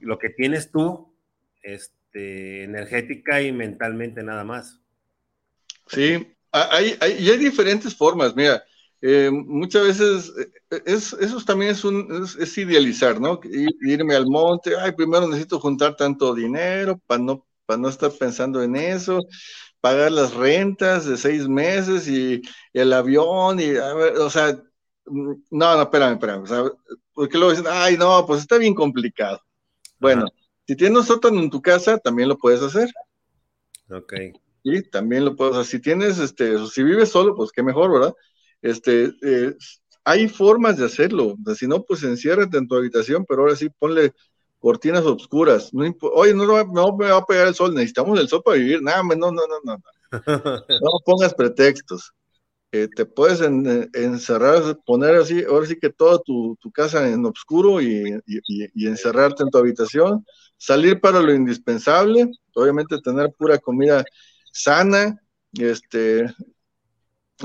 lo 0.00 0.18
que 0.18 0.30
tienes 0.30 0.70
tú, 0.70 1.14
este, 1.62 2.64
energética 2.64 3.40
y 3.42 3.52
mentalmente 3.52 4.22
nada 4.22 4.44
más. 4.44 4.80
Sí, 5.86 6.26
hay, 6.50 6.96
hay, 7.00 7.12
y 7.18 7.30
hay 7.30 7.38
diferentes 7.38 7.94
formas, 7.94 8.34
mira. 8.34 8.62
Eh, 9.04 9.30
muchas 9.32 9.82
veces 9.82 10.32
eh, 10.70 10.82
es, 10.86 11.12
eso 11.14 11.40
también 11.44 11.72
es, 11.72 11.84
un, 11.84 12.24
es, 12.38 12.56
idealizar, 12.56 13.20
¿no? 13.20 13.40
irme 13.80 14.14
al 14.14 14.26
monte, 14.26 14.76
ay, 14.78 14.92
primero 14.92 15.26
necesito 15.26 15.58
juntar 15.58 15.96
tanto 15.96 16.32
dinero 16.32 17.00
para 17.08 17.20
no, 17.20 17.44
para 17.66 17.80
no 17.80 17.88
estar 17.88 18.12
pensando 18.12 18.62
en 18.62 18.76
eso, 18.76 19.18
pagar 19.82 20.12
las 20.12 20.32
rentas 20.32 21.04
de 21.04 21.16
seis 21.16 21.48
meses 21.48 22.08
y, 22.08 22.40
el 22.72 22.92
avión, 22.92 23.60
y, 23.60 23.72
o 23.74 24.30
sea, 24.30 24.58
no, 25.06 25.36
no, 25.50 25.82
espérame, 25.82 26.12
espérame, 26.14 26.42
o 26.44 26.46
sea, 26.46 26.64
porque 27.12 27.36
luego 27.36 27.50
dicen, 27.50 27.66
ay, 27.68 27.98
no, 27.98 28.24
pues 28.24 28.40
está 28.40 28.56
bien 28.56 28.74
complicado. 28.74 29.42
Bueno, 29.98 30.26
si 30.66 30.76
tienes 30.76 30.98
un 30.98 31.04
sótano 31.04 31.40
en 31.40 31.50
tu 31.50 31.60
casa, 31.60 31.98
también 31.98 32.28
lo 32.28 32.38
puedes 32.38 32.62
hacer. 32.62 32.88
Ok. 33.90 34.14
Y 34.62 34.82
también 34.88 35.24
lo 35.24 35.34
puedes 35.34 35.54
hacer. 35.56 35.66
Si 35.66 35.80
tienes, 35.80 36.18
este, 36.18 36.64
si 36.68 36.82
vives 36.84 37.10
solo, 37.10 37.34
pues 37.34 37.50
qué 37.50 37.62
mejor, 37.62 37.92
¿verdad? 37.92 38.14
Este, 38.62 39.12
eh, 39.22 39.54
hay 40.04 40.28
formas 40.28 40.76
de 40.76 40.86
hacerlo. 40.86 41.36
si 41.56 41.66
no, 41.66 41.82
pues 41.82 42.04
enciérrate 42.04 42.56
en 42.56 42.68
tu 42.68 42.76
habitación, 42.76 43.24
pero 43.28 43.42
ahora 43.42 43.56
sí 43.56 43.68
ponle 43.68 44.12
cortinas 44.62 45.04
oscuras. 45.04 45.74
No 45.74 45.84
Oye, 46.14 46.32
no, 46.32 46.46
no, 46.46 46.96
me 46.96 47.10
va 47.10 47.18
a 47.18 47.26
pegar 47.26 47.48
el 47.48 47.54
sol, 47.54 47.74
necesitamos 47.74 48.18
el 48.18 48.28
sol 48.28 48.42
para 48.44 48.58
vivir. 48.58 48.80
Nada, 48.80 49.02
no, 49.02 49.32
no, 49.32 49.32
no, 49.32 49.60
no. 49.64 49.82
No, 50.68 50.90
pongas 51.04 51.34
pretextos. 51.34 52.12
Eh, 52.70 52.88
te 52.94 53.04
puedes 53.04 53.40
encerrar, 53.42 54.78
poner 54.86 55.16
así, 55.16 55.44
ahora 55.44 55.66
sí 55.66 55.76
que 55.78 55.90
toda 55.90 56.18
tu, 56.20 56.56
casa 56.72 57.06
en 57.06 57.26
oscuro 57.26 57.82
y, 57.82 58.18
y, 58.24 58.86
encerrarte 58.86 59.42
en 59.42 59.50
tu 59.50 59.58
habitación, 59.58 60.24
salir 60.56 60.98
para 60.98 61.20
lo 61.20 61.34
indispensable, 61.34 62.30
obviamente 62.54 62.98
tener 63.02 63.30
pura 63.36 63.58
comida 63.58 64.04
sana, 64.52 65.20
este, 65.52 66.32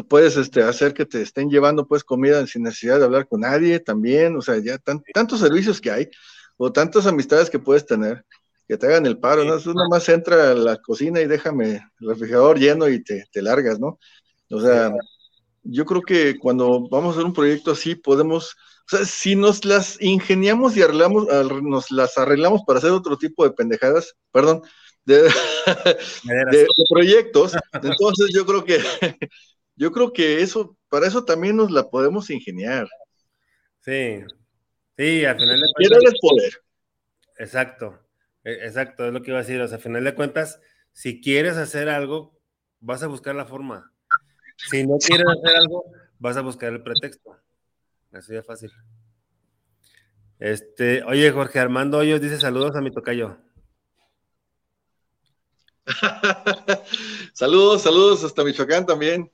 puedes 0.07 0.37
este, 0.37 0.63
hacer 0.63 0.93
que 0.93 1.05
te 1.05 1.21
estén 1.21 1.49
llevando 1.49 1.87
pues 1.87 2.05
comida 2.05 2.45
sin 2.47 2.63
necesidad 2.63 2.99
de 2.99 3.05
hablar 3.05 3.27
con 3.27 3.41
nadie 3.41 3.81
también, 3.81 4.37
o 4.37 4.41
sea, 4.41 4.57
ya 4.59 4.77
tantos 5.13 5.41
servicios 5.41 5.81
que 5.81 5.91
hay, 5.91 6.09
o 6.57 6.71
tantas 6.71 7.05
amistades 7.05 7.49
que 7.49 7.59
puedes 7.59 7.85
tener, 7.85 8.25
que 8.67 8.77
te 8.77 8.87
hagan 8.87 9.05
el 9.05 9.19
paro, 9.19 9.45
¿no? 9.45 9.57
Tú 9.59 9.73
nomás 9.73 10.09
entra 10.09 10.51
a 10.51 10.53
la 10.53 10.77
cocina 10.77 11.21
y 11.21 11.27
déjame 11.27 11.75
el 11.99 12.07
refrigerador 12.09 12.59
lleno 12.59 12.89
y 12.89 13.03
te, 13.03 13.25
te 13.31 13.41
largas, 13.41 13.79
¿no? 13.79 13.99
O 14.49 14.59
sea, 14.59 14.91
yo 15.63 15.85
creo 15.85 16.01
que 16.01 16.37
cuando 16.37 16.87
vamos 16.89 17.09
a 17.09 17.19
hacer 17.19 17.25
un 17.25 17.33
proyecto 17.33 17.71
así 17.71 17.95
podemos, 17.95 18.55
o 18.91 18.95
sea, 18.97 19.05
si 19.05 19.35
nos 19.35 19.65
las 19.65 20.01
ingeniamos 20.01 20.75
y 20.75 20.81
arreglamos, 20.81 21.27
nos 21.63 21.91
las 21.91 22.17
arreglamos 22.17 22.61
para 22.65 22.79
hacer 22.79 22.91
otro 22.91 23.17
tipo 23.17 23.43
de 23.43 23.51
pendejadas, 23.51 24.15
perdón, 24.31 24.61
de, 25.05 25.23
de 26.51 26.67
proyectos, 26.89 27.53
entonces 27.73 28.31
yo 28.33 28.45
creo 28.45 28.65
que 28.65 28.79
yo 29.77 29.91
creo 29.91 30.11
que 30.11 30.41
eso, 30.41 30.75
para 30.89 31.07
eso 31.07 31.23
también 31.23 31.55
nos 31.55 31.71
la 31.71 31.89
podemos 31.89 32.29
ingeniar. 32.29 32.87
Sí, 33.79 34.23
sí, 34.97 35.25
al 35.25 35.35
final 35.35 35.59
de 35.59 35.67
cuentas. 35.73 36.13
poder. 36.21 36.53
Exacto, 37.37 37.99
e, 38.43 38.51
exacto, 38.65 39.05
es 39.05 39.13
lo 39.13 39.21
que 39.21 39.31
iba 39.31 39.39
a 39.39 39.43
decir. 39.43 39.61
O 39.61 39.67
sea, 39.67 39.77
al 39.77 39.83
final 39.83 40.03
de 40.03 40.15
cuentas, 40.15 40.59
si 40.93 41.21
quieres 41.21 41.57
hacer 41.57 41.89
algo, 41.89 42.39
vas 42.79 43.03
a 43.03 43.07
buscar 43.07 43.35
la 43.35 43.45
forma. 43.45 43.93
Si 44.69 44.85
no 44.85 44.97
quieres 44.97 45.27
hacer 45.27 45.55
algo, 45.55 45.85
vas 46.19 46.37
a 46.37 46.41
buscar 46.41 46.73
el 46.73 46.83
pretexto. 46.83 47.37
Así 48.11 48.33
de 48.33 48.43
fácil. 48.43 48.71
Este, 50.39 51.03
oye, 51.03 51.31
Jorge 51.31 51.59
Armando 51.59 51.97
Hoyos 51.97 52.21
dice 52.21 52.39
saludos 52.39 52.75
a 52.75 52.81
mi 52.81 52.91
tocayo. 52.91 53.37
saludos, 57.33 57.81
saludos 57.81 58.23
hasta 58.23 58.43
Michoacán 58.43 58.85
también. 58.85 59.31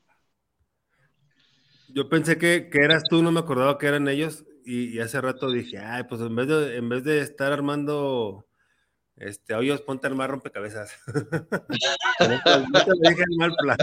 Yo 1.89 2.09
pensé 2.09 2.37
que, 2.37 2.69
eras 2.73 3.03
tú, 3.09 3.21
no 3.21 3.31
me 3.31 3.39
acordaba 3.39 3.77
que 3.77 3.87
eran 3.87 4.07
ellos, 4.07 4.45
y, 4.65 4.99
hace 4.99 5.21
rato 5.21 5.51
dije, 5.51 5.79
ay, 5.79 6.03
pues 6.03 6.21
en 6.21 6.35
vez 6.35 6.47
de, 6.47 6.77
en 6.77 6.89
vez 6.89 7.03
de 7.03 7.21
estar 7.21 7.51
armando 7.51 8.45
este, 9.15 9.53
hoyos, 9.53 9.81
ponte 9.81 10.07
a 10.07 10.09
armar 10.09 10.29
rompecabezas. 10.29 10.91
no 11.07 12.85
te 12.85 13.09
dije 13.09 13.23
en 13.23 13.37
mal 13.37 13.55
plan. 13.55 13.77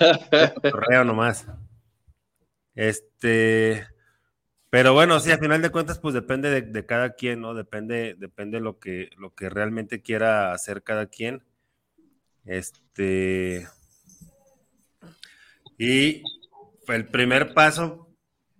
Correo 0.72 1.04
nomás. 1.04 1.46
Este, 2.74 3.86
pero 4.70 4.92
bueno, 4.92 5.20
sí, 5.20 5.30
a 5.30 5.38
final 5.38 5.62
de 5.62 5.70
cuentas, 5.70 5.98
pues 5.98 6.14
depende 6.14 6.50
de, 6.50 6.62
de, 6.62 6.86
cada 6.86 7.14
quien, 7.14 7.40
¿no? 7.40 7.54
Depende, 7.54 8.14
depende 8.18 8.60
lo 8.60 8.78
que, 8.78 9.10
lo 9.18 9.34
que 9.34 9.50
realmente 9.50 10.02
quiera 10.02 10.52
hacer 10.52 10.82
cada 10.82 11.06
quien. 11.06 11.44
Este. 12.44 13.68
Y 15.78 16.22
el 16.88 17.06
primer 17.06 17.54
paso, 17.54 18.09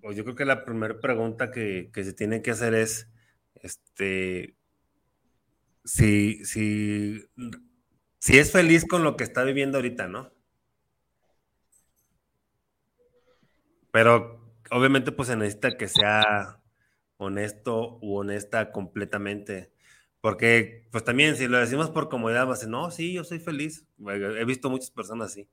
yo 0.03 0.25
creo 0.25 0.35
que 0.35 0.45
la 0.45 0.65
primera 0.65 0.99
pregunta 1.01 1.51
que, 1.51 1.91
se 1.95 2.13
tiene 2.13 2.43
que 2.43 2.51
hacer 2.53 2.75
es, 2.75 3.11
este, 3.57 4.57
si, 5.85 6.45
si, 6.45 7.25
si 8.19 8.39
es 8.39 8.53
feliz 8.53 8.85
con 8.87 9.05
lo 9.05 9.17
que 9.17 9.25
está 9.25 9.45
viviendo 9.45 9.79
ahorita, 9.79 10.09
¿no? 10.09 10.33
Pero 13.93 14.55
obviamente 14.71 15.13
pues 15.13 15.29
se 15.29 15.37
necesita 15.37 15.77
que 15.77 15.89
sea 15.89 16.61
honesto 17.17 17.99
u 18.01 18.17
honesta 18.17 18.73
completamente. 18.73 19.73
Porque 20.21 20.87
pues 20.91 21.05
también 21.05 21.37
si 21.37 21.49
lo 21.49 21.59
decimos 21.59 21.91
por 21.91 22.09
comodidad, 22.09 22.49
va 22.49 22.55
a 22.55 22.57
ser, 22.57 22.69
no, 22.69 22.91
sí, 22.91 23.13
yo 23.13 23.25
soy 23.25 23.39
feliz. 23.41 23.87
He 24.07 24.45
visto 24.45 24.71
muchas 24.71 24.91
personas 24.91 25.33
así. 25.33 25.49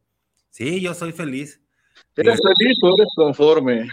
Sí, 0.49 0.81
yo 0.81 0.93
soy 0.93 1.11
feliz. 1.11 1.61
¿Eres 2.15 2.39
feliz 2.41 2.77
o 2.81 2.95
eres 2.97 3.09
conforme? 3.15 3.87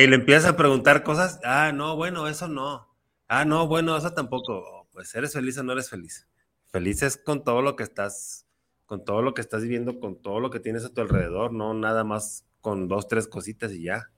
y 0.00 0.06
le 0.06 0.16
empiezas 0.16 0.50
a 0.50 0.56
preguntar 0.56 1.02
cosas, 1.02 1.40
ah, 1.44 1.72
no, 1.72 1.96
bueno, 1.96 2.26
eso 2.26 2.48
no. 2.48 2.88
Ah, 3.28 3.44
no, 3.44 3.66
bueno, 3.66 3.96
eso 3.96 4.12
tampoco. 4.12 4.88
Pues 4.92 5.14
eres 5.14 5.32
feliz 5.32 5.58
o 5.58 5.62
no 5.62 5.72
eres 5.72 5.90
feliz. 5.90 6.26
Feliz 6.68 7.02
es 7.02 7.16
con 7.16 7.44
todo 7.44 7.62
lo 7.62 7.76
que 7.76 7.82
estás, 7.82 8.46
con 8.86 9.04
todo 9.04 9.22
lo 9.22 9.34
que 9.34 9.40
estás 9.40 9.62
viviendo, 9.62 10.00
con 10.00 10.20
todo 10.20 10.40
lo 10.40 10.50
que 10.50 10.60
tienes 10.60 10.84
a 10.84 10.92
tu 10.92 11.00
alrededor, 11.00 11.52
no 11.52 11.74
nada 11.74 12.04
más 12.04 12.46
con 12.60 12.88
dos, 12.88 13.08
tres 13.08 13.28
cositas 13.28 13.72
y 13.72 13.84
ya. 13.84 14.10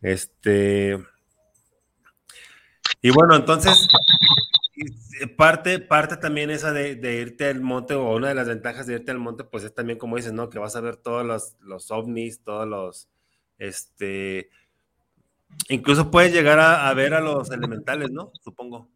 Este. 0.00 0.98
Y 3.02 3.10
bueno, 3.10 3.34
entonces, 3.34 3.88
parte, 5.36 5.78
parte 5.78 6.16
también 6.16 6.50
esa 6.50 6.72
de, 6.72 7.20
irte 7.20 7.48
al 7.48 7.60
monte, 7.60 7.94
o 7.94 8.14
una 8.14 8.28
de 8.28 8.34
las 8.34 8.48
ventajas 8.48 8.86
de 8.86 8.94
irte 8.94 9.10
al 9.10 9.18
monte, 9.18 9.44
pues 9.44 9.64
es 9.64 9.74
también, 9.74 9.98
como 9.98 10.16
dices, 10.16 10.32
¿no? 10.32 10.50
Que 10.50 10.58
vas 10.58 10.76
a 10.76 10.80
ver 10.80 10.96
todos 10.96 11.24
los, 11.24 11.56
los 11.60 11.90
ovnis, 11.90 12.42
todos 12.42 12.66
los, 12.66 13.08
este, 13.58 14.50
incluso 15.68 16.10
puedes 16.10 16.32
llegar 16.32 16.58
a, 16.58 16.92
ver 16.94 17.14
a 17.14 17.20
los 17.20 17.50
elementales, 17.50 18.10
¿no? 18.10 18.32
Supongo. 18.42 18.88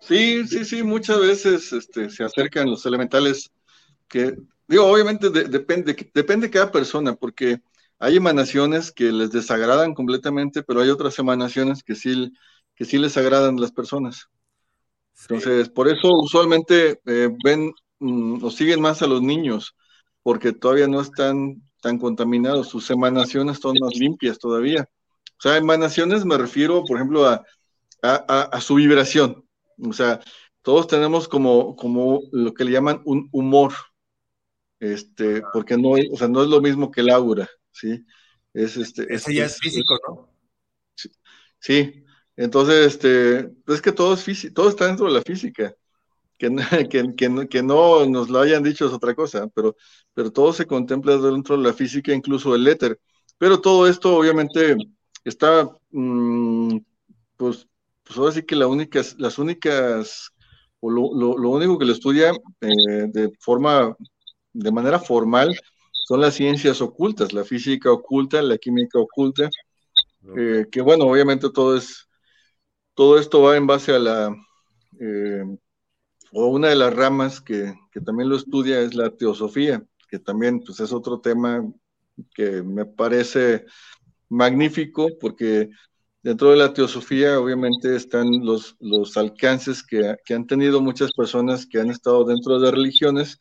Sí, 0.00 0.46
sí, 0.46 0.64
sí, 0.64 0.82
muchas 0.82 1.20
veces 1.20 1.72
este, 1.72 2.10
se 2.10 2.24
acercan 2.24 2.70
los 2.70 2.84
elementales 2.86 3.52
que, 4.08 4.36
digo, 4.66 4.86
obviamente 4.86 5.30
depende, 5.30 6.10
depende 6.12 6.48
de 6.48 6.52
cada 6.52 6.72
persona, 6.72 7.14
porque 7.14 7.60
hay 7.98 8.16
emanaciones 8.16 8.90
que 8.90 9.12
les 9.12 9.30
desagradan 9.30 9.94
completamente, 9.94 10.64
pero 10.64 10.80
hay 10.80 10.90
otras 10.90 11.16
emanaciones 11.20 11.84
que 11.84 11.94
sí, 11.94 12.32
que 12.82 12.88
sí 12.88 12.98
les 12.98 13.16
agradan 13.16 13.60
las 13.60 13.70
personas. 13.70 14.26
Entonces, 15.20 15.68
por 15.68 15.86
eso 15.86 16.08
usualmente 16.14 17.00
eh, 17.06 17.28
ven 17.44 17.72
mm, 18.00 18.42
o 18.42 18.50
siguen 18.50 18.80
más 18.80 19.02
a 19.02 19.06
los 19.06 19.22
niños, 19.22 19.76
porque 20.24 20.52
todavía 20.52 20.88
no 20.88 21.00
están 21.00 21.62
tan 21.80 21.96
contaminados, 21.96 22.70
sus 22.70 22.90
emanaciones 22.90 23.60
son 23.60 23.76
más 23.80 23.94
limpias 23.94 24.36
todavía. 24.36 24.88
O 25.38 25.40
sea, 25.40 25.58
emanaciones 25.58 26.24
me 26.24 26.36
refiero, 26.36 26.82
por 26.84 26.96
ejemplo, 26.96 27.24
a, 27.28 27.44
a, 28.02 28.60
su 28.60 28.74
vibración. 28.74 29.46
O 29.78 29.92
sea, 29.92 30.18
todos 30.62 30.88
tenemos 30.88 31.28
como, 31.28 31.76
como 31.76 32.22
lo 32.32 32.52
que 32.52 32.64
le 32.64 32.72
llaman 32.72 33.00
un 33.04 33.28
humor, 33.30 33.74
este, 34.80 35.40
porque 35.52 35.76
no, 35.76 35.90
o 35.90 36.16
sea, 36.16 36.26
no 36.26 36.42
es 36.42 36.48
lo 36.48 36.60
mismo 36.60 36.90
que 36.90 37.02
el 37.02 37.10
aura. 37.10 37.48
¿sí? 37.70 38.04
Es, 38.52 38.76
este, 38.76 39.06
Ese 39.08 39.34
ya 39.34 39.44
es, 39.44 39.56
físico, 39.60 39.96
¿no? 40.08 40.28
Sí, 41.60 42.02
entonces, 42.36 42.86
este, 42.94 43.50
es 43.66 43.82
que 43.82 43.92
todo 43.92 44.14
es 44.14 44.22
físico, 44.22 44.54
todo 44.54 44.68
está 44.68 44.86
dentro 44.86 45.06
de 45.06 45.12
la 45.12 45.22
física. 45.22 45.74
Que, 46.38 46.48
que, 46.90 47.14
que, 47.14 47.48
que, 47.48 47.62
no 47.62 48.06
nos 48.06 48.28
lo 48.30 48.40
hayan 48.40 48.62
dicho 48.62 48.86
es 48.86 48.92
otra 48.92 49.14
cosa, 49.14 49.48
pero, 49.54 49.76
pero 50.14 50.32
todo 50.32 50.52
se 50.52 50.66
contempla 50.66 51.16
dentro 51.18 51.56
de 51.56 51.62
la 51.62 51.72
física, 51.72 52.12
incluso 52.12 52.54
el 52.54 52.66
éter. 52.66 52.98
Pero 53.38 53.60
todo 53.60 53.86
esto, 53.86 54.16
obviamente, 54.16 54.76
está, 55.24 55.68
mm, 55.90 56.78
pues, 57.36 57.68
pues 58.04 58.18
ahora 58.18 58.32
sí 58.32 58.42
que 58.42 58.56
la 58.56 58.66
única, 58.66 59.00
las 59.18 59.38
únicas, 59.38 60.30
o 60.80 60.90
lo, 60.90 61.12
lo, 61.38 61.50
único 61.50 61.78
que 61.78 61.84
lo 61.84 61.92
estudia 61.92 62.32
eh, 62.60 63.06
de 63.08 63.30
forma, 63.38 63.96
de 64.52 64.72
manera 64.72 64.98
formal, 64.98 65.56
son 66.06 66.20
las 66.20 66.34
ciencias 66.34 66.80
ocultas, 66.80 67.32
la 67.32 67.44
física 67.44 67.90
oculta, 67.92 68.42
la 68.42 68.58
química 68.58 68.98
oculta, 68.98 69.48
eh, 70.36 70.66
que 70.70 70.80
bueno, 70.80 71.04
obviamente 71.06 71.50
todo 71.50 71.76
es, 71.76 72.08
todo 73.02 73.18
esto 73.18 73.42
va 73.42 73.56
en 73.56 73.66
base 73.66 73.92
a 73.92 73.98
la, 73.98 74.36
eh, 75.00 75.42
o 76.30 76.46
una 76.46 76.68
de 76.68 76.76
las 76.76 76.94
ramas 76.94 77.40
que, 77.40 77.74
también 78.04 78.28
lo 78.28 78.36
estudia 78.36 78.80
es 78.80 78.94
la 78.94 79.10
teosofía, 79.10 79.84
que 80.08 80.20
también 80.20 80.60
pues 80.60 80.78
es 80.78 80.92
otro 80.92 81.18
tema 81.18 81.68
que 82.32 82.62
me 82.62 82.86
parece 82.86 83.64
magnífico 84.28 85.08
porque 85.20 85.68
dentro 86.22 86.50
de 86.50 86.58
la 86.58 86.72
teosofía 86.72 87.40
obviamente 87.40 87.96
están 87.96 88.46
los, 88.46 88.76
los 88.78 89.16
alcances 89.16 89.82
que, 89.82 90.14
que 90.24 90.34
han 90.34 90.46
tenido 90.46 90.80
muchas 90.80 91.12
personas 91.12 91.66
que 91.66 91.80
han 91.80 91.90
estado 91.90 92.22
dentro 92.22 92.60
de 92.60 92.70
religiones 92.70 93.40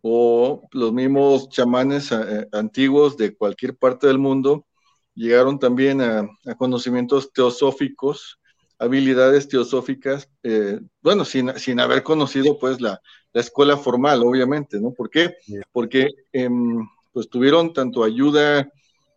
o 0.00 0.68
los 0.72 0.92
mismos 0.92 1.48
chamanes 1.50 2.10
eh, 2.10 2.48
antiguos 2.50 3.16
de 3.16 3.36
cualquier 3.36 3.76
parte 3.76 4.08
del 4.08 4.18
mundo 4.18 4.66
llegaron 5.14 5.60
también 5.60 6.00
a, 6.00 6.28
conocimientos 6.58 7.32
teosóficos, 7.32 8.40
habilidades 8.82 9.48
teosóficas, 9.48 10.28
eh, 10.42 10.80
bueno, 11.00 11.24
sin, 11.24 11.56
sin, 11.56 11.78
haber 11.78 12.02
conocido 12.02 12.58
pues 12.58 12.80
la, 12.80 13.00
la, 13.32 13.40
escuela 13.40 13.76
formal, 13.76 14.22
obviamente, 14.22 14.80
¿no? 14.80 14.92
¿Por 14.92 15.08
qué? 15.08 15.36
Porque 15.70 16.08
em, 16.32 16.84
pues 17.12 17.28
tuvieron 17.28 17.72
tanto 17.72 18.02
ayuda, 18.02 18.68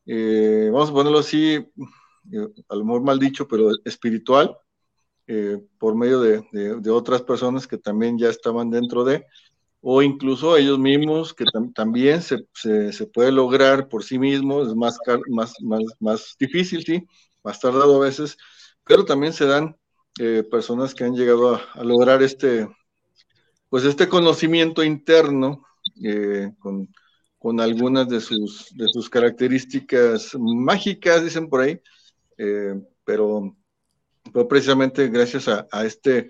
eh, 0.06 0.70
vamos 0.72 0.92
a 0.92 0.94
ponerlo 0.94 1.20
así, 1.20 1.56
a 2.70 2.76
lo 2.76 2.86
mejor 2.86 3.04
mal 3.04 3.20
dicho, 3.20 3.48
pero 3.48 3.72
espiritual, 3.84 4.56
por 5.80 5.96
medio 5.96 6.20
de, 6.20 6.44
de, 6.52 6.92
otras 6.92 7.24
personas 7.24 7.66
que 7.66 7.80
también 7.80 8.20
ya 8.20 8.30
estaban 8.30 8.70
dentro 8.70 9.04
de, 9.04 9.26
o 9.82 10.04
incluso 10.04 10.58
ellos 10.58 10.78
mismos, 10.78 11.34
que 11.34 11.46
también 11.74 12.22
se, 12.22 12.46
se, 12.54 13.08
puede 13.08 13.32
lograr 13.32 13.88
por 13.88 14.04
sí 14.04 14.20
mismos, 14.20 14.68
es 14.68 14.76
más, 14.76 15.00
más, 15.28 15.54
más, 15.62 15.82
más 16.00 16.36
difícil, 16.40 16.84
sí, 16.84 17.04
más 17.44 17.60
tardado 17.60 17.96
a 17.96 18.06
veces, 18.06 18.38
pero 18.86 19.06
también 19.06 19.34
se 19.34 19.46
dan 19.46 19.76
eh, 20.20 20.44
personas 20.50 20.96
que 20.96 21.04
han 21.04 21.16
llegado 21.16 21.56
a, 21.56 21.84
lograr 21.84 22.24
este, 22.24 22.68
pues 23.70 23.84
este 23.84 24.08
conocimiento 24.08 24.84
interno 24.84 25.66
eh, 26.04 26.52
con, 26.60 26.88
con, 27.38 27.60
algunas 27.60 28.08
de 28.08 28.22
sus, 28.22 28.70
de 28.76 28.88
sus 28.88 29.10
características 29.10 30.36
mágicas, 30.40 31.24
dicen 31.24 31.50
por 31.50 31.62
ahí, 31.62 31.82
eh, 32.38 32.80
pero, 33.04 33.56
pero, 34.32 34.48
precisamente 34.48 35.10
gracias 35.10 35.48
a, 35.48 35.68
a 35.72 35.86
este, 35.86 36.30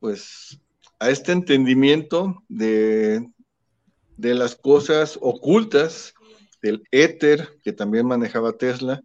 pues, 0.00 0.60
a 0.98 1.10
este 1.10 1.32
entendimiento 1.32 2.42
de, 2.48 3.26
de 4.16 4.34
las 4.34 4.56
cosas 4.56 5.18
ocultas, 5.20 6.14
del 6.62 6.82
éter 6.90 7.58
que 7.62 7.74
también 7.74 8.06
manejaba 8.06 8.56
Tesla, 8.56 9.02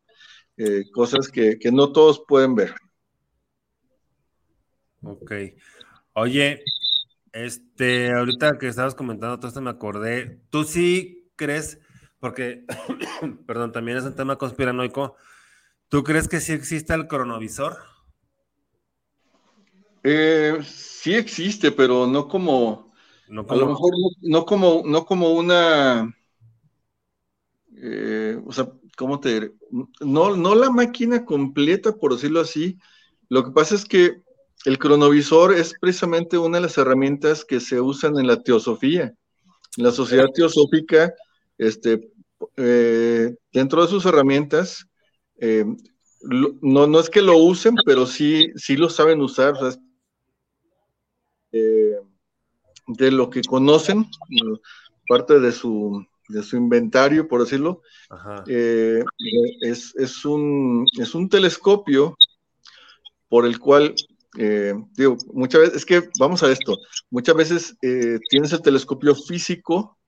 eh, 0.59 0.91
cosas 0.91 1.29
que, 1.29 1.57
no 1.71 1.93
todos 1.93 2.21
pueden 2.27 2.53
ver. 2.53 2.75
Ok. 5.01 5.31
Oye, 6.11 6.61
este, 7.31 8.11
ahorita 8.11 8.57
que 8.57 8.67
estabas 8.67 8.93
comentando 8.93 9.37
todo 9.37 9.47
esto 9.47 9.61
me 9.61 9.69
acordé, 9.69 10.41
¿tú 10.49 10.65
sí 10.65 11.31
crees, 11.37 11.79
porque, 12.19 12.65
perdón, 13.47 13.71
también 13.71 13.99
es 13.99 14.03
un 14.03 14.15
tema 14.15 14.37
conspiranoico, 14.37 15.15
¿tú 15.87 16.03
crees 16.03 16.27
que 16.27 16.41
sí 16.41 16.51
existe 16.51 16.93
el 16.93 17.07
cronovisor? 17.07 17.77
Eh, 20.03 20.59
sí 20.65 21.15
existe, 21.15 21.71
pero 21.71 22.05
no 22.05 22.27
como, 22.27 22.91
a 23.29 23.55
lo 23.55 23.65
mejor 23.65 23.93
no, 24.23 24.45
como, 24.45 24.83
no 24.85 25.05
como 25.05 25.31
una, 25.31 26.13
eh, 27.77 28.37
o 28.45 28.51
sea, 28.51 28.69
¿cómo 28.99 29.21
te 29.21 29.33
diré? 29.33 29.51
No, 30.01 30.35
no 30.35 30.55
la 30.55 30.69
máquina 30.69 31.23
completa, 31.23 31.95
por 31.95 32.13
decirlo 32.13 32.41
así. 32.41 32.77
Lo 33.29 33.45
que 33.45 33.51
pasa 33.51 33.75
es 33.75 33.85
que 33.85 34.21
el 34.65 34.77
cronovisor 34.77 35.53
es 35.53 35.73
precisamente 35.79 36.37
una 36.37 36.57
de 36.57 36.63
las 36.63 36.77
herramientas 36.77 37.45
que 37.45 37.61
se 37.61 37.79
usan 37.79 38.19
en 38.19 38.27
la 38.27 38.43
teosofía. 38.43 39.13
En 39.77 39.83
la 39.85 39.91
sociedad 39.91 40.27
teosófica, 40.33 41.13
este, 41.57 42.11
eh, 42.57 43.33
dentro 43.53 43.81
de 43.81 43.87
sus 43.87 44.05
herramientas, 44.05 44.85
eh, 45.37 45.63
no, 46.61 46.85
no 46.85 46.99
es 46.99 47.09
que 47.09 47.21
lo 47.21 47.37
usen, 47.37 47.75
pero 47.85 48.05
sí, 48.05 48.51
sí 48.57 48.75
lo 48.75 48.89
saben 48.89 49.21
usar. 49.21 49.53
O 49.53 49.71
sea, 49.71 49.81
eh, 51.53 51.95
de 52.87 53.11
lo 53.11 53.29
que 53.29 53.43
conocen, 53.43 54.07
parte 55.07 55.39
de 55.39 55.53
su, 55.53 56.05
de 56.29 56.43
su 56.43 56.55
inventario, 56.55 57.27
por 57.27 57.41
decirlo, 57.41 57.81
eh, 58.47 59.03
es, 59.61 59.93
es, 59.95 60.23
un, 60.23 60.85
es 60.97 61.13
un 61.13 61.27
telescopio 61.27 62.15
por 63.27 63.45
el 63.45 63.59
cual, 63.59 63.93
eh, 64.37 64.73
digo, 64.95 65.17
muchas 65.33 65.61
veces, 65.61 65.75
es 65.77 65.85
que 65.85 66.09
vamos 66.17 66.41
a 66.43 66.51
esto, 66.51 66.77
muchas 67.09 67.35
veces 67.35 67.77
tienes 68.29 68.53
el 68.53 68.61
telescopio 68.61 69.13
físico 69.15 69.99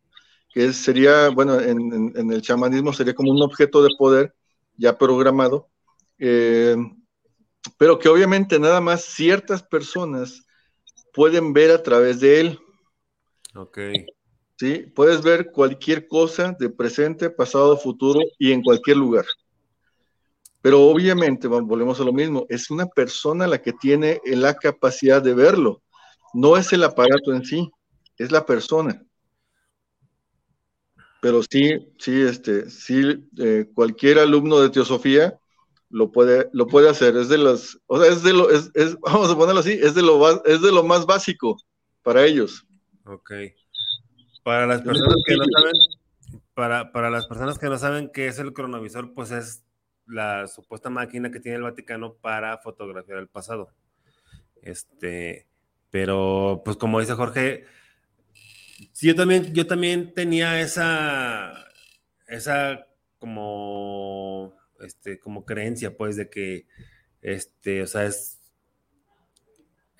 que 0.53 0.73
sería, 0.73 1.29
bueno, 1.29 1.59
en, 1.59 2.31
el 2.31 2.41
chamanismo 2.41 2.93
sería 2.93 3.15
como 3.15 3.31
un 3.31 3.41
objeto 3.41 3.81
de 3.81 3.89
poder 3.97 4.33
ya 4.77 4.97
programado, 4.97 5.69
eh, 6.19 6.75
pero 7.77 7.99
que 7.99 8.09
obviamente 8.09 8.59
nada 8.59 8.81
más 8.81 9.03
ciertas 9.03 9.63
personas 9.63 10.45
pueden 11.13 11.53
ver 11.53 11.71
a 11.71 11.83
través 11.83 12.19
de 12.19 12.39
él. 12.41 12.59
Ok. 13.55 13.79
Sí, 14.61 14.85
puedes 14.93 15.23
ver 15.23 15.51
cualquier 15.51 16.07
cosa 16.07 16.55
de 16.59 16.69
presente, 16.69 17.31
pasado, 17.31 17.75
futuro 17.77 18.19
y 18.37 18.51
en 18.51 18.61
cualquier 18.61 18.97
lugar. 18.97 19.25
Pero 20.61 20.83
obviamente, 20.83 21.47
volvemos 21.47 21.99
a 21.99 22.03
lo 22.03 22.13
mismo, 22.13 22.45
es 22.47 22.69
una 22.69 22.85
persona 22.85 23.47
la 23.47 23.59
que 23.59 23.73
tiene 23.73 24.21
la 24.23 24.53
capacidad 24.53 25.19
de 25.19 25.33
verlo, 25.33 25.81
no 26.35 26.57
es 26.57 26.71
el 26.73 26.83
aparato 26.83 27.33
en 27.33 27.43
sí, 27.43 27.71
es 28.19 28.31
la 28.31 28.45
persona. 28.45 29.03
Pero 31.23 31.41
sí, 31.41 31.71
sí, 31.97 32.21
este, 32.21 32.69
sí, 32.69 33.27
eh, 33.39 33.65
cualquier 33.73 34.19
alumno 34.19 34.59
de 34.59 34.69
teosofía 34.69 35.39
lo 35.89 36.11
puede, 36.11 36.51
lo 36.53 36.67
puede 36.67 36.87
hacer. 36.87 37.17
Es 37.17 37.29
de 37.29 37.39
las, 37.39 37.79
o 37.87 37.99
sea, 37.99 38.13
es 38.13 38.21
de 38.21 38.33
lo, 38.33 38.51
es, 38.51 38.69
vamos 39.01 39.31
a 39.31 39.35
ponerlo 39.35 39.61
así, 39.61 39.71
es 39.71 39.95
de 39.95 40.03
lo, 40.03 40.45
es 40.45 40.61
de 40.61 40.71
lo 40.71 40.83
más 40.83 41.07
básico 41.07 41.57
para 42.03 42.23
ellos. 42.27 42.63
Ok. 43.05 43.31
Para 44.43 44.65
las 44.65 44.81
personas 44.81 45.15
que 45.25 45.35
no 45.35 45.43
saben, 45.45 46.41
para, 46.53 46.91
para 46.91 47.09
las 47.09 47.27
personas 47.27 47.59
que 47.59 47.67
no 47.67 47.77
saben 47.77 48.09
qué 48.11 48.27
es 48.27 48.39
el 48.39 48.53
cronovisor, 48.53 49.13
pues 49.13 49.31
es 49.31 49.63
la 50.07 50.47
supuesta 50.47 50.89
máquina 50.89 51.31
que 51.31 51.39
tiene 51.39 51.57
el 51.57 51.63
Vaticano 51.63 52.15
para 52.15 52.57
fotografiar 52.57 53.19
el 53.19 53.27
pasado. 53.27 53.69
Este, 54.61 55.47
pero 55.89 56.61
pues 56.63 56.77
como 56.77 56.99
dice 56.99 57.13
Jorge, 57.13 57.65
sí, 58.91 59.07
yo 59.07 59.15
también, 59.15 59.53
yo 59.53 59.67
también 59.67 60.13
tenía 60.13 60.61
esa, 60.61 61.53
esa 62.27 62.87
como, 63.19 64.55
este, 64.79 65.19
como 65.19 65.45
creencia, 65.45 65.95
pues, 65.95 66.15
de 66.15 66.29
que, 66.29 66.65
este, 67.21 67.83
o 67.83 67.87
sea, 67.87 68.05
es, 68.05 68.39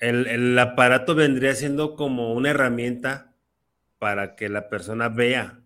el, 0.00 0.26
el 0.26 0.58
aparato 0.58 1.14
vendría 1.14 1.54
siendo 1.54 1.94
como 1.94 2.32
una 2.34 2.50
herramienta 2.50 3.31
para 4.02 4.34
que 4.34 4.48
la 4.48 4.68
persona 4.68 5.08
vea. 5.08 5.62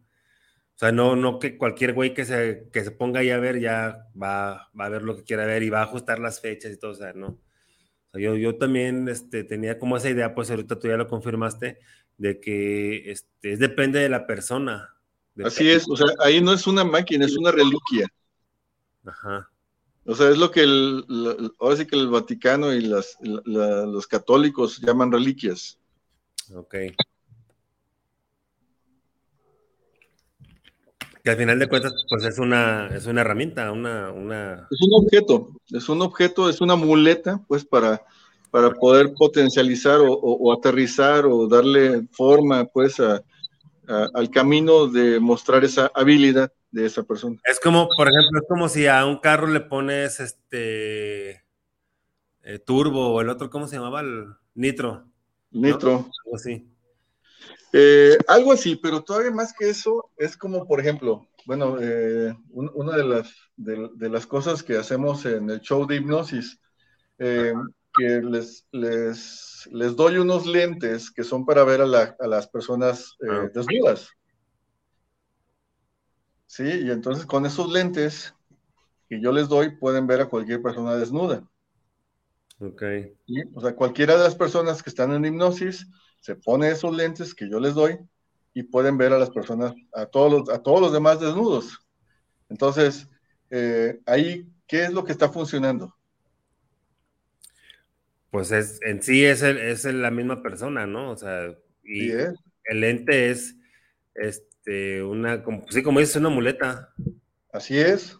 O 0.75 0.79
sea, 0.79 0.93
no, 0.93 1.17
no 1.17 1.39
que 1.39 1.57
cualquier 1.57 1.95
güey 1.95 2.13
que 2.13 2.27
se, 2.27 2.69
que 2.71 2.85
se 2.85 2.91
ponga 2.91 3.21
ahí 3.21 3.31
a 3.31 3.39
ver 3.39 3.61
ya 3.61 4.09
va, 4.15 4.71
va 4.79 4.85
a 4.85 4.89
ver 4.91 5.01
lo 5.05 5.17
que 5.17 5.25
quiera 5.25 5.47
ver 5.47 5.63
y 5.63 5.71
va 5.71 5.81
a 5.81 5.85
ajustar 5.85 6.19
las 6.19 6.43
fechas 6.43 6.71
y 6.71 6.79
todo, 6.79 6.91
o 6.91 6.95
sea, 6.95 7.15
no. 7.15 7.41
yo, 8.13 8.37
yo 8.37 8.59
también 8.59 9.09
este, 9.09 9.43
tenía 9.43 9.79
como 9.79 9.97
esa 9.97 10.11
idea, 10.11 10.35
pues 10.35 10.51
ahorita 10.51 10.79
tú 10.79 10.87
ya 10.87 10.99
lo 10.99 11.09
confirmaste, 11.09 11.79
de 12.19 12.39
que 12.39 13.11
este, 13.11 13.57
depende 13.57 14.01
de 14.01 14.11
la 14.11 14.27
persona. 14.27 14.95
Así 15.43 15.71
es, 15.71 15.89
o 15.89 15.97
sea, 15.97 16.09
ahí 16.23 16.43
no 16.43 16.53
es 16.53 16.67
una 16.67 16.85
máquina, 16.85 17.25
es 17.25 17.39
una 17.39 17.53
reliquia. 17.53 18.07
Ajá. 19.07 19.51
O 20.05 20.15
sea, 20.15 20.29
es 20.29 20.37
lo 20.37 20.51
que 20.51 20.61
el, 20.61 21.07
ahora 21.59 21.77
sí 21.77 21.87
que 21.87 21.97
el 21.97 22.09
Vaticano 22.09 22.75
y 22.75 22.83
las, 22.83 23.17
los 23.23 24.07
católicos 24.07 24.79
llaman 24.83 25.11
reliquias. 25.11 25.79
Ok. 26.55 26.75
Que 31.27 31.31
al 31.31 31.39
final 31.39 31.59
de 31.59 31.67
cuentas, 31.67 31.93
pues 32.09 32.23
es 32.23 32.39
una, 32.39 32.87
es 32.95 33.07
una 33.07 33.23
herramienta, 33.23 33.73
una, 33.73 34.13
una... 34.13 34.69
Es 34.71 34.81
un 34.81 35.05
objeto, 35.05 35.51
es 35.73 35.89
un 35.89 36.01
objeto, 36.01 36.49
es 36.49 36.61
una 36.61 36.77
muleta, 36.77 37.43
pues 37.49 37.65
para 37.65 38.01
para 38.53 38.71
poder 38.71 39.13
potencializar 39.13 39.99
o, 40.01 40.53
aterrizar 40.53 41.27
o 41.27 41.49
darle 41.49 42.07
forma 42.13 42.65
pues 42.67 43.01
al 43.01 44.31
camino 44.31 44.87
de 44.87 45.19
mostrar 45.19 45.65
esa 45.65 45.91
habilidad 45.97 46.53
de 46.71 46.87
esa 46.87 47.03
persona. 47.03 47.41
Es 47.43 47.59
como, 47.59 47.89
por 47.97 48.07
ejemplo, 48.07 48.39
es 48.41 48.49
como 48.49 48.69
si 48.69 48.87
a 48.87 49.05
un 49.05 49.19
carro 49.19 49.49
le 49.49 49.63
pones 49.63 50.21
este 50.21 51.45
eh, 52.45 52.59
turbo 52.65 53.15
o 53.15 53.21
el 53.21 53.31
otro, 53.31 53.51
¿cómo 53.51 53.67
se 53.67 53.75
llamaba? 53.75 54.01
El 54.01 54.27
nitro. 54.55 55.09
Nitro. 55.51 56.09
Algo 56.25 56.37
así. 56.37 56.76
Eh, 57.73 58.17
algo 58.29 58.53
así, 58.53 58.77
pero 58.77 59.03
todavía 59.03 59.31
más 59.31 59.53
que 59.53 59.69
eso, 59.69 60.11
es 60.17 60.37
como, 60.37 60.67
por 60.67 60.81
ejemplo, 60.81 61.27
bueno, 61.45 61.77
eh, 61.81 62.35
una 62.51 62.97
de 62.97 63.05
las, 63.05 63.35
de, 63.57 64.09
las 64.09 64.27
cosas 64.27 64.63
que 64.63 64.77
hacemos 64.77 65.25
en 65.27 65.51
el 65.51 65.61
show 65.61 65.87
de 65.87 65.97
hipnosis, 65.97 66.59
que 67.97 68.21
les, 68.21 68.67
les, 68.73 69.69
les, 69.73 69.97
doy 69.97 70.19
unos 70.19 70.47
lentes 70.47 71.11
que 71.11 71.25
son 71.25 71.47
para 71.47 71.65
ver 71.65 71.81
a, 71.81 71.87
las 71.87 72.47
personas 72.49 73.17
eh, 73.21 73.29
ah. 73.31 73.51
desnudas. 73.53 74.11
Sí, 76.47 76.65
y 76.65 76.91
entonces 76.91 77.27
con 77.27 77.47
esos 77.47 77.71
lentes 77.73 78.35
que 79.09 79.21
yo 79.21 79.33
les 79.33 79.49
doy 79.49 79.77
pueden 79.77 80.07
ver 80.07 80.21
a 80.21 80.29
cualquier 80.29 80.63
persona 80.63 80.97
desnuda. 80.97 81.49
Ok. 82.59 82.83
O 83.55 83.61
sea, 83.61 83.75
cualquiera 83.75 84.17
de 84.17 84.25
las 84.25 84.35
personas 84.35 84.83
que 84.83 84.91
están 84.91 85.13
en 85.13 85.25
hipnosis 85.25 85.87
se 86.21 86.35
pone 86.35 86.71
esos 86.71 86.95
lentes 86.95 87.35
que 87.35 87.49
yo 87.49 87.61
les 87.61 87.75
doy 87.75 87.99
y 88.55 88.63
pueden 88.63 88.97
ver 88.97 89.13
a 89.13 89.19
las 89.19 89.31
personas, 89.31 89.75
a 89.93 90.07
todos 90.07 90.33
los, 90.33 90.49
a 90.49 90.63
todos 90.63 90.81
los 90.81 90.93
demás 90.93 91.21
desnudos. 91.21 91.87
Entonces, 92.49 93.09
eh, 93.51 94.01
ahí, 94.07 94.49
¿qué 94.67 94.85
es 94.85 94.93
lo 94.93 95.05
que 95.05 95.13
está 95.13 95.29
funcionando? 95.29 95.97
pues 98.37 98.53
es, 98.53 98.79
en 98.83 99.03
sí 99.03 99.25
es, 99.25 99.43
es 99.43 99.87
la 99.87 100.11
misma 100.11 100.43
persona, 100.43 100.87
¿no? 100.87 101.11
O 101.11 101.17
sea, 101.17 101.57
y 101.83 102.11
el 102.65 102.85
ente 102.85 103.31
es, 103.31 103.57
este, 104.15 105.03
una, 105.03 105.43
como, 105.43 105.65
sí, 105.71 105.83
como 105.83 106.01
dices, 106.01 106.17
una 106.17 106.29
muleta. 106.29 106.93
Así 107.51 107.79
es. 107.79 108.19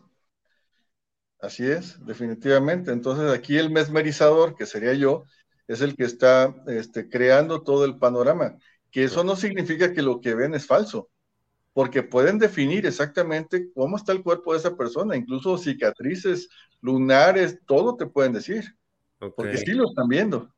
Así 1.39 1.67
es, 1.67 2.03
definitivamente. 2.07 2.93
Entonces 2.93 3.31
aquí 3.31 3.59
el 3.59 3.69
mesmerizador, 3.69 4.57
que 4.57 4.65
sería 4.65 4.95
yo, 4.95 5.27
es 5.69 5.81
el 5.81 5.97
que 5.97 6.05
está 6.05 6.55
este, 6.67 7.09
creando 7.09 7.63
todo 7.63 7.85
el 7.85 7.99
panorama. 7.99 8.57
Que 8.91 9.05
eso 9.05 9.25
no 9.25 9.37
significa 9.37 9.93
que 9.93 10.03
lo 10.03 10.21
que 10.21 10.35
ven 10.35 10.55
es 10.55 10.67
falso, 10.67 11.11
porque 11.73 12.03
pueden 12.03 12.39
definir 12.39 12.87
exactamente 12.87 13.69
cómo 13.75 13.97
está 13.97 14.13
el 14.13 14.23
cuerpo 14.23 14.53
de 14.53 14.59
esa 14.61 14.77
persona, 14.77 15.17
incluso 15.17 15.59
cicatrices, 15.59 16.49
lunares, 16.81 17.61
todo 17.67 17.97
te 17.97 18.07
pueden 18.07 18.33
decir. 18.33 18.77
Porque 19.19 19.59
sí 19.59 19.73
lo 19.73 19.89
están 19.89 20.09
viendo. 20.09 20.53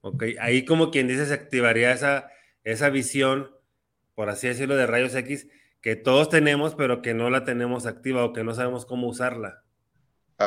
Ok, 0.00 0.24
ahí 0.38 0.64
como 0.64 0.90
quien 0.90 1.08
dice 1.08 1.24
se 1.24 1.34
activaría 1.34 1.92
esa, 1.92 2.28
esa 2.62 2.90
visión, 2.90 3.50
por 4.14 4.28
así 4.28 4.48
decirlo, 4.48 4.76
de 4.76 4.86
rayos 4.86 5.14
X, 5.14 5.48
que 5.80 5.96
todos 5.96 6.28
tenemos, 6.28 6.74
pero 6.74 7.00
que 7.00 7.14
no 7.14 7.30
la 7.30 7.44
tenemos 7.44 7.86
activa 7.86 8.24
o 8.24 8.32
que 8.32 8.44
no 8.44 8.54
sabemos 8.54 8.84
cómo 8.84 9.08
usarla. 9.08 9.63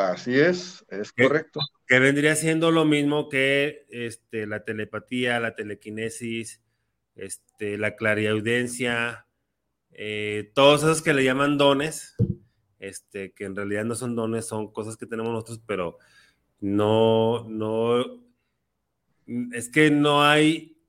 Así 0.05 0.39
es, 0.39 0.85
es 0.89 1.11
correcto. 1.11 1.59
Que 1.87 1.99
vendría 1.99 2.35
siendo 2.35 2.71
lo 2.71 2.85
mismo 2.85 3.29
que 3.29 3.85
este, 3.89 4.47
la 4.47 4.63
telepatía, 4.63 5.39
la 5.39 5.55
telequinesis, 5.55 6.61
este, 7.15 7.77
la 7.77 7.95
clariaudiencia, 7.95 9.27
eh, 9.91 10.51
todos 10.53 10.83
esos 10.83 11.01
que 11.01 11.13
le 11.13 11.23
llaman 11.23 11.57
dones, 11.57 12.15
este, 12.79 13.33
que 13.33 13.45
en 13.45 13.55
realidad 13.55 13.85
no 13.85 13.95
son 13.95 14.15
dones, 14.15 14.45
son 14.45 14.71
cosas 14.71 14.97
que 14.97 15.07
tenemos 15.07 15.31
nosotros, 15.31 15.61
pero 15.65 15.97
no, 16.59 17.47
no, 17.49 18.21
es 19.51 19.69
que 19.69 19.91
no 19.91 20.23
hay, 20.23 20.79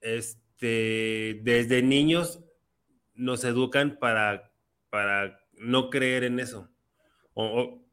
este, 0.00 1.40
desde 1.42 1.82
niños 1.82 2.44
nos 3.14 3.44
educan 3.44 3.98
para, 3.98 4.52
para 4.90 5.40
no 5.54 5.90
creer 5.90 6.24
en 6.24 6.38
eso. 6.38 6.70
O, 7.34 7.85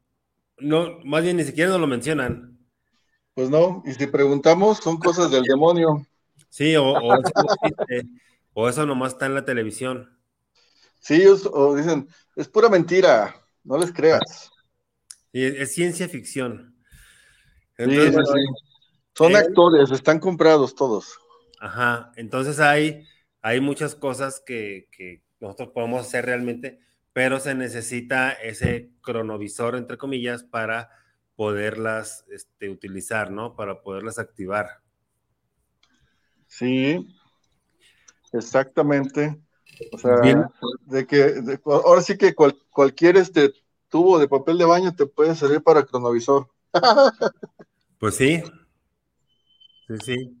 no, 0.58 0.98
más 1.04 1.22
bien 1.22 1.36
ni 1.36 1.44
siquiera 1.44 1.70
nos 1.70 1.80
lo 1.80 1.86
mencionan. 1.86 2.58
Pues 3.34 3.50
no, 3.50 3.82
y 3.84 3.92
si 3.92 4.06
preguntamos, 4.06 4.78
son 4.78 4.98
cosas 4.98 5.30
del 5.30 5.42
demonio. 5.42 6.06
Sí, 6.48 6.76
o, 6.76 6.84
o, 6.84 7.14
eso, 7.14 7.32
o 8.52 8.68
eso 8.68 8.86
nomás 8.86 9.12
está 9.12 9.26
en 9.26 9.34
la 9.34 9.44
televisión. 9.44 10.16
Sí, 11.00 11.24
o 11.26 11.74
dicen, 11.76 12.08
es 12.36 12.48
pura 12.48 12.68
mentira, 12.68 13.34
no 13.64 13.76
les 13.76 13.92
creas. 13.92 14.50
es 15.32 15.74
ciencia 15.74 16.08
ficción. 16.08 16.74
Son 19.14 19.32
eh, 19.32 19.36
actores, 19.36 19.90
están 19.90 20.18
comprados 20.18 20.74
todos. 20.74 21.18
Ajá, 21.60 22.12
entonces 22.16 22.60
hay, 22.60 23.06
hay 23.42 23.60
muchas 23.60 23.94
cosas 23.94 24.42
que, 24.44 24.88
nosotros 25.40 25.70
podemos 25.74 26.06
hacer 26.06 26.24
realmente, 26.24 26.80
pero 27.14 27.38
se 27.38 27.54
necesita 27.54 28.32
ese 28.32 28.90
cronovisor, 29.00 29.76
entre 29.76 29.96
comillas, 29.96 30.42
para 30.42 30.90
poderlas 31.36 32.26
este, 32.28 32.68
utilizar, 32.68 33.30
¿no? 33.30 33.54
Para 33.54 33.82
poderlas 33.82 34.18
activar. 34.18 34.82
Sí, 36.48 37.06
exactamente. 38.32 39.40
O 39.92 39.98
sea, 39.98 40.16
de 40.86 41.06
que 41.06 41.34
ahora 41.64 42.02
sí 42.02 42.18
que 42.18 42.34
cualquier 42.34 43.16
este 43.16 43.52
tubo 43.88 44.18
de 44.18 44.28
papel 44.28 44.58
de 44.58 44.64
baño 44.64 44.94
te 44.94 45.06
puede 45.06 45.36
servir 45.36 45.62
para 45.62 45.84
cronovisor. 45.84 46.48
Pues 47.98 48.16
sí. 48.16 48.42
Sí, 49.86 49.94
sí. 50.04 50.36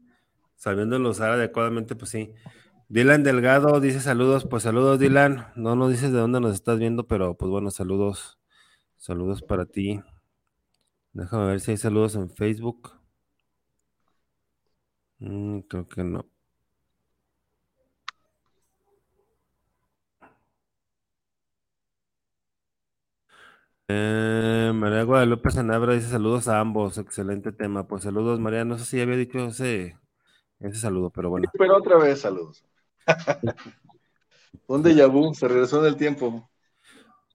Sabiéndolo 0.56 1.10
usar 1.10 1.30
adecuadamente, 1.30 1.94
pues 1.94 2.10
sí. 2.10 2.34
Dylan 2.88 3.22
Delgado 3.22 3.80
dice 3.80 4.00
saludos, 4.00 4.46
pues 4.48 4.62
saludos 4.62 4.98
Dylan, 4.98 5.52
no 5.56 5.74
nos 5.74 5.90
dices 5.90 6.12
de 6.12 6.18
dónde 6.18 6.40
nos 6.40 6.54
estás 6.54 6.78
viendo, 6.78 7.06
pero 7.06 7.36
pues 7.36 7.50
bueno, 7.50 7.70
saludos, 7.70 8.38
saludos 8.96 9.42
para 9.42 9.66
ti. 9.66 10.00
Déjame 11.12 11.46
ver 11.46 11.60
si 11.60 11.70
hay 11.72 11.76
saludos 11.76 12.14
en 12.16 12.28
Facebook. 12.30 12.92
Mm, 15.18 15.60
creo 15.60 15.86
que 15.88 16.04
no. 16.04 16.26
Eh, 23.88 24.72
María 24.74 25.02
Guadalupe 25.04 25.50
Sanabra 25.50 25.92
dice 25.94 26.08
saludos 26.08 26.48
a 26.48 26.58
ambos, 26.60 26.98
excelente 26.98 27.52
tema. 27.52 27.86
Pues 27.86 28.02
saludos, 28.02 28.40
María. 28.40 28.64
No 28.64 28.78
sé 28.78 28.84
si 28.84 29.00
había 29.00 29.16
dicho 29.16 29.38
ese, 29.46 29.98
ese 30.60 30.78
saludo, 30.80 31.10
pero 31.10 31.30
bueno. 31.30 31.50
pero 31.58 31.76
otra 31.76 31.96
vez 31.98 32.20
saludos. 32.20 32.64
Un 34.66 34.82
déjà 34.82 35.06
vu, 35.06 35.34
se 35.34 35.48
regresó 35.48 35.80
en 35.80 35.86
el 35.86 35.96
tiempo. 35.96 36.50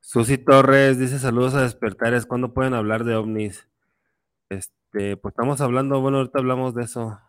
Susi 0.01 0.37
Torres 0.37 0.97
dice 0.97 1.19
saludos 1.19 1.53
a 1.53 1.61
despertares. 1.61 2.25
¿Cuándo 2.25 2.53
pueden 2.53 2.73
hablar 2.73 3.03
de 3.03 3.15
ovnis? 3.15 3.69
Este, 4.49 5.17
pues 5.17 5.33
estamos 5.33 5.61
hablando, 5.61 6.01
bueno, 6.01 6.17
ahorita 6.17 6.39
hablamos 6.39 6.73
de 6.73 6.83
eso. 6.83 7.19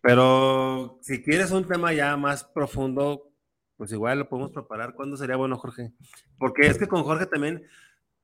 Pero 0.00 0.98
si 1.02 1.22
quieres 1.22 1.50
un 1.50 1.66
tema 1.66 1.92
ya 1.92 2.16
más 2.16 2.44
profundo, 2.44 3.30
pues 3.76 3.92
igual 3.92 4.20
lo 4.20 4.28
podemos 4.28 4.52
preparar. 4.52 4.94
¿Cuándo 4.94 5.16
sería 5.16 5.36
bueno, 5.36 5.56
Jorge? 5.56 5.92
Porque 6.38 6.66
es 6.66 6.78
que 6.78 6.88
con 6.88 7.02
Jorge 7.02 7.26
también 7.26 7.64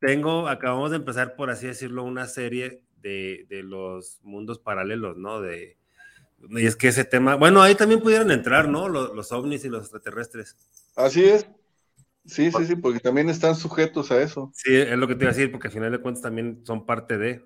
tengo, 0.01 0.49
acabamos 0.49 0.90
de 0.90 0.97
empezar, 0.97 1.36
por 1.36 1.51
así 1.51 1.66
decirlo, 1.66 2.03
una 2.05 2.27
serie 2.27 2.82
de, 2.97 3.47
los 3.65 4.20
mundos 4.23 4.59
paralelos, 4.59 5.16
¿no? 5.16 5.40
De, 5.40 5.78
y 6.51 6.66
es 6.66 6.77
que 6.77 6.89
ese 6.89 7.05
tema, 7.05 7.36
bueno, 7.36 7.62
ahí 7.62 7.74
también 7.74 8.01
pudieron 8.01 8.31
entrar, 8.31 8.69
¿no? 8.69 8.89
Los, 8.89 9.32
ovnis 9.32 9.64
y 9.64 9.69
los 9.69 9.82
extraterrestres. 9.82 10.56
Así 10.97 11.24
es. 11.24 11.47
Sí, 12.24 12.52
sí, 12.52 12.66
sí, 12.66 12.77
porque 12.77 13.01
también 13.01 13.28
están 13.28 13.56
sujetos 13.56 14.10
a 14.12 14.23
eso. 14.23 14.52
Sí, 14.55 14.74
es 14.74 14.97
lo 14.97 15.09
que 15.09 15.14
te 15.14 15.24
iba 15.24 15.32
a 15.32 15.35
decir, 15.35 15.51
porque 15.51 15.69
al 15.69 15.74
final 15.74 15.93
de 15.93 15.98
cuentas 15.98 16.23
también 16.23 16.62
son 16.64 16.86
parte 16.86 17.19
de. 17.19 17.44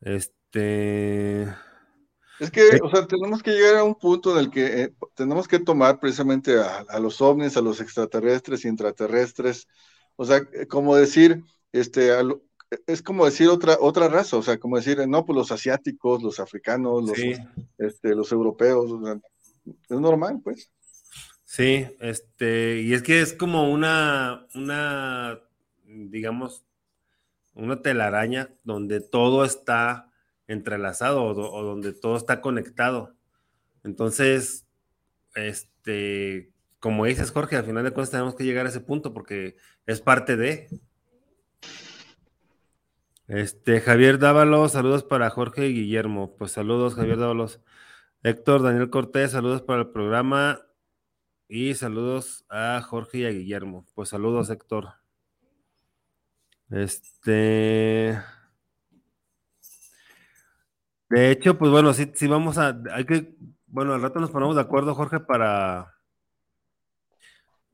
Este. 0.00 1.42
Es 2.38 2.50
que, 2.50 2.80
o 2.82 2.90
sea, 2.90 3.06
tenemos 3.06 3.42
que 3.42 3.52
llegar 3.52 3.76
a 3.76 3.84
un 3.84 3.94
punto 3.94 4.32
en 4.32 4.44
el 4.44 4.50
que 4.50 4.82
eh, 4.82 4.94
tenemos 5.14 5.46
que 5.46 5.60
tomar 5.60 6.00
precisamente 6.00 6.58
a, 6.58 6.78
a, 6.88 6.98
los 6.98 7.20
ovnis, 7.20 7.56
a 7.56 7.62
los 7.62 7.80
extraterrestres 7.80 8.64
y 8.64 8.68
intraterrestres, 8.68 9.68
o 10.16 10.24
sea, 10.24 10.38
eh, 10.52 10.66
como 10.66 10.96
decir, 10.96 11.44
este, 11.72 12.10
es 12.86 13.02
como 13.02 13.24
decir 13.24 13.48
otra, 13.48 13.76
otra 13.80 14.08
raza, 14.08 14.36
o 14.36 14.42
sea, 14.42 14.58
como 14.58 14.76
decir, 14.76 14.98
no, 15.08 15.24
pues 15.24 15.36
los 15.36 15.52
asiáticos, 15.52 16.22
los 16.22 16.40
africanos, 16.40 17.04
los, 17.04 17.18
este, 17.78 18.14
los 18.14 18.32
europeos, 18.32 18.90
es 19.64 20.00
normal, 20.00 20.40
pues. 20.42 20.70
Sí, 21.44 21.86
este, 22.00 22.80
y 22.80 22.94
es 22.94 23.02
que 23.02 23.20
es 23.20 23.34
como 23.34 23.70
una, 23.70 24.46
una, 24.54 25.40
digamos, 25.84 26.64
una 27.54 27.82
telaraña 27.82 28.50
donde 28.64 29.00
todo 29.00 29.44
está 29.44 30.10
entrelazado 30.46 31.22
o, 31.24 31.30
o 31.30 31.62
donde 31.62 31.92
todo 31.92 32.16
está 32.16 32.40
conectado. 32.40 33.14
Entonces, 33.84 34.66
este, 35.34 36.52
como 36.82 37.04
dices, 37.04 37.30
Jorge, 37.30 37.56
al 37.56 37.64
final 37.64 37.84
de 37.84 37.92
cuentas 37.92 38.10
tenemos 38.10 38.34
que 38.34 38.44
llegar 38.44 38.66
a 38.66 38.68
ese 38.68 38.80
punto 38.80 39.12
porque 39.12 39.56
es 39.86 40.00
parte 40.00 40.36
de. 40.36 40.68
Este, 43.28 43.80
Javier 43.80 44.18
Dávalos, 44.18 44.72
saludos 44.72 45.04
para 45.04 45.30
Jorge 45.30 45.68
y 45.68 45.74
Guillermo. 45.74 46.36
Pues 46.36 46.52
saludos, 46.52 46.94
Javier 46.94 47.18
Dávalos. 47.18 47.60
Héctor 48.22 48.62
Daniel 48.62 48.90
Cortés, 48.90 49.32
saludos 49.32 49.62
para 49.62 49.82
el 49.82 49.88
programa. 49.88 50.60
Y 51.48 51.74
saludos 51.74 52.44
a 52.48 52.80
Jorge 52.82 53.18
y 53.18 53.24
a 53.26 53.30
Guillermo. 53.30 53.86
Pues 53.94 54.08
saludos, 54.08 54.50
Héctor. 54.50 54.94
Este. 56.70 58.18
De 61.10 61.30
hecho, 61.30 61.58
pues 61.58 61.70
bueno, 61.70 61.92
sí, 61.92 62.10
sí 62.14 62.26
vamos 62.26 62.58
a. 62.58 62.80
Hay 62.92 63.04
que. 63.04 63.34
Bueno, 63.66 63.94
al 63.94 64.02
rato 64.02 64.18
nos 64.20 64.30
ponemos 64.30 64.54
de 64.56 64.62
acuerdo, 64.62 64.94
Jorge, 64.94 65.20
para 65.20 65.94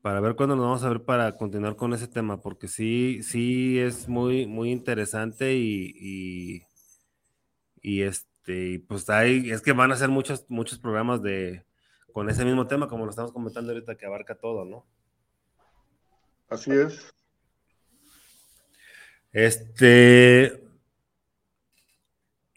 para 0.01 0.19
ver 0.21 0.35
cuándo 0.35 0.55
nos 0.55 0.65
vamos 0.65 0.83
a 0.83 0.89
ver 0.89 1.03
para 1.03 1.35
continuar 1.35 1.75
con 1.75 1.93
ese 1.93 2.07
tema, 2.07 2.41
porque 2.41 2.67
sí, 2.67 3.21
sí 3.23 3.79
es 3.79 4.07
muy, 4.07 4.45
muy 4.45 4.71
interesante 4.71 5.55
y, 5.55 6.65
y, 7.81 8.01
este, 8.01 8.83
pues 8.87 9.09
hay, 9.09 9.51
es 9.51 9.61
que 9.61 9.73
van 9.73 9.91
a 9.91 9.97
ser 9.97 10.09
muchos, 10.09 10.45
muchos 10.49 10.79
programas 10.79 11.21
de, 11.21 11.65
con 12.13 12.29
ese 12.29 12.45
mismo 12.45 12.67
tema, 12.67 12.87
como 12.87 13.03
lo 13.05 13.11
estamos 13.11 13.31
comentando 13.31 13.71
ahorita, 13.71 13.95
que 13.95 14.05
abarca 14.05 14.35
todo, 14.35 14.63
¿no? 14.65 14.85
Así 16.47 16.71
es. 16.71 17.13
Este, 19.31 20.63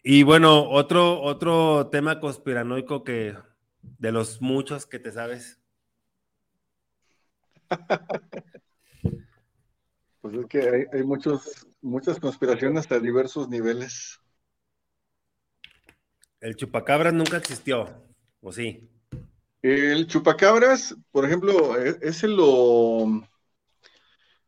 y 0.01 0.23
bueno, 0.23 0.69
otro, 0.69 1.21
otro 1.21 1.87
tema 1.87 2.19
conspiranoico 2.19 3.03
que, 3.03 3.35
de 3.81 4.11
los 4.11 4.41
muchos 4.41 4.85
que 4.85 4.99
te 4.99 5.11
sabes. 5.11 5.62
Pues 10.21 10.35
es 10.35 10.45
que 10.45 10.87
hay, 10.93 11.03
muchos, 11.03 11.67
muchas 11.81 12.17
conspiraciones 12.17 12.89
a 12.91 12.99
diversos 12.99 13.49
niveles. 13.49 14.21
El 16.39 16.55
chupacabras 16.55 17.13
nunca 17.13 17.35
existió, 17.35 18.05
¿o 18.39 18.51
sí? 18.53 18.89
El 19.61 20.07
chupacabras, 20.07 20.95
por 21.11 21.25
ejemplo, 21.25 21.77
e, 21.77 21.97
ese 22.01 22.29
lo, 22.29 23.27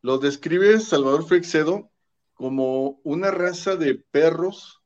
lo 0.01 0.17
describe 0.17 0.79
Salvador 0.79 1.27
Freixedo 1.27 1.91
como 2.35 3.01
una 3.03 3.31
raza 3.31 3.75
de 3.75 3.95
perros 3.95 4.81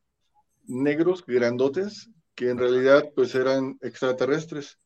negros 0.65 1.23
grandotes 1.25 2.09
que 2.33 2.49
en 2.49 2.57
realidad 2.57 3.11
pues 3.15 3.35
eran 3.35 3.77
extraterrestres 3.81 4.79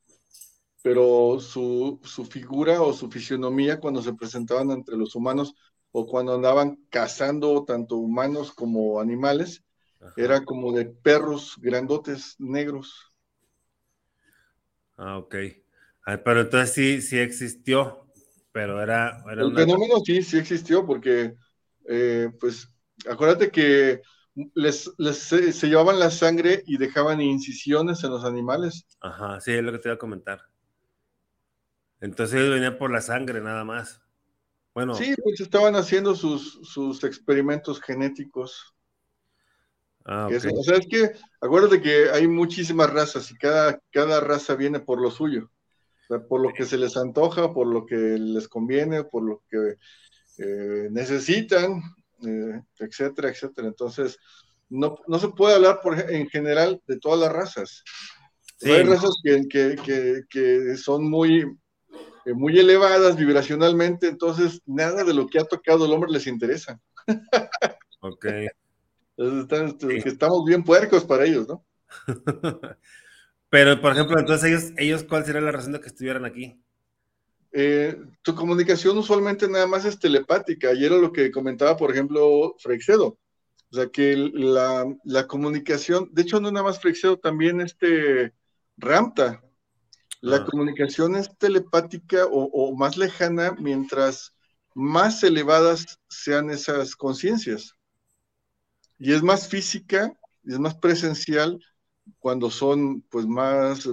pero 0.84 1.39
su, 1.39 1.99
figura 2.30 2.81
o 2.81 2.93
su 2.93 3.10
fisionomía 3.10 3.80
cuando 3.80 4.01
se 4.01 4.14
presentaban 4.14 4.69
entre 4.69 4.97
los 4.97 5.15
humanos 5.15 5.55
o 5.91 6.05
cuando 6.05 6.35
andaban 6.35 6.77
cazando 6.89 7.64
tanto 7.64 7.95
humanos 7.95 8.51
como 8.51 8.99
animales, 8.99 9.64
era 10.18 10.43
como 10.43 10.73
de 10.73 10.85
perros 10.85 11.55
grandotes 11.60 12.35
negros. 12.38 12.93
Ah, 14.97 15.18
ok. 15.18 15.35
Ah, 16.05 16.22
pero 16.22 16.41
entonces 16.41 16.73
sí, 16.73 17.01
sí 17.01 17.18
existió, 17.18 18.05
pero 18.51 18.84
era... 18.84 19.23
El 19.31 19.55
fenómeno 19.55 19.99
sí, 20.05 20.22
sí 20.22 20.38
existió, 20.38 20.85
porque, 20.85 21.35
eh, 21.88 22.30
pues, 22.41 22.68
acuérdate 23.10 23.49
que 23.49 24.01
les, 24.53 24.91
se, 24.97 25.68
llevaban 25.68 25.97
la 25.97 26.11
sangre 26.11 26.61
y 26.65 26.77
dejaban 26.77 27.22
incisiones 27.22 28.03
en 28.03 28.11
los 28.11 28.26
animales. 28.26 28.85
Ajá, 28.99 29.39
sí, 29.39 29.53
es 29.53 29.64
lo 29.64 29.72
que 29.72 29.80
te 29.80 29.88
iba 29.88 29.95
a 29.95 29.99
comentar. 29.99 30.41
Entonces 32.03 32.38
ellos 32.38 32.55
venían 32.55 32.77
por 32.77 32.91
la 32.91 32.99
sangre 32.99 33.39
nada 33.39 33.63
más. 33.63 34.01
Bueno. 34.73 34.93
Sí, 34.93 35.15
pues 35.23 35.39
estaban 35.39 35.77
haciendo 35.77 36.15
sus, 36.15 36.59
sus 36.63 37.01
experimentos 37.05 37.80
genéticos. 37.80 38.75
Ah, 40.03 40.27
o 40.27 40.63
sea, 40.63 40.75
es 40.75 40.88
que 40.88 41.11
acuérdate 41.39 41.81
que 41.81 42.09
hay 42.09 42.27
muchísimas 42.27 42.91
razas 42.91 43.31
y 43.31 43.35
cada, 43.35 43.80
cada 43.89 44.19
raza 44.19 44.55
viene 44.55 44.81
por 44.81 44.99
lo 45.01 45.11
suyo. 45.11 45.49
O 46.03 46.07
sea, 46.09 46.27
por 46.27 46.41
lo 46.41 46.51
que 46.51 46.65
se 46.65 46.77
les 46.77 46.97
antoja, 46.97 47.53
por 47.53 47.67
lo 47.67 47.85
que 47.85 47.95
les 47.95 48.49
conviene, 48.49 49.05
por 49.05 49.23
lo 49.23 49.41
que 49.49 49.77
eh, 50.39 50.89
necesitan, 50.91 51.81
eh, 52.27 52.61
etcétera, 52.80 53.30
etcétera. 53.30 53.69
Entonces, 53.69 54.19
no, 54.67 54.97
se 55.17 55.30
puede 55.30 55.55
hablar 55.55 55.80
por, 55.81 55.97
en 55.97 56.27
general 56.27 56.81
de 56.85 56.99
todas 56.99 57.21
las 57.21 57.31
razas. 57.31 57.84
Hay 58.61 58.84
razas 58.84 59.15
que, 59.23 60.25
que 60.30 60.77
son 60.77 61.09
muy, 61.09 61.45
muy 62.26 62.58
elevadas 62.58 63.18
vibracionalmente, 63.18 64.08
entonces 64.08 64.62
nada 64.66 65.04
de 65.04 65.14
lo 65.14 65.28
que 65.28 65.40
ha 65.40 65.44
tocado 65.44 65.86
el 65.86 65.91
hombre 65.91 66.12
les 66.12 66.28
interesa. 66.28 66.80
Ok. 68.02 68.26
Entonces, 69.18 70.06
estamos 70.06 70.45
bien 70.45 70.64
puercos 70.64 71.06
para 71.06 71.26
ellos, 71.26 71.48
¿no? 71.48 71.66
Pero, 73.50 73.80
por 73.80 73.91
ejemplo, 73.91 74.20
entonces 74.20 74.50
ellos, 74.50 74.74
ellos 74.78 75.04
¿cuál 75.04 75.26
sería 75.26 75.41
la 75.41 75.52
razón 75.52 75.74
de 75.74 75.80
que 75.80 75.88
estuvieran 75.88 76.26
aquí? 76.26 76.60
Eh, 77.52 77.95
tu 78.24 78.34
comunicación 78.34 78.98
usualmente 78.98 79.48
nada 79.48 79.68
más 79.68 79.86
es 79.86 80.00
telepática, 80.00 80.74
y 80.74 80.84
era 80.84 80.98
lo 80.98 81.12
que 81.14 81.32
comentaba, 81.32 81.78
por 81.78 81.91
ejemplo, 81.91 82.56
Freixedo. 82.58 83.20
O 83.72 83.76
sea, 83.76 83.88
que 83.88 84.16
la, 84.18 84.86
la 85.04 85.28
comunicación, 85.28 86.10
de 86.12 86.24
hecho, 86.24 86.40
no 86.40 86.52
nada 86.52 86.66
más 86.66 86.82
Freixedo, 86.82 87.18
también 87.18 87.62
este 87.62 88.34
Ramta, 88.78 89.44
la 90.24 90.38
ah. 90.38 90.45
comunicación 90.45 91.18
es 91.18 91.38
telepática 91.38 92.26
o, 92.32 92.74
más 92.78 92.95
lejana 92.95 93.58
mientras 93.60 94.34
más 94.74 95.22
elevadas 95.22 96.00
sean 96.08 96.50
esas 96.50 96.95
conciencias. 96.95 97.76
Y 98.98 99.12
es 99.12 99.22
más 99.22 99.50
física, 99.50 100.18
y 100.45 100.54
es 100.54 100.60
más 100.60 100.76
presencial 100.76 101.60
cuando 102.20 102.50
son 102.50 103.02
pues 103.10 103.28
más, 103.28 103.86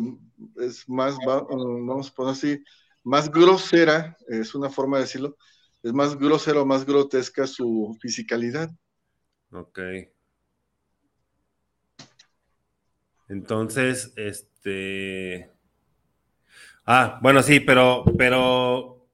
es 0.58 0.88
más, 0.88 1.16
vamos 1.26 2.10
a 2.10 2.14
poner 2.14 2.32
así, 2.32 2.64
más 3.02 3.28
grosera, 3.28 4.16
es 4.28 4.54
una 4.54 4.70
forma 4.70 4.98
de 4.98 5.02
decirlo, 5.02 5.36
es 5.82 5.92
más 5.92 6.16
grosera 6.16 6.62
o 6.62 6.66
más 6.66 6.86
grotesca 6.86 7.44
su 7.48 7.98
fisicalidad. 8.00 8.70
Ok. 9.50 9.80
Entonces, 13.28 14.12
este... 14.14 15.59
Ah, 16.92 17.20
bueno, 17.22 17.40
sí, 17.44 17.60
pero, 17.60 18.02
pero, 18.18 19.06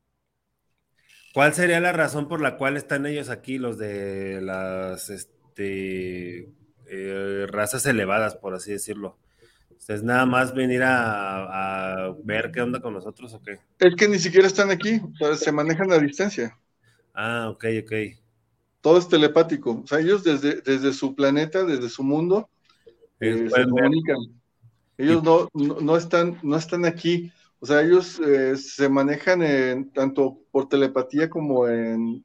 ¿cuál 1.35 1.53
sería 1.53 1.79
la 1.79 1.93
razón 1.93 2.27
por 2.27 2.41
la 2.41 2.57
cual 2.57 2.79
están 2.79 3.05
ellos 3.05 3.29
aquí, 3.29 3.59
los 3.59 3.77
de 3.77 4.41
las, 4.41 5.11
este, 5.11 6.49
eh, 6.87 7.47
razas 7.51 7.85
elevadas, 7.85 8.35
por 8.35 8.55
así 8.55 8.73
decirlo? 8.73 9.19
¿Es 9.89 10.03
nada 10.03 10.25
más 10.25 10.55
venir 10.55 10.81
a, 10.87 12.15
ver 12.25 12.51
qué 12.51 12.63
onda 12.63 12.81
con 12.81 12.95
nosotros 12.95 13.35
o 13.35 13.43
qué? 13.43 13.59
Es 13.79 13.95
que 13.95 14.09
ni 14.09 14.19
siquiera 14.19 14.47
están 14.47 14.71
aquí, 14.71 14.99
se 15.37 15.53
manejan 15.53 15.93
a 15.93 15.99
distancia. 15.99 16.59
Ah, 17.13 17.51
ok, 17.51 17.67
ok. 17.83 17.93
Todo 18.81 18.97
es 18.97 19.07
telepático. 19.07 19.83
O 19.85 19.87
sea, 19.87 20.01
ellos 20.01 20.25
desde, 20.25 20.63
desde 20.63 20.95
su 20.95 21.15
planeta, 21.15 21.63
desde 21.63 21.91
su 21.91 22.03
mundo, 22.03 22.49
eh, 23.21 23.51
se 23.55 23.65
comunican. 23.65 24.17
Ellos 24.97 25.23
no, 25.23 25.51
no, 25.53 25.97
están, 25.99 26.39
no 26.43 26.57
están 26.57 26.87
aquí. 26.87 27.31
O 27.59 27.67
sea, 27.67 27.83
ellos 27.83 28.21
eh, 28.21 28.57
se 28.57 28.89
manejan 28.89 29.43
en, 29.43 29.91
tanto 29.91 30.41
por 30.51 30.69
telepatía 30.69 31.31
como 31.31 31.69
en 31.69 32.25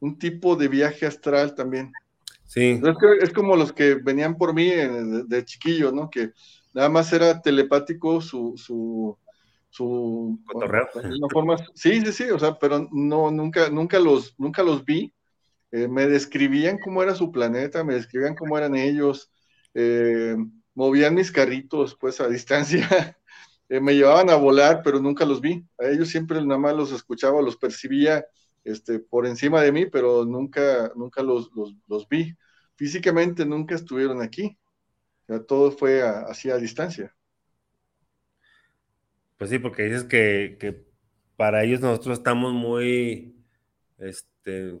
un 0.00 0.18
tipo 0.18 0.56
de 0.56 0.68
viaje 0.68 1.06
astral 1.06 1.54
también. 1.54 1.92
Sí. 2.44 2.80
Es, 3.20 3.32
como 3.32 3.56
los 3.56 3.72
que 3.72 3.94
venían 3.94 4.36
por 4.36 4.54
mí 4.54 4.70
de, 4.70 5.44
chiquillo, 5.44 5.92
¿no? 5.92 6.08
Que 6.10 6.32
nada 6.72 6.88
más 6.88 7.12
era 7.12 7.40
telepático 7.40 8.20
su, 8.20 8.54
su, 8.56 9.18
su 9.68 10.38
forma, 11.32 11.56
sí, 11.74 12.00
sí, 12.00 12.12
sí, 12.12 12.24
o 12.30 12.38
sea, 12.38 12.56
pero 12.58 12.88
no, 12.92 13.30
nunca, 13.30 13.68
nunca 13.68 13.98
los, 13.98 14.34
nunca 14.38 14.62
los 14.62 14.84
vi. 14.84 15.12
Eh, 15.72 15.88
me 15.88 16.06
describían 16.06 16.78
cómo 16.78 17.02
era 17.02 17.14
su 17.14 17.32
planeta, 17.32 17.82
me 17.82 17.94
describían 17.94 18.36
cómo 18.36 18.56
eran 18.56 18.76
ellos, 18.76 19.32
eh, 19.74 20.36
movían 20.74 21.14
mis 21.14 21.32
carritos, 21.32 21.96
pues, 22.00 22.20
a 22.20 22.28
distancia. 22.28 22.88
Eh, 23.68 23.80
me 23.80 23.94
llevaban 23.94 24.30
a 24.30 24.36
volar, 24.36 24.80
pero 24.84 25.00
nunca 25.00 25.24
los 25.24 25.40
vi. 25.40 25.64
A 25.78 25.86
ellos 25.86 26.08
siempre 26.08 26.40
nada 26.44 26.58
más 26.58 26.74
los 26.74 26.92
escuchaba, 26.92 27.42
los 27.42 27.56
percibía 27.56 28.24
este, 28.64 28.98
por 28.98 29.26
encima 29.26 29.60
de 29.62 29.72
mí, 29.72 29.86
pero 29.86 30.24
nunca, 30.24 30.92
nunca 30.94 31.22
los, 31.22 31.50
los, 31.86 32.08
vi. 32.08 32.36
Físicamente 32.76 33.44
nunca 33.44 33.74
estuvieron 33.74 34.22
aquí. 34.22 34.56
todo 35.48 35.72
fue 35.72 36.02
así 36.02 36.50
a 36.50 36.56
distancia. 36.56 37.14
Pues 39.36 39.50
sí, 39.50 39.58
porque 39.58 39.84
dices 39.84 40.04
que, 40.04 40.84
para 41.36 41.64
ellos 41.64 41.80
nosotros 41.80 42.18
estamos 42.18 42.52
muy, 42.54 43.36
este, 43.98 44.80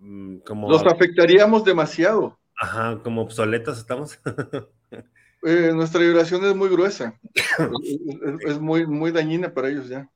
mm, 0.00 0.38
como... 0.38 0.70
Los 0.70 0.86
afectaríamos 0.86 1.64
demasiado. 1.64 2.38
Ajá, 2.56 3.00
como 3.02 3.22
obsoletos 3.22 3.78
estamos. 3.78 4.18
Eh, 5.44 5.72
nuestra 5.74 6.00
vibración 6.00 6.44
es 6.44 6.54
muy 6.54 6.68
gruesa. 6.68 7.18
es, 8.46 8.60
muy, 8.60 8.86
muy 8.86 9.10
dañina 9.10 9.52
para 9.52 9.68
ellos 9.68 9.88
ya. 9.88 10.08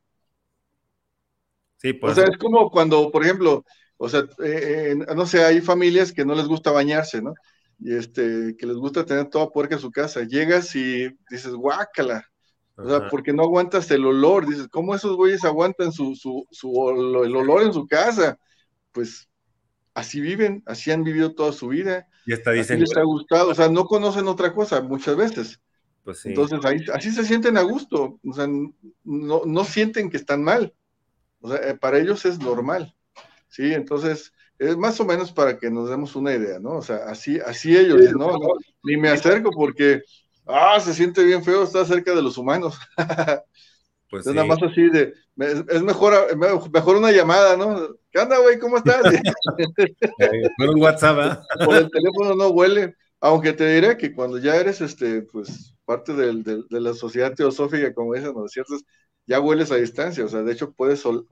Sí, 1.78 1.92
pues. 1.92 2.12
O 2.12 2.14
sea, 2.14 2.24
es 2.24 2.38
como 2.38 2.70
cuando, 2.70 3.10
por 3.10 3.24
ejemplo, 3.24 3.64
o 3.96 4.08
sea, 4.08 4.24
eh, 4.44 4.94
no 5.14 5.26
sé, 5.26 5.44
hay 5.44 5.60
familias 5.60 6.12
que 6.12 6.24
no 6.24 6.34
les 6.34 6.46
gusta 6.46 6.70
bañarse, 6.70 7.20
¿no? 7.20 7.34
Y 7.78 7.94
este, 7.94 8.56
que 8.56 8.66
les 8.66 8.76
gusta 8.76 9.04
tener 9.04 9.28
toda 9.28 9.50
puerca 9.50 9.74
en 9.74 9.80
su 9.80 9.90
casa. 9.90 10.22
Llegas 10.22 10.74
y 10.76 11.08
dices, 11.30 11.52
guácala. 11.52 12.24
O 12.76 12.88
sea, 12.88 13.08
porque 13.08 13.32
no 13.32 13.42
aguantas 13.42 13.90
el 13.90 14.04
olor. 14.04 14.46
Dices, 14.46 14.68
¿cómo 14.68 14.94
esos 14.94 15.16
güeyes 15.16 15.44
aguantan 15.44 15.92
su, 15.92 16.14
su, 16.14 16.46
su, 16.50 16.70
el 17.24 17.34
olor 17.34 17.62
en 17.62 17.72
su 17.72 17.86
casa? 17.86 18.38
Pues 18.92 19.28
así 19.96 20.20
viven, 20.20 20.62
así 20.66 20.90
han 20.90 21.02
vivido 21.02 21.34
toda 21.34 21.52
su 21.52 21.68
vida. 21.68 22.06
Y 22.26 22.34
está 22.34 22.52
dicen. 22.52 22.78
les 22.78 22.94
ha 22.96 23.02
gustado, 23.02 23.50
o 23.50 23.54
sea, 23.54 23.68
no 23.70 23.86
conocen 23.86 24.28
otra 24.28 24.52
cosa 24.52 24.82
muchas 24.82 25.16
veces. 25.16 25.60
Pues 26.04 26.20
sí. 26.20 26.28
Entonces, 26.28 26.62
ahí, 26.64 26.84
así 26.92 27.10
se 27.10 27.24
sienten 27.24 27.56
a 27.56 27.62
gusto, 27.62 28.20
o 28.22 28.32
sea, 28.34 28.46
no, 29.04 29.42
no 29.44 29.64
sienten 29.64 30.10
que 30.10 30.18
están 30.18 30.44
mal. 30.44 30.74
O 31.40 31.50
sea, 31.50 31.70
eh, 31.70 31.74
para 31.74 31.98
ellos 31.98 32.26
es 32.26 32.38
normal. 32.38 32.94
Sí, 33.48 33.72
entonces, 33.72 34.34
es 34.58 34.76
más 34.76 35.00
o 35.00 35.06
menos 35.06 35.32
para 35.32 35.58
que 35.58 35.70
nos 35.70 35.88
demos 35.88 36.14
una 36.14 36.34
idea, 36.34 36.58
¿no? 36.58 36.72
O 36.72 36.82
sea, 36.82 37.08
así, 37.08 37.38
así 37.40 37.74
ellos, 37.74 37.98
¿no? 38.12 38.38
Ni 38.82 38.98
me 38.98 39.08
acerco 39.08 39.50
porque, 39.50 40.02
ah, 40.46 40.78
se 40.78 40.92
siente 40.92 41.24
bien 41.24 41.42
feo 41.42 41.62
estar 41.62 41.86
cerca 41.86 42.14
de 42.14 42.22
los 42.22 42.36
humanos. 42.36 42.78
Pues 44.08 44.24
es 44.24 44.34
nada 44.34 44.46
más 44.46 44.62
así 44.62 44.88
de, 44.88 45.14
es 45.36 45.82
mejor, 45.82 46.36
mejor 46.72 46.96
una 46.96 47.10
llamada, 47.10 47.56
¿no? 47.56 47.96
¿Qué 48.16 48.22
onda, 48.22 48.38
güey? 48.38 48.58
¿Cómo 48.58 48.78
estás? 48.78 49.02
Por 50.56 50.70
un 50.70 50.80
WhatsApp, 50.80 51.18
¿eh? 51.18 51.64
Por 51.66 51.76
el 51.76 51.90
teléfono 51.90 52.34
no 52.34 52.48
huele, 52.48 52.94
aunque 53.20 53.52
te 53.52 53.68
diré 53.74 53.98
que 53.98 54.14
cuando 54.14 54.38
ya 54.38 54.56
eres, 54.56 54.80
este, 54.80 55.20
pues, 55.20 55.74
parte 55.84 56.14
del, 56.14 56.42
de 56.42 56.80
la 56.80 56.94
sociedad 56.94 57.34
teosófica, 57.34 57.92
como 57.92 58.14
dicen 58.14 58.32
¿no 58.32 58.46
es 58.46 58.52
cierto? 58.52 58.74
Ya 59.26 59.38
hueles 59.38 59.70
a 59.70 59.76
distancia, 59.76 60.24
o 60.24 60.28
sea, 60.28 60.42
de 60.42 60.50
hecho 60.50 60.72
puedes, 60.72 61.04
o, 61.04 61.26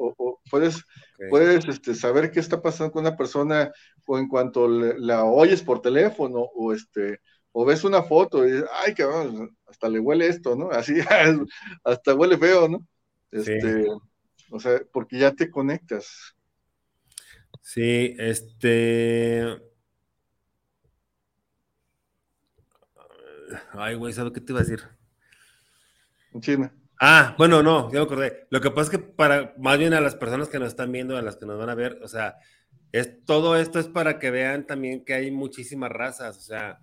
puedes, 0.50 0.84
puedes 1.30 1.66
este, 1.66 1.94
saber 1.94 2.30
qué 2.30 2.40
está 2.40 2.60
pasando 2.60 2.92
con 2.92 3.06
una 3.06 3.16
persona 3.16 3.72
o 4.06 4.18
en 4.18 4.28
cuanto 4.28 4.68
la 4.68 5.24
oyes 5.24 5.62
por 5.62 5.80
teléfono 5.80 6.40
o 6.54 6.74
este, 6.74 7.22
o 7.52 7.64
ves 7.64 7.84
una 7.84 8.02
foto 8.02 8.46
y 8.46 8.52
dices, 8.52 8.68
ay, 8.84 8.92
cabrón, 8.92 9.56
hasta 9.68 9.88
le 9.88 10.00
huele 10.00 10.26
esto, 10.26 10.54
¿no? 10.54 10.68
Así, 10.70 10.96
hasta 11.82 12.14
huele 12.14 12.36
feo, 12.36 12.68
¿no? 12.68 12.86
Este, 13.30 13.86
O 14.50 14.60
sea, 14.60 14.82
porque 14.92 15.18
ya 15.18 15.32
te 15.32 15.50
conectas. 15.50 16.33
Sí, 17.64 18.14
este. 18.18 19.58
Ay, 23.72 23.94
güey, 23.94 24.12
¿sabes 24.12 24.32
qué 24.34 24.40
te 24.42 24.52
iba 24.52 24.60
a 24.60 24.64
decir? 24.64 24.82
China. 26.40 26.74
Ah, 27.00 27.34
bueno, 27.38 27.62
no, 27.62 27.90
ya 27.90 28.00
me 28.00 28.04
acordé. 28.04 28.46
Lo 28.50 28.60
que 28.60 28.70
pasa 28.70 28.82
es 28.82 28.90
que 28.90 28.98
para, 28.98 29.54
más 29.56 29.78
bien 29.78 29.94
a 29.94 30.02
las 30.02 30.14
personas 30.14 30.48
que 30.48 30.58
nos 30.58 30.68
están 30.68 30.92
viendo, 30.92 31.16
a 31.16 31.22
las 31.22 31.36
que 31.36 31.46
nos 31.46 31.58
van 31.58 31.70
a 31.70 31.74
ver, 31.74 31.98
o 32.02 32.08
sea, 32.08 32.36
es, 32.92 33.24
todo 33.24 33.56
esto 33.56 33.78
es 33.78 33.88
para 33.88 34.18
que 34.18 34.30
vean 34.30 34.66
también 34.66 35.02
que 35.02 35.14
hay 35.14 35.30
muchísimas 35.30 35.90
razas, 35.90 36.36
o 36.36 36.42
sea, 36.42 36.80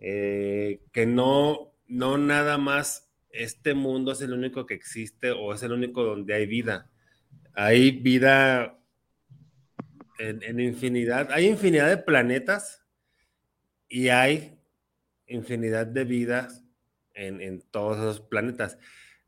eh, 0.00 0.80
que 0.92 1.04
no, 1.04 1.74
no 1.88 2.16
nada 2.16 2.56
más 2.56 3.12
este 3.28 3.74
mundo 3.74 4.12
es 4.12 4.22
el 4.22 4.32
único 4.32 4.64
que 4.64 4.74
existe 4.74 5.30
o 5.30 5.52
es 5.52 5.62
el 5.62 5.72
único 5.72 6.02
donde 6.04 6.32
hay 6.32 6.46
vida. 6.46 6.90
Hay 7.52 7.90
vida 7.90 8.78
en, 10.18 10.60
infinidad, 10.60 11.30
hay 11.32 11.46
infinidad 11.46 11.88
de 11.88 11.96
planetas 11.96 12.84
y 13.88 14.08
hay 14.08 14.58
infinidad 15.26 15.86
de 15.86 16.04
vidas 16.04 16.64
en, 17.14 17.62
todos 17.70 17.98
esos 17.98 18.20
planetas. 18.20 18.78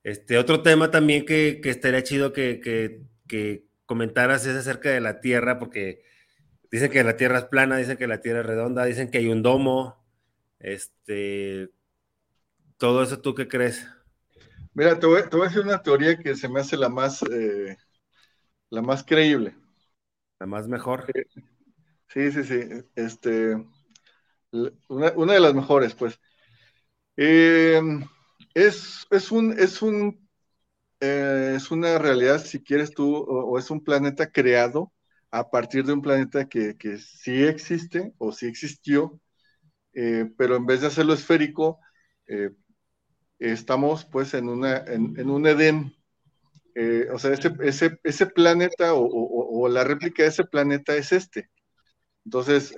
Este 0.03 0.39
otro 0.39 0.63
tema 0.63 0.91
también 0.91 1.25
que, 1.25 1.61
estaría 1.65 2.03
chido 2.03 2.33
que, 2.33 2.61
que, 2.61 3.65
comentaras 3.87 4.47
es 4.47 4.57
acerca 4.57 4.91
de 4.91 5.01
la 5.01 5.21
Tierra, 5.21 5.59
porque 5.59 6.03
dicen 6.71 6.91
que 6.91 7.05
la 7.05 7.17
Tierra 7.17 7.39
es 7.39 7.45
plana, 7.45 7.77
dicen 7.77 7.97
que 7.97 8.07
la 8.07 8.21
Tierra 8.21 8.41
es 8.41 8.47
redonda, 8.47 8.85
dicen 8.85 9.11
que 9.11 9.19
hay 9.19 9.29
un 9.29 9.43
domo, 9.43 10.03
este, 10.59 11.71
todo 12.79 13.03
eso, 13.03 13.21
¿tú 13.21 13.35
qué 13.35 13.47
crees? 13.49 13.87
Mira, 14.73 14.99
te 14.99 15.07
voy, 15.07 15.21
a 15.21 15.45
decir 15.45 15.61
una 15.61 15.83
teoría 15.83 16.17
que 16.17 16.35
se 16.35 16.49
me 16.49 16.61
hace 16.61 16.77
la 16.77 16.89
más, 16.89 17.23
eh, 17.31 17.77
la 18.71 18.83
más 18.83 19.05
creíble. 19.05 19.55
La 20.39 20.47
más 20.47 20.69
mejor. 20.69 21.11
Eh, 21.15 21.27
sí, 22.09 22.33
sí, 22.33 22.45
sí. 22.45 22.61
Este, 22.95 23.57
una, 24.89 25.33
de 25.35 25.41
las 25.41 25.55
mejores, 25.55 25.95
pues. 25.95 26.21
Eh, 27.17 27.81
es, 28.55 29.07
es, 29.11 29.33
un, 29.33 29.59
es, 29.59 29.83
un, 29.83 30.29
es 31.01 31.71
una 31.71 31.99
realidad, 31.99 32.45
si 32.45 32.63
quieres 32.63 32.91
tú, 32.93 33.17
o, 33.17 33.59
es 33.59 33.71
un 33.71 33.83
planeta 33.83 34.31
creado 34.31 34.93
a 35.31 35.51
partir 35.51 35.85
de 35.85 35.93
un 35.93 36.03
planeta 36.03 36.49
que, 36.49 36.77
que 36.77 36.99
sí 36.99 37.45
existe 37.45 38.13
o 38.19 38.33
sí 38.33 38.47
existió 38.47 39.21
eh, 39.95 40.29
pero 40.37 40.57
en 40.57 40.67
vez 40.67 40.81
de 40.81 40.89
hacerlo 40.89 41.15
esférico, 41.15 41.81
eh, 42.27 42.51
estamos 43.39 44.05
pues 44.05 44.35
en, 44.35 44.49
una, 44.49 44.79
en, 44.79 45.31
un 45.31 45.47
Edén. 45.47 45.95
Eh, 46.75 47.09
o 47.13 47.19
sea, 47.19 47.33
ese, 47.33 47.99
ese, 48.03 48.27
planeta 48.27 48.95
o, 48.95 49.69
la 49.69 49.85
réplica 49.85 50.23
de 50.23 50.29
ese 50.29 50.45
planeta 50.45 50.97
es 50.97 51.13
este. 51.13 51.51
Entonces, 52.25 52.75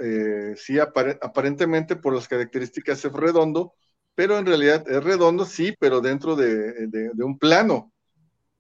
sí, 0.57 0.79
aparentemente 0.79 1.97
por 1.97 2.15
las 2.15 2.29
características 2.29 3.05
es 3.05 3.13
redondo, 3.13 3.75
pero 4.15 4.39
en 4.39 4.47
realidad 4.47 4.85
es 4.89 5.03
redondo, 5.03 5.45
sí, 5.45 5.75
pero 5.79 6.01
dentro 6.01 6.37
de, 6.37 6.89
de, 6.89 7.25
un 7.25 7.39
plano. 7.39 7.93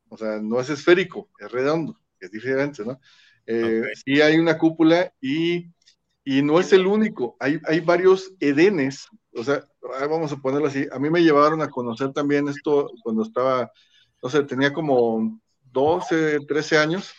O 0.08 0.16
sea, 0.16 0.38
no 0.40 0.60
es 0.60 0.70
esférico, 0.70 1.28
es 1.40 1.50
redondo, 1.50 1.98
es 2.20 2.30
diferente, 2.30 2.84
¿no? 2.84 3.00
Sí 4.04 4.20
hay 4.20 4.38
una 4.38 4.56
cúpula 4.56 5.12
y 5.20 5.70
y 6.26 6.42
no 6.42 6.58
es 6.58 6.72
el 6.72 6.88
único, 6.88 7.36
hay, 7.38 7.60
hay 7.68 7.78
varios 7.78 8.34
edenes, 8.40 9.06
o 9.32 9.44
sea, 9.44 9.64
vamos 9.80 10.32
a 10.32 10.36
ponerlo 10.36 10.66
así, 10.66 10.84
a 10.90 10.98
mí 10.98 11.08
me 11.08 11.22
llevaron 11.22 11.62
a 11.62 11.70
conocer 11.70 12.12
también 12.12 12.48
esto 12.48 12.90
cuando 13.04 13.22
estaba, 13.22 13.70
no 14.22 14.28
sé, 14.28 14.42
tenía 14.44 14.72
como 14.72 15.40
12, 15.72 16.40
13 16.46 16.78
años, 16.78 17.12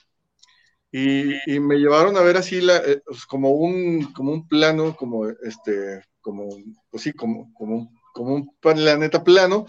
y, 0.91 1.59
me 1.59 1.75
llevaron 1.75 2.17
a 2.17 2.21
ver 2.21 2.37
así 2.37 2.61
la, 2.61 2.77
eh, 2.77 3.01
pues, 3.05 3.25
como, 3.25 3.51
un, 3.51 4.13
como 4.13 4.31
un 4.31 4.47
plano, 4.47 4.95
como 4.95 5.27
este, 5.27 6.01
como, 6.21 6.49
pues 6.89 7.03
sí, 7.03 7.13
como, 7.13 7.53
como, 7.53 7.91
como 8.13 8.35
un 8.35 8.55
planeta 8.59 9.23
plano, 9.23 9.65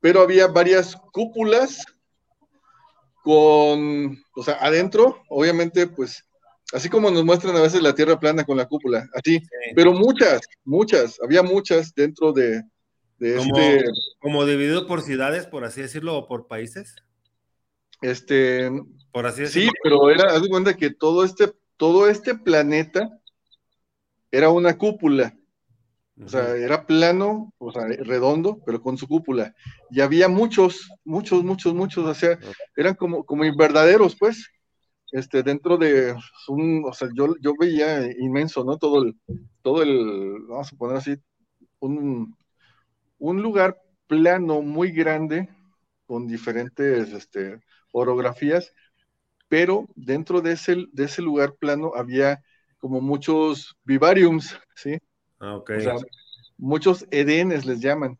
pero 0.00 0.20
había 0.20 0.48
varias 0.48 0.96
cúpulas 1.12 1.84
con, 3.22 4.18
o 4.36 4.42
sea, 4.42 4.54
adentro, 4.60 5.22
obviamente, 5.28 5.86
pues, 5.86 6.22
así 6.72 6.88
como 6.88 7.10
nos 7.10 7.24
muestran 7.24 7.56
a 7.56 7.62
veces 7.62 7.82
la 7.82 7.94
Tierra 7.94 8.20
plana 8.20 8.44
con 8.44 8.56
la 8.56 8.66
cúpula, 8.66 9.08
así, 9.14 9.40
pero 9.74 9.92
muchas, 9.92 10.42
muchas, 10.64 11.18
había 11.22 11.42
muchas 11.42 11.94
dentro 11.94 12.32
de, 12.32 12.62
de 13.22 13.36
como, 13.36 13.56
este... 13.56 13.84
Como 14.20 14.44
dividido 14.44 14.86
por 14.86 15.00
ciudades, 15.00 15.46
por 15.46 15.64
así 15.64 15.80
decirlo, 15.80 16.16
o 16.16 16.26
por 16.26 16.48
países. 16.48 16.96
Este, 18.00 18.68
por 19.12 19.26
así 19.26 19.42
decirlo. 19.42 19.70
Sí, 19.70 19.76
pero 19.82 20.10
era, 20.10 20.34
haz 20.34 20.42
de 20.42 20.48
cuenta 20.48 20.76
que 20.76 20.90
todo 20.90 21.22
este, 21.24 21.52
todo 21.76 22.08
este 22.08 22.34
planeta 22.34 23.08
era 24.32 24.50
una 24.50 24.76
cúpula. 24.76 25.36
O 26.22 26.28
sea, 26.28 26.56
era 26.56 26.84
plano, 26.84 27.54
o 27.58 27.72
sea, 27.72 27.86
redondo, 27.86 28.60
pero 28.66 28.82
con 28.82 28.98
su 28.98 29.06
cúpula. 29.06 29.54
Y 29.90 30.00
había 30.00 30.28
muchos, 30.28 30.90
muchos, 31.04 31.44
muchos, 31.44 31.74
muchos, 31.74 32.04
o 32.04 32.14
sea, 32.14 32.38
eran 32.76 32.94
como, 32.94 33.24
como 33.24 33.44
verdaderos, 33.56 34.16
pues, 34.16 34.50
este, 35.12 35.42
dentro 35.42 35.78
de 35.78 36.14
un, 36.48 36.84
o 36.86 36.92
sea, 36.92 37.08
yo, 37.16 37.34
yo 37.40 37.54
veía 37.58 38.04
inmenso, 38.18 38.64
¿no? 38.64 38.78
Todo 38.78 39.04
el, 39.04 39.16
todo 39.62 39.82
el, 39.82 40.42
vamos 40.48 40.72
a 40.72 40.76
poner 40.76 40.96
así, 40.96 41.16
un, 41.80 42.36
un 43.22 43.40
lugar 43.40 43.80
plano 44.08 44.62
muy 44.62 44.90
grande, 44.90 45.48
con 46.06 46.26
diferentes, 46.26 47.12
este, 47.12 47.60
orografías, 47.92 48.74
pero 49.48 49.86
dentro 49.94 50.40
de 50.40 50.52
ese, 50.52 50.86
de 50.92 51.04
ese 51.04 51.22
lugar 51.22 51.54
plano 51.54 51.92
había 51.94 52.42
como 52.78 53.00
muchos 53.00 53.76
vivariums, 53.84 54.58
¿sí? 54.74 54.98
Ah, 55.38 55.58
o 55.58 55.80
sea, 55.80 55.94
muchos 56.58 57.06
edenes 57.12 57.64
les 57.64 57.78
llaman. 57.78 58.18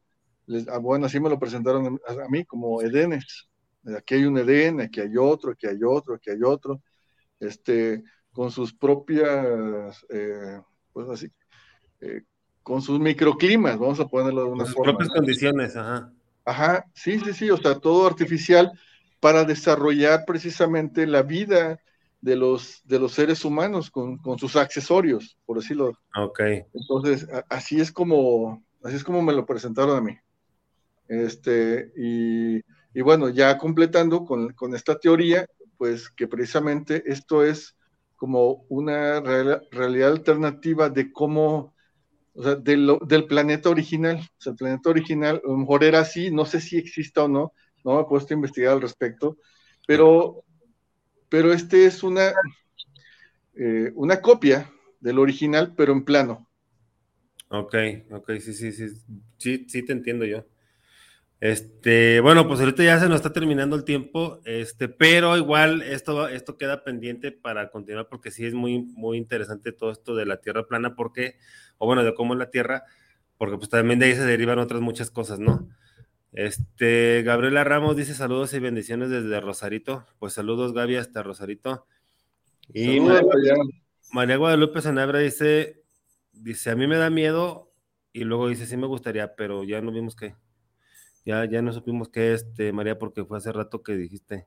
Ah, 0.69 0.79
bueno, 0.79 1.07
así 1.07 1.19
me 1.19 1.31
lo 1.31 1.39
presentaron 1.39 2.01
a, 2.07 2.29
mí 2.29 2.45
como 2.45 2.81
edenes. 2.81 3.49
Aquí 3.99 4.15
hay 4.15 4.25
un 4.25 4.39
edén, 4.39 4.81
aquí 4.81 5.01
hay 5.01 5.17
otro, 5.17 5.51
aquí 5.51 5.67
hay 5.67 5.83
otro, 5.85 6.15
aquí 6.15 6.31
hay 6.31 6.43
otro. 6.45 6.81
Este, 7.41 8.05
con 8.31 8.53
sus 8.53 8.73
propias, 8.73 10.07
eh, 10.11 10.61
pues 10.93 11.09
así, 11.09 11.27
eh, 12.01 12.23
con 12.63 12.83
sus 12.83 13.01
microclimas, 13.01 13.79
vamos 13.79 14.01
a 14.01 14.07
ponerlo 14.07 14.45
de 14.45 14.51
una 14.51 14.65
sus 14.65 14.75
forma. 14.75 14.93
propias 14.93 15.11
condiciones, 15.11 15.77
ajá. 15.77 16.13
Ajá, 16.45 16.87
sí, 16.95 17.19
sí, 17.21 17.33
sí, 17.33 17.51
o 17.51 17.57
sea, 17.57 17.77
todo 17.77 18.07
artificial 18.07 18.73
para 19.21 19.45
desarrollar 19.45 20.25
precisamente 20.27 21.07
la 21.07 21.23
vida 21.23 21.81
de 22.23 22.37
los, 22.37 22.81
de 22.85 22.99
los 22.99 23.13
seres 23.13 23.45
humanos 23.45 23.91
con, 23.91 24.19
sus 24.39 24.57
accesorios, 24.57 25.37
por 25.45 25.59
decirlo. 25.59 25.93
Ok. 26.17 26.41
Entonces, 26.73 27.29
así 27.49 27.81
es 27.81 27.93
como, 27.93 28.65
así 28.83 28.97
es 28.97 29.05
como 29.05 29.21
me 29.23 29.33
lo 29.33 29.45
presentaron 29.45 29.97
a 29.97 30.01
mí. 30.01 30.17
Este, 31.09 31.93
y, 31.97 32.63
bueno, 33.03 33.29
ya 33.29 33.59
completando 33.59 34.25
con, 34.25 34.75
esta 34.75 34.99
teoría, 34.99 35.47
pues 35.77 36.09
que 36.09 36.29
precisamente 36.29 37.03
esto 37.07 37.45
es 37.45 37.77
como 38.17 38.65
una 38.69 39.21
realidad 39.21 40.13
alternativa 40.13 40.89
de 40.89 41.13
cómo, 41.13 41.75
o 42.35 42.43
sea, 42.43 42.55
del 42.57 43.27
planeta 43.29 43.71
original. 43.71 44.19
O 44.19 44.41
sea, 44.43 44.53
el 44.53 44.57
planeta 44.57 44.91
original 44.91 45.43
a 45.45 45.49
lo 45.49 45.57
mejor 45.57 45.85
era 45.85 46.01
así, 46.01 46.31
no 46.31 46.45
sé 46.45 46.61
si 46.61 46.79
exista 46.79 47.25
o 47.25 47.29
no, 47.29 47.53
no 47.85 47.97
me 47.97 48.03
he 48.03 48.05
puesto 48.05 48.35
a 48.35 48.37
investigar 48.37 48.73
al 48.73 48.81
respecto, 48.83 49.39
pero 49.87 50.45
pero 51.29 51.53
este 51.55 51.87
es 51.87 52.03
una, 52.03 52.33
eh, 53.55 53.91
una 53.95 54.21
copia 54.21 54.71
del 55.01 55.19
original, 55.19 55.75
pero 55.77 55.93
en 55.93 56.05
plano. 56.05 56.47
Ok, 57.49 57.75
ok, 58.11 58.31
sí, 58.41 58.55
sí, 58.55 58.73
sí, 58.73 58.89
sí, 59.39 59.67
sí 59.69 59.85
te 59.85 59.93
entiendo 59.93 60.25
yo. 60.25 60.45
Este, 61.43 62.21
bueno, 62.21 62.47
pues 62.47 62.61
ahorita 62.61 62.85
ya 62.85 63.01
se 63.01 63.09
nos 63.09 63.17
está 63.17 63.33
terminando 63.33 63.75
el 63.75 63.83
tiempo, 63.83 64.39
este, 64.45 64.89
pero 64.89 65.37
igual 65.37 65.83
esto, 65.83 66.29
esto 66.29 66.57
queda 66.57 66.85
pendiente 66.85 67.33
para 67.33 67.69
continuar 67.69 68.07
porque 68.09 68.31
sí 68.31 68.47
es 68.47 68.55
muy, 68.55 68.79
muy 68.79 69.19
interesante 69.19 69.73
todo 69.73 69.91
esto 69.91 70.15
de 70.15 70.25
la 70.25 70.37
Tierra 70.37 70.69
plana, 70.69 70.95
porque, 70.95 71.35
o 71.79 71.87
bueno, 71.87 72.05
de 72.05 72.15
cómo 72.15 72.35
es 72.35 72.39
la 72.39 72.51
Tierra, 72.51 72.85
porque 73.39 73.57
pues 73.57 73.69
también 73.69 73.99
de 73.99 74.07
ahí 74.07 74.15
se 74.15 74.25
derivan 74.25 74.61
otras 74.61 74.81
muchas 74.83 75.11
cosas, 75.11 75.41
¿no? 75.41 75.69
Este, 76.33 77.25
Gabriela 77.25 77.65
Ramos 77.65 77.97
dice 77.97 78.15
saludos 78.15 78.55
y 78.55 78.61
bendiciones 78.61 79.11
desde 79.11 79.41
Rosarito. 79.41 80.07
Pues 80.21 80.35
saludos, 80.35 80.73
Gaby, 80.73 80.95
hasta 80.95 81.25
Rosarito. 81.25 81.89
Y 82.73 83.01
María, 84.13 84.37
Guadalupe 84.37 84.81
Sanabra 84.81 85.19
dice, 85.19 85.83
dice, 86.31 86.71
a 86.71 86.77
mí 86.77 86.87
me 86.87 86.99
da 86.99 87.11
miedo, 87.11 87.73
y 88.13 88.23
luego 88.23 88.49
dice, 88.49 88.65
sí 88.65 88.77
me 88.77 88.87
gustaría, 88.87 89.35
pero 89.35 89.65
ya 89.65 89.81
no 89.81 89.91
vimos 89.91 90.15
qué. 90.15 90.37
Ya, 91.25 91.45
ya 91.45 91.63
no 91.63 91.73
supimos 91.73 92.09
qué, 92.09 92.35
este, 92.35 92.73
María, 92.73 92.99
porque 92.99 93.25
fue 93.25 93.39
hace 93.39 93.53
rato 93.53 93.83
que 93.83 93.97
dijiste. 93.97 94.47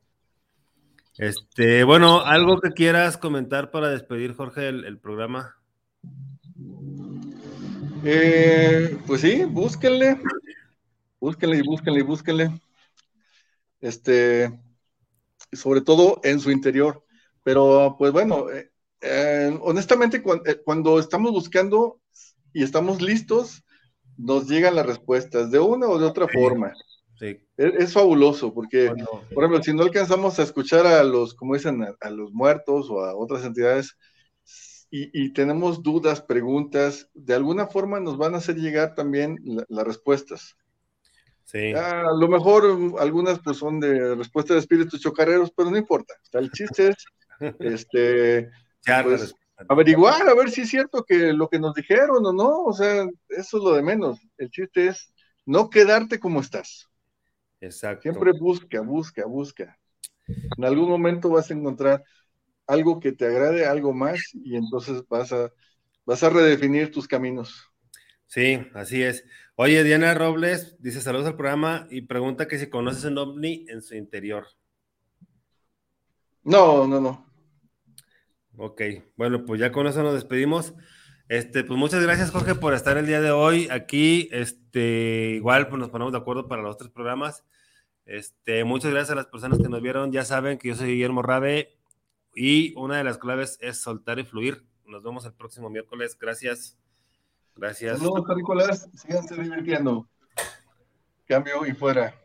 Este, 1.18 1.84
bueno, 1.84 2.22
algo 2.22 2.60
que 2.60 2.72
quieras 2.72 3.18
comentar 3.18 3.72
para 3.72 3.90
despedir, 3.90 4.34
Jorge, 4.34 4.68
el, 4.68 5.00
programa. 5.00 5.56
Eh, 8.04 8.98
pues 9.08 9.22
sí, 9.22 9.46
búsquenle 9.46 10.20
búsquenle 11.26 11.58
y 11.58 11.62
búsquenle 11.62 12.00
y 12.00 12.04
búsquenle. 12.04 12.62
Este, 13.82 14.60
sobre 15.52 15.82
todo 15.82 16.22
en 16.24 16.40
su 16.40 16.52
interior. 16.52 17.04
Pero, 17.44 17.96
pues 17.98 18.12
bueno, 18.12 18.50
eh, 18.52 18.72
eh, 19.02 19.58
honestamente, 19.62 20.22
eh, 20.46 20.62
cuando, 20.64 21.00
estamos 21.00 21.32
buscando 21.32 22.00
y 22.54 22.64
estamos 22.64 23.02
listos, 23.02 23.64
nos 24.18 24.48
llegan 24.48 24.76
las 24.76 24.86
respuestas 24.86 25.52
de 25.52 25.60
una 25.60 25.88
o 25.88 25.98
de 25.98 26.06
otra 26.06 26.28
forma. 26.28 26.74
Sí. 27.20 27.40
Es, 27.58 27.94
fabuloso, 27.94 28.54
porque, 28.54 28.92
por 29.34 29.44
ejemplo, 29.44 29.64
si 29.64 29.74
no 29.74 29.84
alcanzamos 29.84 30.38
a 30.38 30.44
escuchar 30.44 30.86
a 30.86 31.04
los, 31.04 31.34
como 31.34 31.54
dicen, 31.54 31.86
a, 32.02 32.10
los 32.10 32.34
muertos 32.34 32.90
o 32.90 33.02
a 33.02 33.16
otras 33.16 33.46
entidades, 33.46 33.96
y, 34.92 35.34
tenemos 35.34 35.84
dudas, 35.84 36.22
preguntas, 36.22 37.10
de 37.14 37.34
alguna 37.34 37.68
forma 37.68 38.00
nos 38.00 38.18
van 38.18 38.34
a 38.34 38.38
hacer 38.38 38.56
llegar 38.56 38.96
también 38.96 39.38
las 39.68 39.86
respuestas. 39.86 40.56
A 41.54 42.12
lo 42.18 42.28
mejor 42.28 42.66
um, 42.66 42.98
algunas 42.98 43.40
pues 43.40 43.58
son 43.58 43.80
de 43.80 44.16
respuesta 44.16 44.54
de 44.54 44.60
espíritus 44.60 45.02
chocarreros, 45.02 45.52
pero 45.56 45.70
no 45.70 45.78
importa. 45.78 46.14
el 46.34 46.50
chiste 46.52 46.90
es 46.90 46.96
este, 47.60 48.50
pues, 49.04 49.36
averiguar, 49.70 50.28
a 50.28 50.34
ver 50.34 50.50
si 50.52 50.62
es 50.62 50.70
cierto 50.70 51.04
que 51.04 51.34
lo 51.34 51.50
que 51.50 51.60
nos 51.60 51.74
dijeron 51.74 52.26
o 52.26 52.34
no. 52.34 52.64
O 52.64 52.74
sea, 52.74 53.08
eso 53.30 53.58
es 53.58 53.64
lo 53.64 53.74
de 53.74 53.82
menos. 53.82 54.20
El 54.38 54.50
chiste 54.50 54.88
es 54.88 55.14
no 55.46 55.70
quedarte 55.70 56.20
como 56.20 56.42
estás. 56.42 56.90
Exacto. 57.62 58.02
Siempre 58.04 58.32
busca, 58.40 58.82
busca, 58.82 59.26
busca. 59.26 59.78
En 60.28 60.66
algún 60.66 60.90
momento 60.90 61.30
vas 61.30 61.50
a 61.50 61.54
encontrar 61.54 62.04
algo 62.68 63.00
que 63.00 63.12
te 63.12 63.26
agrade, 63.26 63.66
algo 63.66 63.94
más, 63.94 64.20
y 64.34 64.56
entonces 64.56 65.04
vas 65.08 65.32
a, 65.32 65.52
vas 66.06 66.24
a 66.24 66.30
redefinir 66.30 66.92
tus 66.92 67.08
caminos. 67.08 67.72
Sí, 68.26 68.68
así 68.74 69.04
es. 69.04 69.24
Oye, 69.56 69.84
Diana 69.84 70.14
Robles 70.14 70.76
dice 70.82 71.00
saludos 71.00 71.28
al 71.28 71.36
programa 71.36 71.88
y 71.90 72.02
pregunta 72.02 72.48
que 72.48 72.58
si 72.58 72.70
conoces 72.70 73.06
un 73.06 73.18
ovni 73.18 73.66
en 73.70 73.82
su 73.82 73.96
interior. 73.96 74.48
No, 76.44 76.88
no, 76.88 77.00
no. 77.00 77.26
Ok, 78.58 78.82
bueno, 79.18 79.46
pues 79.46 79.60
ya 79.60 79.72
con 79.72 79.88
eso 79.88 80.02
nos 80.04 80.14
despedimos. 80.14 80.74
Este, 81.28 81.64
pues 81.64 81.78
muchas 81.80 82.04
gracias, 82.04 82.32
Jorge, 82.32 82.56
por 82.56 82.74
estar 82.74 82.98
el 82.98 83.08
día 83.08 83.20
de 83.20 83.32
hoy 83.32 83.68
aquí. 83.72 84.30
Este, 84.32 85.34
igual 85.36 85.68
pues 85.68 85.80
nos 85.80 85.90
ponemos 85.90 86.14
de 86.14 86.20
acuerdo 86.20 86.48
para 86.48 86.62
los 86.62 86.78
tres 86.78 86.92
programas. 86.92 87.44
Este, 88.06 88.64
muchas 88.64 88.92
gracias 88.92 89.12
a 89.12 89.16
las 89.16 89.26
personas 89.26 89.58
que 89.58 89.68
nos 89.68 89.82
vieron. 89.82 90.12
Ya 90.12 90.24
saben 90.24 90.58
que 90.58 90.70
yo 90.70 90.76
soy 90.76 90.90
Guillermo 90.94 91.22
Rabe 91.22 91.78
y 92.36 92.74
una 92.76 92.98
de 92.98 93.04
las 93.04 93.18
claves 93.18 93.58
es 93.62 93.82
soltar 93.82 94.20
y 94.20 94.24
fluir. 94.24 94.66
Nos 94.86 95.04
vemos 95.04 95.26
el 95.26 95.34
próximo 95.34 95.70
miércoles. 95.70 96.18
Gracias. 96.20 96.78
Gracias. 97.56 98.00
Saludos, 98.00 98.26
Nicolás. 98.36 98.90
Síganse 98.94 99.36
divirtiendo. 99.36 100.08
Cambio 101.26 101.66
y 101.66 101.74
fuera. 101.74 102.25